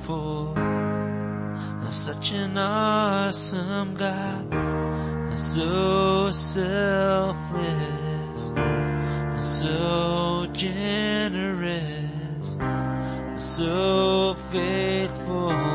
wonderful. 0.08 0.56
Such 1.92 2.32
an 2.34 2.58
awesome 2.58 3.96
God, 3.96 5.38
so 5.38 6.32
selfless, 6.32 7.32
so 9.40 10.48
generous, 10.52 11.78
so 13.38 14.36
faithful 14.52 15.75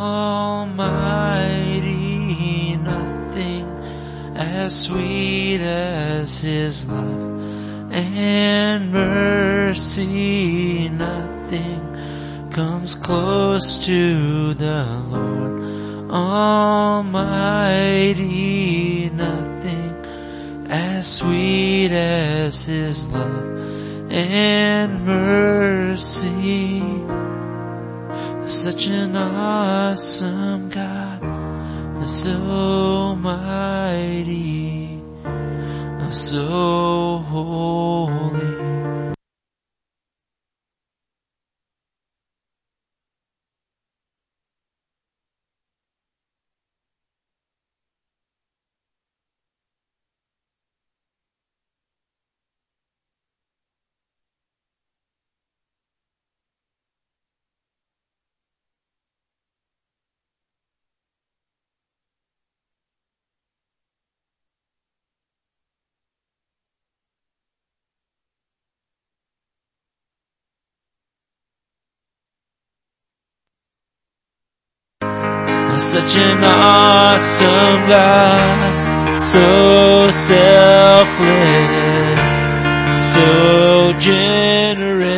Almighty, 0.00 0.80
nothing 2.76 3.68
as 4.34 4.84
sweet 4.84 5.60
as 5.60 6.40
His 6.40 6.88
love 6.88 7.92
and 7.92 8.90
mercy, 8.90 10.88
nothing 10.88 12.48
comes 12.50 12.94
close 12.94 13.84
to 13.84 14.54
the 14.54 15.02
Lord 15.06 16.10
Almighty, 16.10 17.10
nothing 19.10 20.66
as 20.70 21.06
sweet 21.06 21.92
as 21.92 22.64
His 22.64 23.06
love 23.10 24.10
and 24.10 25.04
mercy. 25.04 26.79
Such 28.62 28.88
an 28.88 29.16
awesome 29.16 30.68
God, 30.68 32.06
so 32.06 33.16
mighty, 33.16 35.00
so 36.10 37.24
holy. 37.30 38.49
Such 75.80 76.16
an 76.18 76.44
awesome 76.44 77.88
God, 77.88 79.18
so 79.18 80.10
selfless, 80.10 81.14
so 83.02 83.92
generous, 83.98 85.16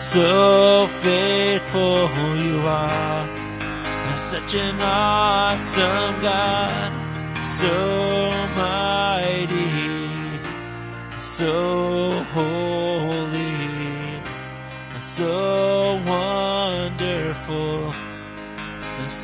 so 0.00 0.86
faithful 1.02 2.08
who 2.08 2.34
you 2.42 2.66
are. 2.66 3.28
Such 4.16 4.54
an 4.54 4.80
awesome 4.80 6.20
God, 6.20 6.90
so 7.40 8.30
mighty, 8.56 10.40
so 11.18 11.73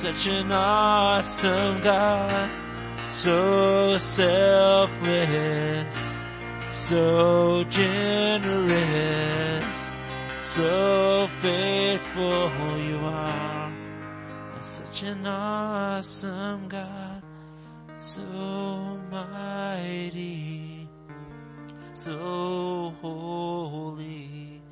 Such 0.00 0.28
an 0.28 0.50
awesome 0.50 1.82
God, 1.82 2.50
so 3.06 3.98
selfless, 3.98 5.04
so 6.70 7.64
generous, 7.64 8.96
so 10.40 11.26
faithful 11.42 12.78
you 12.78 12.96
are. 12.96 13.70
Such 14.60 15.02
an 15.02 15.26
awesome 15.26 16.66
God, 16.66 17.22
so 17.98 18.22
mighty, 19.10 20.88
so 21.92 22.94
holy, 23.02 24.62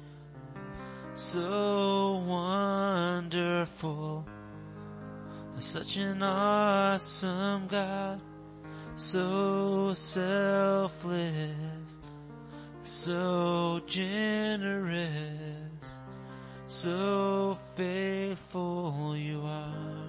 so 1.13 2.25
wonderful. 2.27 4.25
Such 5.61 5.97
an 5.97 6.23
awesome 6.23 7.67
God, 7.67 8.21
so 8.95 9.93
selfless, 9.93 11.99
so 12.83 13.81
generous, 13.85 15.11
so 16.69 17.59
faithful 17.75 19.17
you 19.17 19.43
are. 19.43 20.05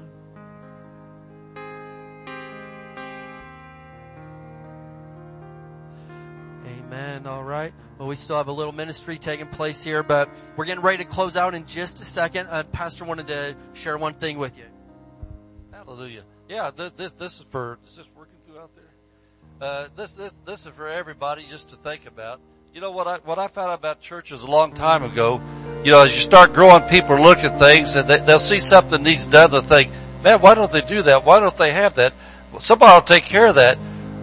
Amen. 6.66 7.26
All 7.26 7.44
right. 7.44 7.74
Well, 7.98 8.08
we 8.08 8.16
still 8.16 8.38
have 8.38 8.50
a 8.50 8.54
little 8.54 8.72
ministry 8.72 9.18
taking 9.18 9.48
place 9.48 9.84
here, 9.84 10.04
but 10.04 10.30
we're 10.56 10.66
getting 10.66 10.84
ready 10.84 11.04
to 11.04 11.10
close 11.10 11.36
out 11.36 11.56
in 11.56 11.66
just 11.66 12.00
a 12.00 12.06
second. 12.06 12.48
Uh, 12.50 12.64
Pastor 12.64 13.04
wanted 13.04 13.28
to 13.28 13.56
share 13.74 13.98
one 13.98 14.14
thing 14.14 14.38
with 14.38 14.58
you. 14.58 14.66
Hallelujah. 15.90 16.22
Yeah, 16.48 16.70
this, 16.70 16.92
this, 16.92 17.14
this 17.14 17.40
is 17.40 17.46
for, 17.50 17.80
is 17.88 17.96
this 17.96 18.06
working 18.16 18.36
through 18.46 18.60
out 18.60 18.70
there? 18.76 18.86
Uh, 19.60 19.88
this, 19.96 20.14
this, 20.14 20.40
this 20.46 20.68
is 20.68 20.72
for 20.72 20.88
everybody 20.88 21.44
just 21.50 21.70
to 21.70 21.78
think 21.78 22.06
about. 22.06 22.40
You 22.76 22.80
know 22.80 22.92
what 22.92 23.08
I, 23.08 23.18
what 23.18 23.40
I 23.40 23.48
found 23.48 23.72
out 23.72 23.80
about 23.80 24.00
churches 24.00 24.44
a 24.44 24.52
long 24.52 24.74
time 24.74 25.02
ago, 25.02 25.42
you 25.84 25.90
know, 25.90 26.04
as 26.04 26.14
you 26.14 26.22
start 26.22 26.54
growing, 26.54 26.84
people 26.90 27.20
look 27.20 27.40
at 27.40 27.58
things 27.58 27.96
and 27.96 28.08
they, 28.08 28.20
they'll 28.20 28.38
see 28.38 28.60
something 28.60 29.02
needs 29.02 29.26
done, 29.26 29.50
they'll 29.50 29.62
think, 29.62 29.92
man, 30.24 30.40
why 30.42 30.54
don't 30.54 30.72
they 30.72 30.82
do 30.82 31.02
that? 31.02 31.26
Why 31.26 31.40
don't 31.40 31.58
they 31.58 31.72
have 31.72 31.96
that? 31.96 32.14
Well, 32.52 32.62
somebody 32.62 32.94
will 32.94 33.02
take 33.02 33.24
care 33.24 33.48
of 33.48 33.56
that. 33.56 33.80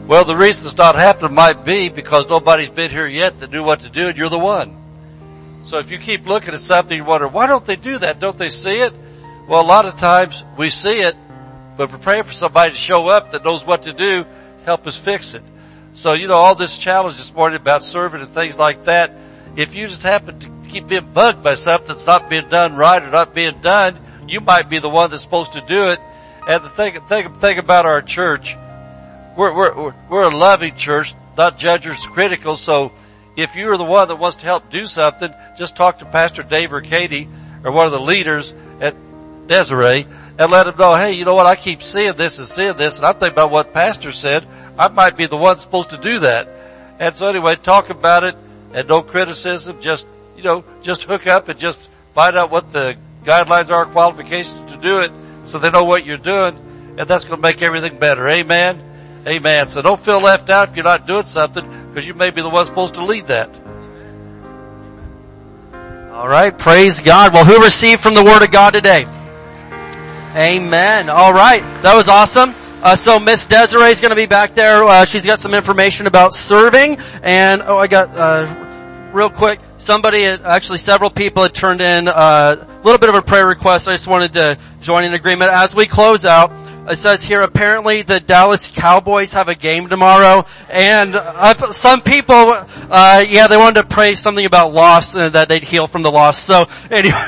Well, 0.07 0.25
the 0.25 0.37
reason 0.37 0.67
it's 0.67 0.79
not 0.79 0.95
happening 0.95 1.35
might 1.35 1.65
be 1.65 1.89
because 1.89 2.29
nobody's 2.29 2.71
been 2.71 2.93
here 2.93 3.09
yet 3.09 3.41
that 3.41 3.51
knew 3.51 3.65
what 3.65 3.81
to 3.81 3.91
do 3.91 4.07
and 4.07 4.17
you're 4.17 4.29
the 4.29 4.39
one. 4.39 4.77
So 5.65 5.81
if 5.81 5.91
you 5.91 5.99
keep 5.99 6.29
looking 6.29 6.55
at 6.55 6.61
something, 6.61 6.97
you 6.97 7.05
wonder, 7.05 7.27
why 7.27 7.49
don't 7.49 7.65
they 7.65 7.75
do 7.75 7.99
that? 7.99 8.21
Don't 8.21 8.39
they 8.39 8.51
see 8.51 8.83
it? 8.83 8.93
Well, 9.49 9.61
a 9.61 9.67
lot 9.67 9.85
of 9.85 9.97
times 9.97 10.45
we 10.57 10.71
see 10.71 11.01
it, 11.01 11.17
but 11.77 11.93
we're 11.93 11.99
praying 11.99 12.25
for 12.25 12.33
somebody 12.33 12.73
to 12.73 12.77
show 12.77 13.09
up 13.09 13.33
that 13.33 13.45
knows 13.45 13.65
what 13.65 13.83
to 13.83 13.93
do, 13.93 14.25
help 14.65 14.87
us 14.87 14.97
fix 14.97 15.35
it. 15.35 15.43
So, 15.93 16.13
you 16.13 16.29
know, 16.29 16.35
all 16.35 16.55
this 16.55 16.79
challenge 16.79 17.17
this 17.17 17.33
morning 17.33 17.61
about 17.61 17.85
serving 17.85 18.21
and 18.21 18.31
things 18.31 18.59
like 18.59 18.85
that, 18.85 19.13
if 19.57 19.75
you 19.75 19.87
just 19.87 20.03
happen 20.03 20.39
to 20.41 20.51
keep 20.69 20.89
being 20.89 21.11
bugged 21.13 21.43
by 21.43 21.55
something 21.55 21.89
that's 21.89 22.07
not 22.07 22.29
being 22.29 22.49
done 22.49 22.77
right 22.77 23.03
or 23.03 23.11
not 23.11 23.35
being 23.35 23.61
done, 23.61 23.99
you 24.29 24.41
might 24.41 24.69
be 24.69 24.79
the 24.79 24.89
one 24.89 25.11
that's 25.11 25.23
supposed 25.23 25.55
to 25.55 25.61
do 25.63 25.91
it. 25.91 26.01
And 26.47 26.63
the 26.63 26.69
thing, 26.69 27.01
thing, 27.03 27.33
thing 27.35 27.59
about 27.59 27.87
our 27.87 28.03
church, 28.03 28.57
we're, 29.37 29.55
we're, 29.55 29.95
we're 30.09 30.31
a 30.31 30.37
loving 30.37 30.77
church, 30.77 31.15
not 31.37 31.59
judgers, 31.59 32.05
critical. 32.07 32.57
So 32.57 32.93
if 33.37 33.57
you're 33.57 33.77
the 33.77 33.85
one 33.85 34.09
that 34.09 34.17
wants 34.17 34.39
to 34.39 34.47
help 34.47 34.71
do 34.71 34.87
something, 34.87 35.33
just 35.57 35.77
talk 35.77 35.99
to 35.99 36.05
Pastor 36.05 36.43
Dave 36.43 36.73
or 36.73 36.81
Katie 36.81 37.29
or 37.65 37.73
one 37.73 37.87
of 37.87 37.93
the 37.93 38.01
leaders 38.01 38.55
at 38.81 38.95
Desiree 39.47 40.07
and 40.39 40.51
let 40.51 40.65
them 40.65 40.77
know, 40.77 40.95
hey, 40.95 41.13
you 41.13 41.25
know 41.25 41.35
what, 41.35 41.47
I 41.47 41.57
keep 41.57 41.83
seeing 41.83 42.15
this 42.15 42.39
and 42.39 42.47
seeing 42.47 42.77
this 42.77 42.99
and 42.99 43.07
I'm 43.07 43.15
thinking 43.15 43.33
about 43.33 43.51
what 43.51 43.73
Pastor 43.73 44.13
said. 44.13 44.47
I 44.79 44.89
might 44.89 45.17
be 45.17 45.27
the 45.27 45.37
one 45.37 45.57
supposed 45.57 45.91
to 45.91 45.97
do 45.97 46.19
that. 46.21 46.49
And 46.99 47.17
so 47.17 47.29
anyway, 47.29 47.57
talk 47.57 47.91
about 47.91 48.25
it 48.25 48.37
and 48.73 48.89
no 48.89 49.03
criticism, 49.03 49.81
just, 49.81 50.07
you 50.37 50.43
know, 50.43 50.65
just 50.83 51.05
hook 51.05 51.27
up 51.27 51.49
and 51.49 51.59
just 51.59 51.89
find 52.15 52.37
out 52.37 52.51
what 52.51 52.73
the 52.73 52.97
guidelines 53.25 53.71
are, 53.71 53.87
qualifications 53.87 54.73
to 54.73 54.79
do 54.79 55.01
it 55.01 55.11
so 55.45 55.59
they 55.59 55.71
know 55.71 55.85
what 55.85 56.05
you're 56.05 56.17
doing 56.17 56.57
and 56.99 57.09
that's 57.09 57.25
going 57.25 57.37
to 57.37 57.43
make 57.43 57.63
everything 57.63 57.99
better. 57.99 58.29
Amen. 58.29 58.83
Amen. 59.27 59.67
So 59.67 59.83
don't 59.83 60.01
feel 60.01 60.21
left 60.21 60.51
out 60.51 60.69
if 60.69 60.77
you're 60.77 60.85
not 60.85 61.07
doing 61.07 61.25
something 61.25 61.89
because 61.89 62.07
you 62.07 62.15
may 62.15 62.31
be 62.31 62.43
the 62.43 62.49
one 62.49 62.65
supposed 62.65 62.95
to 62.95 63.05
lead 63.05 63.29
that. 63.29 63.51
All 66.13 66.29
right. 66.29 66.57
Praise 66.57 67.01
God. 67.01 67.35
Well, 67.35 67.45
who 67.45 67.63
received 67.63 68.03
from 68.03 68.15
the 68.15 68.25
Word 68.25 68.43
of 68.43 68.51
God 68.51 68.73
today? 68.73 69.07
Amen. 70.37 71.09
All 71.09 71.33
right. 71.33 71.63
That 71.81 71.97
was 71.97 72.09
awesome. 72.09 72.55
Uh, 72.83 72.95
so 72.95 73.19
Miss 73.19 73.47
Desiree 73.47 73.89
is 73.89 74.01
going 74.01 74.11
to 74.11 74.17
be 74.17 74.27
back 74.27 74.55
there. 74.55 74.85
Uh, 74.85 75.07
she's 75.07 75.25
got 75.25 75.39
some 75.39 75.55
information 75.55 76.07
about 76.07 76.35
serving, 76.35 76.99
and 77.23 77.63
oh, 77.63 77.79
I 77.79 77.87
got 77.87 78.11
uh, 78.15 79.11
real 79.15 79.31
quick. 79.31 79.61
Somebody, 79.79 80.25
had, 80.25 80.43
actually, 80.43 80.77
several 80.77 81.09
people 81.09 81.43
had 81.43 81.55
turned 81.55 81.81
in 81.81 82.07
uh, 82.07 82.13
a 82.15 82.83
little 82.85 82.99
bit 82.99 83.09
of 83.09 83.15
a 83.15 83.23
prayer 83.23 83.47
request. 83.47 83.89
I 83.89 83.93
just 83.93 84.09
wanted 84.09 84.35
to 84.35 84.59
join 84.83 85.05
in 85.05 85.15
agreement 85.15 85.51
as 85.51 85.75
we 85.75 85.87
close 85.87 86.27
out. 86.27 86.53
It 86.87 86.97
says 86.97 87.25
here, 87.25 87.41
apparently 87.41 88.03
the 88.03 88.21
Dallas 88.21 88.71
Cowboys 88.71 89.33
have 89.33 89.49
a 89.49 89.55
game 89.55 89.89
tomorrow, 89.89 90.45
and 90.69 91.17
uh, 91.17 91.73
some 91.73 92.03
people, 92.03 92.35
uh, 92.37 93.25
yeah, 93.27 93.47
they 93.47 93.57
wanted 93.57 93.81
to 93.81 93.87
pray 93.89 94.15
something 94.15 94.45
about 94.45 94.75
loss 94.75 95.15
and 95.15 95.33
that 95.33 95.49
they'd 95.49 95.65
heal 95.65 95.87
from 95.87 96.03
the 96.03 96.13
loss. 96.13 96.39
So 96.39 96.69
anyway, 96.91 97.25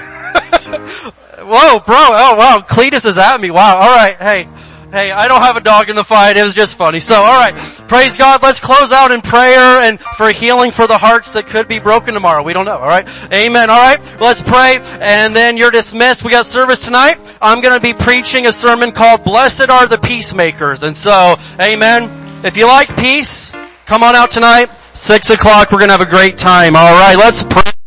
whoa, 1.49 1.81
bro, 1.81 1.97
oh 1.97 2.37
wow, 2.37 2.65
Cletus 2.67 3.07
is 3.07 3.17
at 3.17 3.41
me. 3.41 3.51
Wow, 3.51 3.77
all 3.77 3.97
right, 3.97 4.17
hey. 4.17 4.49
Hey, 4.91 5.11
I 5.11 5.29
don't 5.29 5.43
have 5.43 5.59
a 5.59 5.61
dog 5.61 5.91
in 5.91 5.97
the 5.97 6.05
fight. 6.05 6.39
It 6.39 6.43
was 6.43 6.55
just 6.55 6.77
funny. 6.77 7.01
So, 7.01 7.15
alright. 7.15 7.55
Praise 7.89 8.17
God. 8.17 8.43
Let's 8.43 8.59
close 8.59 8.91
out 8.91 9.11
in 9.11 9.21
prayer 9.21 9.83
and 9.83 10.01
for 10.01 10.31
healing 10.31 10.71
for 10.71 10.87
the 10.87 10.97
hearts 10.97 11.35
that 11.35 11.47
could 11.47 11.69
be 11.69 11.79
broken 11.79 12.15
tomorrow. 12.15 12.43
We 12.43 12.55
don't 12.55 12.65
know. 12.65 12.79
Alright. 12.79 13.07
Amen. 13.31 13.69
Alright. 13.69 14.01
Let's 14.19 14.41
pray 14.41 14.79
and 15.01 15.37
then 15.37 15.59
you're 15.59 15.71
dismissed. 15.71 16.25
We 16.25 16.31
got 16.31 16.47
service 16.47 16.83
tonight. 16.83 17.19
I'm 17.43 17.61
gonna 17.61 17.81
be 17.81 17.93
preaching 17.93 18.47
a 18.47 18.53
sermon 18.53 18.93
called 18.93 19.25
Blessed 19.25 19.69
are 19.69 19.87
the 19.87 19.99
Peacemakers. 19.99 20.83
And 20.83 20.97
so, 20.97 21.37
amen. 21.61 22.45
If 22.47 22.57
you 22.57 22.67
like 22.67 22.97
peace, 22.97 23.53
come 23.85 24.03
on 24.03 24.15
out 24.15 24.31
tonight. 24.31 24.71
Six 24.95 25.29
o'clock. 25.29 25.71
We're 25.71 25.81
gonna 25.81 25.93
have 25.93 26.01
a 26.01 26.07
great 26.07 26.39
time. 26.39 26.77
Alright. 26.77 27.19
Let's 27.19 27.45
pray. 27.45 27.78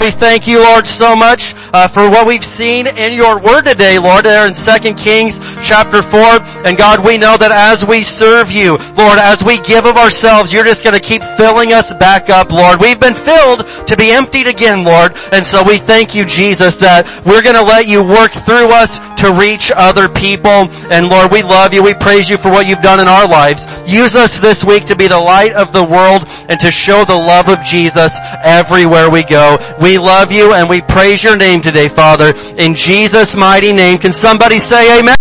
We 0.00 0.10
thank 0.10 0.48
you, 0.48 0.60
Lord, 0.60 0.86
so 0.86 1.14
much 1.14 1.54
uh, 1.74 1.86
for 1.86 2.08
what 2.08 2.26
we've 2.26 2.44
seen 2.44 2.86
in 2.86 3.12
your 3.12 3.38
word 3.38 3.66
today, 3.66 3.98
Lord, 3.98 4.24
there 4.24 4.46
in 4.46 4.54
2 4.54 4.94
Kings 4.94 5.38
chapter 5.62 6.00
4. 6.00 6.18
And 6.64 6.78
God, 6.78 7.04
we 7.04 7.18
know 7.18 7.36
that 7.36 7.52
as 7.52 7.84
we 7.84 8.00
serve 8.00 8.50
you, 8.50 8.78
Lord, 8.96 9.18
as 9.18 9.44
we 9.44 9.60
give 9.60 9.84
of 9.84 9.98
ourselves, 9.98 10.52
you're 10.52 10.64
just 10.64 10.82
going 10.82 10.98
to 10.98 11.06
keep 11.06 11.22
filling 11.22 11.74
us 11.74 11.92
back 11.92 12.30
up, 12.30 12.50
Lord. 12.50 12.80
We've 12.80 12.98
been 12.98 13.14
filled 13.14 13.66
to 13.86 13.94
be 13.94 14.10
emptied 14.10 14.46
again, 14.46 14.84
Lord. 14.84 15.12
And 15.32 15.44
so 15.44 15.62
we 15.62 15.76
thank 15.76 16.14
you, 16.14 16.24
Jesus, 16.24 16.78
that 16.78 17.04
we're 17.26 17.42
going 17.42 17.56
to 17.56 17.62
let 17.62 17.86
you 17.86 18.02
work 18.02 18.32
through 18.32 18.72
us 18.72 19.00
to 19.20 19.32
reach 19.32 19.70
other 19.76 20.08
people. 20.08 20.72
And 20.88 21.08
Lord, 21.08 21.30
we 21.30 21.42
love 21.42 21.74
you. 21.74 21.82
We 21.82 21.92
praise 21.92 22.30
you 22.30 22.38
for 22.38 22.50
what 22.50 22.66
you've 22.66 22.80
done 22.80 23.00
in 23.00 23.08
our 23.08 23.28
lives. 23.28 23.68
Use 23.86 24.14
us 24.14 24.40
this 24.40 24.64
week 24.64 24.86
to 24.86 24.96
be 24.96 25.08
the 25.08 25.20
light 25.20 25.52
of 25.52 25.74
the 25.74 25.84
world 25.84 26.24
and 26.48 26.58
to 26.60 26.70
show 26.70 27.04
the 27.04 27.12
love 27.12 27.50
of 27.50 27.62
Jesus 27.62 28.16
everywhere 28.42 29.10
we 29.10 29.24
go. 29.24 29.58
We 29.78 29.89
love 29.98 30.32
you 30.32 30.52
and 30.52 30.68
we 30.68 30.80
praise 30.80 31.22
your 31.22 31.36
name 31.36 31.60
today, 31.60 31.88
Father. 31.88 32.34
In 32.58 32.74
Jesus' 32.74 33.36
mighty 33.36 33.72
name, 33.72 33.98
can 33.98 34.12
somebody 34.12 34.58
say 34.58 34.98
amen? 34.98 35.16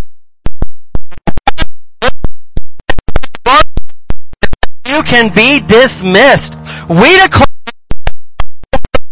You 4.85 5.03
can 5.03 5.33
be 5.33 5.59
dismissed. 5.59 6.57
We 6.89 7.17
declare 7.19 7.45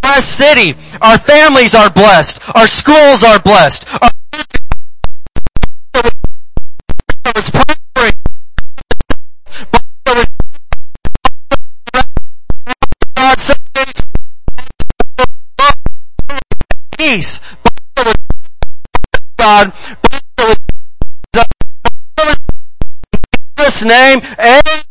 our 0.04 0.22
city. 0.22 0.76
Our 1.02 1.18
families 1.18 1.76
are 1.76 1.90
blessed. 1.90 2.42
Our 2.56 2.68
schools 2.68 3.24
are 3.24 3.40
blessed. 3.40 3.86
Our 4.02 4.10
peace. 16.98 17.40
God, 19.38 19.72
name, 23.86 24.22
amen. 24.40 24.87